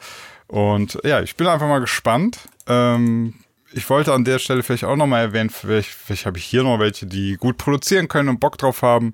Und 0.48 1.00
ja, 1.04 1.22
ich 1.22 1.36
bin 1.36 1.48
einfach 1.48 1.68
mal 1.68 1.80
gespannt. 1.80 2.40
Ähm, 2.68 3.34
ich 3.72 3.90
wollte 3.90 4.14
an 4.14 4.24
der 4.24 4.40
Stelle 4.40 4.64
vielleicht 4.64 4.86
auch 4.86 4.96
nochmal 4.96 5.22
erwähnen, 5.22 5.50
vielleicht, 5.50 5.90
vielleicht 5.90 6.26
habe 6.26 6.38
ich 6.38 6.46
hier 6.46 6.64
noch 6.64 6.80
welche, 6.80 7.06
die 7.06 7.36
gut 7.36 7.58
produzieren 7.58 8.08
können 8.08 8.30
und 8.30 8.40
Bock 8.40 8.58
drauf 8.58 8.82
haben. 8.82 9.12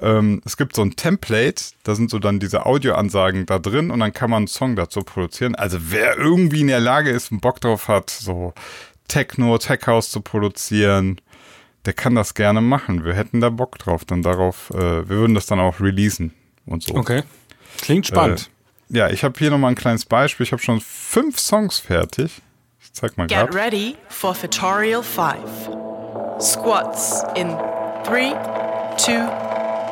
Ähm, 0.00 0.40
es 0.46 0.56
gibt 0.56 0.74
so 0.74 0.82
ein 0.82 0.96
Template, 0.96 1.62
da 1.82 1.94
sind 1.94 2.10
so 2.10 2.18
dann 2.18 2.40
diese 2.40 2.64
Audioansagen 2.64 3.44
da 3.44 3.58
drin 3.58 3.90
und 3.90 4.00
dann 4.00 4.14
kann 4.14 4.30
man 4.30 4.38
einen 4.38 4.46
Song 4.46 4.74
dazu 4.74 5.02
produzieren. 5.02 5.54
Also 5.54 5.78
wer 5.80 6.16
irgendwie 6.16 6.62
in 6.62 6.68
der 6.68 6.80
Lage 6.80 7.10
ist 7.10 7.30
und 7.30 7.42
Bock 7.42 7.60
drauf 7.60 7.88
hat, 7.88 8.08
so 8.08 8.54
Techno, 9.10 9.58
Tech 9.58 9.86
House 9.86 10.10
zu 10.10 10.20
produzieren, 10.20 11.20
der 11.84 11.92
kann 11.92 12.14
das 12.14 12.34
gerne 12.34 12.60
machen. 12.60 13.04
Wir 13.04 13.14
hätten 13.14 13.40
da 13.40 13.50
Bock 13.50 13.78
drauf, 13.78 14.04
dann 14.04 14.22
darauf, 14.22 14.70
äh, 14.70 14.78
wir 14.78 15.08
würden 15.08 15.34
das 15.34 15.46
dann 15.46 15.58
auch 15.58 15.80
releasen 15.80 16.32
und 16.64 16.84
so. 16.84 16.94
Okay. 16.94 17.24
Klingt 17.78 18.06
spannend. 18.06 18.50
Äh, 18.92 18.98
ja, 18.98 19.10
ich 19.10 19.24
habe 19.24 19.38
hier 19.38 19.50
nochmal 19.50 19.72
ein 19.72 19.76
kleines 19.76 20.04
Beispiel. 20.04 20.44
Ich 20.44 20.52
habe 20.52 20.62
schon 20.62 20.80
fünf 20.80 21.38
Songs 21.38 21.78
fertig. 21.80 22.40
Ich 22.80 22.92
zeig 22.92 23.16
mal 23.16 23.26
Get 23.26 23.50
gerade. 23.50 23.54
ready 23.54 23.96
for 24.08 24.34
Tutorial 24.34 25.02
5. 25.02 25.34
Squats 26.40 27.24
in 27.34 27.48
3, 28.04 28.32
2, 28.96 29.28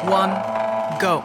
1, 0.06 1.00
go. 1.00 1.24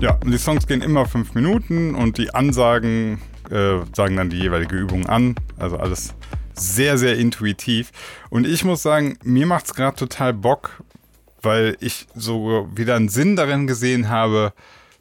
Ja, 0.00 0.18
und 0.24 0.30
die 0.32 0.38
Songs 0.38 0.66
gehen 0.66 0.82
immer 0.82 1.06
fünf 1.06 1.34
Minuten 1.34 1.94
und 1.94 2.18
die 2.18 2.34
Ansagen 2.34 3.20
äh, 3.52 3.80
sagen 3.94 4.16
dann 4.16 4.30
die 4.30 4.38
jeweilige 4.38 4.76
Übung 4.76 5.06
an. 5.06 5.34
Also 5.58 5.76
alles 5.76 6.14
sehr, 6.54 6.98
sehr 6.98 7.16
intuitiv. 7.16 7.92
Und 8.30 8.46
ich 8.46 8.64
muss 8.64 8.82
sagen, 8.82 9.18
mir 9.22 9.46
macht 9.46 9.66
es 9.66 9.74
gerade 9.74 9.96
total 9.96 10.32
Bock, 10.32 10.82
weil 11.42 11.76
ich 11.80 12.06
so 12.14 12.68
wieder 12.74 12.96
einen 12.96 13.08
Sinn 13.08 13.36
darin 13.36 13.66
gesehen 13.66 14.08
habe, 14.08 14.52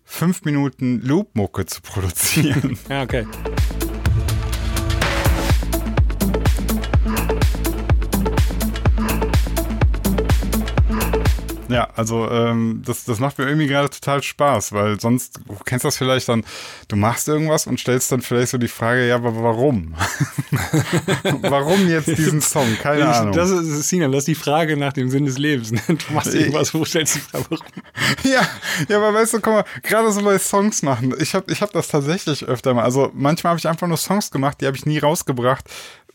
fünf 0.03 0.43
Minuten 0.43 1.01
Loop-Mucke 1.01 1.65
zu 1.65 1.81
produzieren. 1.81 2.77
Ja, 2.89 3.03
okay. 3.03 3.25
Ja, 11.71 11.89
also 11.95 12.29
ähm, 12.29 12.81
das, 12.85 13.05
das 13.05 13.19
macht 13.19 13.37
mir 13.37 13.45
irgendwie 13.45 13.67
gerade 13.67 13.89
total 13.89 14.21
Spaß, 14.21 14.73
weil 14.73 14.99
sonst, 14.99 15.39
du 15.47 15.55
kennst 15.65 15.85
das 15.85 15.97
vielleicht 15.97 16.27
dann, 16.29 16.43
du 16.87 16.95
machst 16.95 17.27
irgendwas 17.27 17.67
und 17.67 17.79
stellst 17.79 18.11
dann 18.11 18.21
vielleicht 18.21 18.49
so 18.49 18.57
die 18.57 18.67
Frage, 18.67 19.07
ja, 19.07 19.15
aber 19.15 19.35
warum? 19.41 19.95
warum 21.41 21.87
jetzt 21.87 22.07
diesen 22.07 22.41
Song? 22.41 22.67
Keine 22.81 23.07
Ahnung. 23.07 23.33
Das 23.33 23.49
ist, 23.49 23.89
Sinan, 23.89 24.11
das 24.11 24.19
ist 24.19 24.27
die 24.27 24.35
Frage 24.35 24.77
nach 24.77 24.93
dem 24.93 25.09
Sinn 25.09 25.25
des 25.25 25.37
Lebens. 25.37 25.71
ne? 25.71 25.81
Du 25.87 26.13
machst 26.13 26.33
irgendwas, 26.33 26.73
wo 26.73 26.85
stellst 26.85 27.15
du 27.15 27.19
die 27.19 27.25
Frage, 27.25 27.45
warum? 27.49 27.65
Ja, 28.23 28.41
ja, 28.87 28.97
aber 28.97 29.13
weißt 29.13 29.33
du, 29.33 29.41
guck 29.41 29.53
mal, 29.53 29.65
gerade 29.83 30.11
so 30.11 30.21
bei 30.23 30.37
Songs 30.39 30.81
machen, 30.81 31.13
ich 31.19 31.33
habe 31.33 31.51
ich 31.51 31.61
hab 31.61 31.71
das 31.71 31.87
tatsächlich 31.87 32.45
öfter 32.45 32.73
mal. 32.73 32.83
Also 32.83 33.11
manchmal 33.13 33.51
habe 33.51 33.59
ich 33.59 33.67
einfach 33.67 33.87
nur 33.87 33.97
Songs 33.97 34.31
gemacht, 34.31 34.61
die 34.61 34.67
habe 34.67 34.77
ich 34.77 34.85
nie 34.85 34.99
rausgebracht, 34.99 35.65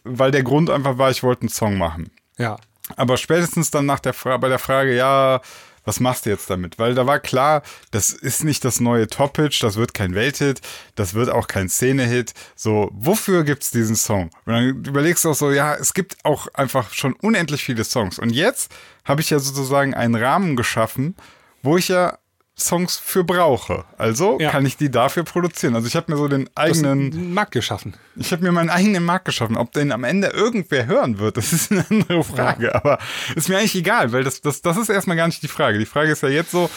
weil 0.04 0.30
der 0.30 0.42
Grund 0.42 0.70
einfach 0.70 0.98
war, 0.98 1.11
ich 1.11 1.22
wollte 1.22 1.42
einen 1.42 1.48
Song 1.48 1.78
machen. 1.78 2.11
Ja. 2.38 2.57
Aber 2.95 3.16
spätestens 3.16 3.70
dann 3.70 3.87
nach 3.87 4.01
der 4.01 4.12
Fra 4.12 4.37
bei 4.37 4.49
der 4.49 4.59
Frage, 4.61 4.95
ja, 4.95 5.41
was 5.87 6.01
machst 6.01 6.26
du 6.26 6.30
jetzt 6.30 6.51
damit? 6.51 6.78
Weil 6.78 6.95
da 6.95 7.07
war 7.07 7.20
klar, 7.20 7.62
das 7.93 8.11
ist 8.11 8.45
nicht 8.45 8.64
das 8.64 8.80
neue 8.80 9.07
Top-Pitch, 9.07 9.62
das 9.62 9.76
wird 9.76 9.95
kein 9.95 10.14
Welthit, 10.14 10.61
das 10.97 11.14
wird 11.14 11.30
auch 11.30 11.47
kein 11.47 11.68
Szene-Hit. 11.68 12.34
So, 12.57 12.91
wofür 12.93 13.45
gibt's 13.45 13.70
diesen 13.70 13.97
Song? 13.97 14.30
Und 14.45 14.53
dann 14.53 14.84
überlegst 14.84 15.24
du 15.24 15.30
auch 15.30 15.34
so, 15.34 15.53
ja, 15.53 15.74
es 15.74 15.95
gibt 15.95 16.16
auch 16.24 16.49
einfach 16.55 16.93
schon 16.93 17.14
unendlich 17.14 17.64
viele 17.64 17.84
Songs. 17.84 18.18
Und 18.18 18.30
jetzt 18.30 18.74
habe 19.05 19.20
ich 19.20 19.30
ja 19.30 19.39
sozusagen 19.39 19.95
einen 19.95 20.16
Rahmen 20.16 20.57
geschaffen, 20.57 21.14
wo 21.62 21.76
ich 21.76 21.89
ja 21.89 22.18
Songs 22.59 22.96
für 22.96 23.22
brauche. 23.22 23.84
Also 23.98 24.38
Ja. 24.40 24.50
kann 24.50 24.64
ich 24.64 24.76
die 24.78 24.90
dafür 24.90 25.24
produzieren. 25.24 25.74
Also 25.74 25.86
ich 25.88 25.94
habe 25.96 26.11
mir 26.11 26.16
so 26.16 26.26
den 26.26 26.48
eigenen 26.54 27.34
Markt 27.34 27.52
geschaffen. 27.52 27.94
ich 28.16 28.32
habe 28.32 28.42
mir 28.42 28.50
meinen 28.52 28.70
eigenen 28.70 29.04
Markt 29.04 29.26
geschaffen. 29.26 29.57
Ob 29.59 29.72
den 29.72 29.92
am 29.92 30.04
Ende 30.04 30.28
irgendwer 30.28 30.86
hören 30.86 31.18
wird, 31.18 31.36
das 31.36 31.52
ist 31.52 31.70
eine 31.70 31.84
andere 31.90 32.24
Frage. 32.24 32.74
Aber 32.74 32.98
ist 33.34 33.48
mir 33.50 33.59
eigentlich 33.59 33.74
egal, 33.74 34.12
weil 34.12 34.24
das, 34.24 34.40
das, 34.40 34.62
das 34.62 34.78
ist 34.78 34.88
erstmal 34.88 35.16
gar 35.18 35.26
nicht 35.26 35.42
die 35.42 35.48
Frage. 35.48 35.78
Die 35.78 35.84
Frage 35.86 36.11
ist 36.12 36.22
ja 36.22 36.30
jetzt 36.30 36.50
so, 36.50 36.70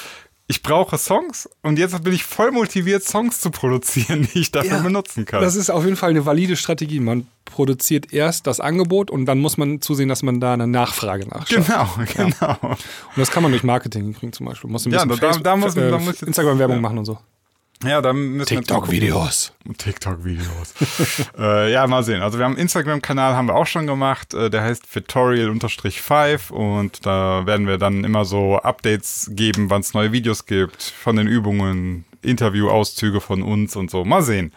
ich 0.52 0.64
brauche 0.64 0.98
Songs 0.98 1.48
und 1.62 1.78
jetzt 1.78 2.04
bin 2.04 2.12
ich 2.12 2.24
voll 2.26 2.52
motiviert, 2.52 3.04
Songs 3.04 3.40
zu 3.40 3.52
produzieren, 3.52 4.28
die 4.34 4.40
ich 4.40 4.52
dafür 4.52 4.80
benutzen 4.80 5.26
kann. 5.26 5.42
Das 5.42 5.56
ist 5.56 5.70
auf 5.70 5.86
jeden 5.86 5.96
Fall 5.96 6.10
eine 6.10 6.26
valide 6.26 6.56
Strategie. 6.56 7.00
Man 7.00 7.28
produziert 7.46 8.12
erst 8.12 8.48
das 8.48 8.60
Angebot 8.60 9.12
und 9.12 9.26
dann 9.28 9.40
muss 9.40 9.58
man 9.58 9.80
zusehen, 9.80 10.10
dass 10.10 10.24
man 10.24 10.40
da 10.40 10.54
eine 10.54 10.66
Nachfrage 10.68 11.28
nachschaut. 11.28 11.66
genau, 11.68 11.88
genau. 12.16 12.58
Und 12.62 12.78
das 13.18 13.30
kann 13.32 13.44
man 13.44 13.52
durch 13.52 13.64
Marketing 13.64 14.04
hinkriegen 14.06 14.34
zum 14.34 14.48
Beispiel. 14.48 14.70
Muss 14.72 14.86
ein 14.88 14.92
Ja, 14.92 15.06
da- 15.06 15.16
da 15.38 15.56
muss- 15.56 15.76
äh, 15.76 15.92
da 15.92 15.98
muss 16.00 16.08
jetzt- 16.20 16.24
Instagram-Werbung 16.24 16.78
ja. 16.78 16.82
machen 16.82 16.98
und 16.98 17.06
so. 17.06 17.20
Ja, 17.84 18.02
dann 18.02 18.32
müssen 18.34 18.66
gucken. 19.64 19.78
TikTok-Videos. 19.78 20.74
äh, 21.38 21.72
ja, 21.72 21.88
mal 21.88 22.04
sehen. 22.04 22.22
Also 22.22 22.38
wir 22.38 22.44
haben 22.44 22.54
einen 22.54 22.62
Instagram-Kanal, 22.62 23.36
haben 23.36 23.48
wir 23.48 23.56
auch 23.56 23.68
schon 23.68 23.88
gemacht. 23.88 24.34
Äh, 24.34 24.50
der 24.50 24.64
heißt 24.64 24.84
Tutorial-5 24.94 26.52
und 26.52 27.06
da 27.06 27.46
werden 27.46 27.68
wir 27.68 27.78
dann 27.78 28.04
immer 28.04 28.26
so 28.26 28.58
Updates 28.58 29.32
geben, 29.34 29.70
wann 29.70 29.80
es 29.80 29.94
neue 29.94 30.12
Videos 30.12 30.46
gibt, 30.46 30.84
von 30.84 31.16
den 31.16 31.28
Übungen, 31.28 32.04
Interview-Auszüge 32.22 33.22
von 33.22 33.42
uns 33.42 33.78
und 33.78 33.90
so. 33.90 34.04
Mal 34.04 34.24
sehen. 34.24 34.52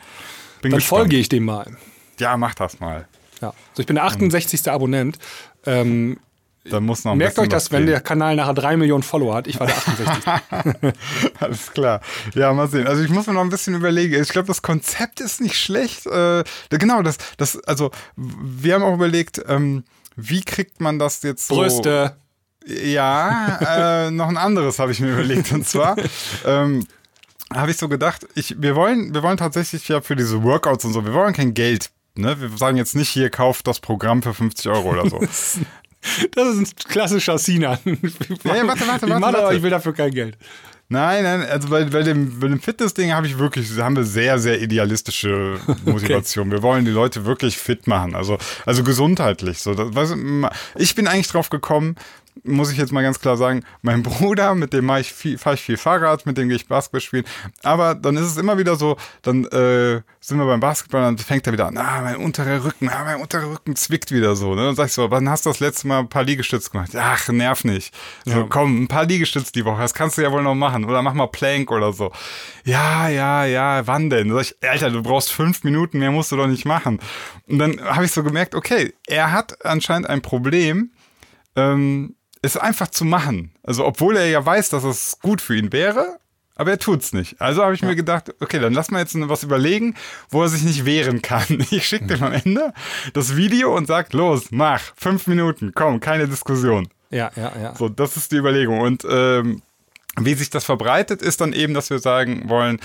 Bin 0.61 0.73
Dann 0.73 0.79
gespannt. 0.79 1.03
folge 1.03 1.17
ich 1.17 1.29
dem 1.29 1.45
mal. 1.45 1.77
Ja, 2.19 2.37
mach 2.37 2.55
das 2.55 2.81
mal. 2.81 3.07
Ja. 3.41 3.49
Also 3.71 3.81
ich 3.81 3.87
bin 3.87 3.95
der 3.95 4.05
68. 4.05 4.69
Abonnent. 4.69 5.19
Ähm, 5.65 6.19
Da 6.65 6.79
muss 6.79 7.05
noch 7.05 7.13
ein 7.13 7.19
merkt 7.19 7.39
euch 7.39 7.49
das, 7.49 7.73
wenn 7.73 7.87
der 7.87 8.01
Kanal 8.01 8.37
nachher 8.37 8.55
drei 8.55 8.77
Millionen 8.77 9.03
Follower 9.03 9.35
hat. 9.35 9.49
Ich 9.49 9.59
war 9.59 9.67
der 9.67 9.77
68. 9.77 10.93
Alles 11.41 11.73
klar. 11.73 12.01
Ja, 12.35 12.53
mal 12.53 12.69
sehen. 12.69 12.87
Also 12.87 13.03
ich 13.03 13.11
muss 13.11 13.27
mir 13.27 13.33
noch 13.33 13.41
ein 13.41 13.51
bisschen 13.51 13.75
überlegen. 13.75 14.21
Ich 14.23 14.29
glaube, 14.29 14.47
das 14.47 14.63
Konzept 14.63 15.21
ist 15.21 15.41
nicht 15.41 15.57
schlecht. 15.57 16.07
Äh, 16.07 16.45
genau, 16.71 17.03
das, 17.03 17.19
das, 17.37 17.61
also 17.65 17.91
wir 18.17 18.75
haben 18.75 18.85
auch 18.85 18.95
überlegt, 18.95 19.43
ähm, 19.49 19.83
wie 20.15 20.43
kriegt 20.43 20.81
man 20.81 20.99
das 20.99 21.23
jetzt 21.23 21.49
so. 21.49 21.57
Brüste. 21.57 22.17
Ja, 22.65 24.07
äh, 24.07 24.11
noch 24.13 24.29
ein 24.29 24.37
anderes 24.37 24.79
habe 24.79 24.93
ich 24.93 25.01
mir 25.01 25.13
überlegt. 25.13 25.51
Und 25.51 25.67
zwar 25.67 25.97
ähm, 26.47 26.87
habe 27.53 27.73
ich 27.73 27.77
so 27.77 27.89
gedacht, 27.89 28.27
ich, 28.37 28.63
wir 28.63 28.77
wollen, 28.77 29.13
wir 29.15 29.25
wollen 29.25 29.37
tatsächlich 29.37 29.89
ja 29.89 30.01
für 30.01 30.15
diese 30.15 30.45
Workouts 30.45 30.85
und 30.85 30.93
so, 30.93 31.05
wir 31.05 31.13
wollen 31.13 31.35
kein 31.35 31.55
Geld. 31.55 31.91
Ne? 32.15 32.41
Wir 32.41 32.57
sagen 32.57 32.77
jetzt 32.77 32.95
nicht 32.95 33.09
hier, 33.09 33.31
kauft 33.31 33.67
das 33.67 33.81
Programm 33.81 34.23
für 34.23 34.33
50 34.33 34.71
Euro 34.71 34.91
oder 34.91 35.09
so. 35.11 35.21
Das 36.35 36.49
ist 36.49 36.59
ein 36.59 36.67
klassischer 36.89 37.39
Sinan. 37.39 37.79
Ja, 38.45 38.57
ja, 38.57 38.67
warte, 38.67 38.87
warte, 38.87 39.07
ich 39.07 39.13
warte, 39.13 39.39
warte. 39.39 39.57
ich 39.57 39.63
will 39.63 39.71
dafür 39.71 39.93
kein 39.93 40.11
Geld. 40.11 40.37
Nein, 40.89 41.23
nein, 41.23 41.49
also 41.49 41.69
bei, 41.69 41.85
bei 41.85 42.03
dem, 42.03 42.39
bei 42.39 42.49
dem 42.49 42.61
Fitness-Ding 42.61 43.13
habe 43.13 43.27
ich 43.27 43.39
wirklich, 43.39 43.79
haben 43.79 43.97
wir 43.97 44.05
sehr, 44.05 44.39
sehr 44.39 44.61
idealistische 44.61 45.59
Motivation. 45.87 46.51
Wir 46.51 46.63
wollen 46.63 46.85
die 46.85 46.91
Leute 46.91 47.25
wirklich 47.25 47.57
fit 47.57 47.87
machen, 47.87 48.15
also, 48.15 48.37
also 48.67 48.83
gesundheitlich. 48.83 49.61
So, 49.61 49.73
das, 49.73 50.11
du, 50.11 50.49
ich 50.75 50.95
bin 50.95 51.07
eigentlich 51.07 51.29
drauf 51.29 51.49
gekommen, 51.49 51.97
muss 52.45 52.73
ich 52.73 52.79
jetzt 52.79 52.93
mal 52.93 53.03
ganz 53.03 53.21
klar 53.21 53.37
sagen, 53.37 53.63
mein 53.83 54.03
Bruder, 54.03 54.55
mit 54.55 54.73
dem 54.73 54.91
ich 54.97 55.13
viel, 55.13 55.39
fahre 55.39 55.55
ich 55.55 55.63
viel 55.63 55.77
Fahrrad, 55.77 56.27
mit 56.27 56.39
dem 56.39 56.49
gehe 56.49 56.57
ich 56.57 56.67
Basketball 56.67 57.01
spielen. 57.01 57.25
Aber 57.63 57.95
dann 57.95 58.17
ist 58.17 58.25
es 58.25 58.37
immer 58.37 58.59
wieder 58.59 58.77
so, 58.77 58.97
dann 59.23 59.45
äh, 59.47 60.01
sind 60.21 60.39
wir 60.39 60.47
beim 60.47 60.61
Basketball, 60.61 61.03
dann 61.03 61.19
fängt 61.19 61.47
er 61.47 61.53
wieder 61.53 61.67
an, 61.67 61.77
ah, 61.77 62.01
mein 62.03 62.17
unterer 62.17 62.65
Rücken, 62.65 62.89
ah, 62.89 63.05
mein 63.05 63.21
unterer 63.21 63.51
Rücken 63.51 63.77
zwickt 63.77 64.13
wieder 64.13 64.35
so. 64.37 64.55
Ne? 64.55 64.65
Dann 64.65 64.77
sag 64.77 64.87
ich 64.87 64.93
so, 64.93 65.11
wann 65.11 65.29
hast 65.29 65.47
du 65.47 65.51
das 65.51 65.61
letzte 65.61 65.87
Mal 65.89 66.01
ein 66.01 66.09
paar 66.09 66.25
Liegestütze 66.25 66.71
gemacht? 66.71 66.91
Ach, 66.97 67.29
nerv 67.29 67.65
nicht. 67.65 67.95
So, 68.25 68.47
komm, 68.47 68.85
ein 68.85 68.89
paar 68.89 69.05
Liegestütze 69.05 69.53
die 69.53 69.65
Woche, 69.65 69.81
das 69.81 69.95
kannst 69.95 70.19
du 70.19 70.23
ja 70.23 70.33
wohl 70.33 70.43
noch 70.43 70.55
machen. 70.55 70.85
Oder 70.85 71.03
mach 71.03 71.15
mal 71.15 71.27
Plank 71.27 71.71
oder 71.71 71.93
so. 71.93 72.13
Ja, 72.65 73.09
ja, 73.09 73.45
ja, 73.45 73.87
wann 73.87 74.11
denn? 74.11 74.29
Dann 74.29 74.39
sag 74.39 74.57
ich, 74.61 74.69
Alter, 74.69 74.91
du 74.91 75.03
brauchst 75.03 75.33
fünf 75.33 75.65
Minuten, 75.65 75.99
mehr 75.99 76.11
musst 76.11 76.33
du 76.33 76.37
doch 76.37 76.47
nicht 76.47 76.65
machen. 76.65 77.01
Und 77.49 77.59
dann 77.59 77.81
habe 77.81 78.05
ich 78.05 78.13
so 78.13 78.23
gemerkt, 78.23 78.55
okay, 78.55 78.95
er 79.07 79.33
hat 79.33 79.65
anscheinend 79.65 80.09
ein 80.09 80.23
Problem, 80.23 80.93
ähm, 81.57 82.15
es 82.43 82.57
einfach 82.57 82.89
zu 82.89 83.05
machen. 83.05 83.53
Also, 83.63 83.85
obwohl 83.87 84.17
er 84.17 84.27
ja 84.29 84.45
weiß, 84.45 84.71
dass 84.71 84.85
es 84.85 85.19
gut 85.23 85.41
für 85.41 85.57
ihn 85.57 85.73
wäre, 85.73 86.19
aber 86.55 86.73
er 86.73 86.79
tut's 86.79 87.13
nicht. 87.13 87.41
Also 87.41 87.63
habe 87.63 87.75
ich 87.75 87.83
mir 87.83 87.97
gedacht, 87.97 88.35
okay, 88.41 88.59
dann 88.59 88.75
lass 88.75 88.91
mal 88.91 88.99
jetzt 88.99 89.15
was 89.17 89.43
überlegen, 89.43 89.95
wo 90.29 90.43
er 90.43 90.49
sich 90.49 90.63
nicht 90.65 90.85
wehren 90.85 91.23
kann. 91.23 91.47
Ich 91.71 91.87
schicke 91.87 92.07
dem 92.07 92.23
am 92.23 92.33
Ende 92.33 92.75
das 93.15 93.37
Video 93.37 93.75
und 93.75 93.87
sag, 93.87 94.13
los, 94.13 94.51
mach, 94.51 94.83
fünf 94.97 95.27
Minuten, 95.27 95.73
komm, 95.75 96.01
keine 96.01 96.29
Diskussion. 96.29 96.89
Ja, 97.11 97.31
ja, 97.37 97.53
ja. 97.61 97.75
So, 97.75 97.89
das 97.89 98.17
ist 98.17 98.33
die 98.33 98.37
Überlegung. 98.37 98.81
Und 98.81 99.07
ähm, 99.09 99.63
wie 100.21 100.35
sich 100.35 100.51
das 100.51 100.65
verbreitet, 100.65 101.23
ist 101.23 101.41
dann 101.41 101.53
eben, 101.53 101.73
dass 101.75 101.89
wir 101.91 101.99
sagen 101.99 102.49
wollen, 102.49 102.81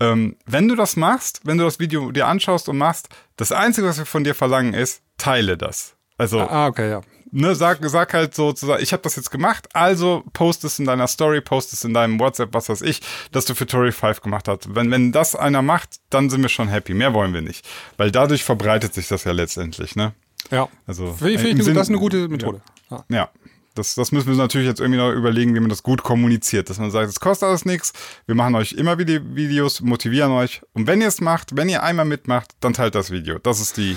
ähm, 0.00 0.36
wenn 0.46 0.66
du 0.66 0.74
das 0.74 0.96
machst, 0.96 1.40
wenn 1.44 1.58
du 1.58 1.64
das 1.64 1.78
Video 1.78 2.10
dir 2.10 2.26
anschaust 2.26 2.68
und 2.70 2.78
machst, 2.78 3.08
das 3.36 3.52
Einzige, 3.52 3.86
was 3.86 3.98
wir 3.98 4.06
von 4.06 4.24
dir 4.24 4.34
verlangen, 4.34 4.72
ist, 4.72 5.02
teile 5.18 5.58
das. 5.58 5.94
Also, 6.16 6.40
Ah, 6.40 6.66
okay, 6.66 6.88
ja. 6.90 7.02
Ne, 7.32 7.54
sag, 7.54 7.78
sag 7.88 8.12
halt 8.14 8.34
so, 8.34 8.54
ich 8.78 8.92
habe 8.92 9.02
das 9.02 9.16
jetzt 9.16 9.30
gemacht, 9.30 9.68
also 9.74 10.24
post 10.32 10.64
es 10.64 10.78
in 10.78 10.84
deiner 10.84 11.06
Story, 11.06 11.40
post 11.40 11.72
es 11.72 11.84
in 11.84 11.94
deinem 11.94 12.18
WhatsApp, 12.20 12.52
was 12.52 12.68
weiß 12.68 12.82
ich, 12.82 13.00
dass 13.32 13.44
du 13.44 13.54
für 13.54 13.66
Tory 13.66 13.92
5 13.92 14.20
gemacht 14.20 14.48
hast. 14.48 14.74
Wenn, 14.74 14.90
wenn 14.90 15.12
das 15.12 15.34
einer 15.36 15.62
macht, 15.62 15.96
dann 16.10 16.30
sind 16.30 16.42
wir 16.42 16.48
schon 16.48 16.68
happy. 16.68 16.94
Mehr 16.94 17.14
wollen 17.14 17.32
wir 17.34 17.42
nicht. 17.42 17.66
Weil 17.96 18.10
dadurch 18.10 18.44
verbreitet 18.44 18.94
sich 18.94 19.08
das 19.08 19.24
ja 19.24 19.32
letztendlich, 19.32 19.96
ne? 19.96 20.12
Ja. 20.50 20.68
Also, 20.86 21.12
Finde 21.14 21.32
ich, 21.34 21.40
finde 21.40 21.58
ich, 21.58 21.64
Sinn- 21.64 21.74
das 21.74 21.84
ist 21.84 21.90
eine 21.90 21.98
gute 21.98 22.28
Methode. 22.28 22.60
Ja. 22.90 23.04
Ja. 23.08 23.28
Das, 23.76 23.94
das 23.94 24.10
müssen 24.10 24.28
wir 24.28 24.34
natürlich 24.36 24.66
jetzt 24.66 24.80
irgendwie 24.80 24.98
noch 24.98 25.12
überlegen, 25.12 25.54
wie 25.54 25.60
man 25.60 25.68
das 25.70 25.84
gut 25.84 26.02
kommuniziert. 26.02 26.68
Dass 26.68 26.78
man 26.80 26.90
sagt, 26.90 27.08
es 27.08 27.20
kostet 27.20 27.48
alles 27.48 27.64
nichts, 27.64 27.92
wir 28.26 28.34
machen 28.34 28.56
euch 28.56 28.72
immer 28.72 28.98
wieder 28.98 29.20
Videos, 29.36 29.80
motivieren 29.80 30.32
euch. 30.32 30.60
Und 30.72 30.88
wenn 30.88 31.00
ihr 31.00 31.06
es 31.06 31.20
macht, 31.20 31.56
wenn 31.56 31.68
ihr 31.68 31.82
einmal 31.84 32.04
mitmacht, 32.04 32.50
dann 32.60 32.72
teilt 32.72 32.96
das 32.96 33.12
Video. 33.12 33.38
Das 33.38 33.60
ist 33.60 33.76
die 33.76 33.96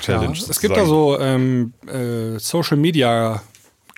Challenge. 0.00 0.34
Ja, 0.36 0.46
es 0.50 0.60
gibt 0.60 0.76
da 0.76 0.84
so 0.84 1.18
ähm, 1.18 1.72
äh, 1.86 2.38
Social 2.38 2.76
Media 2.76 3.42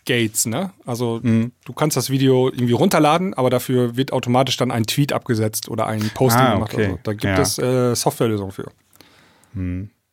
Gates, 0.07 0.47
ne? 0.47 0.73
Also 0.85 1.21
Mhm. 1.23 1.53
du 1.65 1.73
kannst 1.73 1.97
das 1.97 2.11
Video 2.11 2.49
irgendwie 2.49 2.73
runterladen, 2.75 3.35
aber 3.35 3.51
dafür 3.51 3.97
wird 3.97 4.13
automatisch 4.13 4.57
dann 4.57 4.71
ein 4.71 4.85
Tweet 4.85 5.13
abgesetzt 5.13 5.69
oder 5.69 5.87
ein 5.87 6.11
Posting 6.15 6.43
Ah, 6.43 6.55
gemacht. 6.55 6.75
okay. 6.75 6.83
Oder 6.87 6.93
so. 6.95 6.99
Da 7.03 7.13
gibt 7.13 7.25
Ja. 7.25 7.35
Mhm. 7.37 7.43
es 7.43 7.59
äh, 7.59 7.95
Softwarelösungen 7.97 8.53
für. 8.53 8.67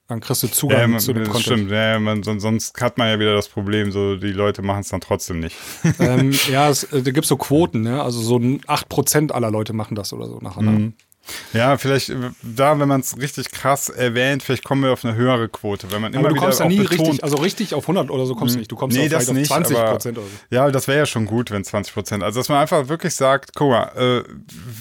Dann 0.07 0.19
kriegst 0.19 0.43
du 0.43 0.47
Zugang 0.47 0.79
Ja, 0.79 0.87
man, 0.87 0.99
zu 0.99 1.13
dem 1.13 1.23
Content. 1.25 1.43
stimmt. 1.43 1.71
Ja, 1.71 1.99
man, 1.99 2.23
son- 2.23 2.39
sonst 2.39 2.79
hat 2.81 2.97
man 2.97 3.07
ja 3.09 3.19
wieder 3.19 3.35
das 3.35 3.47
Problem, 3.47 3.91
so 3.91 4.15
die 4.15 4.31
Leute 4.31 4.61
machen 4.61 4.81
es 4.81 4.89
dann 4.89 5.01
trotzdem 5.01 5.39
nicht. 5.39 5.55
ähm, 5.99 6.31
ja, 6.51 6.69
es, 6.69 6.83
äh, 6.85 7.01
da 7.03 7.11
gibt 7.11 7.25
es 7.25 7.29
so 7.29 7.37
Quoten, 7.37 7.81
ne? 7.81 8.01
Also 8.01 8.19
so 8.21 8.37
ein 8.37 8.61
8% 8.67 9.31
aller 9.31 9.51
Leute 9.51 9.73
machen 9.73 9.95
das 9.95 10.11
oder 10.13 10.27
so 10.27 10.39
nacheinander. 10.39 10.79
Mhm. 10.79 10.93
Ja, 11.53 11.77
vielleicht 11.77 12.09
äh, 12.09 12.31
da, 12.41 12.79
wenn 12.79 12.87
man 12.87 12.99
es 13.01 13.17
richtig 13.17 13.51
krass 13.51 13.89
erwähnt, 13.89 14.43
vielleicht 14.43 14.63
kommen 14.63 14.83
wir 14.83 14.91
auf 14.91 15.05
eine 15.05 15.15
höhere 15.15 15.47
Quote, 15.47 15.91
wenn 15.91 16.01
man 16.01 16.13
immer 16.13 16.19
Aber 16.19 16.29
du 16.29 16.35
wieder 16.35 16.45
kommst 16.47 16.61
auch 16.61 16.67
nie 16.67 16.79
betont, 16.79 16.99
richtig, 16.99 17.23
also 17.23 17.37
richtig 17.37 17.73
auf 17.73 17.83
100 17.85 18.09
oder 18.09 18.25
so 18.25 18.35
kommst 18.35 18.55
du 18.55 18.59
nicht. 18.59 18.71
Du 18.71 18.75
kommst 18.75 18.97
nee, 18.97 19.07
da 19.07 19.19
das 19.19 19.31
nicht, 19.31 19.49
auf 19.49 19.57
20 19.57 19.77
aber, 19.77 19.91
Prozent 19.91 20.17
oder 20.17 20.27
so. 20.27 20.33
Ja, 20.55 20.69
das 20.69 20.87
wäre 20.87 20.97
ja 20.99 21.05
schon 21.05 21.25
gut, 21.25 21.51
wenn 21.51 21.63
20 21.63 21.93
Prozent. 21.93 22.23
Also, 22.23 22.39
dass 22.39 22.49
man 22.49 22.59
einfach 22.59 22.89
wirklich 22.89 23.15
sagt, 23.15 23.51
guck 23.55 23.69
mal, 23.69 24.23
äh, 24.25 24.29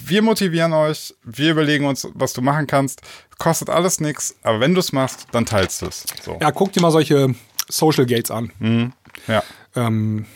wir 0.04 0.22
motivieren 0.22 0.72
euch, 0.72 1.14
wir 1.22 1.52
überlegen 1.52 1.86
uns, 1.86 2.08
was 2.14 2.32
du 2.32 2.42
machen 2.42 2.66
kannst. 2.66 3.02
Kostet 3.38 3.70
alles 3.70 4.00
nichts, 4.00 4.36
aber 4.42 4.60
wenn 4.60 4.74
du 4.74 4.80
es 4.80 4.92
machst, 4.92 5.26
dann 5.32 5.46
teilst 5.46 5.82
du 5.82 5.86
es. 5.86 6.04
So. 6.22 6.38
Ja, 6.40 6.50
guck 6.50 6.72
dir 6.72 6.80
mal 6.80 6.90
solche 6.90 7.34
Social 7.68 8.06
Gates 8.06 8.30
an. 8.30 8.92
Ja. 9.28 9.42
Ähm, 9.76 10.26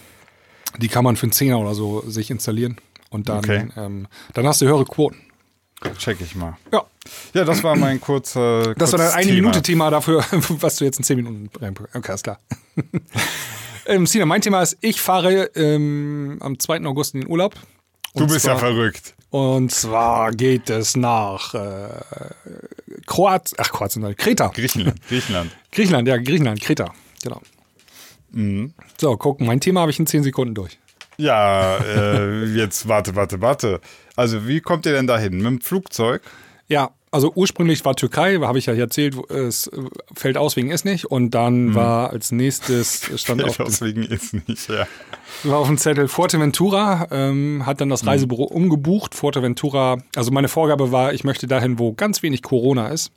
die 0.78 0.88
kann 0.88 1.04
man 1.04 1.16
für 1.16 1.24
einen 1.24 1.32
Zehner 1.32 1.58
oder 1.58 1.74
so 1.74 2.02
sich 2.08 2.30
installieren. 2.30 2.76
Und 3.10 3.28
dann, 3.28 3.38
Okay. 3.38 3.68
ähm, 3.76 4.08
dann 4.34 4.46
hast 4.46 4.60
du 4.60 4.66
höhere 4.66 4.84
Quoten. 4.84 5.16
Check 5.94 6.20
ich 6.20 6.34
mal. 6.34 6.56
Ja, 6.72 6.84
Ja, 7.34 7.44
das 7.44 7.62
war 7.62 7.76
mein 7.76 8.00
kurzer. 8.00 8.74
das 8.74 8.92
war 8.92 8.98
dann 8.98 9.12
eine 9.12 9.22
Thema. 9.26 9.34
Minute 9.36 9.62
Thema 9.62 9.90
dafür, 9.90 10.24
was 10.60 10.76
du 10.76 10.84
jetzt 10.84 10.98
in 10.98 11.04
zehn 11.04 11.16
Minuten 11.16 11.50
reinpackst. 11.60 11.94
Okay, 11.96 12.14
ist 12.14 12.22
klar. 12.24 12.38
ähm, 13.86 14.06
Sina, 14.06 14.26
mein 14.26 14.40
Thema 14.42 14.62
ist, 14.62 14.76
ich 14.80 15.00
fahre 15.00 15.50
ähm, 15.54 16.38
am 16.40 16.58
2. 16.58 16.84
August 16.84 17.14
in 17.14 17.20
den 17.22 17.30
Urlaub. 17.30 17.54
Du 18.14 18.26
bist 18.26 18.46
ja 18.46 18.52
zwar- 18.52 18.58
verrückt. 18.70 19.14
Und 19.30 19.70
zwar 19.72 20.30
geht 20.30 20.70
es 20.70 20.96
nach 20.96 21.52
äh, 21.52 21.88
Kroatien, 23.06 23.58
ach 23.60 23.70
Kroatien, 23.72 24.02
nein, 24.02 24.16
Kreta. 24.16 24.48
Griechenland. 24.48 25.00
Griechenland. 25.08 25.50
Griechenland, 25.72 26.08
ja, 26.08 26.16
Griechenland, 26.16 26.60
Kreta, 26.62 26.92
genau. 27.22 27.42
Mhm. 28.30 28.72
So, 28.98 29.16
gucken, 29.16 29.46
mein 29.46 29.60
Thema 29.60 29.80
habe 29.82 29.90
ich 29.90 29.98
in 29.98 30.06
zehn 30.06 30.22
Sekunden 30.22 30.54
durch. 30.54 30.78
Ja, 31.18 31.78
äh, 31.78 32.44
jetzt 32.44 32.88
warte, 32.88 33.14
warte, 33.16 33.40
warte. 33.40 33.80
Also, 34.16 34.47
wie 34.47 34.60
kommt 34.60 34.86
ihr 34.86 34.93
denn 34.93 35.06
dahin? 35.06 35.36
Mit 35.38 35.47
dem 35.47 35.60
Flugzeug? 35.60 36.22
Ja, 36.68 36.90
also 37.12 37.32
ursprünglich 37.34 37.84
war 37.84 37.94
Türkei, 37.94 38.36
habe 38.40 38.59
ich 38.59 38.66
ja 38.66 38.72
hier 38.72 38.84
erzählt, 38.84 39.16
es 39.30 39.68
äh, 39.68 39.78
fällt 40.14 40.36
aus 40.36 40.56
wegen 40.56 40.70
ist 40.70 40.84
nicht. 40.84 41.06
Und 41.06 41.30
dann 41.30 41.74
war 41.74 42.10
als 42.10 42.32
nächstes, 42.32 43.10
stand 43.20 43.43
auf, 43.44 43.56
Deswegen 43.56 44.02
ist 44.02 44.34
nicht, 44.48 44.68
ja. 44.68 44.86
war 45.44 45.59
auf 45.59 45.68
dem 45.68 45.78
Zettel 45.78 46.09
Fuerteventura, 46.09 47.09
ähm, 47.10 47.64
hat 47.64 47.80
dann 47.80 47.88
das 47.88 48.06
Reisebüro 48.06 48.44
umgebucht. 48.44 49.14
Fuerteventura, 49.14 49.98
also 50.14 50.30
meine 50.30 50.48
Vorgabe 50.48 50.93
war, 50.93 51.14
ich 51.14 51.24
möchte 51.24 51.47
dahin, 51.47 51.78
wo 51.78 51.93
ganz 51.93 52.22
wenig 52.22 52.43
Corona 52.43 52.88
ist. 52.88 53.12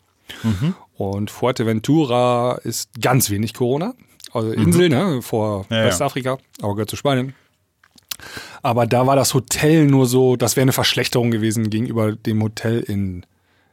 Und 0.96 1.32
Fuerteventura 1.32 2.60
ist 2.64 3.02
ganz 3.02 3.30
wenig 3.30 3.54
Corona. 3.54 3.96
Also 4.32 4.52
Insel, 4.52 4.90
ne, 4.90 5.22
vor 5.22 5.66
ja. 5.70 5.86
Westafrika, 5.86 6.38
aber 6.62 6.76
gehört 6.76 6.90
zu 6.90 6.96
Spanien. 6.96 7.34
Aber 8.62 8.86
da 8.86 9.08
war 9.08 9.16
das 9.16 9.34
Hotel 9.34 9.86
nur 9.86 10.06
so, 10.06 10.36
das 10.36 10.56
wäre 10.56 10.64
eine 10.64 10.72
Verschlechterung 10.74 11.32
gewesen 11.32 11.70
gegenüber 11.70 12.14
dem 12.14 12.42
Hotel 12.44 12.80
in 12.82 13.26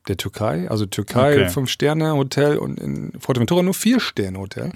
der 0.09 0.17
Türkei. 0.17 0.69
Also 0.71 0.87
Türkei, 0.87 1.33
Okay. 1.35 1.49
Fünf-Sterne-Hotel 1.51 2.59
und 2.59 2.79
in 2.79 3.13
Fuerteventura 3.19 3.63
nur 3.63 3.75
Vier-Sterne-Hotel. 3.75 4.71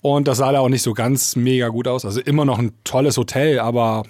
Und 0.00 0.28
das 0.28 0.38
sah 0.38 0.52
da 0.52 0.60
auch 0.60 0.68
nicht 0.68 0.82
so 0.82 0.92
ganz 0.92 1.34
mega 1.34 1.68
gut 1.68 1.88
aus. 1.88 2.04
Also 2.04 2.20
immer 2.20 2.44
noch 2.44 2.58
ein 2.58 2.72
tolles 2.84 3.16
Hotel, 3.16 3.58
aber 3.58 4.04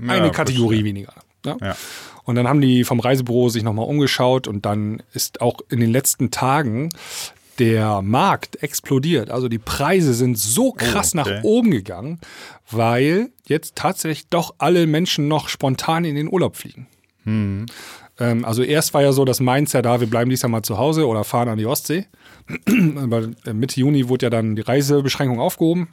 eine 0.00 0.26
Ja, 0.26 0.30
Kategorie 0.30 0.84
weniger. 0.84 1.12
Ja? 1.44 1.56
Ja. 1.60 1.76
Und 2.24 2.36
dann 2.36 2.48
haben 2.48 2.60
die 2.60 2.84
vom 2.84 3.00
Reisebüro 3.00 3.48
sich 3.48 3.62
nochmal 3.62 3.86
umgeschaut 3.86 4.46
und 4.48 4.64
dann 4.64 5.02
ist 5.12 5.40
auch 5.40 5.58
in 5.70 5.80
den 5.80 5.90
letzten 5.90 6.30
Tagen 6.30 6.88
der 7.62 8.02
Markt 8.02 8.60
explodiert. 8.60 9.30
Also 9.30 9.48
die 9.48 9.60
Preise 9.60 10.14
sind 10.14 10.36
so 10.36 10.72
krass 10.72 11.14
Oh, 11.14 11.20
okay. 11.20 11.34
nach 11.36 11.44
oben 11.44 11.70
gegangen, 11.70 12.18
weil 12.68 13.30
jetzt 13.46 13.76
tatsächlich 13.76 14.26
doch 14.26 14.56
alle 14.58 14.88
Menschen 14.88 15.28
noch 15.28 15.48
spontan 15.48 16.04
in 16.04 16.16
den 16.16 16.28
Urlaub 16.28 16.56
fliegen. 16.56 16.88
Hm. 17.22 17.66
Ähm, 18.18 18.44
also 18.44 18.64
erst 18.64 18.94
war 18.94 19.02
ja 19.02 19.12
so 19.12 19.24
das 19.24 19.38
Mindset 19.38 19.84
da, 19.84 20.00
wir 20.00 20.08
bleiben 20.08 20.28
dieses 20.28 20.42
Jahr 20.42 20.50
mal 20.50 20.62
zu 20.62 20.76
Hause 20.76 21.06
oder 21.06 21.22
fahren 21.22 21.48
an 21.48 21.58
die 21.58 21.66
Ostsee. 21.66 22.06
Aber 22.96 23.28
äh, 23.46 23.52
Mitte 23.52 23.78
Juni 23.78 24.08
wurde 24.08 24.26
ja 24.26 24.30
dann 24.30 24.56
die 24.56 24.62
Reisebeschränkung 24.62 25.38
aufgehoben. 25.38 25.86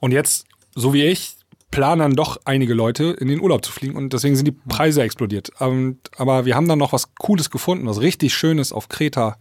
Und 0.00 0.12
jetzt, 0.12 0.46
so 0.74 0.92
wie 0.92 1.04
ich, 1.04 1.36
planen 1.70 2.00
dann 2.00 2.12
doch 2.12 2.36
einige 2.44 2.74
Leute 2.74 3.16
in 3.18 3.28
den 3.28 3.40
Urlaub 3.40 3.64
zu 3.64 3.72
fliegen 3.72 3.96
und 3.96 4.12
deswegen 4.12 4.36
sind 4.36 4.44
die 4.44 4.56
Preise 4.68 5.02
explodiert. 5.02 5.50
Und, 5.60 5.98
aber 6.18 6.44
wir 6.44 6.56
haben 6.56 6.68
dann 6.68 6.78
noch 6.78 6.92
was 6.92 7.14
Cooles 7.14 7.48
gefunden, 7.48 7.86
was 7.86 8.02
richtig 8.02 8.34
Schönes 8.34 8.70
auf 8.70 8.88
Kreta. 8.88 9.38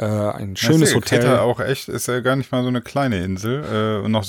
Äh, 0.00 0.04
ein 0.06 0.56
schönes 0.56 0.90
ist 0.90 0.94
Hotel. 0.94 1.18
Kreta 1.20 1.40
auch 1.42 1.60
echt, 1.60 1.88
ist 1.88 2.08
ja 2.08 2.20
gar 2.20 2.34
nicht 2.34 2.50
mal 2.52 2.62
so 2.62 2.68
eine 2.68 2.80
kleine 2.80 3.22
Insel. 3.22 3.62
Äh, 4.00 4.04
und 4.04 4.12
noch 4.12 4.24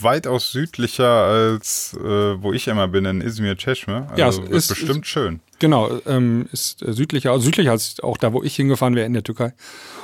weitaus 0.00 0.52
südlicher 0.52 1.08
als 1.08 1.94
äh, 2.00 2.40
wo 2.42 2.52
ich 2.52 2.68
immer 2.68 2.86
bin, 2.86 3.04
in 3.06 3.20
Izmir, 3.20 3.56
Çeşme. 3.56 4.06
Also 4.08 4.16
Ja, 4.20 4.28
es 4.28 4.38
ist- 4.38 4.68
bestimmt 4.68 5.06
schön. 5.06 5.40
Genau, 5.58 5.90
ähm, 6.06 6.46
ist 6.52 6.82
äh, 6.82 6.92
südlicher, 6.92 7.32
also 7.32 7.44
südlicher 7.46 7.72
als 7.72 7.98
auch 8.00 8.18
da, 8.18 8.32
wo 8.32 8.42
ich 8.44 8.54
hingefahren 8.54 8.94
wäre, 8.94 9.06
in 9.06 9.14
der 9.14 9.24
Türkei. 9.24 9.52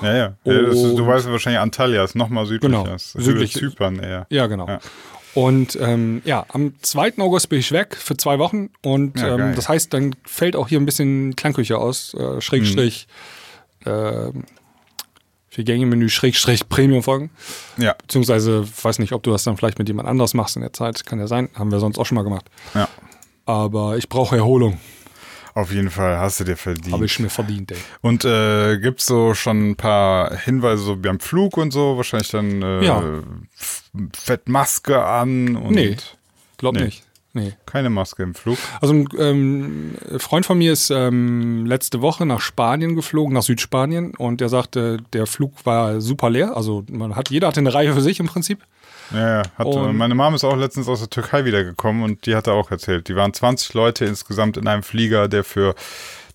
Ja, 0.03 0.15
ja. 0.17 0.27
ist, 0.45 0.83
du 0.83 0.97
Und- 0.97 1.07
weißt 1.07 1.31
wahrscheinlich, 1.31 1.61
Antalya 1.61 2.03
ist 2.03 2.17
noch 2.17 2.29
mal 2.31 2.45
südlicher. 2.47 2.83
Genau, 2.83 2.95
ist 2.97 3.13
südlich. 3.13 3.53
Zypern 3.53 4.01
eher. 4.01 4.27
Ja, 4.31 4.47
genau. 4.49 4.67
Ja. 4.67 4.81
Und 5.35 5.79
ähm, 5.81 6.21
ja, 6.25 6.45
am 6.49 6.75
2. 6.83 7.15
August 7.19 7.49
bin 7.49 7.59
ich 7.61 7.71
weg 7.71 7.97
für 7.97 8.17
zwei 8.17 8.39
Wochen 8.39 8.71
und 8.83 9.21
Ja, 9.21 9.37
ähm, 9.37 9.55
das 9.55 9.69
heißt, 9.69 9.93
dann 9.95 10.15
fällt 10.25 10.57
auch 10.57 10.69
hier 10.69 10.81
ein 10.81 10.85
bisschen 10.87 11.37
Klangküche 11.37 11.79
aus, 11.79 12.13
äh, 12.15 12.41
Schrägstrich, 12.41 13.07
Mhm. 13.85 13.91
äh, 13.91 14.33
Vier-Gänge-Menü, 15.55 16.09
Schrägstrich, 16.09 16.67
Premium-Folgen. 16.69 17.29
Ja, 17.77 17.95
Beziehungsweise, 18.01 18.67
weiß 18.83 18.99
nicht, 19.01 19.13
ob 19.13 19.23
du 19.23 19.31
das 19.33 19.45
dann 19.45 19.57
vielleicht 19.59 19.79
mit 19.79 19.87
jemand 19.87 20.09
anders 20.09 20.33
machst 20.33 20.57
in 20.57 20.63
der 20.63 20.73
Zeit, 20.73 21.05
kann 21.05 21.19
ja 21.19 21.27
sein, 21.27 21.51
haben 21.55 21.71
wir 21.71 21.79
sonst 21.79 21.99
auch 21.99 22.07
schon 22.07 22.17
mal 22.17 22.25
gemacht. 22.25 22.47
ja. 22.75 22.89
Aber 23.45 23.97
ich 23.99 24.09
brauche 24.09 24.37
Erholung, 24.37 24.79
Auf 25.55 25.73
jeden 25.73 25.91
Fall 25.91 26.17
hast 26.19 26.41
du 26.41 26.45
dir 26.45 26.57
verdient. 26.57 26.93
habe 26.95 27.05
ich 27.05 27.19
mir 27.19 27.29
verdient, 27.29 27.73
ey. 27.73 27.79
Und 28.01 28.25
äh, 28.25 28.79
gibt's 28.79 29.05
so 29.05 29.35
schon 29.35 29.71
ein 29.73 29.77
paar 29.77 30.35
Hinweise 30.39 30.83
so 30.85 30.97
beim 30.97 31.21
Flug 31.21 31.57
und 31.59 31.71
so? 31.73 31.97
Wahrscheinlich 31.99 32.31
dann 32.31 32.63
äh, 32.63 32.85
Ja. 32.87 33.03
Fettmaske 34.15 35.05
an 35.05 35.57
und 35.57 35.75
Nee. 35.75 35.97
Glaub 36.57 36.75
Nee. 36.77 36.85
nicht. 36.85 37.05
Nee. 37.35 37.55
keine 37.65 37.89
Maske 37.89 38.23
im 38.23 38.35
Flug. 38.35 38.59
Also 38.81 38.93
ein 38.93 39.09
ähm, 39.19 39.95
Freund 40.19 40.45
von 40.45 40.59
mir 40.59 40.73
ist 40.73 40.91
ähm, 40.91 41.65
letzte 41.65 42.03
Woche 42.03 42.27
nach 42.27 42.41
Spanien 42.41 42.95
geflogen, 42.95 43.33
nach 43.35 43.43
Südspanien 43.43 44.15
und 44.17 44.41
der 44.43 44.51
sagte, 44.51 44.99
der 45.15 45.27
Flug 45.27 45.55
war 45.65 46.01
super 46.03 46.29
leer. 46.29 46.55
Also 46.57 46.85
man 46.91 47.17
hat, 47.17 47.31
jeder 47.31 47.49
hatte 47.49 47.61
eine 47.61 47.73
Reihe 47.73 47.95
für 47.95 48.03
sich 48.03 48.21
im 48.21 48.27
Prinzip. 48.27 48.59
Ja, 49.13 49.37
ja. 49.39 49.43
Hat, 49.57 49.67
Und- 49.67 49.97
meine 49.97 50.15
Mom 50.15 50.35
ist 50.35 50.45
auch 50.45 50.57
letztens 50.57 50.89
aus 50.89 51.01
der 51.01 51.11
Türkei 51.11 51.45
wiedergekommen 51.45 52.03
und 52.03 52.27
die 52.27 52.35
hatte 52.37 52.53
auch 52.53 52.71
erzählt, 52.71 53.09
die 53.09 53.17
waren 53.17 53.33
20 53.33 53.73
Leute 53.75 54.05
insgesamt 54.05 54.57
in 54.59 54.67
einem 54.69 54.83
Flieger, 54.83 55.29
der 55.29 55.45
für 55.45 55.75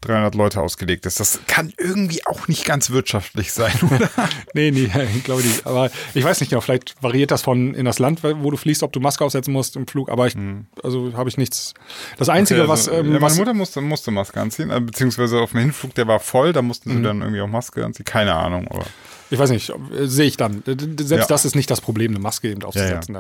300 0.02 0.36
Leute 0.36 0.62
ausgelegt 0.62 1.06
ist. 1.06 1.20
Das 1.20 1.40
kann 1.48 1.74
irgendwie 1.78 2.26
auch 2.26 2.48
nicht 2.48 2.66
ganz 2.66 2.90
wirtschaftlich 2.90 3.52
sein, 3.54 3.74
oder? 3.84 4.10
Nee, 4.54 4.72
nee, 4.72 4.90
ich 5.16 5.24
glaube 5.24 5.42
nicht. 5.44 5.66
Aber 5.66 5.90
ich 6.14 6.24
weiß 6.24 6.40
nicht 6.40 6.50
genau, 6.50 6.62
vielleicht 6.62 6.96
variiert 7.02 7.32
das 7.32 7.42
von 7.42 7.74
in 7.74 7.86
das 7.86 8.00
Land, 8.00 8.24
wo 8.24 8.50
du 8.52 8.58
fliegst, 8.58 8.84
ob 8.84 8.94
du 8.94 9.00
Maske 9.00 9.24
aufsetzen 9.26 9.54
musst 9.54 9.76
im 9.76 9.88
Flug, 9.88 10.10
aber 10.10 10.28
ich, 10.28 10.36
also 10.84 11.14
habe 11.16 11.30
ich 11.30 11.38
nichts. 11.38 11.74
Das 12.18 12.30
Einzige, 12.30 12.62
Okay, 12.62 12.70
was, 12.70 12.88
also, 12.88 13.00
ähm, 13.00 13.06
ja, 13.08 13.12
meine 13.14 13.22
was 13.22 13.38
Mutter 13.38 13.54
musste, 13.54 13.82
musste 13.82 14.12
Maske 14.12 14.40
anziehen, 14.42 14.70
äh, 14.72 14.80
beziehungsweise 14.80 15.40
auf 15.40 15.52
dem 15.52 15.60
Hinflug, 15.62 15.94
der 15.96 16.08
war 16.08 16.20
voll, 16.20 16.54
da 16.54 16.62
mussten 16.62 16.92
Mhm. 16.92 16.98
sie 16.98 17.04
dann 17.04 17.22
irgendwie 17.22 17.42
auch 17.42 17.48
Maske 17.48 17.84
anziehen. 17.86 18.06
Keine 18.06 18.34
Ahnung, 18.36 18.68
aber. 18.70 18.86
Ich 19.30 19.38
weiß 19.40 19.50
nicht, 19.50 19.72
sehe 20.04 20.26
ich 20.26 20.38
dann. 20.38 20.64
Selbst 20.66 21.10
Ja. 21.12 21.26
das 21.28 21.46
ist 21.46 21.56
nicht 21.56 21.70
das 21.70 21.82
Problem, 21.82 22.12
eine 22.12 22.20
Maske 22.20 22.50
eben 22.50 22.64
aufzusetzen. 22.64 23.16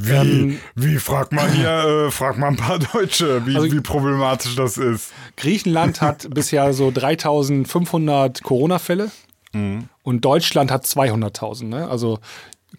Wie, 0.00 0.10
Ähm, 0.12 0.58
wie 0.74 0.96
fragt 0.96 1.32
man 1.32 1.50
hier, 1.52 2.06
äh, 2.06 2.10
fragt 2.10 2.38
man 2.38 2.54
ein 2.54 2.56
paar 2.56 2.78
Deutsche, 2.78 3.46
wie, 3.46 3.56
Also- 3.56 3.72
wie 3.72 3.80
problematisch 3.80 4.54
das 4.56 4.76
ist. 4.76 5.12
Griechenland 5.36 6.00
hat 6.00 6.28
bisher 6.34 6.72
so 6.74 6.90
3500 6.90 8.42
Corona-Fälle 8.42 9.10
Mhm. 9.52 9.88
und 10.02 10.24
Deutschland 10.24 10.70
hat 10.70 10.84
200.000. 10.86 11.68
Ne? 11.70 11.88
Also 11.88 12.18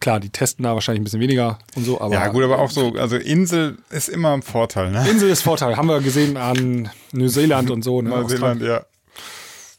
klar, 0.01 0.19
die 0.19 0.29
testen 0.29 0.63
da 0.63 0.73
wahrscheinlich 0.73 0.99
ein 1.01 1.05
bisschen 1.05 1.21
weniger 1.21 1.57
und 1.75 1.85
so, 1.85 2.01
aber 2.01 2.13
Ja, 2.13 2.27
gut, 2.27 2.43
aber 2.43 2.59
auch 2.59 2.69
so, 2.69 2.93
also 2.95 3.15
Insel 3.15 3.77
ist 3.89 4.09
immer 4.09 4.33
ein 4.33 4.41
Vorteil, 4.41 4.91
ne? 4.91 5.07
Insel 5.09 5.29
ist 5.29 5.41
Vorteil, 5.41 5.77
haben 5.77 5.87
wir 5.87 6.01
gesehen 6.01 6.35
an 6.35 6.89
Neuseeland 7.13 7.71
und 7.71 7.81
so. 7.83 8.01
Ne? 8.01 8.09
Neuseeland, 8.21 8.61
ja. 8.61 8.85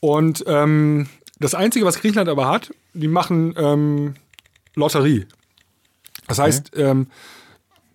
Und 0.01 0.43
ähm, 0.47 1.09
das 1.38 1.54
Einzige, 1.54 1.84
was 1.84 2.00
Griechenland 2.00 2.28
aber 2.28 2.48
hat, 2.48 2.72
die 2.94 3.08
machen 3.08 3.54
ähm, 3.56 4.14
Lotterie. 4.74 5.26
Das 6.28 6.38
heißt, 6.38 6.72
ähm, 6.76 7.08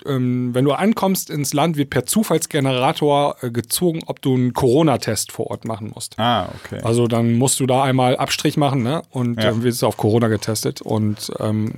ähm, 0.06 0.54
wenn 0.54 0.66
du 0.66 0.72
ankommst 0.72 1.30
ins 1.30 1.54
Land, 1.54 1.78
wird 1.78 1.90
per 1.90 2.06
Zufallsgenerator 2.06 3.38
äh, 3.42 3.52
gezogen, 3.52 4.02
ob 4.06 4.22
du 4.22 4.34
einen 4.36 4.54
Corona-Test 4.54 5.32
vor 5.32 5.48
Ort 5.48 5.66
machen 5.66 5.92
musst. 5.94 6.18
Ah, 6.18 6.50
okay. 6.64 6.80
Also 6.84 7.08
dann 7.08 7.34
musst 7.38 7.60
du 7.60 7.66
da 7.66 7.84
einmal 7.84 8.18
Abstrich 8.18 8.58
machen 8.58 8.84
ne? 8.84 9.02
und 9.10 9.36
Ja. 9.38 9.52
dann 9.52 9.64
wirst 9.64 9.82
du 9.82 9.88
auf 9.88 9.98
Corona 9.98 10.28
getestet. 10.28 10.82
Und 10.82 11.32
ähm, 11.40 11.74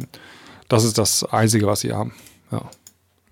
das 0.69 0.84
ist 0.84 0.98
das 0.98 1.23
Einzige, 1.23 1.68
was 1.68 1.81
sie 1.81 1.94
haben. 1.94 2.14
Ja. 2.52 2.69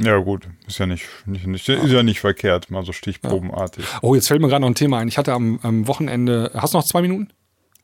Ja, 0.04 0.18
gut. 0.18 0.48
Ist 0.68 0.80
ja 0.80 0.88
nicht, 0.88 1.06
nicht, 1.28 1.46
nicht 1.46 1.70
ist 1.70 1.92
ja 1.92 2.02
nicht 2.02 2.20
verkehrt, 2.20 2.72
mal 2.72 2.84
so 2.84 2.92
stichprobenartig. 2.92 3.86
Oh, 4.02 4.16
jetzt 4.16 4.28
fällt 4.30 4.42
mir 4.42 4.48
gerade 4.48 4.62
noch 4.62 4.70
ein 4.70 4.76
Thema 4.76 4.98
ein. 4.98 5.08
Ich 5.08 5.20
hatte 5.20 5.32
am, 5.34 5.60
am 5.62 5.88
Wochenende, 5.88 6.50
hast 6.56 6.74
du 6.74 6.80
noch 6.80 6.86
zwei 6.86 7.04
Minuten? 7.04 7.30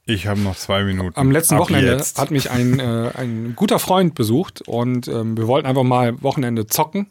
Ich 0.08 0.26
habe 0.26 0.40
noch 0.40 0.56
zwei 0.56 0.84
Minuten. 0.84 1.20
Am 1.20 1.32
letzten 1.32 1.56
Ab 1.56 1.62
Wochenende 1.62 1.92
Jetzt. 1.92 2.18
hat 2.20 2.32
mich 2.32 2.50
ein, 2.50 2.80
äh, 2.80 3.12
ein 3.16 3.54
guter 3.56 3.78
Freund 3.78 4.16
besucht 4.16 4.62
und 4.66 5.08
ähm, 5.10 5.38
wir 5.38 5.48
wollten 5.48 5.68
einfach 5.68 5.84
mal 5.84 6.22
Wochenende 6.24 6.66
zocken 6.66 7.08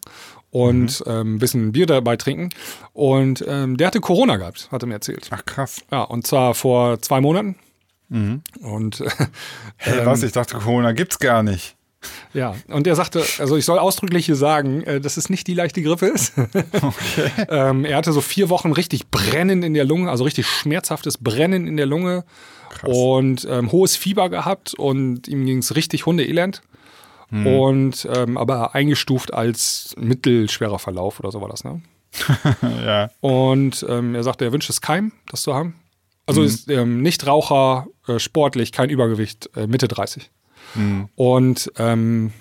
und 0.51 1.05
Mhm. 1.06 1.12
ähm, 1.12 1.35
ein 1.35 1.39
bisschen 1.39 1.73
Bier 1.73 1.86
dabei 1.86 2.16
trinken. 2.16 2.48
Und 2.94 3.44
ähm, 3.47 3.77
der 3.77 3.89
hatte 3.89 4.01
Corona 4.01 4.36
gehabt, 4.39 4.68
hat 4.73 4.82
er 4.82 4.86
mir 4.86 4.94
erzählt. 4.94 5.28
Ach 5.31 5.44
krass. 5.44 5.82
Ja, 5.93 6.02
und 6.02 6.27
zwar 6.27 6.55
vor 6.55 7.01
zwei 7.02 7.20
Monaten. 7.20 7.56
Mhm. 8.09 8.40
Und 8.62 9.01
äh, 9.02 9.10
Hey, 9.77 10.06
was? 10.06 10.23
Ich 10.23 10.32
dachte, 10.32 10.56
Corona 10.56 10.93
gibt's 10.93 11.18
gar 11.18 11.43
nicht. 11.43 11.77
ja, 12.32 12.55
und 12.68 12.86
er 12.86 12.94
sagte, 12.94 13.23
also 13.39 13.56
ich 13.56 13.64
soll 13.66 13.78
ausdrücklich 13.78 14.27
hier 14.27 14.36
sagen, 14.36 14.82
äh, 14.85 15.01
dass 15.01 15.16
es 15.18 15.28
nicht 15.28 15.47
die 15.48 15.55
leichte 15.55 15.82
Grippe 15.82 16.06
ist. 16.06 16.32
ähm, 17.48 17.85
er 17.85 17.97
hatte 17.97 18.12
so 18.12 18.20
vier 18.20 18.48
Wochen 18.48 18.73
richtig 18.73 19.09
Brennen 19.10 19.62
in 19.62 19.74
der 19.74 19.85
Lunge, 19.85 20.10
also 20.10 20.24
richtig 20.24 20.47
schmerzhaftes 20.47 21.18
Brennen 21.18 21.66
in 21.66 21.77
der 21.77 21.86
Lunge 21.86 22.24
und 22.82 23.47
ähm, 23.51 23.72
hohes 23.72 23.97
Fieber 23.97 24.28
gehabt 24.28 24.74
und 24.74 25.28
ihm 25.28 25.44
ging 25.44 25.59
es 25.59 25.74
richtig 25.74 26.06
hundeelend. 26.06 26.62
Und 27.28 28.09
ähm, 28.14 28.38
aber 28.38 28.76
eingestuft 28.76 29.34
als 29.34 29.97
mittelschwerer 29.98 30.78
Verlauf 30.78 31.18
oder 31.18 31.32
so 31.32 31.40
war 31.40 31.48
das, 31.48 31.64
ne? 31.64 31.82
Ja. 32.84 33.10
Und 33.20 33.84
ähm, 33.88 34.14
er 34.14 34.22
sagte, 34.22 34.44
er 34.44 34.52
wünscht 34.52 34.70
es 34.70 34.80
keinem, 34.80 35.12
das 35.28 35.43
zu 35.43 35.52
haben. 35.52 35.74
Also 36.26 36.43
ist 36.43 36.70
ähm, 36.70 37.02
Nichtraucher, 37.02 37.86
äh, 38.06 38.18
sportlich, 38.18 38.72
kein 38.72 38.90
Übergewicht, 38.90 39.51
äh, 39.56 39.66
Mitte 39.66 39.88
30. 39.88 40.30
Und 41.14 41.72
ähm, 41.78 42.32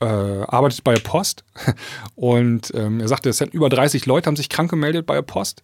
äh, 0.00 0.04
arbeitet 0.04 0.84
bei 0.84 0.94
der 0.94 1.00
Post. 1.00 1.44
Und 2.14 2.72
ähm, 2.74 3.00
er 3.00 3.08
sagte, 3.08 3.30
es 3.30 3.38
sind 3.38 3.54
über 3.54 3.68
30 3.68 4.06
Leute, 4.06 4.26
haben 4.26 4.36
sich 4.36 4.48
krank 4.48 4.70
gemeldet 4.70 5.06
bei 5.06 5.14
der 5.14 5.22
Post. 5.22 5.62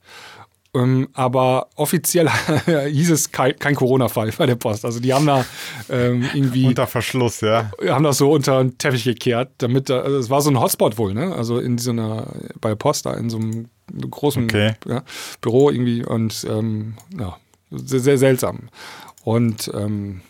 Ähm, 0.74 1.08
aber 1.12 1.68
offiziell 1.76 2.30
hieß 2.88 3.10
es 3.10 3.30
kein, 3.30 3.58
kein 3.58 3.74
Corona-Fall 3.74 4.32
bei 4.38 4.46
der 4.46 4.54
Post. 4.56 4.84
Also 4.86 5.00
die 5.00 5.12
haben 5.12 5.26
da 5.26 5.44
ähm, 5.90 6.26
irgendwie 6.32 6.66
Unter 6.66 6.86
Verschluss, 6.86 7.42
ja. 7.42 7.70
haben 7.88 8.04
das 8.04 8.16
so 8.18 8.32
unter 8.32 8.58
den 8.62 8.78
Teppich 8.78 9.04
gekehrt, 9.04 9.50
damit 9.58 9.90
da, 9.90 10.00
also 10.00 10.16
es 10.16 10.30
war 10.30 10.40
so 10.40 10.48
ein 10.50 10.58
Hotspot 10.58 10.96
wohl, 10.96 11.12
ne? 11.12 11.34
Also 11.34 11.58
in 11.58 11.76
so 11.76 11.90
einer, 11.90 12.26
bei 12.60 12.70
der 12.70 12.76
Post 12.76 13.04
da 13.04 13.12
in 13.14 13.28
so 13.28 13.36
einem 13.36 13.68
großen 14.10 14.44
Okay. 14.44 14.72
ja, 14.86 15.02
Büro 15.42 15.68
irgendwie 15.70 16.04
und 16.06 16.46
ähm, 16.48 16.94
ja, 17.18 17.36
sehr, 17.70 18.00
sehr 18.00 18.16
seltsam. 18.16 18.70
Und 19.24 19.70
ähm, 19.74 20.22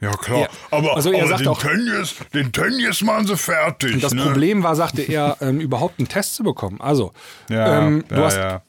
Ja, 0.00 0.10
klar. 0.16 0.40
Ja, 0.40 0.48
Aber, 0.72 0.96
also 0.96 1.12
er 1.12 1.24
aber 1.26 1.36
den, 1.36 1.46
auch- 1.48 1.60
Tönnies, 1.62 2.16
den 2.34 2.50
Tönnies 2.52 3.02
machen 3.02 3.26
sie 3.28 3.36
fertig. 3.36 4.00
das 4.02 4.12
ne? 4.14 4.22
Problem 4.24 4.64
war, 4.64 4.74
sagte 4.74 5.02
er, 5.02 5.36
ähm, 5.40 5.60
überhaupt 5.60 6.00
einen 6.00 6.08
Test 6.08 6.34
zu 6.34 6.42
bekommen. 6.42 6.80
Also, 6.80 7.12
Ja, 7.48 7.86
ähm, 7.86 8.04
du 8.08 8.14
ja, 8.16 8.22
hast 8.24 8.36
ja. 8.36 8.62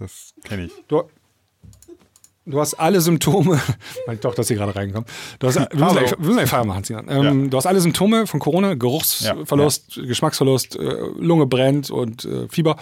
Das 0.00 0.34
kenne 0.44 0.64
ich. 0.64 0.72
Du, 0.88 1.04
du 2.46 2.58
hast 2.60 2.74
alle 2.74 3.00
Symptome, 3.00 3.60
meine 4.06 4.18
Tochter 4.18 4.40
ist 4.42 4.48
hier 4.48 4.56
gerade 4.56 4.74
reingekommen. 4.74 5.08
Du 5.38 5.46
hast, 5.46 5.56
wir 5.56 5.68
müssen 5.72 5.92
gleich, 5.92 6.10
wir 6.10 6.18
müssen 6.18 6.34
gleich 6.34 6.48
Feier 6.50 6.64
machen, 6.64 6.84
Sinan. 6.84 7.06
Ähm, 7.08 7.50
Du 7.50 7.56
hast 7.56 7.66
alle 7.66 7.80
Symptome 7.80 8.26
von 8.26 8.40
Corona, 8.40 8.74
Geruchsverlust, 8.74 10.00
Geschmacksverlust, 10.06 10.76
äh, 10.76 10.80
Lunge 11.18 11.46
brennt 11.46 11.90
und 11.90 12.24
äh, 12.24 12.48
Fieber. 12.48 12.76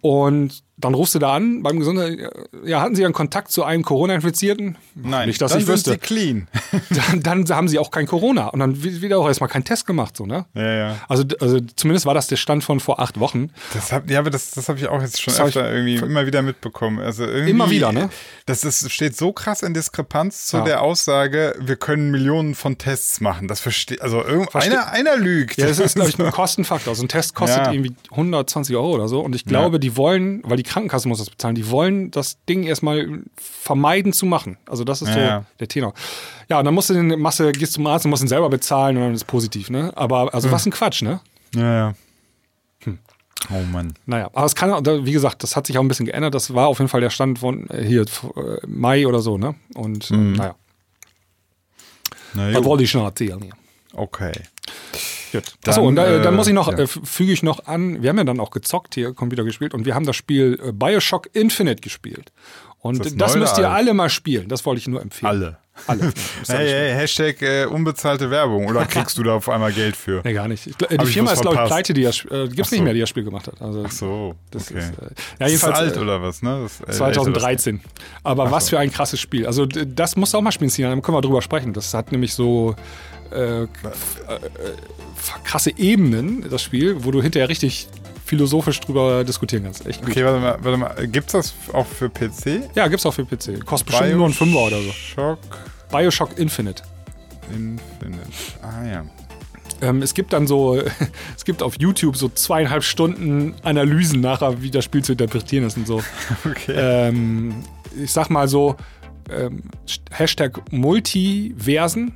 Und 0.00 0.62
dann 0.82 0.94
rufst 0.94 1.14
du 1.14 1.18
da 1.18 1.34
an 1.34 1.62
beim 1.62 1.78
Gesundheit, 1.78 2.18
ja, 2.64 2.80
hatten 2.80 2.94
Sie 2.94 3.04
einen 3.04 3.14
Kontakt 3.14 3.50
zu 3.50 3.64
einem 3.64 3.82
Corona-Infizierten? 3.84 4.76
Nein, 4.94 5.28
Nicht, 5.28 5.40
dass 5.40 5.52
dann 5.52 5.60
ich 5.60 5.66
sind 5.66 5.74
wüsste. 5.74 5.90
sie 5.92 5.98
clean. 5.98 6.48
Dann, 6.90 7.22
dann 7.22 7.48
haben 7.56 7.68
sie 7.68 7.78
auch 7.78 7.90
kein 7.90 8.06
Corona. 8.06 8.48
Und 8.48 8.60
dann 8.60 8.82
wird 8.82 9.12
auch 9.14 9.26
erstmal 9.28 9.48
kein 9.48 9.64
Test 9.64 9.86
gemacht, 9.86 10.16
so, 10.16 10.26
ne? 10.26 10.46
ja, 10.54 10.72
ja. 10.72 10.96
Also, 11.08 11.24
also 11.40 11.58
zumindest 11.76 12.06
war 12.06 12.14
das 12.14 12.26
der 12.26 12.36
Stand 12.36 12.64
von 12.64 12.80
vor 12.80 13.00
acht 13.00 13.18
Wochen. 13.20 13.50
Das 13.74 13.92
hab, 13.92 14.10
ja, 14.10 14.18
aber 14.18 14.30
das, 14.30 14.50
das 14.50 14.68
habe 14.68 14.78
ich 14.78 14.88
auch 14.88 15.00
jetzt 15.00 15.20
schon 15.20 15.32
Das 15.34 15.40
öfter 15.48 15.70
irgendwie 15.72 15.96
immer 15.96 16.26
wieder 16.26 16.42
mitbekommen. 16.42 16.98
Also 17.00 17.24
irgendwie, 17.24 17.50
Immer 17.50 17.70
wieder, 17.70 17.92
ne? 17.92 18.10
Das 18.46 18.64
ist, 18.64 18.90
steht 18.90 19.16
so 19.16 19.32
krass 19.32 19.62
in 19.62 19.74
Diskrepanz 19.74 20.46
zu 20.46 20.58
Ja. 20.58 20.64
der 20.64 20.82
Aussage, 20.82 21.54
wir 21.60 21.76
können 21.76 22.10
Millionen 22.10 22.54
von 22.54 22.78
Tests 22.78 23.20
machen. 23.20 23.48
Das 23.48 23.60
versteht, 23.60 24.00
also 24.02 24.22
einer, 24.54 24.90
einer 24.92 25.16
lügt. 25.16 25.56
Ja, 25.58 25.66
das 25.66 25.78
ist, 25.78 25.94
glaube 25.94 26.10
ich, 26.10 26.18
ein 26.18 26.30
Kostenfaktor. 26.32 26.94
So 26.94 27.02
ein 27.04 27.08
Test 27.08 27.34
kostet 27.34 27.66
Ja. 27.66 27.72
irgendwie 27.72 27.94
120 28.10 28.74
Euro 28.76 28.92
oder 28.94 29.08
so. 29.08 29.20
Und 29.20 29.34
ich 29.34 29.44
glaube, 29.44 29.78
die 29.80 29.96
wollen, 29.96 30.42
weil 30.44 30.56
die 30.56 30.62
Krankenkasse 30.72 31.08
muss 31.08 31.18
das 31.18 31.30
bezahlen, 31.30 31.54
die 31.54 31.70
wollen 31.70 32.10
das 32.10 32.38
Ding 32.46 32.64
erstmal 32.64 33.20
vermeiden 33.36 34.12
zu 34.12 34.26
machen. 34.26 34.56
Also 34.66 34.84
das 34.84 35.02
ist 35.02 35.08
Ja, 35.08 35.14
so 35.14 35.20
ja. 35.20 35.44
der 35.60 35.68
Tenor. 35.68 35.94
Ja, 36.48 36.58
und 36.58 36.64
dann 36.64 36.74
musst 36.74 36.90
du 36.90 36.94
den 36.94 37.20
Masse, 37.20 37.52
gehst 37.52 37.74
zum 37.74 37.86
Arzt 37.86 38.04
und 38.06 38.10
musst 38.10 38.22
ihn 38.22 38.28
selber 38.28 38.48
bezahlen 38.48 38.96
und 38.96 39.02
dann 39.02 39.14
ist 39.14 39.26
positiv, 39.26 39.70
ne? 39.70 39.92
Aber 39.96 40.32
also 40.34 40.50
was 40.50 40.66
ein 40.66 40.72
Quatsch, 40.72 41.02
ne? 41.02 41.20
ja, 41.54 41.74
ja. 41.74 41.94
Hm. 42.84 42.98
Oh 43.50 43.62
Mann. 43.72 43.94
Naja, 44.06 44.26
aber 44.32 44.44
es 44.46 44.54
kann, 44.54 44.70
wie 45.04 45.12
gesagt, 45.12 45.42
das 45.42 45.56
hat 45.56 45.66
sich 45.66 45.76
auch 45.78 45.82
ein 45.82 45.88
bisschen 45.88 46.06
geändert. 46.06 46.34
Das 46.34 46.54
war 46.54 46.68
auf 46.68 46.78
jeden 46.78 46.88
Fall 46.88 47.00
der 47.00 47.10
Stand 47.10 47.38
von 47.40 47.68
äh, 47.70 47.84
hier 47.84 48.02
äh, 48.02 48.66
Mai 48.66 49.06
oder 49.06 49.20
so, 49.20 49.36
ne? 49.38 49.54
Und 49.74 50.10
äh, 50.10 50.14
Mhm. 50.14 50.32
naja, 50.34 50.54
Na 52.34 52.50
das 52.52 52.64
wollte 52.64 52.84
ich 52.84 52.94
noch 52.94 53.04
erzählen. 53.04 53.52
Okay. 53.94 54.32
Gut. 55.32 55.54
Dann, 55.62 55.70
Achso, 55.70 55.86
und 55.86 55.96
da, 55.96 56.06
äh, 56.06 56.22
dann 56.22 56.36
muss 56.36 56.46
ich 56.46 56.52
noch, 56.52 56.70
ja. 56.70 56.78
äh, 56.78 56.86
füge 56.86 57.32
ich 57.32 57.42
noch 57.42 57.66
an, 57.66 58.02
wir 58.02 58.10
haben 58.10 58.18
ja 58.18 58.24
dann 58.24 58.40
auch 58.40 58.50
gezockt 58.50 58.94
hier, 58.94 59.14
Computer 59.14 59.44
gespielt 59.44 59.74
und 59.74 59.86
wir 59.86 59.94
haben 59.94 60.06
das 60.06 60.16
Spiel 60.16 60.60
äh, 60.62 60.72
Bioshock 60.72 61.28
Infinite 61.34 61.80
gespielt. 61.80 62.32
Und 62.82 63.04
das, 63.04 63.16
das 63.16 63.36
müsst 63.36 63.58
ihr 63.58 63.70
alle 63.70 63.94
mal 63.94 64.08
spielen. 64.08 64.48
Das 64.48 64.66
wollte 64.66 64.80
ich 64.80 64.88
nur 64.88 65.00
empfehlen. 65.00 65.30
Alle. 65.30 65.58
Alle. 65.86 66.12
Hey, 66.48 66.68
hey, 66.68 66.92
Hashtag 66.92 67.40
äh, 67.40 67.64
unbezahlte 67.64 68.28
Werbung. 68.28 68.66
Oder 68.66 68.84
kriegst 68.86 69.16
du 69.16 69.22
da 69.22 69.34
auf 69.34 69.48
einmal 69.48 69.72
Geld 69.72 69.96
für? 69.96 70.20
Nee, 70.24 70.32
gar 70.32 70.48
nicht. 70.48 70.66
Ich, 70.66 70.76
glaub, 70.76 70.90
äh, 70.90 70.98
Hab 70.98 71.06
die 71.06 71.12
Firma 71.12 71.32
ist, 71.32 71.42
glaube 71.42 71.58
ich, 71.62 71.64
pleite, 71.64 71.94
die 71.94 72.02
das, 72.02 72.24
äh, 72.24 72.48
gibt's 72.48 72.70
so. 72.70 72.76
nicht 72.76 72.84
mehr, 72.84 72.92
die 72.92 73.00
das 73.00 73.08
Spiel 73.08 73.22
gemacht 73.22 73.46
hat. 73.46 73.62
Also, 73.62 73.84
Ach 73.86 73.90
so, 73.90 74.34
das 74.50 74.70
okay. 74.70 74.80
ist, 74.80 74.90
äh, 74.90 74.90
ja, 74.90 75.08
das 75.38 75.52
ist 75.52 75.62
jedenfalls, 75.62 75.78
alt 75.78 75.96
äh, 75.96 76.00
oder 76.00 76.22
was, 76.22 76.42
ne? 76.42 76.68
Das, 76.84 76.96
äh, 76.96 76.98
2013. 76.98 77.80
Aber 78.24 78.50
was 78.50 78.68
für 78.68 78.80
ein 78.80 78.92
krasses 78.92 79.20
Spiel. 79.20 79.46
Also 79.46 79.64
das 79.64 80.16
musst 80.16 80.34
du 80.34 80.38
auch 80.38 80.42
mal 80.42 80.52
spielen, 80.52 80.70
Sinan. 80.70 80.90
Dann 80.90 81.02
können 81.02 81.16
wir 81.16 81.22
drüber 81.22 81.40
sprechen. 81.40 81.72
Das 81.72 81.94
hat 81.94 82.10
nämlich 82.10 82.34
so 82.34 82.74
äh, 83.32 83.66
krasse 85.44 85.76
Ebenen, 85.76 86.48
das 86.50 86.62
Spiel, 86.62 87.04
wo 87.04 87.10
du 87.10 87.22
hinterher 87.22 87.48
richtig 87.48 87.88
philosophisch 88.24 88.80
drüber 88.80 89.24
diskutieren 89.24 89.64
kannst. 89.64 89.86
Echt 89.86 90.00
gut. 90.00 90.10
Okay, 90.10 90.24
warte 90.24 90.40
mal, 90.40 90.58
warte 90.62 90.78
mal. 90.78 91.08
Gibt's 91.08 91.32
das 91.32 91.54
auch 91.72 91.86
für 91.86 92.08
PC? 92.08 92.70
Ja, 92.74 92.88
gibt's 92.88 93.04
auch 93.04 93.12
für 93.12 93.26
PC. 93.26 93.64
Kostet 93.64 93.88
bestimmt 93.88 94.16
nur 94.16 94.26
ein 94.26 94.32
Fünfer 94.32 94.58
oder 94.58 94.80
so. 94.80 94.90
Shock 94.92 95.38
Bioshock 95.90 96.38
Infinite. 96.38 96.82
Infinite. 97.52 98.30
Ah 98.62 98.86
ja. 98.86 99.04
Ähm, 99.82 100.00
es 100.00 100.14
gibt 100.14 100.32
dann 100.32 100.46
so, 100.46 100.80
es 101.36 101.44
gibt 101.44 101.62
auf 101.62 101.74
YouTube 101.78 102.16
so 102.16 102.28
zweieinhalb 102.28 102.84
Stunden 102.84 103.54
Analysen 103.62 104.20
nachher, 104.20 104.62
wie 104.62 104.70
das 104.70 104.84
Spiel 104.84 105.02
zu 105.04 105.12
interpretieren 105.12 105.66
ist 105.66 105.76
und 105.76 105.86
so. 105.86 106.02
Okay. 106.48 106.74
ähm, 106.74 107.54
ich 108.02 108.12
sag 108.12 108.30
mal 108.30 108.48
so, 108.48 108.76
ähm, 109.30 109.62
Hashtag 110.10 110.72
Multiversen, 110.72 112.12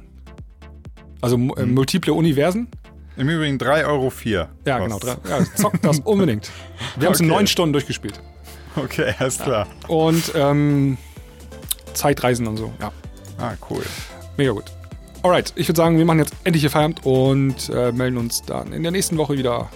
also 1.21 1.37
äh, 1.37 1.65
multiple 1.67 2.13
Universen. 2.13 2.69
Im 3.17 3.29
Übrigen 3.31 3.57
3,04 3.57 3.87
Euro. 3.87 4.13
Ja, 4.67 4.79
genau. 4.79 4.99
drei- 4.99 5.17
Ja, 5.29 5.39
zockt 5.55 5.85
das 5.85 6.01
unbedingt. 6.01 6.51
Wir 6.97 7.07
haben 7.07 7.15
es 7.15 7.21
in 7.21 7.27
Okay. 7.27 7.35
neun 7.37 7.47
Stunden 7.47 7.73
durchgespielt. 7.73 8.21
Okay, 8.77 9.15
alles 9.19 9.39
klar. 9.39 9.67
Und 9.89 10.33
ähm, 10.35 10.99
Zeitreisen 11.95 12.47
und 12.47 12.59
so. 12.59 12.73
Ja, 12.79 12.93
Ah, 13.39 13.53
cool. 13.71 13.83
mega 14.37 14.53
gut. 14.53 14.65
Alright, 15.23 15.53
ich 15.57 15.67
würde 15.69 15.77
sagen, 15.79 15.97
wir 15.99 16.05
machen 16.05 16.19
jetzt 16.19 16.35
endlich 16.45 16.61
hier 16.63 16.71
Feierabend 16.71 17.05
und 17.07 17.69
äh, 17.71 17.91
melden 17.91 18.19
uns 18.19 18.43
dann 18.43 18.73
in 18.73 18.83
der 18.83 18.93
nächsten 18.93 19.17
Woche 19.17 19.37
wieder. 19.39 19.71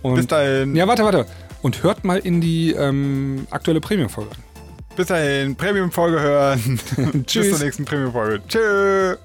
Und, 0.00 0.14
Bis 0.16 0.26
dahin. 0.26 0.74
Ja, 0.74 0.88
warte, 0.88 1.04
warte. 1.04 1.26
Und 1.60 1.82
hört 1.82 2.04
mal 2.04 2.18
in 2.18 2.40
die 2.40 2.72
ähm, 2.72 3.46
aktuelle 3.50 3.80
Premium-Folge. 3.80 4.30
Bis 4.96 5.06
dahin. 5.06 5.54
Premium-Folge 5.54 6.18
hören. 6.20 6.80
Bis 7.12 7.26
Tschüss. 7.26 7.50
zur 7.50 7.58
nächsten 7.64 7.84
Premium-Folge. 7.84 8.40
Tschüss. 8.48 9.18